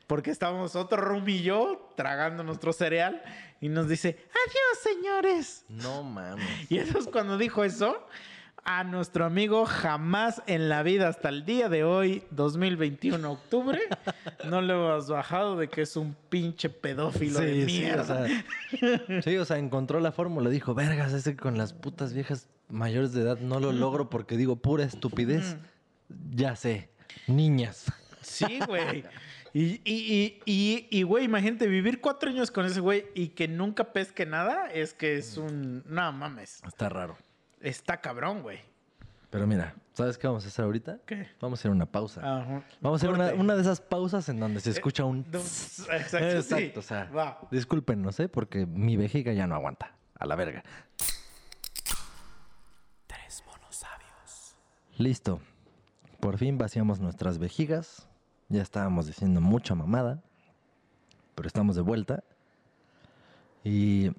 porque 0.07 0.31
estábamos 0.31 0.77
otro 0.77 0.99
room 0.99 1.29
y 1.29 1.43
yo 1.43 1.93
tragando 1.97 2.43
nuestro 2.45 2.73
cereal 2.73 3.23
y 3.61 3.69
nos 3.69 3.89
dice, 3.89 4.17
adiós 4.31 4.95
señores. 4.95 5.65
No 5.69 6.05
mames. 6.05 6.71
Y 6.71 6.79
eso 6.79 6.99
es 6.99 7.09
cuando 7.09 7.37
dijo 7.37 7.65
eso. 7.65 8.07
A 8.71 8.85
nuestro 8.85 9.25
amigo 9.25 9.65
jamás 9.65 10.43
en 10.47 10.69
la 10.69 10.83
vida 10.83 11.09
hasta 11.09 11.31
el 11.31 11.47
día 11.47 11.71
de 11.71 11.85
hoy, 11.85 12.23
2021 12.33 13.33
octubre, 13.33 13.81
no 14.45 14.61
le 14.61 14.75
hemos 14.75 15.09
bajado 15.09 15.57
de 15.57 15.69
que 15.69 15.81
es 15.81 15.97
un 15.97 16.15
pinche 16.29 16.69
pedófilo 16.69 17.41
de 17.41 17.65
sí, 17.65 17.81
mierda. 17.81 18.03
o 18.03 18.05
sea, 18.05 19.23
sí, 19.23 19.39
o 19.39 19.45
sea, 19.47 19.57
encontró 19.57 20.01
la 20.01 20.13
fórmula. 20.13 20.51
Dijo, 20.51 20.75
vergas, 20.75 21.15
ese 21.15 21.31
que 21.31 21.39
con 21.39 21.57
las 21.57 21.73
putas 21.73 22.13
viejas 22.13 22.47
mayores 22.69 23.15
de 23.15 23.23
edad 23.23 23.39
no 23.39 23.59
lo 23.59 23.73
logro 23.73 24.11
porque 24.11 24.37
digo 24.37 24.57
pura 24.57 24.85
estupidez. 24.85 25.57
Ya 26.35 26.55
sé, 26.55 26.91
niñas. 27.27 27.91
Sí, 28.21 28.61
güey. 28.67 29.03
Y, 29.55 29.81
y, 29.83 29.83
y, 29.87 30.43
y, 30.45 30.89
y, 30.91 31.03
güey, 31.05 31.25
imagínate 31.25 31.67
vivir 31.69 32.03
cuatro 32.03 32.29
años 32.29 32.51
con 32.51 32.67
ese 32.67 32.81
güey 32.81 33.07
y 33.15 33.29
que 33.29 33.49
nunca 33.49 33.95
pesque 33.95 34.27
nada, 34.27 34.67
es 34.67 34.93
que 34.93 35.17
es 35.17 35.39
un... 35.39 35.83
No 35.87 36.13
mames. 36.13 36.61
Está 36.67 36.91
raro. 36.91 37.17
Está 37.61 38.01
cabrón, 38.01 38.43
güey. 38.43 38.61
Pero 39.31 39.47
mira, 39.47 39.75
¿sabes 39.93 40.17
qué 40.17 40.27
vamos 40.27 40.45
a 40.45 40.49
hacer 40.49 40.65
ahorita? 40.65 41.01
¿Qué? 41.05 41.29
Vamos 41.41 41.59
a 41.59 41.61
hacer 41.61 41.71
una 41.71 41.87
pausa. 41.87 42.21
Ajá. 42.21 42.63
Vamos 42.81 43.03
a 43.03 43.07
hacer 43.07 43.35
una, 43.35 43.55
de 43.55 43.61
esas 43.61 43.81
pausas 43.81 44.29
en 44.29 44.41
donde 44.41 44.61
se 44.61 44.71
escucha 44.71 45.05
un... 45.05 45.25
Tss. 45.25 45.81
Exacto, 45.91 46.43
sí. 46.43 46.55
Exacto, 46.55 46.81
o 46.81 46.83
sea, 46.83 47.05
Va. 47.05 47.39
discúlpenos, 47.51 48.19
¿eh? 48.21 48.29
Porque 48.29 48.65
mi 48.65 48.97
vejiga 48.97 49.33
ya 49.33 49.47
no 49.47 49.55
aguanta. 49.55 49.95
A 50.19 50.27
la 50.27 50.35
verga. 50.35 50.63
Tres 53.07 53.45
monos 53.47 53.77
sabios. 53.77 54.57
Listo. 54.97 55.41
Por 56.21 56.39
fin 56.39 56.57
vaciamos 56.57 56.99
nuestras 57.01 57.39
vejigas. 57.39 58.09
Ya 58.49 58.63
estábamos 58.63 59.07
diciendo 59.07 59.41
mucha 59.41 59.75
mamada. 59.75 60.23
Pero 61.35 61.47
estamos 61.47 61.77
de 61.77 61.83
vuelta. 61.83 62.25
Y 63.63 64.11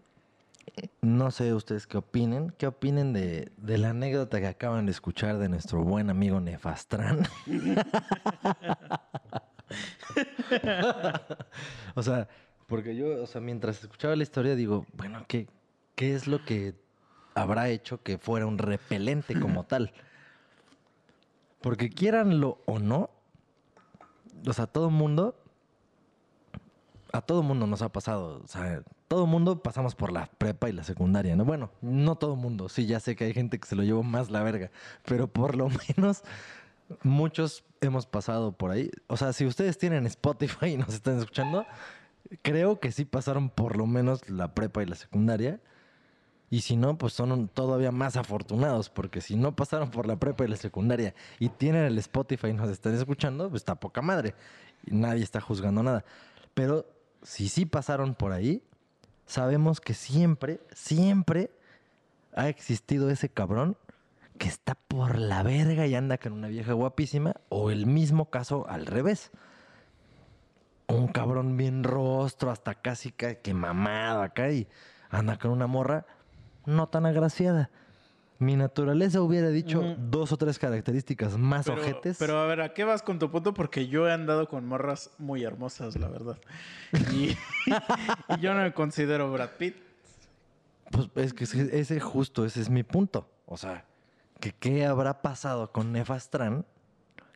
no 1.02 1.32
sé 1.32 1.54
ustedes 1.54 1.88
qué 1.88 1.98
opinen. 1.98 2.54
¿Qué 2.58 2.68
opinen 2.68 3.14
de, 3.14 3.52
de 3.58 3.78
la 3.78 3.92
anécdota 3.92 4.40
que 4.40 4.48
acaban 4.48 4.86
de 4.86 4.92
escuchar 4.92 5.38
de 5.38 5.50
nuestro 5.50 5.84
buen 5.84 6.10
amigo 6.10 6.40
Nefastrán? 6.40 7.28
o 11.96 12.04
sea, 12.04 12.28
porque 12.68 12.96
yo, 12.96 13.24
o 13.24 13.28
sea, 13.28 13.42
mientras 13.42 13.82
escuchaba 13.82 14.16
la 14.16 14.24
historia 14.24 14.56
digo, 14.56 14.86
bueno, 14.94 15.26
¿qué, 15.28 15.48
qué 15.96 16.14
es 16.14 16.28
lo 16.28 16.46
que 16.46 16.76
habrá 17.34 17.70
hecho 17.70 18.04
que 18.04 18.18
fuera 18.18 18.46
un 18.46 18.58
repelente 18.58 19.40
como 19.40 19.66
tal? 19.66 19.94
Porque 21.62 21.90
quieranlo 21.90 22.60
o 22.66 22.80
no, 22.80 23.10
o 24.46 24.54
sea, 24.54 24.68
todo 24.68 24.90
mundo, 24.90 25.36
a 27.12 27.22
todo 27.22 27.44
mundo 27.44 27.68
nos 27.68 27.82
ha 27.82 27.90
pasado, 27.90 28.42
o 28.44 28.48
sea, 28.48 28.84
todo 29.10 29.26
mundo 29.26 29.62
pasamos 29.64 29.96
por 29.96 30.12
la 30.12 30.28
prepa 30.28 30.70
y 30.70 30.72
la 30.72 30.84
secundaria, 30.84 31.36
¿no? 31.36 31.44
Bueno, 31.44 31.72
no 31.82 32.16
todo 32.16 32.36
mundo, 32.36 32.70
sí, 32.70 32.86
ya 32.86 33.00
sé 33.00 33.16
que 33.16 33.26
hay 33.26 33.34
gente 33.34 33.60
que 33.60 33.68
se 33.68 33.76
lo 33.76 33.84
llevó 33.84 34.04
más 34.04 34.30
la 34.30 34.44
verga, 34.44 34.70
pero 35.04 35.28
por 35.28 35.56
lo 35.56 35.68
menos 35.98 36.24
muchos 37.02 37.64
hemos 37.82 38.06
pasado 38.06 38.52
por 38.52 38.70
ahí. 38.70 38.92
O 39.08 39.18
sea, 39.18 39.34
si 39.34 39.48
ustedes 39.48 39.80
tienen 39.80 40.06
Spotify 40.06 40.68
y 40.68 40.78
nos 40.78 40.94
están 40.94 41.18
escuchando, 41.18 41.66
creo 42.44 42.80
que 42.80 42.92
sí 42.92 43.04
pasaron 43.04 43.50
por 43.50 43.78
lo 43.78 43.88
menos 43.88 44.30
la 44.30 44.54
prepa 44.54 44.84
y 44.84 44.86
la 44.86 44.96
secundaria. 44.96 45.60
Y 46.52 46.62
si 46.62 46.78
no, 46.78 46.96
pues 46.98 47.14
son 47.14 47.48
todavía 47.48 47.92
más 47.92 48.16
afortunados, 48.16 48.92
porque 48.92 49.22
si 49.22 49.36
no 49.36 49.56
pasaron 49.56 49.90
por 49.90 50.06
la 50.06 50.18
prepa 50.18 50.46
y 50.46 50.48
la 50.48 50.56
secundaria 50.56 51.16
y 51.40 51.50
tienen 51.50 51.86
el 51.86 51.98
Spotify 51.98 52.50
y 52.50 52.54
nos 52.54 52.70
están 52.70 52.94
escuchando, 52.94 53.50
pues 53.50 53.62
está 53.62 53.76
poca 53.76 54.04
madre. 54.04 54.36
Y 54.86 54.94
nadie 54.94 55.24
está 55.24 55.42
juzgando 55.42 55.82
nada. 55.82 56.06
Pero 56.54 56.86
si 57.24 57.50
sí 57.50 57.66
pasaron 57.66 58.14
por 58.14 58.34
ahí, 58.34 58.64
sabemos 59.30 59.80
que 59.80 59.94
siempre, 59.94 60.60
siempre 60.74 61.52
ha 62.36 62.50
existido 62.50 63.10
ese 63.10 63.30
cabrón 63.30 63.78
que 64.38 64.48
está 64.48 64.76
por 64.76 65.18
la 65.18 65.44
verga 65.44 65.86
y 65.86 65.96
anda 65.96 66.18
con 66.18 66.34
una 66.34 66.48
vieja 66.48 66.74
guapísima, 66.74 67.36
o 67.50 67.72
el 67.72 67.86
mismo 67.86 68.30
caso 68.30 68.68
al 68.68 68.86
revés. 68.86 69.32
Un 70.88 71.08
cabrón 71.10 71.58
bien 71.58 71.84
rostro, 71.84 72.50
hasta 72.50 72.74
casi 72.76 73.12
ca- 73.12 73.36
que 73.36 73.54
mamado 73.54 74.22
acá 74.24 74.50
y 74.52 74.68
anda 75.10 75.38
con 75.38 75.52
una 75.52 75.68
morra 75.68 76.06
no 76.66 76.88
tan 76.88 77.06
agraciada. 77.06 77.70
Mi 78.40 78.56
naturaleza 78.56 79.22
hubiera 79.22 79.50
dicho 79.50 79.96
dos 80.00 80.32
o 80.32 80.38
tres 80.38 80.58
características 80.58 81.38
más 81.38 81.66
Pero, 81.66 81.82
ojetes. 81.82 82.16
pero 82.18 82.40
a 82.40 82.46
ver, 82.46 82.62
¿a 82.62 82.74
qué 82.74 82.86
vas 82.86 83.02
con 83.02 83.20
tu 83.20 83.30
punto? 83.30 83.54
Porque 83.54 83.88
yo 83.90 84.08
he 84.08 84.14
andado 84.14 84.48
con 84.48 84.66
morras 84.66 85.12
muy 85.18 85.44
hermosas, 85.44 85.98
la 85.98 86.08
verdad. 86.08 86.38
Y, 87.14 87.32
y 88.30 88.40
yo 88.40 88.54
no 88.54 88.62
me 88.62 88.74
considero 88.74 89.30
Brad 89.32 89.50
Pitt. 89.58 89.76
Pues 90.90 91.10
es 91.16 91.34
que 91.34 91.44
ese, 91.80 92.00
justo, 92.00 92.46
ese 92.46 92.62
es 92.62 92.70
mi 92.70 92.84
punto. 92.84 93.30
O 93.46 93.58
sea, 93.58 93.84
que 94.40 94.54
qué 94.54 94.86
habrá 94.86 95.22
pasado 95.22 95.72
con 95.74 95.92
Nefastran 95.92 96.66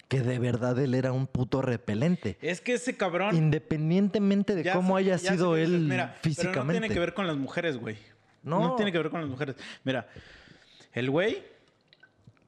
que 0.08 0.22
de 0.22 0.40
verdad 0.40 0.78
él 0.80 0.94
era 0.96 1.12
un 1.12 1.28
puto 1.28 1.62
repelente. 1.62 2.38
Es 2.42 2.62
que 2.62 2.76
ese 2.76 2.96
cabrón. 2.96 3.36
Independientemente 3.36 4.56
de 4.56 4.72
cómo 4.72 4.96
sé- 4.98 5.04
haya 5.04 5.18
sido 5.18 5.56
dices, 5.56 5.74
él 5.74 5.80
mira, 5.82 6.16
físicamente. 6.22 6.54
Pero 6.54 6.66
no 6.66 6.72
tiene 6.72 6.90
que 6.94 7.00
ver 7.00 7.14
con 7.14 7.28
las 7.28 7.36
mujeres, 7.36 7.78
güey. 7.78 7.98
No. 8.44 8.60
No. 8.60 8.76
tiene 8.76 8.92
que 8.92 8.98
ver 9.00 9.10
con 9.10 9.22
las 9.22 9.30
mujeres. 9.30 9.56
Mira, 9.84 10.08
el 10.94 11.10
güey 11.10 11.44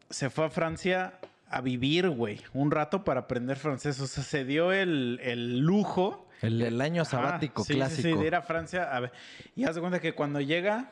se 0.09 0.30
fue 0.30 0.45
a 0.45 0.49
Francia 0.49 1.19
a 1.49 1.61
vivir, 1.61 2.09
güey, 2.09 2.41
un 2.53 2.72
rato 2.72 3.03
para 3.03 3.22
aprender 3.22 3.57
francés. 3.57 3.99
O 3.99 4.07
sea, 4.07 4.23
se 4.23 4.45
dio 4.45 4.72
el, 4.72 5.19
el 5.23 5.59
lujo. 5.59 6.27
El, 6.41 6.61
el 6.61 6.81
año 6.81 7.05
sabático 7.05 7.63
sí, 7.63 7.73
sí, 7.73 7.80
clásico. 7.80 8.09
Sí, 8.09 8.13
de 8.13 8.27
ir 8.27 8.35
a 8.35 8.41
Francia. 8.41 8.95
A 8.95 8.99
ver, 8.99 9.11
y 9.55 9.63
haz 9.63 9.76
de 9.76 9.81
cuenta 9.81 9.99
que 9.99 10.13
cuando 10.13 10.41
llega 10.41 10.91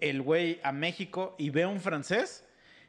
el 0.00 0.22
güey 0.22 0.60
a 0.64 0.72
México 0.72 1.34
y 1.38 1.50
ve 1.50 1.62
a 1.62 1.68
un 1.68 1.80
francés, 1.80 2.44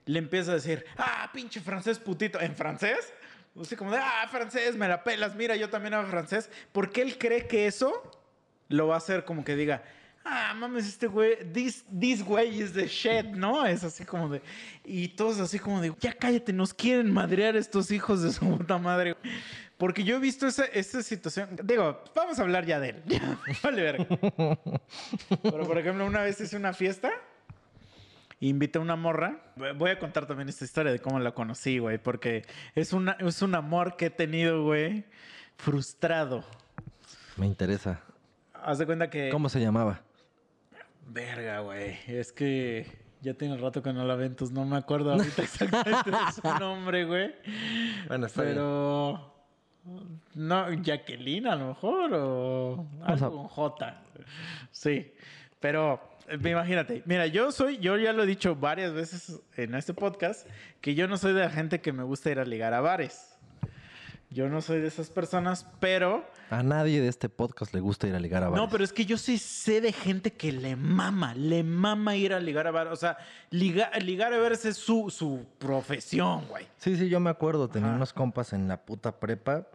le 0.06 0.20
empieza 0.20 0.52
a 0.52 0.56
decir, 0.56 0.86
ah, 0.98 1.30
pinche 1.34 1.62
francés 1.62 2.00
putito, 2.00 2.42
en 2.42 2.56
francés. 2.56 3.14
Así 3.60 3.76
como 3.76 3.92
de, 3.92 4.00
ah, 4.00 4.28
francés, 4.32 4.76
me 4.76 4.88
la 4.88 5.04
pelas, 5.04 5.36
mira, 5.36 5.56
yo 5.56 5.70
también 5.70 5.94
hablo 5.94 6.10
francés. 6.10 6.50
Porque 6.72 7.02
él 7.02 7.18
cree 7.18 7.48
que 7.48 7.68
eso 7.68 7.94
lo 8.70 8.88
va 8.88 8.96
a 8.96 8.98
hacer 8.98 9.26
como 9.26 9.44
que 9.44 9.56
diga, 9.56 9.84
ah, 10.26 10.54
mames, 10.56 10.88
este 10.88 11.08
güey, 11.08 11.38
this, 11.52 11.84
this 12.00 12.24
güey 12.24 12.62
is 12.62 12.74
the 12.74 12.88
shit, 12.88 13.26
¿no? 13.26 13.66
Es 13.66 13.84
así 13.84 14.06
como 14.06 14.30
de, 14.30 14.42
y 14.84 15.10
todos 15.10 15.40
así 15.40 15.60
como 15.60 15.82
de, 15.82 15.94
ya 16.00 16.14
cállate, 16.14 16.54
nos 16.54 16.74
quieren 16.74 17.12
madrear 17.12 17.56
estos 17.56 17.92
hijos 17.92 18.22
de 18.22 18.32
su 18.32 18.46
puta 18.58 18.78
madre. 18.78 19.16
Porque 19.78 20.04
yo 20.04 20.16
he 20.16 20.20
visto 20.20 20.48
esa, 20.48 20.66
esa 20.66 21.04
situación. 21.04 21.50
Digo, 21.64 22.02
vamos 22.16 22.40
a 22.40 22.44
hablar 22.44 22.66
ya 22.66 22.80
de 22.80 22.90
él. 22.90 23.04
Ya, 23.06 23.38
vale 23.62 23.82
verga. 23.82 24.06
Pero, 25.42 25.68
por 25.68 25.78
ejemplo, 25.78 26.06
una 26.06 26.22
vez 26.22 26.40
hice 26.40 26.56
una 26.56 26.74
fiesta. 26.74 27.12
Invité 28.40 28.78
a 28.78 28.82
una 28.82 28.96
morra. 28.96 29.42
Voy 29.76 29.90
a 29.90 30.00
contar 30.00 30.26
también 30.26 30.48
esta 30.48 30.64
historia 30.64 30.92
de 30.92 31.00
cómo 31.00 31.20
la 31.20 31.32
conocí, 31.32 31.80
güey. 31.80 31.98
Porque 31.98 32.46
es, 32.76 32.94
una, 32.94 33.18
es 33.20 33.42
un 33.42 33.56
amor 33.56 33.98
que 33.98 34.06
he 34.06 34.10
tenido, 34.10 34.64
güey. 34.64 35.06
Frustrado. 35.58 36.46
Me 37.36 37.46
interesa. 37.46 38.00
Haz 38.54 38.78
de 38.78 38.86
cuenta 38.86 39.10
que. 39.10 39.30
¿Cómo 39.32 39.50
se 39.50 39.60
llamaba? 39.60 40.02
Verga, 41.08 41.60
güey. 41.60 41.98
Es 42.08 42.32
que 42.32 42.86
ya 43.22 43.34
tiene 43.34 43.58
rato 43.58 43.82
que 43.82 43.94
no 43.94 44.04
la 44.06 44.16
ven, 44.16 44.32
entonces 44.32 44.54
no 44.54 44.66
me 44.66 44.78
acuerdo 44.78 45.14
ahorita 45.14 45.42
exactamente 45.44 46.12
de 46.12 46.18
su 46.34 46.60
nombre, 46.60 47.06
güey. 47.06 47.34
Bueno, 48.08 48.26
está 48.26 48.44
bien. 48.44 48.56
Pero. 48.56 49.34
No, 50.36 50.72
Jacqueline 50.82 51.48
a 51.48 51.56
lo 51.56 51.68
mejor, 51.70 52.14
o 52.14 52.88
algo 53.04 53.32
con 53.32 53.48
J. 53.48 54.02
Sí, 54.72 55.14
pero 55.60 56.02
eh, 56.28 56.38
imagínate, 56.42 57.04
mira, 57.06 57.28
yo 57.28 57.52
soy, 57.52 57.78
yo 57.80 57.98
ya 57.98 58.14
lo 58.14 58.24
he 58.24 58.26
dicho 58.26 58.56
varias 58.56 58.94
veces 58.94 59.42
en 59.58 59.76
este 59.76 59.94
podcast, 59.94 60.48
que 60.80 60.96
yo 60.96 61.08
no 61.08 61.18
soy 61.18 61.34
de 61.34 61.42
la 61.42 61.50
gente 61.50 61.82
que 61.82 61.92
me 61.92 62.04
gusta 62.04 62.32
ir 62.32 62.40
a 62.40 62.46
ligar 62.46 62.74
a 62.74 62.82
bares. 62.82 63.33
Yo 64.34 64.50
no 64.50 64.62
soy 64.62 64.82
de 64.82 64.88
esas 64.88 65.10
personas, 65.10 65.66
pero... 65.80 66.26
A 66.50 66.64
nadie 66.64 67.00
de 67.02 67.08
este 67.08 67.30
podcast 67.30 67.74
le 67.74 67.80
gusta 67.80 68.08
ir 68.08 68.16
a 68.16 68.20
ligar 68.20 68.44
a 68.44 68.50
bares. 68.50 68.64
No, 68.66 68.70
pero 68.70 68.84
es 68.84 68.92
que 68.92 69.06
yo 69.06 69.18
sí 69.18 69.38
sé 69.38 69.80
de 69.80 69.92
gente 69.94 70.34
que 70.34 70.52
le 70.52 70.76
mama, 70.76 71.34
le 71.36 71.64
mama 71.64 72.16
ir 72.16 72.34
a 72.34 72.40
ligar 72.40 72.66
a 72.68 72.72
bares. 72.72 72.92
O 72.94 72.96
sea, 72.96 73.18
liga- 73.52 73.92
ligar 74.02 74.34
a 74.34 74.38
bares 74.40 74.66
es 74.66 74.76
su, 74.78 75.10
su 75.10 75.46
profesión, 75.60 76.46
güey. 76.50 76.68
Sí, 76.78 76.98
sí, 76.98 77.10
yo 77.10 77.20
me 77.20 77.30
acuerdo. 77.30 77.70
Tenía 77.70 77.90
Ajá. 77.90 77.96
unos 77.98 78.12
compas 78.14 78.54
en 78.54 78.68
la 78.68 78.84
puta 78.86 79.20
prepa. 79.20 79.68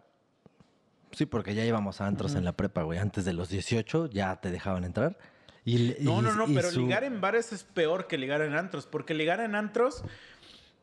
Sí, 1.11 1.25
porque 1.25 1.55
ya 1.55 1.65
íbamos 1.65 2.01
a 2.01 2.07
antros 2.07 2.35
en 2.35 2.43
la 2.45 2.51
prepa, 2.51 2.83
güey. 2.83 2.99
Antes 2.99 3.25
de 3.25 3.33
los 3.33 3.49
18 3.49 4.07
ya 4.11 4.35
te 4.41 4.51
dejaban 4.51 4.83
entrar. 4.83 5.17
Y, 5.65 5.95
No, 6.01 6.19
y- 6.19 6.23
no, 6.23 6.35
no, 6.35 6.45
pero 6.53 6.69
su- 6.69 6.81
ligar 6.81 7.03
en 7.03 7.19
bares 7.21 7.51
es 7.53 7.63
peor 7.63 8.07
que 8.07 8.17
ligar 8.17 8.41
en 8.41 8.55
antros, 8.55 8.85
porque 8.87 9.13
ligar 9.13 9.39
en 9.39 9.55
antros 9.55 10.03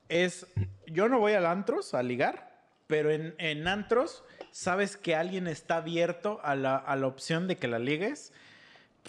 es... 0.09 0.47
Yo 0.86 1.09
no 1.09 1.19
voy 1.19 1.32
al 1.35 1.47
antros 1.47 1.94
a 1.94 2.03
ligar, 2.03 2.56
pero 2.87 3.11
en, 3.11 3.35
en 3.39 3.67
antros 3.69 4.25
sabes 4.51 4.97
que 4.97 5.15
alguien 5.17 5.47
está 5.47 5.77
abierto 5.79 6.41
a 6.43 6.55
la, 6.55 6.77
a 6.77 6.97
la 6.97 7.07
opción 7.07 7.49
de 7.49 7.57
que 7.57 7.69
la 7.69 7.79
ligues. 7.79 8.33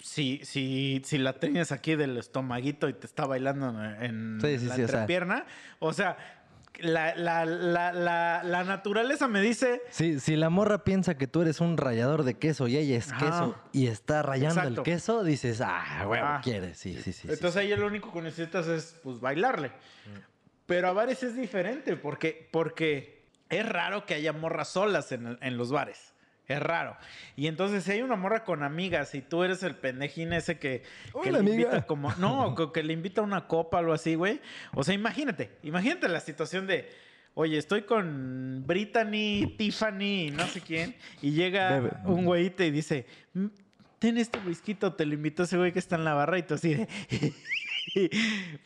Si, 0.02 0.40
si, 0.44 1.02
si 1.04 1.18
la 1.18 1.32
tienes 1.40 1.72
aquí 1.72 1.96
del 1.96 2.16
estomaguito 2.18 2.88
y 2.88 2.92
te 2.92 3.06
está 3.06 3.26
bailando 3.26 3.68
en 4.00 4.38
Sí, 4.40 4.58
sí, 4.58 4.66
la 4.66 4.76
sí, 4.76 4.82
o 4.82 4.86
sea- 4.88 5.00
entrepierna, 5.00 5.44
o 5.80 5.92
sea, 5.92 6.16
la, 6.78 7.16
la, 7.16 7.44
la, 7.44 7.92
la, 8.44 8.64
naturaleza 8.64 9.26
me 9.26 9.40
dice... 9.40 9.82
Sí, 9.90 10.20
si 10.20 10.36
la 10.36 10.48
morra 10.50 10.84
piensa 10.84 11.18
que 11.18 11.26
tú 11.26 11.42
eres 11.42 11.60
un 11.60 11.76
rayador 11.76 12.22
de 12.22 12.34
queso 12.34 12.68
y 12.68 12.76
ella 12.76 12.96
es 12.96 13.10
Ajá. 13.10 13.26
queso 13.26 13.58
y 13.72 13.88
está 13.88 14.22
rayando 14.22 14.60
Exacto. 14.60 14.80
el 14.82 14.84
queso, 14.84 15.24
dices, 15.24 15.60
ah, 15.60 16.04
güey, 16.06 16.20
Ah. 16.22 16.40
quiere. 16.44 16.74
Sí, 16.74 16.96
sí, 17.02 17.12
sí. 17.12 17.26
Entonces 17.28 17.56
ahí 17.56 17.74
lo 17.74 17.88
único 17.88 18.12
que 18.12 18.22
necesitas 18.22 18.68
es 18.68 18.96
pues 19.02 19.18
bailarle. 19.18 19.72
Pero 20.66 20.86
a 20.86 20.92
bares 20.92 21.20
es 21.24 21.34
diferente 21.34 21.96
porque, 21.96 22.48
porque 22.52 23.17
es 23.50 23.68
raro 23.68 24.06
que 24.06 24.14
haya 24.14 24.32
morras 24.32 24.68
solas 24.68 25.12
en, 25.12 25.56
los 25.56 25.70
bares. 25.72 26.14
Es 26.46 26.60
raro. 26.60 26.96
Y 27.36 27.46
entonces 27.46 27.84
si 27.84 27.92
hay 27.92 28.02
una 28.02 28.16
morra 28.16 28.44
con 28.44 28.62
amigas 28.62 29.14
y 29.14 29.20
tú 29.20 29.44
eres 29.44 29.62
el 29.62 29.74
pendejín 29.76 30.32
ese 30.32 30.58
que, 30.58 30.82
que 31.22 31.30
le 31.30 31.38
amiga. 31.40 31.54
invita 31.56 31.86
como... 31.86 32.12
No, 32.14 32.54
que, 32.72 32.82
le 32.82 32.92
invita 32.94 33.20
a 33.20 33.24
una 33.24 33.46
copa 33.46 33.76
o 33.76 33.80
algo 33.80 33.92
así, 33.92 34.14
güey. 34.14 34.40
O 34.74 34.82
sea, 34.82 34.94
imagínate. 34.94 35.50
Imagínate 35.62 36.08
la 36.08 36.20
situación 36.20 36.66
de... 36.66 36.88
Oye, 37.34 37.58
estoy 37.58 37.82
con 37.82 38.64
Brittany, 38.66 39.54
Tiffany, 39.58 40.30
no 40.32 40.46
sé 40.46 40.60
quién. 40.60 40.96
Y 41.22 41.32
llega 41.32 41.70
Bebe. 41.80 41.90
un 42.06 42.24
güeyito 42.24 42.64
y 42.64 42.70
dice... 42.70 43.06
"Mm, 43.34 43.46
Ten 43.98 44.16
este 44.16 44.38
whisky, 44.38 44.74
te 44.74 45.04
lo 45.04 45.14
invitó 45.14 45.42
ese 45.42 45.56
güey 45.56 45.72
que 45.72 45.80
está 45.80 45.96
en 45.96 46.04
la 46.04 46.14
barra 46.14 46.38
y 46.38 46.44
tú 46.44 46.54
así 46.54 46.72
de... 46.72 46.88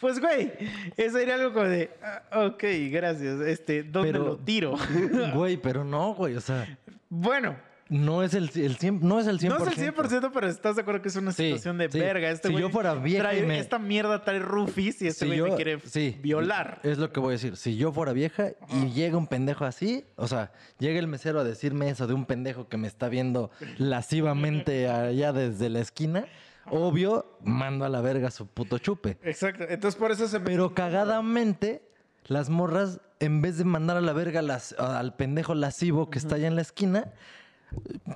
Pues, 0.00 0.20
güey, 0.20 0.52
eso 0.96 1.18
sería 1.18 1.34
algo 1.34 1.52
como 1.52 1.66
de, 1.66 1.90
"Ah, 2.02 2.46
ok, 2.46 2.62
gracias, 2.90 3.40
este, 3.40 3.82
¿dónde 3.82 4.12
Pero- 4.12 4.24
lo 4.24 4.36
tiro? 4.38 4.74
Güey, 5.34 5.56
pero 5.56 5.84
no, 5.84 6.14
güey, 6.14 6.34
o 6.36 6.40
sea, 6.40 6.78
bueno, 7.08 7.56
No 7.88 8.22
es 8.22 8.32
el, 8.32 8.44
el 8.54 8.76
100, 8.76 9.00
no 9.02 9.20
es 9.20 9.26
el 9.26 9.38
100%. 9.38 9.48
No 9.58 9.70
es 9.70 9.76
el 9.78 9.92
100%, 9.94 10.30
pero 10.32 10.48
estás 10.48 10.76
de 10.76 10.80
acuerdo 10.82 11.02
que 11.02 11.08
es 11.08 11.16
una 11.16 11.30
Sí, 11.30 11.42
situación 11.44 11.76
de 11.76 11.90
sí. 11.90 11.98
verga. 12.00 12.30
Este 12.30 12.48
Si 12.48 12.52
güey 12.54 12.62
yo 12.62 12.70
fuera 12.70 12.94
vieja 12.94 13.24
trae- 13.32 13.42
y 13.42 13.46
me- 13.46 13.58
Esta 13.58 13.78
mierda 13.78 14.24
trae 14.24 14.38
rufis 14.38 15.02
y 15.02 15.08
este 15.08 15.26
Si 15.26 15.38
güey 15.38 15.50
me 15.50 15.56
quiere 15.56 15.78
sí, 15.80 16.16
violar. 16.22 16.80
Es 16.84 16.96
lo 16.96 17.12
que 17.12 17.20
voy 17.20 17.30
a 17.30 17.32
decir. 17.32 17.54
Si 17.58 17.76
yo 17.76 17.92
fuera 17.92 18.14
vieja 18.14 18.52
y 18.70 18.92
llega 18.92 19.18
un 19.18 19.26
pendejo 19.26 19.66
así, 19.66 20.06
o 20.16 20.26
sea, 20.26 20.52
llega 20.78 20.98
el 21.00 21.06
mesero 21.06 21.38
a 21.40 21.44
decirme 21.44 21.90
eso 21.90 22.06
de 22.06 22.14
un 22.14 22.24
pendejo 22.24 22.66
que 22.66 22.78
me 22.78 22.88
está 22.88 23.10
viendo 23.10 23.50
lascivamente 23.76 24.88
allá 24.88 25.34
desde 25.34 25.68
la 25.68 25.80
esquina, 25.80 26.24
obvio, 26.70 27.38
mando 27.42 27.84
a 27.84 27.88
la 27.88 28.00
verga 28.00 28.30
su 28.30 28.46
puto 28.46 28.78
chupe. 28.78 29.18
Exacto. 29.22 29.64
Entonces 29.68 29.98
por 29.98 30.10
eso 30.12 30.28
se 30.28 30.38
me... 30.38 30.44
Pero 30.46 30.74
cagadamente, 30.74 31.82
las 32.26 32.48
morras, 32.48 33.00
en 33.20 33.42
vez 33.42 33.58
de 33.58 33.64
mandar 33.64 33.96
a 33.96 34.00
la 34.00 34.12
verga 34.12 34.42
las- 34.42 34.72
al 34.78 35.14
pendejo 35.16 35.54
lascivo 35.54 36.10
que 36.10 36.18
está 36.18 36.36
allá 36.36 36.48
en 36.48 36.56
la 36.56 36.62
esquina, 36.62 37.12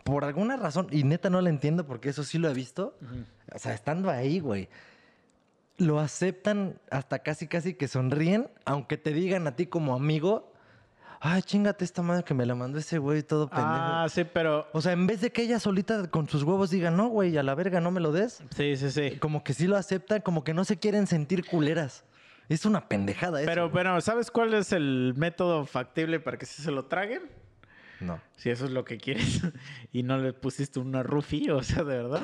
por 0.05 0.25
alguna 0.25 0.57
razón, 0.57 0.87
y 0.91 1.05
neta 1.05 1.31
no 1.31 1.41
la 1.41 1.49
entiendo 1.49 1.87
porque 1.87 2.11
eso 2.11 2.25
sí 2.25 2.39
lo 2.39 2.49
he 2.51 2.55
visto, 2.55 2.97
o 3.55 3.59
sea, 3.59 3.73
estando 3.73 4.11
ahí, 4.11 4.39
güey, 4.41 4.69
lo 5.79 5.99
aceptan 6.01 6.79
hasta 6.91 7.21
casi 7.21 7.47
casi 7.49 7.75
que 7.75 7.89
sonríen, 7.89 8.49
aunque 8.65 8.97
te 8.99 9.13
digan 9.13 9.47
a 9.47 9.57
ti 9.57 9.67
como 9.67 9.95
amigo, 9.95 10.53
ay, 11.21 11.43
chingate 11.43 11.85
esta 11.85 12.03
madre 12.03 12.25
que 12.25 12.35
me 12.35 12.47
la 12.47 12.55
mandó 12.55 12.79
ese 12.79 12.99
güey 12.99 13.23
todo 13.23 13.49
pendejo. 13.49 13.69
Ah, 13.69 14.07
sí, 14.09 14.25
pero... 14.25 14.67
O 14.73 14.81
sea, 14.81 14.93
en 14.93 15.07
vez 15.07 15.21
de 15.21 15.31
que 15.33 15.43
ella 15.43 15.59
solita 15.59 16.09
con 16.11 16.29
sus 16.29 16.43
huevos 16.43 16.71
diga, 16.71 16.91
no, 16.91 17.09
güey, 17.09 17.37
a 17.37 17.43
la 17.43 17.55
verga 17.55 17.81
no 17.81 17.91
me 17.91 18.01
lo 18.01 18.13
des, 18.13 18.43
Sí, 18.57 18.77
sí, 18.77 18.91
sí. 18.91 19.19
como 19.19 19.43
que 19.45 19.55
sí 19.55 19.67
lo 19.67 19.77
aceptan, 19.77 20.21
como 20.21 20.45
que 20.45 20.55
no 20.55 20.65
se 20.65 20.79
quieren 20.79 21.07
sentir 21.07 21.45
culeras. 21.47 22.05
Es 22.49 22.65
una 22.65 22.89
pendejada 22.89 23.41
eso. 23.41 23.49
Pero, 23.49 23.71
bueno, 23.71 24.01
¿sabes 24.01 24.31
cuál 24.31 24.55
es 24.55 24.73
el 24.73 25.15
método 25.17 25.67
factible 25.67 26.21
para 26.21 26.39
que 26.39 26.47
sí 26.47 26.63
se 26.63 26.71
lo 26.71 26.85
traguen? 26.85 27.23
No. 27.99 28.21
Si 28.37 28.51
eso 28.51 28.67
es 28.67 28.71
lo 28.71 28.85
que 28.85 28.99
quieres 28.99 29.41
y 29.93 30.03
no 30.03 30.19
le 30.19 30.33
pusiste 30.33 30.79
una 30.79 31.03
rufi, 31.03 31.51
o 31.51 31.63
sea, 31.63 31.83
de 31.83 31.97
verdad. 31.97 32.23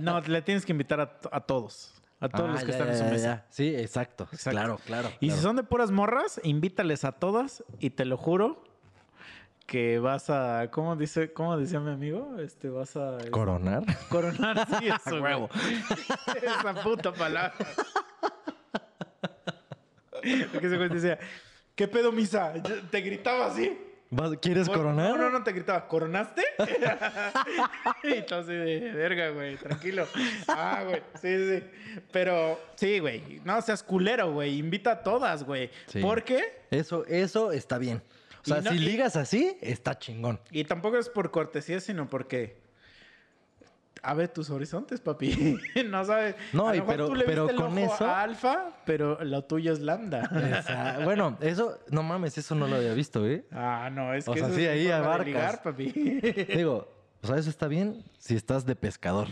No, 0.00 0.20
le 0.20 0.42
tienes 0.42 0.64
que 0.64 0.72
invitar 0.72 1.00
a, 1.00 1.18
a 1.32 1.40
todos. 1.40 1.92
A 2.20 2.28
todos 2.28 2.48
Ah, 2.48 2.52
los 2.54 2.64
que 2.64 2.72
ya, 2.72 2.78
están 2.78 2.88
en 2.90 2.98
su 2.98 3.04
mesa. 3.04 3.44
Sí, 3.50 3.74
exacto. 3.76 4.24
Exacto. 4.32 4.50
Claro, 4.50 4.80
claro. 4.84 5.10
Y 5.20 5.30
si 5.30 5.38
son 5.38 5.56
de 5.56 5.62
puras 5.62 5.90
morras, 5.92 6.40
invítales 6.42 7.04
a 7.04 7.12
todas 7.12 7.62
y 7.78 7.90
te 7.90 8.04
lo 8.04 8.16
juro 8.16 8.64
que 9.66 9.98
vas 9.98 10.30
a, 10.30 10.70
¿cómo 10.70 10.96
dice, 10.96 11.32
cómo 11.32 11.56
decía 11.58 11.78
mi 11.78 11.90
amigo? 11.92 12.36
Este, 12.40 12.70
vas 12.70 12.96
a 12.96 13.18
Coronar. 13.30 13.84
coronar, 14.08 14.66
sí, 14.80 14.88
eso. 15.06 15.20
Huevo. 15.20 15.48
Esa 16.42 16.74
puta 16.82 17.12
palabra. 17.12 17.54
Porque 20.52 20.66
ese 20.66 20.76
güey 20.76 20.88
decía, 20.88 21.18
¿qué 21.74 21.86
pedo, 21.86 22.10
misa? 22.12 22.52
Te 22.90 23.00
gritaba 23.00 23.46
así. 23.46 23.78
¿Vas- 24.10 24.38
¿Quieres 24.40 24.66
Cor- 24.68 24.78
coronar? 24.78 25.10
No, 25.10 25.18
no, 25.18 25.30
no 25.30 25.44
te 25.44 25.52
gritaba. 25.52 25.86
¿Coronaste? 25.86 26.42
y 28.04 28.12
entonces, 28.12 28.48
de 28.82 28.92
verga, 28.92 29.30
güey, 29.30 29.56
tranquilo. 29.56 30.06
Ah, 30.48 30.82
güey, 30.86 31.02
sí, 31.20 31.58
sí. 31.60 31.64
Pero, 32.12 32.58
sí, 32.76 32.98
güey, 33.00 33.40
no 33.44 33.60
seas 33.60 33.82
culero, 33.82 34.32
güey. 34.32 34.58
Invita 34.58 34.92
a 34.92 35.02
todas, 35.02 35.44
güey. 35.44 35.70
Sí. 35.86 36.00
¿Por 36.00 36.22
qué? 36.24 36.62
Eso, 36.70 37.04
eso 37.06 37.52
está 37.52 37.78
bien. 37.78 38.02
O 38.42 38.44
sea, 38.48 38.60
no- 38.62 38.70
si 38.70 38.78
ligas 38.78 39.16
así, 39.16 39.58
está 39.60 39.98
chingón. 39.98 40.40
Y 40.50 40.64
tampoco 40.64 40.96
es 40.96 41.08
por 41.08 41.30
cortesía, 41.30 41.80
sino 41.80 42.08
porque. 42.08 42.56
Abre 44.02 44.28
tus 44.28 44.50
horizontes, 44.50 45.00
papi. 45.00 45.58
no 45.88 46.04
sabes. 46.04 46.34
No, 46.52 46.68
a 46.68 46.70
lo 46.70 46.76
y 46.76 46.80
mejor 46.80 46.94
pero- 46.94 47.06
tú 47.08 47.14
le 47.14 47.24
pero 47.24 47.42
viste 47.46 47.56
el 47.56 47.62
con 47.68 47.78
ojo 47.78 47.94
eso- 47.94 48.04
a 48.06 48.22
alfa, 48.22 48.70
pero 48.84 49.22
lo 49.24 49.44
tuyo 49.44 49.72
es 49.72 49.80
lambda. 49.80 50.22
Esa- 50.60 50.98
bueno, 51.04 51.36
eso, 51.40 51.78
no 51.90 52.02
mames, 52.02 52.38
eso 52.38 52.54
no 52.54 52.66
lo 52.68 52.76
había 52.76 52.94
visto, 52.94 53.26
¿eh? 53.26 53.44
ah, 53.52 53.90
no, 53.92 54.14
es 54.14 54.28
O 54.28 54.32
que 54.32 54.40
sea, 54.40 54.48
eso 54.48 54.56
sí, 54.56 54.64
es 54.64 54.70
ahí 54.70 54.84
de 54.84 54.92
abarcas. 54.92 55.26
ligar, 55.26 55.62
papi. 55.62 55.86
Digo, 56.56 56.88
o 57.22 57.26
sea, 57.26 57.36
eso 57.36 57.50
está 57.50 57.66
bien 57.68 58.04
si 58.18 58.34
estás 58.36 58.64
de 58.66 58.76
pescador. 58.76 59.28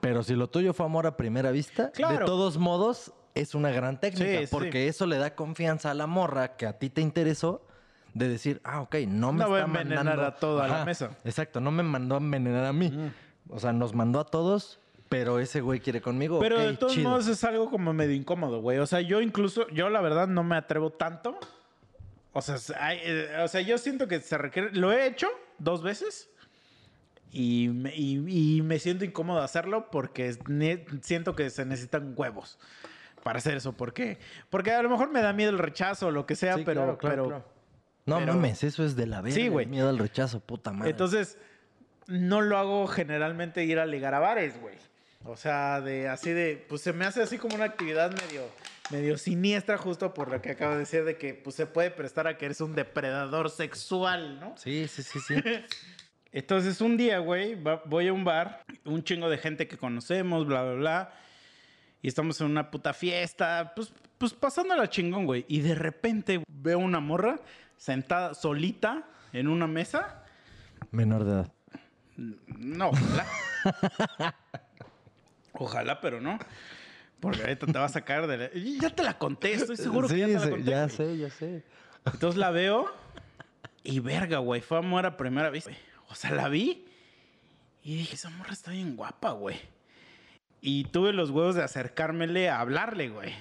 Pero 0.00 0.22
si 0.22 0.34
lo 0.34 0.48
tuyo 0.48 0.74
fue 0.74 0.84
amor 0.84 1.06
a 1.06 1.16
primera 1.16 1.50
vista, 1.50 1.84
de 1.86 1.92
Claro. 1.92 2.26
todos 2.26 2.58
modos, 2.58 3.14
es 3.34 3.54
una 3.54 3.70
gran 3.70 3.98
técnica. 4.00 4.40
Sí, 4.40 4.46
sí. 4.46 4.48
porque 4.50 4.86
eso 4.88 5.06
le 5.06 5.16
da 5.16 5.34
confianza 5.34 5.90
a 5.90 5.94
la 5.94 6.06
morra 6.06 6.56
que 6.56 6.66
a 6.66 6.78
ti 6.78 6.90
te 6.90 7.00
interesó 7.00 7.66
de 8.12 8.28
decir, 8.28 8.60
ah, 8.64 8.82
ok, 8.82 8.96
no 9.08 9.32
me 9.32 9.40
No 9.42 9.48
voy 9.48 9.60
a 9.60 9.64
está 9.64 9.66
envenenar 9.80 10.04
mandando... 10.04 10.26
a 10.26 10.36
toda 10.36 10.68
la 10.68 10.84
mesa. 10.84 11.10
Exacto, 11.24 11.58
no 11.60 11.70
me 11.72 11.82
mandó 11.82 12.14
a 12.16 12.18
envenenar 12.18 12.64
a 12.66 12.72
mí. 12.72 12.92
O 13.48 13.58
sea, 13.60 13.72
nos 13.72 13.94
mandó 13.94 14.20
a 14.20 14.24
todos, 14.24 14.80
pero 15.08 15.38
ese 15.38 15.60
güey 15.60 15.80
quiere 15.80 16.00
conmigo. 16.00 16.40
Pero 16.40 16.56
ok, 16.56 16.62
de 16.62 16.76
todos 16.76 16.92
chido. 16.94 17.10
modos 17.10 17.26
es 17.28 17.44
algo 17.44 17.70
como 17.70 17.92
medio 17.92 18.14
incómodo, 18.14 18.60
güey. 18.60 18.78
O 18.78 18.86
sea, 18.86 19.00
yo 19.00 19.20
incluso, 19.20 19.68
yo 19.68 19.88
la 19.90 20.00
verdad 20.00 20.26
no 20.28 20.42
me 20.44 20.56
atrevo 20.56 20.90
tanto. 20.90 21.38
O 22.32 22.42
sea, 22.42 22.56
hay, 22.80 22.98
eh, 23.04 23.36
o 23.44 23.48
sea 23.48 23.60
yo 23.60 23.78
siento 23.78 24.08
que 24.08 24.20
se 24.20 24.36
requiere. 24.38 24.72
Lo 24.72 24.92
he 24.92 25.06
hecho 25.06 25.28
dos 25.58 25.82
veces. 25.82 26.28
Y 27.30 27.68
me, 27.68 27.94
y- 27.94 28.56
y 28.58 28.62
me 28.62 28.78
siento 28.78 29.04
incómodo 29.04 29.40
hacerlo 29.42 29.90
porque 29.90 30.36
siento 31.02 31.34
que 31.34 31.50
se 31.50 31.64
necesitan 31.64 32.14
huevos 32.16 32.58
para 33.24 33.38
hacer 33.38 33.56
eso. 33.56 33.72
¿Por 33.72 33.92
qué? 33.92 34.18
Porque 34.50 34.70
a 34.72 34.82
lo 34.82 34.88
mejor 34.88 35.10
me 35.10 35.20
da 35.20 35.32
miedo 35.32 35.50
el 35.50 35.58
rechazo 35.58 36.08
o 36.08 36.10
lo 36.12 36.26
que 36.26 36.36
sea, 36.36 36.54
Sí, 36.56 36.62
pero, 36.64 36.82
claro, 36.82 36.98
claro, 36.98 37.14
pero 37.14 37.28
claro. 37.28 37.44
No 38.06 38.18
pero- 38.18 38.34
mames, 38.34 38.62
eso 38.64 38.84
es 38.84 38.94
de 38.96 39.06
la 39.06 39.20
verga. 39.20 39.34
Sí, 39.36 39.48
güey. 39.48 39.66
Miedo 39.66 39.88
al 39.88 39.98
rechazo, 39.98 40.38
puta 40.40 40.70
madre. 40.72 40.90
Entonces, 40.92 41.36
no 42.06 42.40
lo 42.40 42.58
hago 42.58 42.86
generalmente 42.86 43.64
ir 43.64 43.78
a 43.78 43.86
ligar 43.86 44.14
a 44.14 44.18
bares, 44.18 44.60
güey. 44.60 44.76
O 45.24 45.36
sea, 45.36 45.80
de 45.80 46.08
así 46.08 46.30
de, 46.30 46.64
pues 46.68 46.82
se 46.82 46.92
me 46.92 47.06
hace 47.06 47.22
así 47.22 47.38
como 47.38 47.54
una 47.54 47.64
actividad 47.64 48.10
medio, 48.10 48.42
medio 48.90 49.16
siniestra, 49.16 49.78
justo 49.78 50.12
por 50.12 50.30
lo 50.30 50.42
que 50.42 50.50
acabo 50.50 50.72
de 50.72 50.80
decir, 50.80 51.04
de 51.04 51.16
que 51.16 51.32
pues 51.32 51.56
se 51.56 51.66
puede 51.66 51.90
prestar 51.90 52.26
a 52.26 52.36
que 52.36 52.44
eres 52.44 52.60
un 52.60 52.74
depredador 52.74 53.48
sexual, 53.50 54.38
¿no? 54.38 54.54
Sí, 54.56 54.86
sí, 54.86 55.02
sí, 55.02 55.20
sí. 55.20 55.34
Entonces, 56.32 56.80
un 56.80 56.96
día, 56.96 57.20
güey, 57.20 57.56
voy 57.84 58.08
a 58.08 58.12
un 58.12 58.24
bar, 58.24 58.64
un 58.84 59.04
chingo 59.04 59.30
de 59.30 59.38
gente 59.38 59.68
que 59.68 59.78
conocemos, 59.78 60.46
bla, 60.46 60.64
bla, 60.64 60.74
bla. 60.74 61.12
Y 62.02 62.08
estamos 62.08 62.40
en 62.40 62.48
una 62.48 62.72
puta 62.72 62.92
fiesta, 62.92 63.72
pues, 63.74 63.92
pues 64.18 64.34
pasándola 64.34 64.90
chingón, 64.90 65.26
güey. 65.26 65.46
Y 65.48 65.60
de 65.60 65.76
repente 65.76 66.42
veo 66.48 66.80
una 66.80 66.98
morra 66.98 67.38
sentada 67.76 68.34
solita 68.34 69.04
en 69.32 69.46
una 69.48 69.66
mesa. 69.68 70.24
Menor 70.90 71.24
de 71.24 71.30
edad. 71.30 71.52
No, 72.16 72.90
ojalá. 72.90 73.26
ojalá, 75.52 76.00
pero 76.00 76.20
no. 76.20 76.38
Porque 77.20 77.40
ahorita 77.40 77.66
te 77.66 77.78
va 77.78 77.84
a 77.84 77.88
sacar 77.88 78.26
de 78.26 78.36
la... 78.36 78.50
Ya 78.52 78.90
te 78.90 79.02
la 79.02 79.18
conté, 79.18 79.54
estoy 79.54 79.76
seguro 79.76 80.08
sí, 80.08 80.14
que 80.14 80.20
ya 80.20 80.26
te 80.26 80.34
la 80.34 80.50
conté. 80.50 80.70
ya 80.70 80.88
sé, 80.88 81.18
ya 81.18 81.30
sé. 81.30 81.64
Entonces 82.04 82.38
la 82.38 82.50
veo 82.50 82.92
y 83.82 84.00
verga, 84.00 84.38
güey, 84.38 84.60
fue 84.60 84.78
amor 84.78 85.06
a 85.06 85.16
primera 85.16 85.50
vista. 85.50 85.70
O 86.08 86.14
sea, 86.14 86.30
la 86.32 86.48
vi 86.48 86.86
y 87.82 87.96
dije, 87.96 88.14
esa 88.14 88.30
morra 88.30 88.52
está 88.52 88.70
bien 88.70 88.96
guapa, 88.96 89.32
güey. 89.32 89.58
Y 90.60 90.84
tuve 90.84 91.12
los 91.12 91.30
huevos 91.30 91.54
de 91.54 91.62
acercármele 91.62 92.48
a 92.48 92.60
hablarle, 92.60 93.10
güey. 93.10 93.34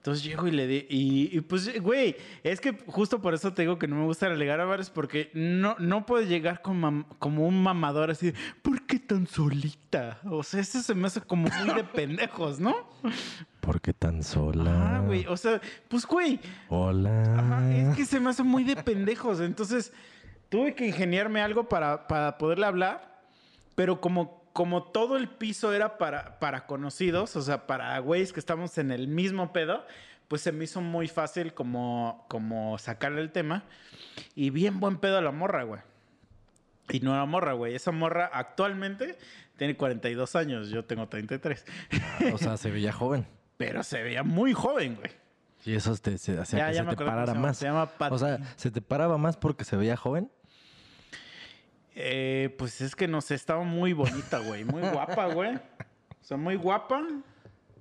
Entonces 0.00 0.24
llego 0.24 0.46
y 0.48 0.50
le 0.50 0.66
di. 0.66 0.86
Y, 0.88 1.36
y, 1.36 1.40
pues, 1.42 1.78
güey, 1.82 2.16
es 2.42 2.58
que 2.58 2.72
justo 2.86 3.20
por 3.20 3.34
eso 3.34 3.52
te 3.52 3.60
digo 3.62 3.78
que 3.78 3.86
no 3.86 3.96
me 3.96 4.04
gusta 4.06 4.30
relegar 4.30 4.58
a 4.58 4.64
bares, 4.64 4.88
porque 4.88 5.30
no, 5.34 5.76
no 5.78 6.06
puedes 6.06 6.26
llegar 6.26 6.62
con 6.62 6.80
mam- 6.80 7.04
como 7.18 7.46
un 7.46 7.62
mamador 7.62 8.10
así 8.10 8.30
de, 8.30 8.34
¿por 8.62 8.80
qué 8.86 8.98
tan 8.98 9.26
solita? 9.26 10.18
O 10.24 10.42
sea, 10.42 10.60
eso 10.60 10.80
se 10.80 10.94
me 10.94 11.06
hace 11.06 11.20
como 11.20 11.48
muy 11.62 11.74
de 11.74 11.84
pendejos, 11.94 12.58
¿no? 12.60 12.74
¿Por 13.60 13.82
qué 13.82 13.92
tan 13.92 14.22
sola? 14.22 14.96
Ah, 14.96 15.00
güey, 15.00 15.26
o 15.26 15.36
sea, 15.36 15.60
pues, 15.88 16.06
güey, 16.06 16.40
Hola. 16.70 17.34
Ajá, 17.38 17.70
es 17.70 17.94
que 17.94 18.06
se 18.06 18.18
me 18.20 18.30
hace 18.30 18.42
muy 18.42 18.64
de 18.64 18.76
pendejos. 18.76 19.40
Entonces, 19.40 19.92
tuve 20.48 20.74
que 20.74 20.86
ingeniarme 20.86 21.42
algo 21.42 21.68
para, 21.68 22.06
para 22.08 22.38
poderle 22.38 22.64
hablar, 22.64 23.20
pero 23.74 24.00
como, 24.00 24.39
como 24.52 24.82
todo 24.84 25.16
el 25.16 25.28
piso 25.28 25.72
era 25.72 25.98
para, 25.98 26.38
para 26.38 26.66
conocidos, 26.66 27.36
o 27.36 27.42
sea, 27.42 27.66
para 27.66 27.98
güeyes 27.98 28.32
que 28.32 28.40
estamos 28.40 28.78
en 28.78 28.90
el 28.90 29.08
mismo 29.08 29.52
pedo, 29.52 29.86
pues 30.28 30.42
se 30.42 30.52
me 30.52 30.64
hizo 30.64 30.80
muy 30.80 31.08
fácil 31.08 31.54
como, 31.54 32.24
como 32.28 32.78
sacarle 32.78 33.20
el 33.20 33.32
tema. 33.32 33.64
Y 34.34 34.50
bien 34.50 34.80
buen 34.80 34.98
pedo 34.98 35.18
a 35.18 35.20
la 35.20 35.32
morra, 35.32 35.64
güey. 35.64 35.80
Y 36.88 37.00
no 37.00 37.14
era 37.14 37.24
morra, 37.24 37.52
güey. 37.52 37.74
Esa 37.74 37.92
morra 37.92 38.30
actualmente 38.32 39.18
tiene 39.56 39.76
42 39.76 40.36
años, 40.36 40.70
yo 40.70 40.84
tengo 40.84 41.08
33. 41.08 41.64
O 42.32 42.38
sea, 42.38 42.56
se 42.56 42.70
veía 42.70 42.92
joven. 42.92 43.26
Pero 43.56 43.82
se 43.82 44.02
veía 44.02 44.22
muy 44.22 44.52
joven, 44.52 44.96
güey. 44.96 45.10
Y 45.64 45.74
eso 45.74 45.94
te, 45.96 46.16
se, 46.16 46.38
hacía 46.38 46.58
Ya, 46.58 46.68
que 46.68 46.74
ya 46.76 46.90
se 46.90 46.96
te 46.96 47.04
parara 47.04 47.34
más. 47.34 47.58
Se 47.58 47.66
llama. 47.66 47.90
O 48.10 48.18
sea, 48.18 48.38
¿se 48.56 48.70
te 48.70 48.80
paraba 48.80 49.18
más 49.18 49.36
porque 49.36 49.64
se 49.64 49.76
veía 49.76 49.96
joven? 49.96 50.30
Eh, 52.02 52.54
pues 52.58 52.80
es 52.80 52.96
que 52.96 53.08
no 53.08 53.20
sé, 53.20 53.34
estaba 53.34 53.62
muy 53.62 53.92
bonita, 53.92 54.38
güey. 54.38 54.64
Muy 54.64 54.82
guapa, 54.82 55.26
güey. 55.26 55.56
O 55.56 56.22
sea, 56.22 56.36
muy 56.36 56.56
guapa. 56.56 57.06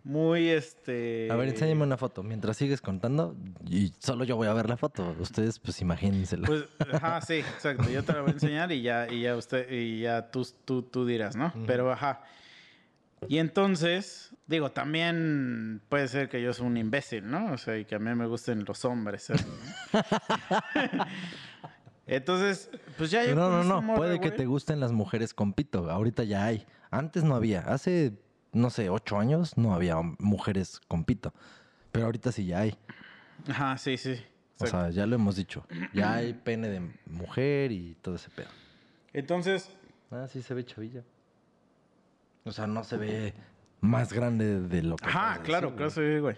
Muy 0.03 0.49
este. 0.49 1.29
A 1.29 1.35
ver, 1.35 1.49
enséñame 1.49 1.83
una 1.83 1.97
foto. 1.97 2.23
Mientras 2.23 2.57
sigues 2.57 2.81
contando, 2.81 3.35
y 3.67 3.93
solo 3.99 4.23
yo 4.23 4.35
voy 4.37 4.47
a 4.47 4.53
ver 4.53 4.69
la 4.69 4.77
foto. 4.77 5.15
Ustedes, 5.19 5.59
pues, 5.59 5.81
imagínensela. 5.81 6.47
Pues, 6.47 6.63
ajá, 6.91 7.21
sí, 7.21 7.35
exacto. 7.35 7.89
Yo 7.89 8.03
te 8.03 8.13
la 8.13 8.21
voy 8.21 8.31
a 8.31 8.33
enseñar 8.33 8.71
y 8.71 8.81
ya, 8.81 9.11
y 9.11 9.21
ya 9.21 9.35
usted, 9.35 9.69
y 9.69 10.01
ya 10.01 10.31
tú, 10.31 10.47
tú, 10.65 10.83
tú 10.83 11.05
dirás, 11.05 11.35
¿no? 11.35 11.53
Pero 11.67 11.91
ajá. 11.91 12.21
Y 13.27 13.37
entonces, 13.39 14.31
digo, 14.47 14.71
también 14.71 15.81
puede 15.89 16.07
ser 16.07 16.29
que 16.29 16.41
yo 16.41 16.53
soy 16.53 16.67
un 16.67 16.77
imbécil, 16.77 17.29
¿no? 17.29 17.51
O 17.51 17.57
sea, 17.57 17.77
y 17.77 17.85
que 17.85 17.95
a 17.95 17.99
mí 17.99 18.13
me 18.15 18.25
gusten 18.27 18.63
los 18.65 18.85
hombres. 18.85 19.29
¿eh? 19.29 19.35
entonces, 22.15 22.69
Pues 22.97 23.11
ya 23.11 23.23
yo 23.25 23.35
No, 23.35 23.49
no, 23.49 23.63
no. 23.63 23.81
morra, 23.81 23.97
Puede 23.97 24.19
que 24.19 24.31
te 24.31 24.45
gusten 24.45 24.79
las 24.79 24.91
mujeres 24.91 25.33
con 25.33 25.53
pito. 25.53 25.89
Ahorita 25.89 26.23
ya 26.23 26.45
hay. 26.45 26.65
Antes 26.91 27.23
no 27.23 27.35
había. 27.35 27.61
Hace, 27.61 28.13
no 28.51 28.69
sé, 28.69 28.89
ocho 28.89 29.17
años 29.19 29.57
no 29.57 29.73
había 29.73 29.95
mujeres 30.19 30.79
con 30.87 31.03
pito. 31.05 31.33
Pero 31.91 32.05
ahorita 32.05 32.31
sí 32.31 32.45
ya 32.45 32.59
hay. 32.61 32.75
Ajá, 33.47 33.77
sí, 33.77 33.97
sí. 33.97 34.11
O 34.59 34.65
Exacto. 34.65 34.67
sea, 34.85 34.89
ya 34.89 35.05
lo 35.05 35.15
hemos 35.15 35.35
dicho. 35.35 35.65
Ya 35.93 36.15
hay 36.15 36.33
pene 36.33 36.67
de 36.67 36.81
mujer 37.05 37.71
y 37.71 37.95
todo 38.01 38.15
ese 38.15 38.29
pedo. 38.29 38.49
Entonces, 39.13 39.69
Ah, 40.11 40.27
sí 40.27 40.41
se 40.41 40.53
ve 40.55 40.65
chavilla. 40.65 41.03
O 42.43 42.51
sea, 42.51 42.65
no 42.67 42.83
se 42.83 42.97
ve 42.97 43.33
más 43.79 44.11
grande 44.11 44.59
de 44.61 44.81
lo 44.81 44.95
que. 44.95 45.05
Ajá, 45.05 45.39
claro, 45.43 45.69
decir, 45.71 45.77
claro, 45.77 45.93
güey. 45.95 46.13
sí, 46.15 46.19
güey. 46.19 46.35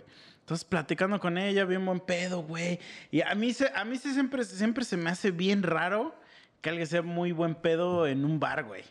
Entonces, 0.51 0.67
platicando 0.67 1.17
con 1.17 1.37
ella, 1.37 1.63
bien 1.63 1.85
buen 1.85 2.01
pedo, 2.01 2.43
güey. 2.43 2.77
Y 3.09 3.21
a 3.21 3.33
mí, 3.35 3.53
se, 3.53 3.71
a 3.73 3.85
mí 3.85 3.97
se 3.97 4.11
siempre, 4.11 4.43
siempre 4.43 4.83
se 4.83 4.97
me 4.97 5.09
hace 5.09 5.31
bien 5.31 5.63
raro 5.63 6.13
que 6.59 6.69
alguien 6.69 6.87
sea 6.87 7.01
muy 7.01 7.31
buen 7.31 7.55
pedo 7.55 8.05
en 8.05 8.25
un 8.25 8.37
bar, 8.37 8.65
güey. 8.65 8.83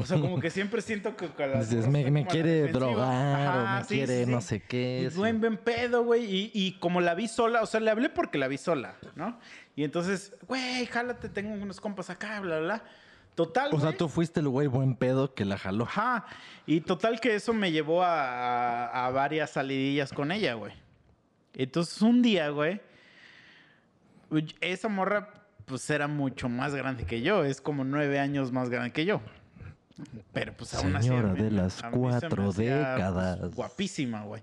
O 0.00 0.06
sea, 0.06 0.20
como 0.20 0.38
que 0.38 0.50
siempre 0.50 0.80
siento 0.80 1.16
que... 1.16 1.26
con 1.30 1.50
las 1.50 1.68
Dices, 1.68 1.88
morras 1.88 2.12
me, 2.12 2.26
quiere 2.26 2.68
drogar 2.68 3.58
o 3.58 3.78
me 3.78 3.84
sí, 3.86 3.94
quiere 3.96 4.24
sí, 4.24 4.30
no 4.30 4.40
sé 4.40 4.60
qué. 4.60 5.08
Sí. 5.10 5.18
buen, 5.18 5.40
buen 5.40 5.56
pedo, 5.56 6.04
güey. 6.04 6.32
Y, 6.32 6.52
y 6.54 6.78
como 6.78 7.00
la 7.00 7.16
vi 7.16 7.26
sola, 7.26 7.60
o 7.62 7.66
sea, 7.66 7.80
le 7.80 7.90
hablé 7.90 8.08
porque 8.08 8.38
la 8.38 8.46
vi 8.46 8.56
sola, 8.56 8.94
¿no? 9.16 9.40
Y 9.74 9.82
entonces, 9.82 10.32
güey, 10.46 10.86
jálate, 10.86 11.28
tengo 11.28 11.52
unos 11.54 11.80
compas 11.80 12.08
acá, 12.08 12.38
bla, 12.38 12.60
bla, 12.60 12.64
bla. 12.64 12.84
Total, 13.34 13.70
O 13.72 13.80
sea, 13.80 13.96
tú 13.96 14.08
fuiste 14.08 14.40
el 14.40 14.48
güey 14.48 14.66
buen 14.66 14.94
pedo 14.94 15.32
que 15.34 15.44
la 15.46 15.56
jaló. 15.56 15.84
Ajá. 15.84 16.26
Y 16.66 16.82
total 16.82 17.18
que 17.20 17.34
eso 17.34 17.52
me 17.54 17.72
llevó 17.72 18.02
a, 18.02 18.86
a- 18.88 19.06
a 19.06 19.10
varias 19.10 19.50
salidillas 19.50 20.12
con 20.12 20.30
ella, 20.32 20.54
güey. 20.54 20.72
Entonces 21.54 22.00
un 22.02 22.20
día, 22.22 22.50
güey, 22.50 22.80
esa 24.60 24.88
morra 24.88 25.28
pues 25.66 25.88
era 25.90 26.08
mucho 26.08 26.48
más 26.48 26.74
grande 26.74 27.04
que 27.04 27.22
yo. 27.22 27.44
Es 27.44 27.60
como 27.60 27.84
nueve 27.84 28.18
años 28.18 28.52
más 28.52 28.68
grande 28.68 28.92
que 28.92 29.04
yo. 29.06 29.20
Pero 30.32 30.52
pues 30.54 30.74
aún 30.74 30.96
así... 30.96 31.08
Señora 31.08 31.32
de 31.34 31.50
las 31.50 31.82
cuatro 31.82 32.48
hacía, 32.48 32.48
pues, 32.50 32.56
décadas. 32.56 33.54
guapísima, 33.54 34.22
güey. 34.24 34.42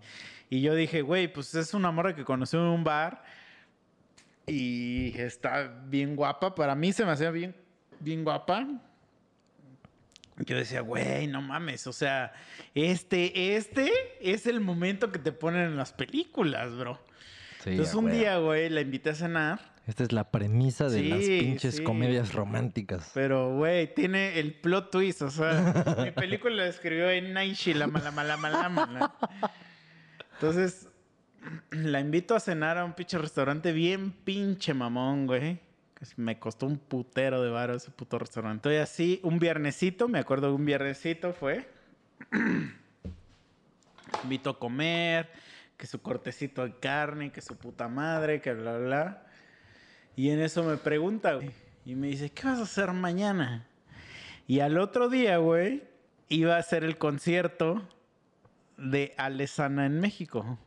Y 0.50 0.62
yo 0.62 0.74
dije, 0.74 1.02
güey, 1.02 1.32
pues 1.32 1.54
es 1.56 1.74
una 1.74 1.92
morra 1.92 2.16
que 2.16 2.24
conocí 2.24 2.56
en 2.58 2.64
un 2.64 2.84
bar 2.84 3.24
y 4.48 5.14
está 5.20 5.72
bien 5.86 6.16
guapa. 6.16 6.56
Para 6.56 6.74
mí 6.76 6.92
se 6.94 7.06
me 7.06 7.12
hacía 7.12 7.30
bien, 7.32 7.56
bien 8.00 8.24
guapa. 8.24 8.68
Yo 10.46 10.56
decía, 10.56 10.82
güey, 10.82 11.28
no 11.28 11.42
mames, 11.42 11.86
o 11.86 11.92
sea, 11.92 12.32
este, 12.74 13.58
este 13.58 13.92
es 14.22 14.46
el 14.48 14.62
momento 14.62 15.12
que 15.12 15.20
te 15.20 15.34
ponen 15.34 15.64
en 15.64 15.76
las 15.76 15.92
películas, 15.92 16.78
bro. 16.78 16.98
Sí, 17.62 17.72
Entonces 17.72 17.94
un 17.94 18.10
día, 18.10 18.38
güey, 18.38 18.70
la 18.70 18.80
invité 18.80 19.10
a 19.10 19.16
cenar, 19.16 19.60
Esta 19.86 20.04
es 20.04 20.14
la 20.14 20.32
premisa 20.32 20.88
de 20.88 21.04
las 21.04 21.20
pinches 21.20 21.76
sí. 21.78 21.84
comedias 21.84 22.32
románticas. 22.34 23.12
pero, 23.14 23.54
güey, 23.54 23.94
tiene 23.94 24.40
el 24.40 24.54
plot 24.54 24.92
twist, 24.92 25.24
o 25.24 25.30
sea, 25.30 25.98
mi 26.06 26.12
película 26.12 26.56
la 26.56 26.68
escribió 26.68 27.10
en 27.10 27.34
Naishi, 27.34 27.74
la 27.74 27.88
mala, 27.88 28.12
mala, 28.12 28.38
mala, 28.38 28.70
mala. 28.70 29.14
Entonces, 30.36 30.88
la 31.72 32.00
invito 32.00 32.34
a 32.34 32.40
cenar 32.40 32.78
a 32.78 32.86
un 32.86 32.94
pinche 32.94 33.18
restaurante 33.18 33.74
bien 33.74 34.12
pinche 34.12 34.74
mamón, 34.74 35.28
güey. 35.28 35.60
Me 36.16 36.40
costó 36.40 36.66
un 36.66 36.78
putero 36.78 37.42
de 37.42 37.50
varo 37.50 37.76
ese 37.76 37.92
puto 37.92 38.18
restaurante. 38.20 38.74
Y 38.74 38.78
así, 38.78 39.20
un 39.24 39.40
viernesito, 39.40 40.08
me 40.08 40.20
acuerdo 40.20 40.56
un 40.56 40.66
viernesito 40.66 41.34
fue. 41.34 41.70
invito 44.24 44.50
a 44.52 44.60
comer, 44.60 45.30
que 45.78 45.88
su 45.88 46.02
cortecito 46.02 46.64
de 46.64 46.74
carne, 46.76 47.32
que 47.32 47.42
su 47.42 47.56
puta 47.56 47.88
madre, 47.88 48.42
que 48.42 48.54
bla, 48.54 48.78
bla, 48.78 48.86
bla. 48.86 49.24
Y 50.16 50.30
en 50.30 50.42
eso 50.42 50.64
me 50.64 50.78
pregunta, 50.78 51.36
güey. 51.36 51.52
Y 51.86 51.96
me 51.96 52.08
dice, 52.08 52.30
¿qué 52.30 52.46
vas 52.46 52.60
a 52.60 52.64
hacer 52.64 52.92
mañana? 52.92 53.66
Y 54.48 54.60
al 54.60 54.78
otro 54.78 55.10
día, 55.10 55.38
güey, 55.38 55.84
iba 56.28 56.56
a 56.56 56.60
hacer 56.60 56.84
el 56.84 56.98
concierto 56.98 57.88
de 58.78 59.14
Alesana 59.18 59.86
en 59.86 60.00
México. 60.00 60.58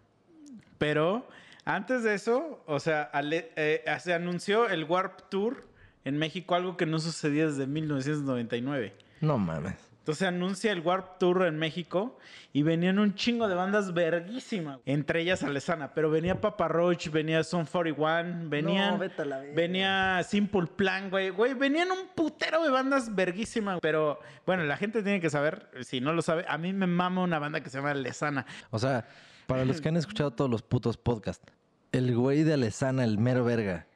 Pero 0.79 1.29
antes 1.65 2.03
de 2.03 2.15
eso, 2.15 2.63
o 2.67 2.81
sea, 2.81 3.03
Ale- 3.03 3.51
eh, 3.57 3.85
se 4.01 4.13
anunció 4.15 4.69
el 4.69 4.85
Warp 4.85 5.29
Tour 5.31 5.67
en 6.05 6.19
México, 6.19 6.55
algo 6.55 6.77
que 6.77 6.87
no 6.87 6.99
sucedía 6.99 7.47
desde 7.47 7.67
1999. 7.67 8.93
No 9.21 9.39
mames. 9.39 9.75
Entonces 10.01 10.27
anuncia 10.27 10.73
el 10.73 10.81
Warp 10.81 11.19
Tour 11.19 11.47
en 11.47 11.57
México 11.61 12.19
y 12.53 12.65
venían 12.65 12.99
un 12.99 13.15
chingo 13.15 13.47
de 13.47 13.55
bandas 13.55 13.95
verguísimas. 13.95 14.81
Entre 14.85 15.21
ellas 15.21 15.45
Alesana, 15.45 15.95
pero 15.95 16.11
venía 16.11 16.41
Papa 16.41 16.67
Roach, 16.67 17.09
venía 17.11 17.45
Son 17.45 17.67
41, 17.67 18.51
venían, 18.51 18.95
No, 18.95 18.99
vete 18.99 19.23
a 19.23 19.25
la 19.27 19.39
verga. 19.39 19.55
venía 19.55 20.21
Simple 20.25 20.67
Plan, 20.67 21.09
güey. 21.09 21.31
Güey, 21.31 21.55
venían 21.55 21.93
un 21.93 22.09
putero 22.17 22.65
de 22.65 22.71
bandas 22.71 23.15
verguísimas. 23.15 23.79
Pero 23.81 24.19
bueno, 24.45 24.65
la 24.65 24.77
gente 24.77 25.05
tiene 25.05 25.21
que 25.21 25.31
saber, 25.31 25.69
si 25.83 26.01
no 26.01 26.13
lo 26.13 26.21
sabe, 26.23 26.45
a 26.49 26.59
mí 26.59 26.73
me 26.73 26.89
mama 26.89 27.23
una 27.23 27.39
banda 27.39 27.61
que 27.61 27.71
se 27.71 27.79
llama 27.79 27.93
Alesana. 27.93 28.45
O 28.71 28.81
sea, 28.81 29.07
para 29.47 29.65
los 29.65 29.81
que 29.81 29.89
han 29.89 29.97
escuchado 29.97 30.31
todos 30.33 30.51
los 30.51 30.63
putos 30.63 30.97
podcasts, 30.97 31.45
el 31.93 32.15
güey 32.17 32.43
de 32.43 32.55
Alesana, 32.55 33.05
el 33.05 33.19
mero 33.19 33.45
verga, 33.45 33.87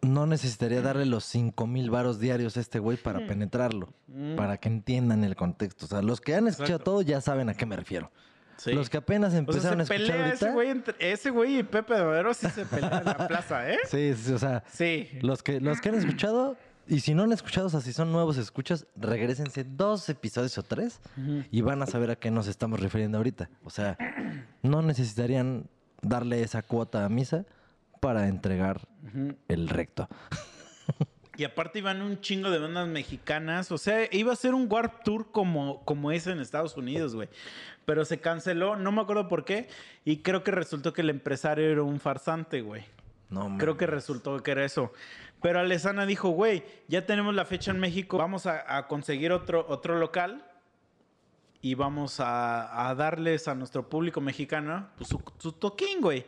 no 0.00 0.26
necesitaría 0.26 0.80
darle 0.80 1.06
los 1.06 1.24
5 1.24 1.66
mil 1.66 1.90
varos 1.90 2.20
diarios 2.20 2.56
a 2.56 2.60
este 2.60 2.78
güey 2.78 2.96
para 2.96 3.26
penetrarlo, 3.26 3.92
para 4.36 4.56
que 4.58 4.68
entiendan 4.68 5.24
el 5.24 5.34
contexto. 5.34 5.86
O 5.86 5.88
sea, 5.88 6.02
los 6.02 6.20
que 6.20 6.34
han 6.36 6.46
escuchado 6.46 6.76
Exacto. 6.76 6.90
todo 6.92 7.02
ya 7.02 7.20
saben 7.20 7.48
a 7.48 7.54
qué 7.54 7.66
me 7.66 7.76
refiero. 7.76 8.10
Sí. 8.58 8.72
Los 8.72 8.90
que 8.90 8.96
apenas 8.96 9.28
o 9.28 9.30
sea, 9.32 9.38
empezaron 9.40 9.84
se 9.86 9.92
a 9.92 9.96
escuchar 9.96 10.16
pelea 10.16 10.26
ahorita. 10.30 10.46
ese 10.46 10.54
güey, 10.54 10.68
entre- 10.70 11.12
ese 11.12 11.30
güey 11.30 11.58
y 11.58 11.62
Pepe 11.62 11.94
de 11.94 12.04
Madero 12.04 12.34
sí 12.34 12.48
se 12.50 12.64
pelean 12.66 12.98
en 12.98 13.04
la 13.04 13.28
plaza, 13.28 13.70
¿eh? 13.70 13.78
Sí, 13.88 14.14
sí, 14.16 14.32
o 14.32 14.38
sea, 14.38 14.64
Sí. 14.72 15.08
los 15.20 15.42
que, 15.44 15.60
los 15.60 15.80
que 15.80 15.88
han 15.90 15.94
escuchado, 15.96 16.56
y 16.88 17.00
si 17.00 17.14
no 17.14 17.22
han 17.22 17.32
escuchado, 17.32 17.66
o 17.66 17.70
sea, 17.70 17.80
si 17.80 17.92
son 17.92 18.12
nuevos 18.12 18.38
escuchas, 18.38 18.86
regresense 18.96 19.64
dos 19.64 20.08
episodios 20.08 20.56
o 20.58 20.62
tres 20.62 21.00
y 21.50 21.60
van 21.60 21.82
a 21.82 21.86
saber 21.86 22.10
a 22.10 22.16
qué 22.16 22.30
nos 22.30 22.46
estamos 22.46 22.80
refiriendo 22.80 23.18
ahorita. 23.18 23.50
O 23.64 23.70
sea, 23.70 23.98
no 24.62 24.82
necesitarían 24.82 25.68
darle 26.02 26.42
esa 26.42 26.62
cuota 26.62 27.04
a 27.04 27.08
misa 27.08 27.44
para 28.00 28.28
entregar 28.28 28.80
el 29.48 29.68
recto. 29.68 30.08
Y 31.36 31.44
aparte 31.44 31.78
iban 31.78 32.02
un 32.02 32.20
chingo 32.20 32.50
de 32.50 32.58
bandas 32.58 32.88
mexicanas. 32.88 33.70
O 33.70 33.78
sea, 33.78 34.08
iba 34.10 34.32
a 34.32 34.36
ser 34.36 34.54
un 34.54 34.66
Warp 34.68 35.04
Tour 35.04 35.30
como, 35.30 35.84
como 35.84 36.10
es 36.10 36.26
en 36.26 36.40
Estados 36.40 36.76
Unidos, 36.76 37.14
güey. 37.14 37.28
Pero 37.84 38.04
se 38.04 38.18
canceló, 38.18 38.74
no 38.74 38.90
me 38.90 39.02
acuerdo 39.02 39.28
por 39.28 39.44
qué. 39.44 39.68
Y 40.04 40.18
creo 40.18 40.42
que 40.42 40.50
resultó 40.50 40.92
que 40.92 41.02
el 41.02 41.10
empresario 41.10 41.70
era 41.70 41.84
un 41.84 42.00
farsante, 42.00 42.60
güey. 42.60 42.82
No, 43.30 43.56
Creo 43.58 43.76
que 43.76 43.86
resultó 43.86 44.42
que 44.42 44.50
era 44.52 44.64
eso. 44.64 44.92
Pero 45.42 45.60
Alesana 45.60 46.06
dijo, 46.06 46.30
güey, 46.30 46.64
ya 46.88 47.06
tenemos 47.06 47.34
la 47.34 47.44
fecha 47.44 47.70
en 47.70 47.78
México. 47.78 48.18
Vamos 48.18 48.46
a, 48.46 48.76
a 48.76 48.88
conseguir 48.88 49.32
otro, 49.32 49.64
otro 49.68 49.98
local. 49.98 50.44
Y 51.60 51.74
vamos 51.74 52.20
a, 52.20 52.88
a 52.88 52.94
darles 52.94 53.48
a 53.48 53.54
nuestro 53.54 53.88
público 53.88 54.20
mexicano 54.20 54.88
pues, 54.96 55.08
su, 55.08 55.20
su 55.38 55.52
toquín, 55.52 56.00
güey. 56.00 56.24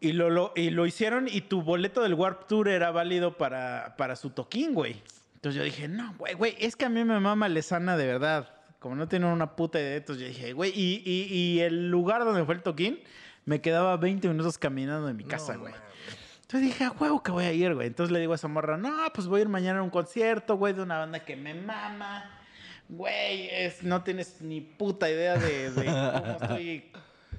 Y 0.00 0.12
lo, 0.12 0.28
lo- 0.30 0.52
y 0.54 0.70
lo 0.70 0.84
hicieron 0.86 1.28
y 1.28 1.40
tu 1.42 1.62
boleto 1.62 2.02
del 2.02 2.14
Warp 2.14 2.46
Tour 2.46 2.68
era 2.68 2.90
válido 2.90 3.36
para, 3.38 3.94
para 3.96 4.16
su 4.16 4.30
toquín, 4.30 4.74
güey. 4.74 5.00
Entonces 5.36 5.58
yo 5.58 5.64
dije, 5.64 5.88
no, 5.88 6.14
güey, 6.18 6.34
güey, 6.34 6.56
es 6.58 6.76
que 6.76 6.84
a 6.84 6.88
mí 6.88 7.04
me 7.04 7.20
mama 7.20 7.48
Lesana 7.48 7.96
de 7.96 8.06
verdad. 8.06 8.50
Como 8.80 8.96
no 8.96 9.08
tienen 9.08 9.28
una 9.28 9.56
puta 9.56 9.80
idea, 9.80 9.96
entonces 9.96 10.22
yo 10.22 10.28
dije, 10.28 10.52
güey, 10.52 10.72
y, 10.74 11.02
y- 11.06 11.34
y 11.34 11.60
el 11.60 11.88
lugar 11.90 12.24
donde 12.24 12.44
fue 12.44 12.54
el 12.54 12.62
toquín 12.62 12.98
me 13.44 13.60
quedaba 13.60 13.96
20 13.96 14.28
minutos 14.28 14.58
caminando 14.58 15.06
de 15.06 15.14
mi 15.14 15.24
casa, 15.24 15.56
güey. 15.56 15.74
Entonces 16.42 16.68
dije, 16.68 16.84
a 16.84 16.90
huevo 16.92 17.22
que 17.22 17.30
voy 17.32 17.44
a 17.44 17.52
ir, 17.52 17.74
güey. 17.74 17.86
Entonces 17.88 18.12
le 18.12 18.20
digo 18.20 18.32
a 18.32 18.36
esa 18.36 18.48
morra, 18.48 18.76
no, 18.76 18.94
pues 19.14 19.26
voy 19.26 19.40
a 19.40 19.42
ir 19.42 19.48
mañana 19.48 19.80
a 19.80 19.82
un 19.82 19.90
concierto, 19.90 20.56
güey, 20.56 20.72
de 20.74 20.82
una 20.82 20.98
banda 20.98 21.24
que 21.24 21.36
me 21.36 21.54
mama. 21.54 22.30
Güey, 22.88 23.48
no 23.82 24.02
tienes 24.02 24.40
ni 24.42 24.60
puta 24.60 25.10
idea 25.10 25.36
de, 25.36 25.70
de 25.70 25.84
cómo 25.84 26.36
estoy 26.40 26.92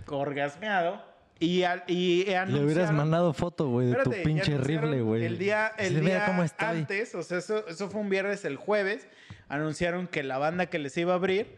orgasmeado. 0.07 1.01
Y, 1.39 1.63
al- 1.63 1.83
y 1.87 2.23
Le 2.25 2.63
hubieras 2.63 2.91
mandado 2.93 3.33
foto, 3.33 3.67
güey, 3.67 3.87
de 3.87 3.95
tu 4.03 4.11
pinche 4.23 4.57
rifle, 4.57 5.01
güey. 5.01 5.25
El 5.25 5.37
día, 5.37 5.67
el 5.77 5.99
día 5.99 6.25
cómo 6.25 6.43
estoy. 6.43 6.67
antes, 6.79 7.13
o 7.13 7.23
sea, 7.23 7.39
eso, 7.39 7.67
eso 7.67 7.89
fue 7.89 7.99
un 8.01 8.09
viernes, 8.09 8.45
el 8.45 8.55
jueves, 8.55 9.07
anunciaron 9.49 10.07
que 10.07 10.23
la 10.23 10.37
banda 10.37 10.67
que 10.67 10.79
les 10.79 10.97
iba 10.97 11.11
a 11.11 11.15
abrir 11.17 11.57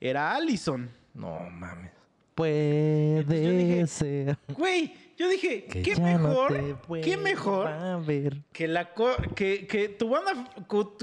era 0.00 0.34
Allison. 0.34 0.90
No 1.12 1.38
mames. 1.50 1.92
Puede 2.40 3.24
dije, 3.24 3.86
ser. 3.86 4.38
Güey, 4.56 4.94
yo 5.18 5.28
dije, 5.28 5.64
que 5.64 5.82
¿qué 5.82 5.94
no 5.96 6.02
mejor? 6.02 6.78
¿Qué 7.02 7.16
mejor? 7.18 8.06
ver. 8.06 8.38
Que, 8.52 8.66
la 8.66 8.94
co- 8.94 9.14
que, 9.34 9.66
que 9.66 9.90
tu 9.90 10.08
banda, 10.08 10.32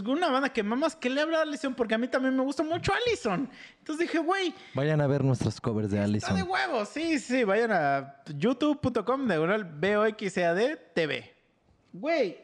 una 0.07 0.29
banda 0.31 0.49
que 0.49 0.63
mamas, 0.63 0.95
que 0.95 1.09
le 1.11 1.21
habla 1.21 1.39
a 1.39 1.41
Allison, 1.43 1.75
porque 1.75 1.93
a 1.93 1.97
mí 1.99 2.07
también 2.07 2.35
me 2.35 2.41
gusta 2.41 2.63
mucho 2.63 2.91
Allison. 2.93 3.47
Entonces 3.77 4.07
dije, 4.07 4.17
güey, 4.17 4.53
Vayan 4.73 4.99
a 5.01 5.05
ver 5.07 5.23
nuestros 5.23 5.61
covers 5.61 5.91
de 5.91 5.97
está 5.97 6.33
de 6.33 6.41
Allison. 6.41 6.49
huevos. 6.49 6.89
Sí, 6.89 7.19
sí, 7.19 7.43
vayan 7.43 7.71
a 7.71 8.15
youtube.com 8.35 9.27
diagonal 9.27 9.63
BOXAD 9.63 10.59
TV. 10.95 11.33
Güey, 11.93 12.37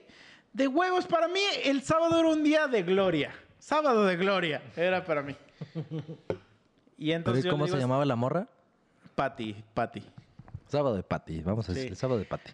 de 0.53 0.68
huevos 0.68 1.07
para 1.07 1.28
mí, 1.28 1.41
el 1.64 1.82
sábado 1.82 2.20
era 2.20 2.28
un 2.30 2.44
día 2.44 2.68
de 2.68 2.84
gloria. 2.84 3.34
Sábado 3.57 4.06
de 4.06 4.15
gloria 4.18 4.61
era 4.76 5.03
para 5.03 5.24
mí. 5.24 5.36
Y 6.95 7.07
¿Pero 7.07 7.18
entonces 7.18 7.44
yo 7.44 7.52
cómo 7.52 7.68
se 7.68 7.76
llamaba 7.78 8.06
la 8.06 8.15
morra? 8.15 8.48
Patty, 9.15 9.64
Patty. 9.73 10.03
Sábado 10.68 10.95
de 10.95 11.03
Pati. 11.03 11.41
Vamos 11.41 11.69
a 11.69 11.73
Sí. 11.73 11.80
decir 11.80 11.95
sábado 11.95 12.19
de 12.19 12.26
Pati. 12.26 12.52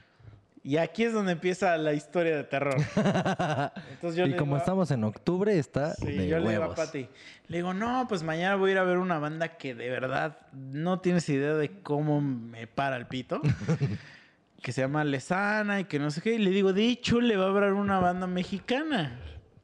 Y 0.62 0.76
aquí 0.76 1.06
es 1.06 1.14
donde 1.14 1.32
empieza 1.32 1.78
la 1.78 1.94
historia 1.94 2.36
de 2.36 2.44
terror. 2.44 2.76
Entonces 3.92 4.16
yo 4.18 4.26
y 4.26 4.32
le 4.32 4.36
como 4.36 4.56
digo 4.56 4.58
estamos 4.58 4.92
en 4.92 5.04
octubre, 5.06 5.58
está 5.58 5.94
Sí, 5.96 6.06
de 6.08 6.28
yo 6.28 6.38
le 6.40 6.50
digo 6.50 6.64
a 6.64 6.68
huevos. 6.68 6.76
Pati, 6.76 7.08
le 7.48 7.58
digo, 7.58 7.74
no, 7.74 8.06
pues 8.10 8.24
mañana 8.24 8.56
voy 8.58 8.72
a 8.72 8.74
ir 8.74 8.78
a 8.80 8.84
ver 8.84 8.98
una 8.98 9.20
banda 9.20 9.56
que 9.58 9.74
de 9.74 9.90
verdad 9.90 10.38
no 10.52 11.00
tienes 11.00 11.28
idea 11.30 11.54
de 11.54 11.82
cómo 11.82 12.20
me 12.20 12.68
para 12.68 12.98
el 12.98 13.08
pito. 13.08 13.40
que 14.62 14.74
se 14.74 14.82
llama 14.82 15.06
Lesana 15.06 15.80
y 15.80 15.86
que 15.86 15.98
no 16.00 16.12
sé 16.12 16.22
qué. 16.22 16.34
Y 16.34 16.40
le 16.40 16.50
digo, 16.52 16.74
de 16.74 16.86
hecho, 16.88 17.22
le 17.22 17.38
va 17.38 17.46
a 17.46 17.48
hablar 17.48 17.72
una 17.74 18.00
banda 18.00 18.28
mexicana 18.28 19.18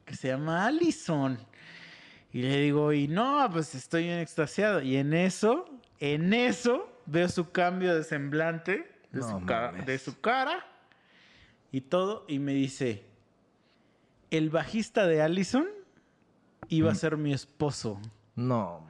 que 0.06 0.14
se 0.16 0.28
llama 0.28 0.64
Allison. 0.66 1.38
Y 2.32 2.40
le 2.42 2.58
digo, 2.62 2.92
y 2.94 3.06
no, 3.06 3.46
pues 3.52 3.74
estoy 3.74 4.04
bien 4.04 4.18
extasiado. 4.18 4.80
Y 4.80 4.96
en 4.96 5.12
eso, 5.12 5.66
en 6.00 6.32
eso, 6.34 6.90
veo 7.06 7.28
su 7.28 7.50
cambio 7.50 7.94
de 7.94 8.04
semblante, 8.04 8.90
de, 9.12 9.20
No 9.20 9.40
su, 9.40 9.46
ca- 9.46 9.70
mames. 9.72 9.86
de 9.86 9.98
su 9.98 10.20
cara 10.20 10.66
y 11.72 11.80
todo. 11.82 12.24
Y 12.28 12.38
me 12.38 12.52
dice, 12.52 13.04
el 14.30 14.50
bajista 14.50 15.06
de 15.06 15.22
Allison 15.22 15.66
iba 16.68 16.90
a 16.90 16.94
Mm. 16.94 16.96
ser 16.96 17.16
mi 17.16 17.32
esposo. 17.32 18.00
No. 18.34 18.86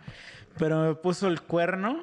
Pero 0.58 0.82
me 0.82 0.94
puso 0.94 1.28
el 1.28 1.42
cuerno 1.42 2.02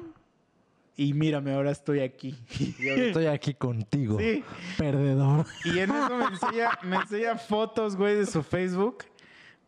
y 0.96 1.12
mírame, 1.12 1.52
ahora 1.54 1.72
estoy 1.72 2.00
aquí. 2.00 2.38
Yo 2.78 2.94
estoy 2.94 3.26
aquí 3.26 3.54
contigo. 3.54 4.18
Sí. 4.20 4.44
Perdedor. 4.78 5.44
Y 5.64 5.80
en 5.80 5.90
eso 5.90 6.16
me 6.16 6.24
enseña, 6.26 6.70
me 6.84 6.96
enseña 6.96 7.36
fotos, 7.36 7.96
güey, 7.96 8.14
de 8.14 8.26
su 8.26 8.42
Facebook. 8.44 9.04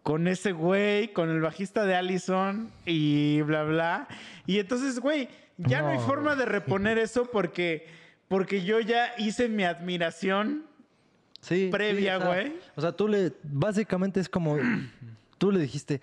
Con 0.06 0.28
ese 0.28 0.52
güey, 0.52 1.12
con 1.12 1.30
el 1.30 1.40
bajista 1.40 1.84
de 1.84 1.96
Allison 1.96 2.70
y 2.84 3.42
bla, 3.42 3.64
bla. 3.64 4.06
Y 4.46 4.60
entonces, 4.60 5.00
güey, 5.00 5.28
ya 5.56 5.82
no, 5.82 5.88
hay 5.88 5.98
forma 5.98 6.36
de 6.36 6.44
reponer 6.44 6.96
eso 6.96 7.28
porque, 7.28 7.88
porque 8.28 8.62
yo 8.62 8.78
ya 8.78 9.14
hice 9.18 9.48
mi 9.48 9.64
admiración. 9.64 10.64
Sí. 11.40 11.70
Previa, 11.72 12.18
sí, 12.18 12.18
o 12.18 12.20
sea, 12.20 12.28
güey. 12.28 12.56
O 12.76 12.80
sea, 12.82 12.92
tú 12.92 13.08
le. 13.08 13.32
Básicamente 13.42 14.20
es 14.20 14.28
como. 14.28 14.56
Tú 15.38 15.50
le 15.50 15.58
dijiste. 15.58 16.00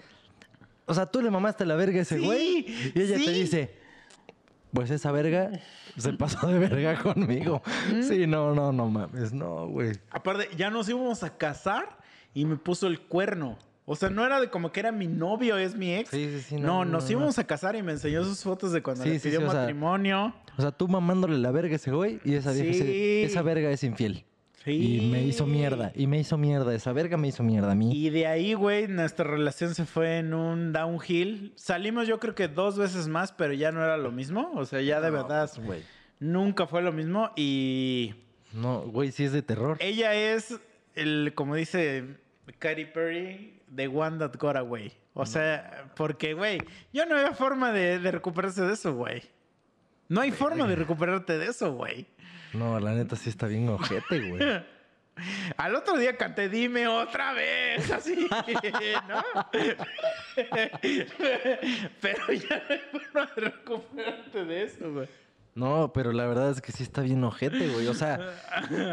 O 0.86 0.94
sea, 0.94 1.06
tú 1.08 1.22
le 1.22 1.32
mamaste 1.32 1.66
la 1.66 1.76
verga 1.76 2.00
a 2.00 2.02
ese 2.02 2.20
Sí, 2.20 2.26
güey. 2.26 2.66
Y 2.94 3.02
ella 3.02 3.16
te 3.16 3.32
dice. 3.32 3.74
Pues 4.74 4.92
esa 4.92 5.14
verga 5.14 5.50
se 5.98 6.12
pasó 6.12 6.46
de 6.48 6.60
verga 6.60 7.00
conmigo. 7.02 7.64
Sí, 8.02 8.28
no, 8.28 8.54
no, 8.54 8.74
no 8.74 8.90
mames. 8.90 9.32
No, 9.32 9.66
güey. 9.70 9.94
Aparte, 10.12 10.50
ya 10.58 10.70
nos 10.70 10.90
íbamos 10.90 11.24
a 11.24 11.38
casar 11.38 11.98
y 12.34 12.44
me 12.44 12.58
puso 12.58 12.88
el 12.88 13.00
cuerno. 13.00 13.58
O 13.86 13.96
sea, 13.96 14.10
no 14.10 14.26
era 14.26 14.40
de 14.40 14.50
como 14.50 14.72
que 14.72 14.80
era 14.80 14.92
mi 14.94 15.08
novio, 15.08 15.58
es 15.58 15.76
mi 15.76 15.94
ex. 15.94 16.10
Sí, 16.10 16.30
sí, 16.32 16.40
sí, 16.42 16.56
No, 16.56 16.86
no, 16.86 16.92
nos 16.94 17.06
no, 17.06 17.12
íbamos 17.12 17.38
a 17.40 17.46
casar 17.46 17.76
y 17.76 17.84
me 17.84 17.92
enseñó 17.92 18.24
sus 18.24 18.42
fotos 18.42 18.72
de 18.72 18.82
cuando 18.82 19.04
Sí, 19.04 19.10
le 19.10 19.20
sí, 19.20 19.28
pidió 19.28 19.42
sí, 19.42 19.46
o 19.46 19.52
sea, 19.52 19.60
matrimonio. 19.62 20.34
O 20.58 20.62
sea, 20.62 20.72
tú 20.72 20.88
mamándole 20.88 21.38
la 21.38 21.52
verga 21.52 21.74
a 21.74 21.76
ese 21.76 21.92
güey 21.92 22.20
y 22.24 22.36
esa 22.36 22.52
vieja 22.54 22.74
se- 22.74 23.24
esa 23.24 23.42
verga 23.42 23.70
es 23.72 23.84
infiel. 23.84 24.24
Sí. 24.64 24.72
Y 25.02 25.12
me 25.12 25.22
hizo 25.24 25.46
mierda. 25.46 25.92
Y 25.94 26.08
me 26.08 26.18
hizo 26.18 26.38
mierda. 26.38 26.74
Esa 26.74 26.94
verga 26.94 27.18
me 27.18 27.28
hizo 27.28 27.44
mierda 27.44 27.74
a 27.74 27.76
mí. 27.76 27.92
Y 27.94 28.10
de 28.12 28.28
ahí, 28.28 28.54
güey, 28.54 28.88
nuestra 28.88 29.26
relación 29.30 29.76
se 29.76 29.84
fue 29.86 30.20
en 30.20 30.34
un 30.34 30.72
downhill. 30.72 31.52
Salimos 31.58 32.08
yo 32.08 32.18
creo 32.22 32.34
que 32.36 32.48
dos 32.48 32.78
veces 32.78 33.10
más, 33.10 33.34
pero 33.34 33.52
ya 33.52 33.74
no 33.74 33.84
era 33.84 33.98
lo 33.98 34.14
mismo. 34.14 34.52
O 34.56 34.64
sea, 34.66 34.80
ya 34.80 35.02
de 35.02 35.10
verdad 35.12 35.52
güey. 35.66 35.82
nunca 36.22 36.66
fue 36.68 36.82
lo 36.82 36.94
mismo. 36.94 37.32
Y 37.36 38.14
No, 38.54 38.84
güey, 38.84 39.12
sí 39.12 39.26
es 39.26 39.34
de 39.34 39.42
terror. 39.42 39.76
ella 39.82 40.14
es, 40.16 40.58
el, 40.96 41.34
como 41.36 41.56
dice 41.56 42.06
Katy 42.60 42.86
Perry, 42.86 43.53
the 43.76 43.88
one 43.88 44.18
that 44.20 44.38
got 44.38 44.56
away. 44.58 44.92
O 45.14 45.26
sea, 45.26 45.92
porque, 45.96 46.34
güey, 46.34 46.60
yo 46.92 47.06
no 47.06 47.16
había 47.16 47.34
forma 47.34 47.72
de, 47.72 48.00
de 48.00 48.12
recuperarse 48.12 48.62
de 48.64 48.74
eso, 48.74 48.94
güey. 48.94 49.24
No 50.10 50.22
hay 50.22 50.32
forma 50.32 50.68
de 50.68 50.76
recuperarte 50.76 51.38
de 51.38 51.48
eso, 51.48 51.74
güey. 51.74 52.08
No, 52.54 52.80
la 52.80 52.94
neta 52.94 53.16
sí 53.16 53.30
está 53.30 53.48
bien 53.48 53.70
ojete, 53.70 54.30
güey. 54.30 54.64
Al 55.58 55.76
otro 55.76 55.98
día 55.98 56.18
canté 56.18 56.50
Dime 56.50 56.88
otra 56.88 57.34
vez, 57.34 57.92
así, 57.92 58.28
¿no? 59.08 59.24
Pero 62.02 62.34
ya 62.34 62.58
no 62.58 62.64
hay 62.70 62.82
forma 62.92 63.32
de 63.36 63.42
recuperarte 63.42 64.46
de 64.46 64.64
eso, 64.64 64.92
güey. 64.92 65.08
No, 65.56 65.92
pero 65.94 66.12
la 66.14 66.26
verdad 66.26 66.50
es 66.50 66.62
que 66.62 66.72
sí 66.72 66.82
está 66.82 67.02
bien 67.02 67.24
ojete, 67.24 67.68
güey. 67.70 67.86
O 67.86 67.94
sea, 67.94 68.20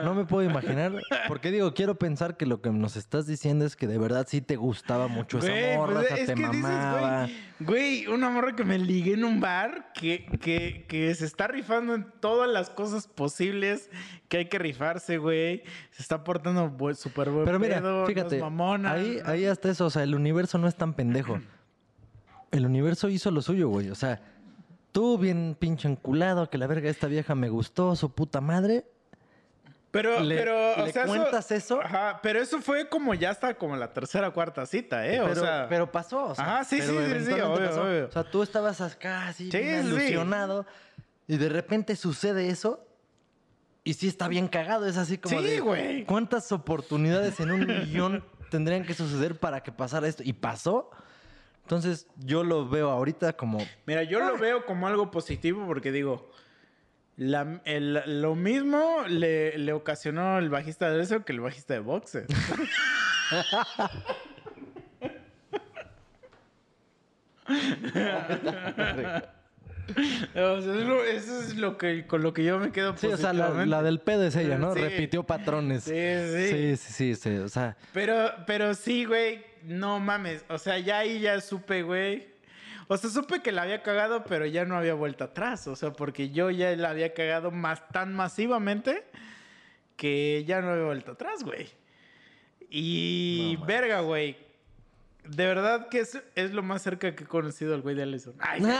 no 0.04 0.14
me 0.14 0.26
puedo 0.26 0.46
imaginar. 0.48 0.92
Porque 1.26 1.50
digo, 1.50 1.72
quiero 1.72 1.94
pensar 1.98 2.36
que 2.36 2.44
lo 2.44 2.60
que 2.60 2.68
nos 2.70 2.96
estás 2.96 3.26
diciendo 3.26 3.64
es 3.64 3.76
que 3.76 3.86
de 3.86 3.96
verdad 3.96 4.26
sí 4.28 4.42
te 4.42 4.56
gustaba 4.56 5.08
mucho 5.08 5.38
esa 5.38 5.48
Güey, 5.48 5.76
morra, 5.78 5.94
pues 6.00 6.04
o 6.04 6.08
sea, 6.08 6.16
es 6.18 6.26
te 6.26 6.34
que 6.34 6.40
mamaba. 6.42 7.24
dices, 7.24 7.40
güey, 7.60 8.04
güey, 8.04 8.14
una 8.14 8.28
morra 8.28 8.54
que 8.54 8.64
me 8.64 8.78
ligué 8.78 9.14
en 9.14 9.24
un 9.24 9.40
bar 9.40 9.90
que, 9.94 10.26
que, 10.42 10.84
que 10.86 11.14
se 11.14 11.24
está 11.24 11.46
rifando 11.46 11.94
en 11.94 12.06
todas 12.20 12.50
las 12.50 12.68
cosas 12.68 13.06
posibles 13.06 13.88
que 14.28 14.36
hay 14.36 14.44
que 14.50 14.58
rifarse, 14.58 15.16
güey. 15.16 15.62
Se 15.92 16.02
está 16.02 16.24
portando 16.24 16.76
súper 16.94 17.30
buen 17.30 17.46
Pero 17.46 17.58
mira, 17.58 17.80
pedo, 17.80 18.04
fíjate, 18.04 18.38
mamona. 18.38 18.92
ahí, 18.92 19.18
ahí 19.24 19.46
hasta 19.46 19.70
eso, 19.70 19.86
o 19.86 19.90
sea, 19.90 20.02
el 20.02 20.14
universo 20.14 20.58
no 20.58 20.68
es 20.68 20.76
tan 20.76 20.92
pendejo. 20.92 21.40
El 22.50 22.66
universo 22.66 23.08
hizo 23.08 23.30
lo 23.30 23.40
suyo, 23.40 23.68
güey. 23.68 23.88
O 23.88 23.94
sea, 23.94 24.20
tú 24.92 25.18
bien 25.18 25.56
pinche 25.58 25.88
enculado, 25.88 26.48
que 26.50 26.58
la 26.58 26.66
verga 26.66 26.90
esta 26.90 27.06
vieja 27.06 27.34
me 27.34 27.48
gustó, 27.48 27.94
su 27.96 28.12
puta 28.12 28.40
madre. 28.40 28.84
Pero, 29.90 30.20
¿Le- 30.20 30.36
pero, 30.36 30.84
o 30.84 30.86
sea, 30.88 31.04
cuentas 31.04 31.50
eso? 31.50 31.80
Ajá, 31.82 32.20
pero 32.22 32.40
eso 32.40 32.60
fue 32.60 32.88
como 32.88 33.12
ya 33.14 33.30
hasta 33.30 33.54
como 33.54 33.74
la 33.76 33.92
tercera 33.92 34.28
o 34.28 34.32
cuarta 34.32 34.64
cita, 34.64 35.04
¿eh? 35.06 35.18
Pero, 35.20 35.32
o 35.32 35.44
sea, 35.44 35.66
pero 35.68 35.90
pasó, 35.90 36.26
o 36.26 36.34
sea, 36.34 36.44
Ajá, 36.44 36.64
sí, 36.64 36.80
sí, 36.80 36.86
sí, 36.86 37.32
obvio, 37.32 37.56
pasó. 37.68 37.82
obvio. 37.82 38.06
O 38.06 38.10
sea, 38.12 38.22
tú 38.22 38.42
estabas 38.44 38.80
acá 38.80 39.26
así, 39.26 39.50
Sí, 39.50 39.58
bien 39.58 39.82
sí. 39.82 39.88
ilusionado, 39.88 40.64
y 41.26 41.36
de 41.38 41.48
repente 41.48 41.96
sucede 41.96 42.48
eso, 42.50 42.86
y 43.82 43.94
sí 43.94 44.06
está 44.06 44.28
bien 44.28 44.46
cagado, 44.46 44.86
es 44.86 44.96
así 44.96 45.18
como 45.18 45.40
Sí, 45.40 45.44
de, 45.46 45.60
güey. 45.60 46.04
¿cuántas 46.04 46.52
oportunidades 46.52 47.40
en 47.40 47.50
un 47.50 47.66
millón 47.66 48.24
tendrían 48.48 48.84
que 48.84 48.94
suceder 48.94 49.40
para 49.40 49.60
que 49.64 49.72
pasara 49.72 50.06
esto? 50.06 50.22
Y 50.24 50.34
pasó. 50.34 50.90
Entonces, 51.70 52.08
yo 52.16 52.42
lo 52.42 52.68
veo 52.68 52.90
ahorita 52.90 53.34
como, 53.34 53.64
Mira, 53.86 54.02
yo 54.02 54.18
lo 54.18 54.36
veo 54.38 54.66
como 54.66 54.88
algo 54.88 55.12
positivo 55.12 55.64
porque 55.68 55.92
digo, 55.92 56.28
la- 57.16 57.62
el- 57.64 58.20
lo 58.20 58.34
mismo 58.34 59.04
le, 59.06 59.56
le 59.56 59.72
ocasionó 59.72 60.40
el 60.40 60.50
bajista 60.50 60.90
de 60.90 61.00
eso 61.00 61.24
que 61.24 61.30
el 61.32 61.38
bajista 61.38 61.74
de 61.74 61.78
boxe. 61.80 62.26
O 70.36 70.60
sea, 70.60 70.74
es 70.74 70.86
lo- 70.86 71.04
eso 71.04 71.40
es 71.40 71.56
lo 71.56 71.76
que 71.76 72.06
con 72.06 72.22
lo 72.22 72.32
que 72.32 72.44
yo 72.44 72.58
me 72.60 72.70
quedo 72.70 72.96
sí, 72.96 73.08
o 73.08 73.16
sea, 73.16 73.32
la, 73.32 73.82
del 73.82 74.00
pedo 74.00 74.24
es 74.24 74.36
ella, 74.36 74.56
¿no? 74.56 74.72
Sí. 74.74 74.80
Repitió 74.80 75.24
patrones. 75.24 75.82
Sí, 75.84 75.90
sí. 75.92 76.48
Sí, 76.48 76.76
sí, 76.76 76.92
sí, 76.92 77.14
sí, 77.16 77.36
o 77.38 77.48
sea, 77.48 77.76
Pero, 77.92 78.30
pero 78.46 78.74
sí, 78.74 79.04
güey, 79.04 79.44
no 79.64 80.00
mames. 80.00 80.44
O 80.48 80.58
sea, 80.58 80.78
ya 80.78 80.98
ahí 80.98 81.20
ya 81.20 81.40
supe, 81.40 81.82
güey. 81.82 82.28
O 82.88 82.96
sea, 82.96 83.10
supe 83.10 83.40
que 83.40 83.52
la 83.52 83.62
había 83.62 83.82
cagado, 83.82 84.24
pero 84.24 84.46
ya 84.46 84.64
no 84.64 84.76
había 84.76 84.94
vuelta 84.94 85.26
atrás. 85.26 85.66
O 85.68 85.76
sea, 85.76 85.92
porque 85.92 86.30
yo 86.30 86.50
ya 86.50 86.74
la 86.76 86.90
había 86.90 87.14
cagado 87.14 87.50
más 87.50 87.86
tan 87.88 88.14
masivamente 88.14 89.04
que 89.96 90.44
ya 90.46 90.60
no 90.60 90.70
había 90.70 90.84
vuelta 90.84 91.12
atrás, 91.12 91.44
güey. 91.44 91.68
Y 92.68 93.56
No 93.60 93.66
verga, 93.66 94.00
güey. 94.00 94.36
De 95.24 95.46
verdad 95.46 95.88
que 95.88 96.00
es, 96.00 96.20
es 96.34 96.52
lo 96.52 96.62
más 96.62 96.82
cerca 96.82 97.14
que 97.14 97.24
he 97.24 97.26
conocido 97.26 97.74
al 97.74 97.82
güey 97.82 97.94
de 97.94 98.02
Allison. 98.02 98.34
Ay, 98.40 98.62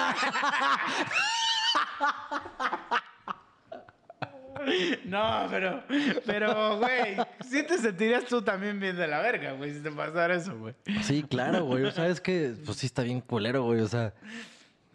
no, 5.05 5.47
pero, 5.51 5.83
pero, 6.27 6.79
güey, 6.79 7.17
sí 7.49 7.63
te 7.63 7.79
sentirías 7.79 8.25
tú 8.25 8.43
también 8.43 8.79
bien 8.81 8.97
de 8.97 9.07
la 9.07 9.21
verga, 9.21 9.53
güey, 9.53 9.73
si 9.75 9.81
te 9.81 9.91
pasara 9.91 10.35
eso, 10.35 10.57
güey. 10.59 10.75
sí, 11.03 11.23
claro, 11.23 11.65
güey. 11.65 11.85
O 11.85 11.91
sea, 11.93 12.09
es 12.09 12.21
que, 12.21 12.55
pues 12.65 12.79
sí 12.79 12.87
está 12.87 13.03
bien 13.03 13.21
culero, 13.21 13.63
güey. 13.65 13.81
O 13.81 13.89
sea, 13.89 14.13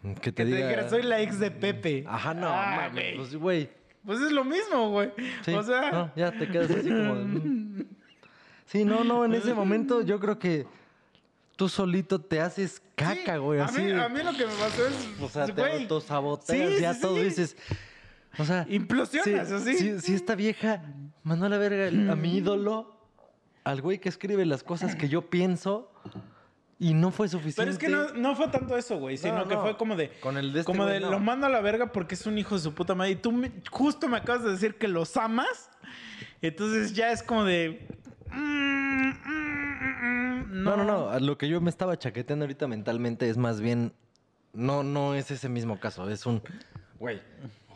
que 0.02 0.14
te 0.14 0.20
Que 0.20 0.32
te 0.32 0.44
diga. 0.44 0.58
dijera, 0.68 0.88
soy 0.88 1.02
la 1.02 1.20
ex 1.20 1.38
de 1.38 1.50
Pepe. 1.50 2.04
Ajá, 2.06 2.34
no, 2.34 2.48
Ah, 2.48 2.88
mames, 2.88 3.14
pues, 3.16 3.34
güey. 3.36 3.70
Pues 4.04 4.20
es 4.20 4.30
lo 4.30 4.44
mismo, 4.44 4.90
güey. 4.90 5.10
Sí, 5.44 5.52
o 5.52 5.62
sea, 5.64 5.90
no, 5.90 6.12
ya 6.14 6.30
te 6.30 6.46
quedas 6.48 6.70
así 6.70 6.88
como. 6.88 7.14
mm. 7.16 7.84
Sí, 8.66 8.84
no, 8.84 9.02
no, 9.04 9.24
en 9.24 9.34
ese 9.34 9.52
momento 9.54 10.02
yo 10.02 10.18
creo 10.20 10.38
que 10.38 10.66
tú 11.56 11.68
solito 11.68 12.20
te 12.20 12.40
haces 12.40 12.82
caca, 12.94 13.34
sí, 13.34 13.38
güey. 13.40 13.60
a 13.60 13.64
Así. 13.64 13.80
mí, 13.80 13.90
a 13.92 14.08
mí 14.08 14.22
lo 14.22 14.32
que 14.32 14.46
me 14.46 14.52
pasó 14.54 14.86
es, 14.86 15.08
o 15.20 15.28
sea, 15.28 15.46
te 15.46 15.62
autosaboteas, 15.82 16.74
sí, 16.74 16.80
ya 16.80 16.94
sí, 16.94 17.00
todo 17.00 17.14
dices. 17.16 17.56
O 18.38 18.44
sea, 18.44 18.66
Implosionas, 18.68 19.48
sí, 19.48 19.54
así. 19.54 19.78
sí, 19.78 20.00
sí, 20.00 20.14
esta 20.14 20.34
vieja 20.34 20.82
mandó 21.22 21.46
a 21.46 21.48
la 21.48 21.58
verga 21.58 21.86
a 22.12 22.16
mi 22.16 22.36
ídolo, 22.36 22.96
al 23.64 23.80
güey 23.82 23.98
que 23.98 24.08
escribe 24.08 24.44
las 24.46 24.62
cosas 24.62 24.94
que 24.94 25.08
yo 25.08 25.30
pienso, 25.30 25.90
y 26.78 26.92
no 26.92 27.10
fue 27.10 27.28
suficiente. 27.28 27.62
Pero 27.62 27.70
es 27.72 27.78
que 27.78 27.88
no, 27.88 28.12
no 28.20 28.36
fue 28.36 28.48
tanto 28.48 28.76
eso, 28.76 28.98
güey, 28.98 29.16
sino 29.16 29.38
No, 29.38 29.48
que 29.48 29.56
fue 29.56 29.76
como 29.78 29.96
de... 29.96 30.10
Con 30.20 30.36
el 30.36 30.52
de 30.52 30.60
este 30.60 30.70
como 30.70 30.84
de, 30.84 31.00
lo 31.00 31.18
mando 31.18 31.46
a 31.46 31.48
la 31.48 31.62
verga 31.62 31.90
porque 31.90 32.14
es 32.14 32.26
un 32.26 32.36
hijo 32.36 32.54
de 32.54 32.60
su 32.60 32.74
puta 32.74 32.94
madre. 32.94 33.12
Y 33.12 33.16
tú 33.16 33.32
me- 33.32 33.50
justo 33.70 34.08
me 34.08 34.18
acabas 34.18 34.44
de 34.44 34.50
decir 34.50 34.74
que 34.76 34.86
los 34.86 35.16
amas. 35.16 35.70
Entonces 36.42 36.92
ya 36.92 37.12
es 37.12 37.22
como 37.22 37.44
de... 37.44 37.88
mm, 38.30 38.36
mm, 38.36 39.12
mm, 39.24 40.40
mm, 40.50 40.62
No, 40.64 40.76
no, 40.76 40.84
no. 40.84 41.18
Lo 41.20 41.38
que 41.38 41.48
yo 41.48 41.62
me 41.62 41.70
estaba 41.70 41.98
chaqueteando 41.98 42.44
ahorita 42.44 42.68
mentalmente 42.68 43.30
es 43.30 43.38
más 43.38 43.62
bien. 43.62 43.94
No, 44.52 44.82
no 44.82 45.14
es 45.14 45.30
ese 45.30 45.48
mismo 45.48 45.80
caso. 45.80 46.08
Es 46.10 46.26
un. 46.26 46.42
Güey. 46.98 47.22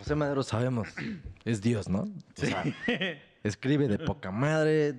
José 0.00 0.14
Madero 0.14 0.42
sabemos. 0.42 0.88
Es 1.44 1.62
Dios, 1.62 1.88
¿no? 1.88 2.00
O 2.00 2.08
sea, 2.34 2.64
escribe 3.42 3.88
de 3.88 3.98
poca 3.98 4.30
madre, 4.30 4.96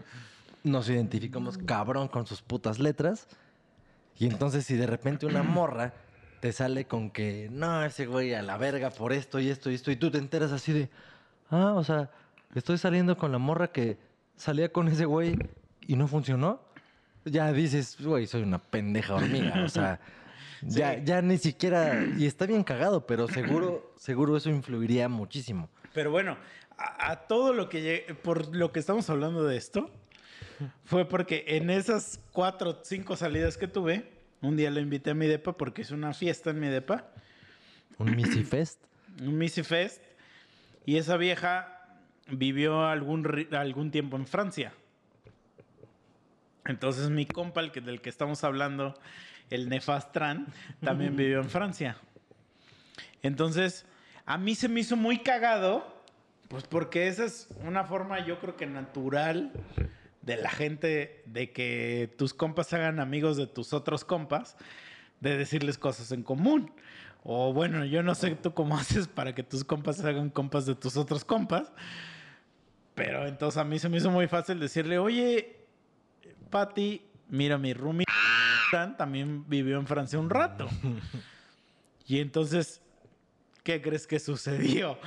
nos 0.63 0.89
identificamos 0.89 1.57
cabrón 1.59 2.07
con 2.07 2.25
sus 2.25 2.41
putas 2.41 2.79
letras. 2.79 3.27
Y 4.17 4.25
entonces 4.25 4.65
si 4.65 4.75
de 4.75 4.87
repente 4.87 5.25
una 5.25 5.43
morra 5.43 5.93
te 6.39 6.51
sale 6.51 6.85
con 6.85 7.11
que, 7.11 7.47
no, 7.51 7.83
ese 7.83 8.07
güey 8.07 8.33
a 8.33 8.41
la 8.41 8.57
verga 8.57 8.89
por 8.89 9.13
esto 9.13 9.39
y 9.39 9.49
esto 9.49 9.69
y 9.69 9.75
esto, 9.75 9.91
y 9.91 9.95
tú 9.95 10.09
te 10.09 10.17
enteras 10.17 10.51
así 10.51 10.73
de, 10.73 10.89
ah, 11.51 11.73
o 11.75 11.83
sea, 11.83 12.09
estoy 12.55 12.79
saliendo 12.79 13.17
con 13.17 13.31
la 13.31 13.37
morra 13.37 13.71
que 13.71 13.99
salía 14.35 14.71
con 14.71 14.87
ese 14.87 15.05
güey 15.05 15.37
y 15.87 15.95
no 15.95 16.07
funcionó. 16.07 16.61
Ya 17.25 17.51
dices, 17.53 17.97
güey, 17.99 18.25
soy 18.25 18.41
una 18.41 18.57
pendeja 18.57 19.15
hormiga, 19.15 19.63
o 19.63 19.69
sea, 19.69 19.99
ya, 20.61 21.03
ya 21.03 21.21
ni 21.21 21.37
siquiera, 21.37 22.05
y 22.17 22.25
está 22.25 22.45
bien 22.45 22.63
cagado, 22.63 23.05
pero 23.05 23.27
seguro, 23.27 23.93
seguro 23.97 24.37
eso 24.37 24.49
influiría 24.49 25.09
muchísimo. 25.09 25.69
Pero 25.93 26.11
bueno, 26.11 26.37
a, 26.77 27.11
a 27.11 27.15
todo 27.27 27.53
lo 27.53 27.69
que 27.69 28.15
por 28.23 28.55
lo 28.55 28.71
que 28.71 28.79
estamos 28.79 29.09
hablando 29.09 29.43
de 29.43 29.57
esto, 29.57 29.91
fue 30.85 31.05
porque 31.05 31.43
en 31.47 31.69
esas 31.69 32.19
cuatro 32.31 32.71
o 32.71 32.79
cinco 32.83 33.15
salidas 33.15 33.57
que 33.57 33.67
tuve, 33.67 34.11
un 34.41 34.57
día 34.57 34.69
le 34.71 34.81
invité 34.81 35.11
a 35.11 35.13
mi 35.13 35.27
depa 35.27 35.53
porque 35.53 35.83
hice 35.83 35.93
una 35.93 36.13
fiesta 36.13 36.49
en 36.51 36.59
mi 36.59 36.67
depa, 36.67 37.07
Un 37.97 38.15
Missy 38.15 38.43
Fest. 38.43 38.79
un 39.21 39.37
Missy 39.37 39.63
Fest, 39.63 40.01
y 40.85 40.97
esa 40.97 41.17
vieja 41.17 41.87
vivió 42.27 42.85
algún, 42.85 43.47
algún 43.51 43.91
tiempo 43.91 44.17
en 44.17 44.25
Francia. 44.25 44.73
Entonces 46.65 47.09
mi 47.09 47.25
compa, 47.25 47.61
el 47.61 47.71
que, 47.71 47.81
del 47.81 48.01
que 48.01 48.09
estamos 48.09 48.43
hablando, 48.43 48.95
el 49.51 49.69
Nefastran, 49.69 50.47
también 50.83 51.15
vivió 51.15 51.39
en 51.39 51.49
Francia. 51.49 51.97
Entonces, 53.21 53.85
a 54.25 54.37
mí 54.37 54.55
se 54.55 54.67
me 54.67 54.79
hizo 54.79 54.95
muy 54.95 55.19
cagado, 55.19 56.03
pues 56.47 56.63
porque 56.63 57.07
esa 57.07 57.25
es 57.25 57.47
una 57.63 57.83
forma, 57.83 58.25
yo 58.25 58.39
creo 58.39 58.55
que 58.55 58.65
natural 58.65 59.51
de 60.21 60.37
la 60.37 60.49
gente, 60.49 61.23
de 61.25 61.51
que 61.51 62.13
tus 62.17 62.33
compas 62.33 62.67
se 62.67 62.77
hagan 62.77 62.99
amigos 62.99 63.37
de 63.37 63.47
tus 63.47 63.73
otros 63.73 64.05
compas, 64.05 64.55
de 65.19 65.37
decirles 65.37 65.77
cosas 65.77 66.11
en 66.11 66.23
común. 66.23 66.71
O 67.23 67.53
bueno, 67.53 67.85
yo 67.85 68.01
no 68.03 68.15
sé 68.15 68.31
tú 68.31 68.53
cómo 68.53 68.77
haces 68.79 69.07
para 69.07 69.35
que 69.35 69.43
tus 69.43 69.63
compas 69.63 69.97
se 69.97 70.07
hagan 70.07 70.29
compas 70.29 70.65
de 70.65 70.75
tus 70.75 70.97
otros 70.97 71.25
compas. 71.25 71.71
Pero 72.95 73.27
entonces 73.27 73.57
a 73.57 73.63
mí 73.63 73.79
se 73.79 73.89
me 73.89 73.97
hizo 73.97 74.11
muy 74.11 74.27
fácil 74.27 74.59
decirle, 74.59 74.97
oye, 74.97 75.57
Patti, 76.49 77.01
mira, 77.29 77.57
mi 77.57 77.73
roomie 77.73 78.05
también 78.71 79.47
vivió 79.47 79.77
en 79.77 79.85
Francia 79.87 80.17
un 80.19 80.29
rato. 80.29 80.67
Y 82.07 82.19
entonces, 82.19 82.81
¿qué 83.63 83.81
crees 83.81 84.07
que 84.07 84.19
sucedió? 84.19 84.97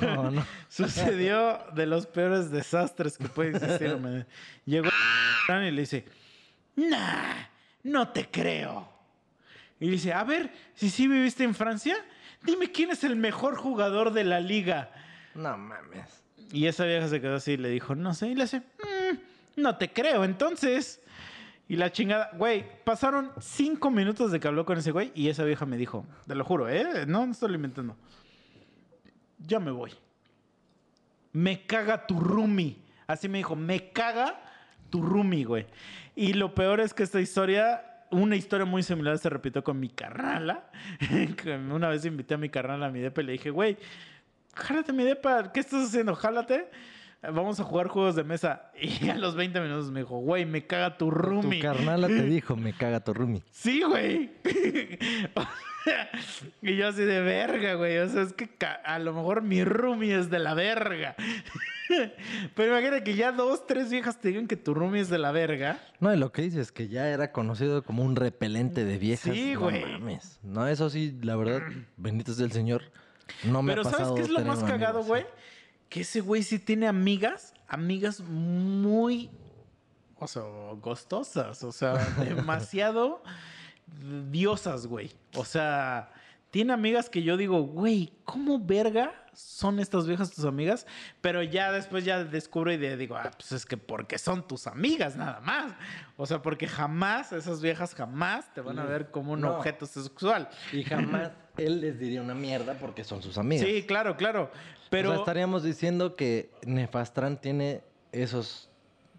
No, 0.00 0.30
no. 0.30 0.46
Sucedió 0.68 1.58
de 1.74 1.86
los 1.86 2.06
peores 2.06 2.50
desastres 2.50 3.18
que 3.18 3.28
puede 3.28 3.50
existir. 3.56 3.96
me- 3.98 4.26
Llegó 4.64 4.88
y 5.48 5.70
le 5.70 5.80
dice, 5.82 6.04
nah, 6.76 7.34
no 7.82 8.08
te 8.08 8.28
creo. 8.30 8.88
Y 9.80 9.88
dice, 9.90 10.12
a 10.12 10.24
ver, 10.24 10.50
si 10.74 10.88
sí 10.88 11.06
viviste 11.08 11.44
en 11.44 11.54
Francia, 11.54 11.96
dime 12.42 12.70
quién 12.72 12.90
es 12.90 13.04
el 13.04 13.16
mejor 13.16 13.56
jugador 13.56 14.12
de 14.12 14.24
la 14.24 14.40
liga. 14.40 14.90
No 15.34 15.56
mames. 15.58 16.22
Y 16.52 16.66
esa 16.66 16.84
vieja 16.84 17.08
se 17.08 17.20
quedó 17.20 17.36
así 17.36 17.52
y 17.52 17.56
le 17.56 17.68
dijo, 17.68 17.94
no 17.94 18.14
sé. 18.14 18.28
Y 18.28 18.34
le 18.34 18.44
dice, 18.44 18.60
"Mm, 18.60 19.60
no 19.60 19.76
te 19.76 19.92
creo, 19.92 20.24
entonces. 20.24 21.00
Y 21.66 21.76
la 21.76 21.90
chingada, 21.90 22.30
güey, 22.34 22.64
pasaron 22.84 23.32
cinco 23.40 23.90
minutos 23.90 24.30
de 24.30 24.38
que 24.38 24.48
habló 24.48 24.66
con 24.66 24.78
ese 24.78 24.90
güey 24.90 25.12
y 25.14 25.28
esa 25.28 25.44
vieja 25.44 25.64
me 25.64 25.78
dijo, 25.78 26.04
te 26.26 26.34
lo 26.34 26.44
juro, 26.44 26.68
¿eh? 26.68 27.06
No, 27.06 27.24
no 27.24 27.32
estoy 27.32 27.54
inventando. 27.54 27.96
Ya 29.38 29.58
me 29.60 29.70
voy. 29.70 29.92
Me 31.32 31.64
caga 31.64 32.06
tu 32.06 32.20
roomie. 32.20 32.76
Así 33.06 33.28
me 33.28 33.38
dijo, 33.38 33.56
me 33.56 33.90
caga 33.90 34.40
tu 34.90 35.02
roomie, 35.02 35.44
güey. 35.44 35.66
Y 36.14 36.34
lo 36.34 36.54
peor 36.54 36.80
es 36.80 36.92
que 36.92 37.02
esta 37.02 37.20
historia, 37.20 37.82
una 38.10 38.36
historia 38.36 38.66
muy 38.66 38.82
similar 38.82 39.18
se 39.18 39.30
repitió 39.30 39.64
con 39.64 39.80
mi 39.80 39.88
carnala. 39.88 40.70
Una 41.72 41.88
vez 41.88 42.04
invité 42.04 42.34
a 42.34 42.38
mi 42.38 42.50
carnala 42.50 42.86
a 42.86 42.90
mi 42.90 43.00
depa 43.00 43.22
y 43.22 43.24
le 43.24 43.32
dije, 43.32 43.50
güey, 43.50 43.78
jálate 44.54 44.92
mi 44.92 45.02
depa, 45.02 45.50
¿qué 45.50 45.60
estás 45.60 45.88
haciendo? 45.88 46.14
Jálate. 46.14 46.70
Vamos 47.32 47.58
a 47.60 47.64
jugar 47.64 47.88
juegos 47.88 48.14
de 48.16 48.24
mesa. 48.24 48.70
Y 48.80 49.08
a 49.08 49.16
los 49.16 49.34
20 49.36 49.60
minutos 49.60 49.90
me 49.90 50.00
dijo, 50.00 50.18
güey, 50.18 50.44
me 50.46 50.66
caga 50.66 50.96
tu 50.96 51.10
roomie. 51.10 51.60
Tu 51.60 51.66
carnala 51.66 52.06
te 52.08 52.22
dijo, 52.26 52.56
me 52.56 52.72
caga 52.72 53.00
tu 53.00 53.14
roomie. 53.14 53.42
Sí, 53.50 53.82
güey. 53.82 54.30
Y 56.62 56.76
yo 56.76 56.88
así 56.88 57.02
de 57.02 57.20
verga, 57.20 57.74
güey. 57.74 57.98
O 57.98 58.08
sea, 58.08 58.22
es 58.22 58.32
que 58.32 58.48
a 58.84 58.98
lo 58.98 59.12
mejor 59.12 59.42
mi 59.42 59.64
roomie 59.64 60.18
es 60.18 60.30
de 60.30 60.38
la 60.38 60.54
verga. 60.54 61.14
Pero 62.54 62.70
imagínate 62.72 63.04
que 63.04 63.14
ya 63.14 63.32
dos, 63.32 63.66
tres 63.66 63.90
viejas 63.90 64.18
te 64.18 64.28
digan 64.28 64.46
que 64.46 64.56
tu 64.56 64.72
roomie 64.72 65.02
es 65.02 65.10
de 65.10 65.18
la 65.18 65.30
verga. 65.32 65.78
No, 66.00 66.12
y 66.14 66.16
lo 66.16 66.32
que 66.32 66.40
dices 66.40 66.60
es 66.60 66.72
que 66.72 66.88
ya 66.88 67.08
era 67.08 67.32
conocido 67.32 67.82
como 67.82 68.02
un 68.02 68.16
repelente 68.16 68.86
de 68.86 68.96
viejas. 68.96 69.34
Sí, 69.34 69.52
no 69.52 69.60
güey. 69.60 69.84
mames. 69.84 70.38
No, 70.42 70.66
eso 70.66 70.88
sí, 70.88 71.18
la 71.22 71.36
verdad, 71.36 71.60
bendito 71.98 72.32
sea 72.32 72.46
el 72.46 72.52
Señor. 72.52 72.82
No 73.44 73.62
me 73.62 73.72
Pero 73.72 73.82
ha 73.82 73.84
¿sabes 73.84 73.98
pasado 73.98 74.14
qué 74.14 74.22
es 74.22 74.30
lo 74.30 74.40
más 74.40 74.64
cagado, 74.64 75.02
güey? 75.04 75.26
Que 75.94 76.00
ese 76.00 76.20
güey 76.20 76.42
sí 76.42 76.58
tiene 76.58 76.88
amigas, 76.88 77.54
amigas 77.68 78.18
muy, 78.18 79.30
o 80.18 80.26
sea, 80.26 80.42
gostosas, 80.80 81.62
o 81.62 81.70
sea, 81.70 81.92
demasiado 82.18 83.22
diosas, 84.32 84.88
güey. 84.88 85.12
O 85.36 85.44
sea, 85.44 86.10
tiene 86.50 86.72
amigas 86.72 87.08
que 87.08 87.22
yo 87.22 87.36
digo, 87.36 87.62
güey, 87.62 88.12
¿cómo 88.24 88.58
verga 88.58 89.12
son 89.34 89.78
estas 89.78 90.08
viejas 90.08 90.32
tus 90.32 90.44
amigas? 90.44 90.84
Pero 91.20 91.44
ya 91.44 91.70
después 91.70 92.04
ya 92.04 92.24
descubro 92.24 92.72
y 92.72 92.76
digo, 92.96 93.14
ah, 93.16 93.30
pues 93.36 93.52
es 93.52 93.64
que 93.64 93.76
porque 93.76 94.18
son 94.18 94.48
tus 94.48 94.66
amigas 94.66 95.14
nada 95.14 95.38
más. 95.42 95.74
O 96.16 96.26
sea, 96.26 96.42
porque 96.42 96.66
jamás, 96.66 97.32
esas 97.32 97.62
viejas 97.62 97.94
jamás 97.94 98.52
te 98.52 98.60
van 98.60 98.80
a 98.80 98.84
ver 98.84 99.12
como 99.12 99.30
un 99.34 99.42
No. 99.42 99.58
objeto 99.58 99.86
sexual. 99.86 100.48
Y 100.72 100.82
jamás 100.82 101.30
él 101.56 101.80
les 101.80 101.98
diría 101.98 102.20
una 102.22 102.34
mierda 102.34 102.78
porque 102.78 103.04
son 103.04 103.22
sus 103.22 103.38
amigas. 103.38 103.66
Sí, 103.66 103.84
claro, 103.84 104.16
claro. 104.16 104.50
Pero... 104.90 105.10
O 105.10 105.12
sea, 105.12 105.20
estaríamos 105.20 105.62
diciendo 105.62 106.16
que 106.16 106.50
Nefastran 106.66 107.40
tiene 107.40 107.82
esos 108.12 108.70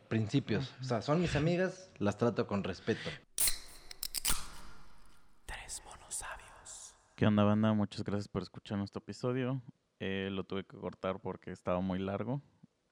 principios. 0.08 0.74
O 0.82 0.84
sea, 0.84 1.02
son 1.02 1.22
mis 1.22 1.36
amigas, 1.36 1.90
las 1.98 2.18
trato 2.18 2.48
con 2.48 2.64
respeto. 2.64 3.10
Tres 5.46 5.82
monos 5.86 6.16
sabios. 6.16 6.96
¿Qué 7.16 7.26
onda, 7.26 7.44
banda? 7.44 7.74
Muchas 7.74 8.04
gracias 8.04 8.28
por 8.28 8.42
escuchar 8.42 8.78
nuestro 8.78 9.00
episodio. 9.00 9.62
Eh, 10.00 10.30
lo 10.32 10.44
tuve 10.44 10.64
que 10.64 10.78
cortar 10.78 11.20
porque 11.20 11.52
estaba 11.52 11.82
muy 11.82 12.00
largo. 12.00 12.42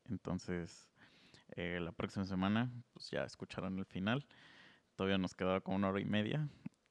Entonces, 0.09 0.87
eh, 1.55 1.79
la 1.81 1.91
próxima 1.91 2.25
semana, 2.25 2.71
pues 2.93 3.09
ya 3.09 3.23
escucharán 3.23 3.77
el 3.77 3.85
final. 3.85 4.25
Todavía 4.95 5.17
nos 5.17 5.35
quedaba 5.35 5.61
como 5.61 5.77
una 5.77 5.89
hora 5.89 5.99
y 5.99 6.05
media. 6.05 6.47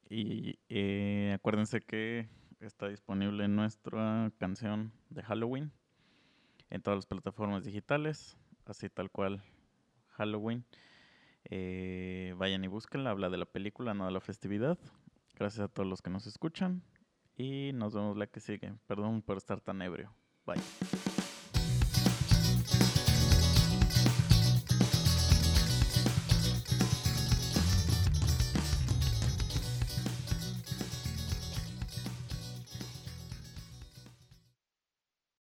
Y 0.09 0.59
eh, 0.69 1.33
acuérdense 1.35 1.81
que 1.81 2.29
está 2.66 2.89
disponible 2.89 3.48
nuestra 3.48 4.30
canción 4.39 4.93
de 5.10 5.22
Halloween 5.22 5.72
en 6.70 6.82
todas 6.82 6.98
las 6.98 7.06
plataformas 7.06 7.64
digitales, 7.64 8.36
así 8.64 8.89
tal 8.89 9.10
cual 9.10 9.43
Halloween. 10.10 10.64
Eh, 11.51 12.34
vayan 12.39 12.64
y 12.64 12.68
búsquenla, 12.68 13.10
habla 13.10 13.30
de 13.30 13.39
la 13.39 13.47
película, 13.47 13.94
no 13.94 14.06
de 14.06 14.12
la 14.12 14.20
festividad. 14.20 14.78
Gracias 15.34 15.64
a 15.64 15.68
todos 15.68 15.89
los 15.89 16.02
que 16.02 16.10
nos 16.10 16.26
escuchan 16.26 16.82
y 17.36 17.72
nos 17.74 17.94
vemos 17.94 18.16
la 18.16 18.26
que 18.26 18.40
sigue. 18.40 18.74
Perdón 18.86 19.22
por 19.22 19.36
estar 19.36 19.60
tan 19.60 19.82
ebrio. 19.82 20.14
Bye. 20.47 21.11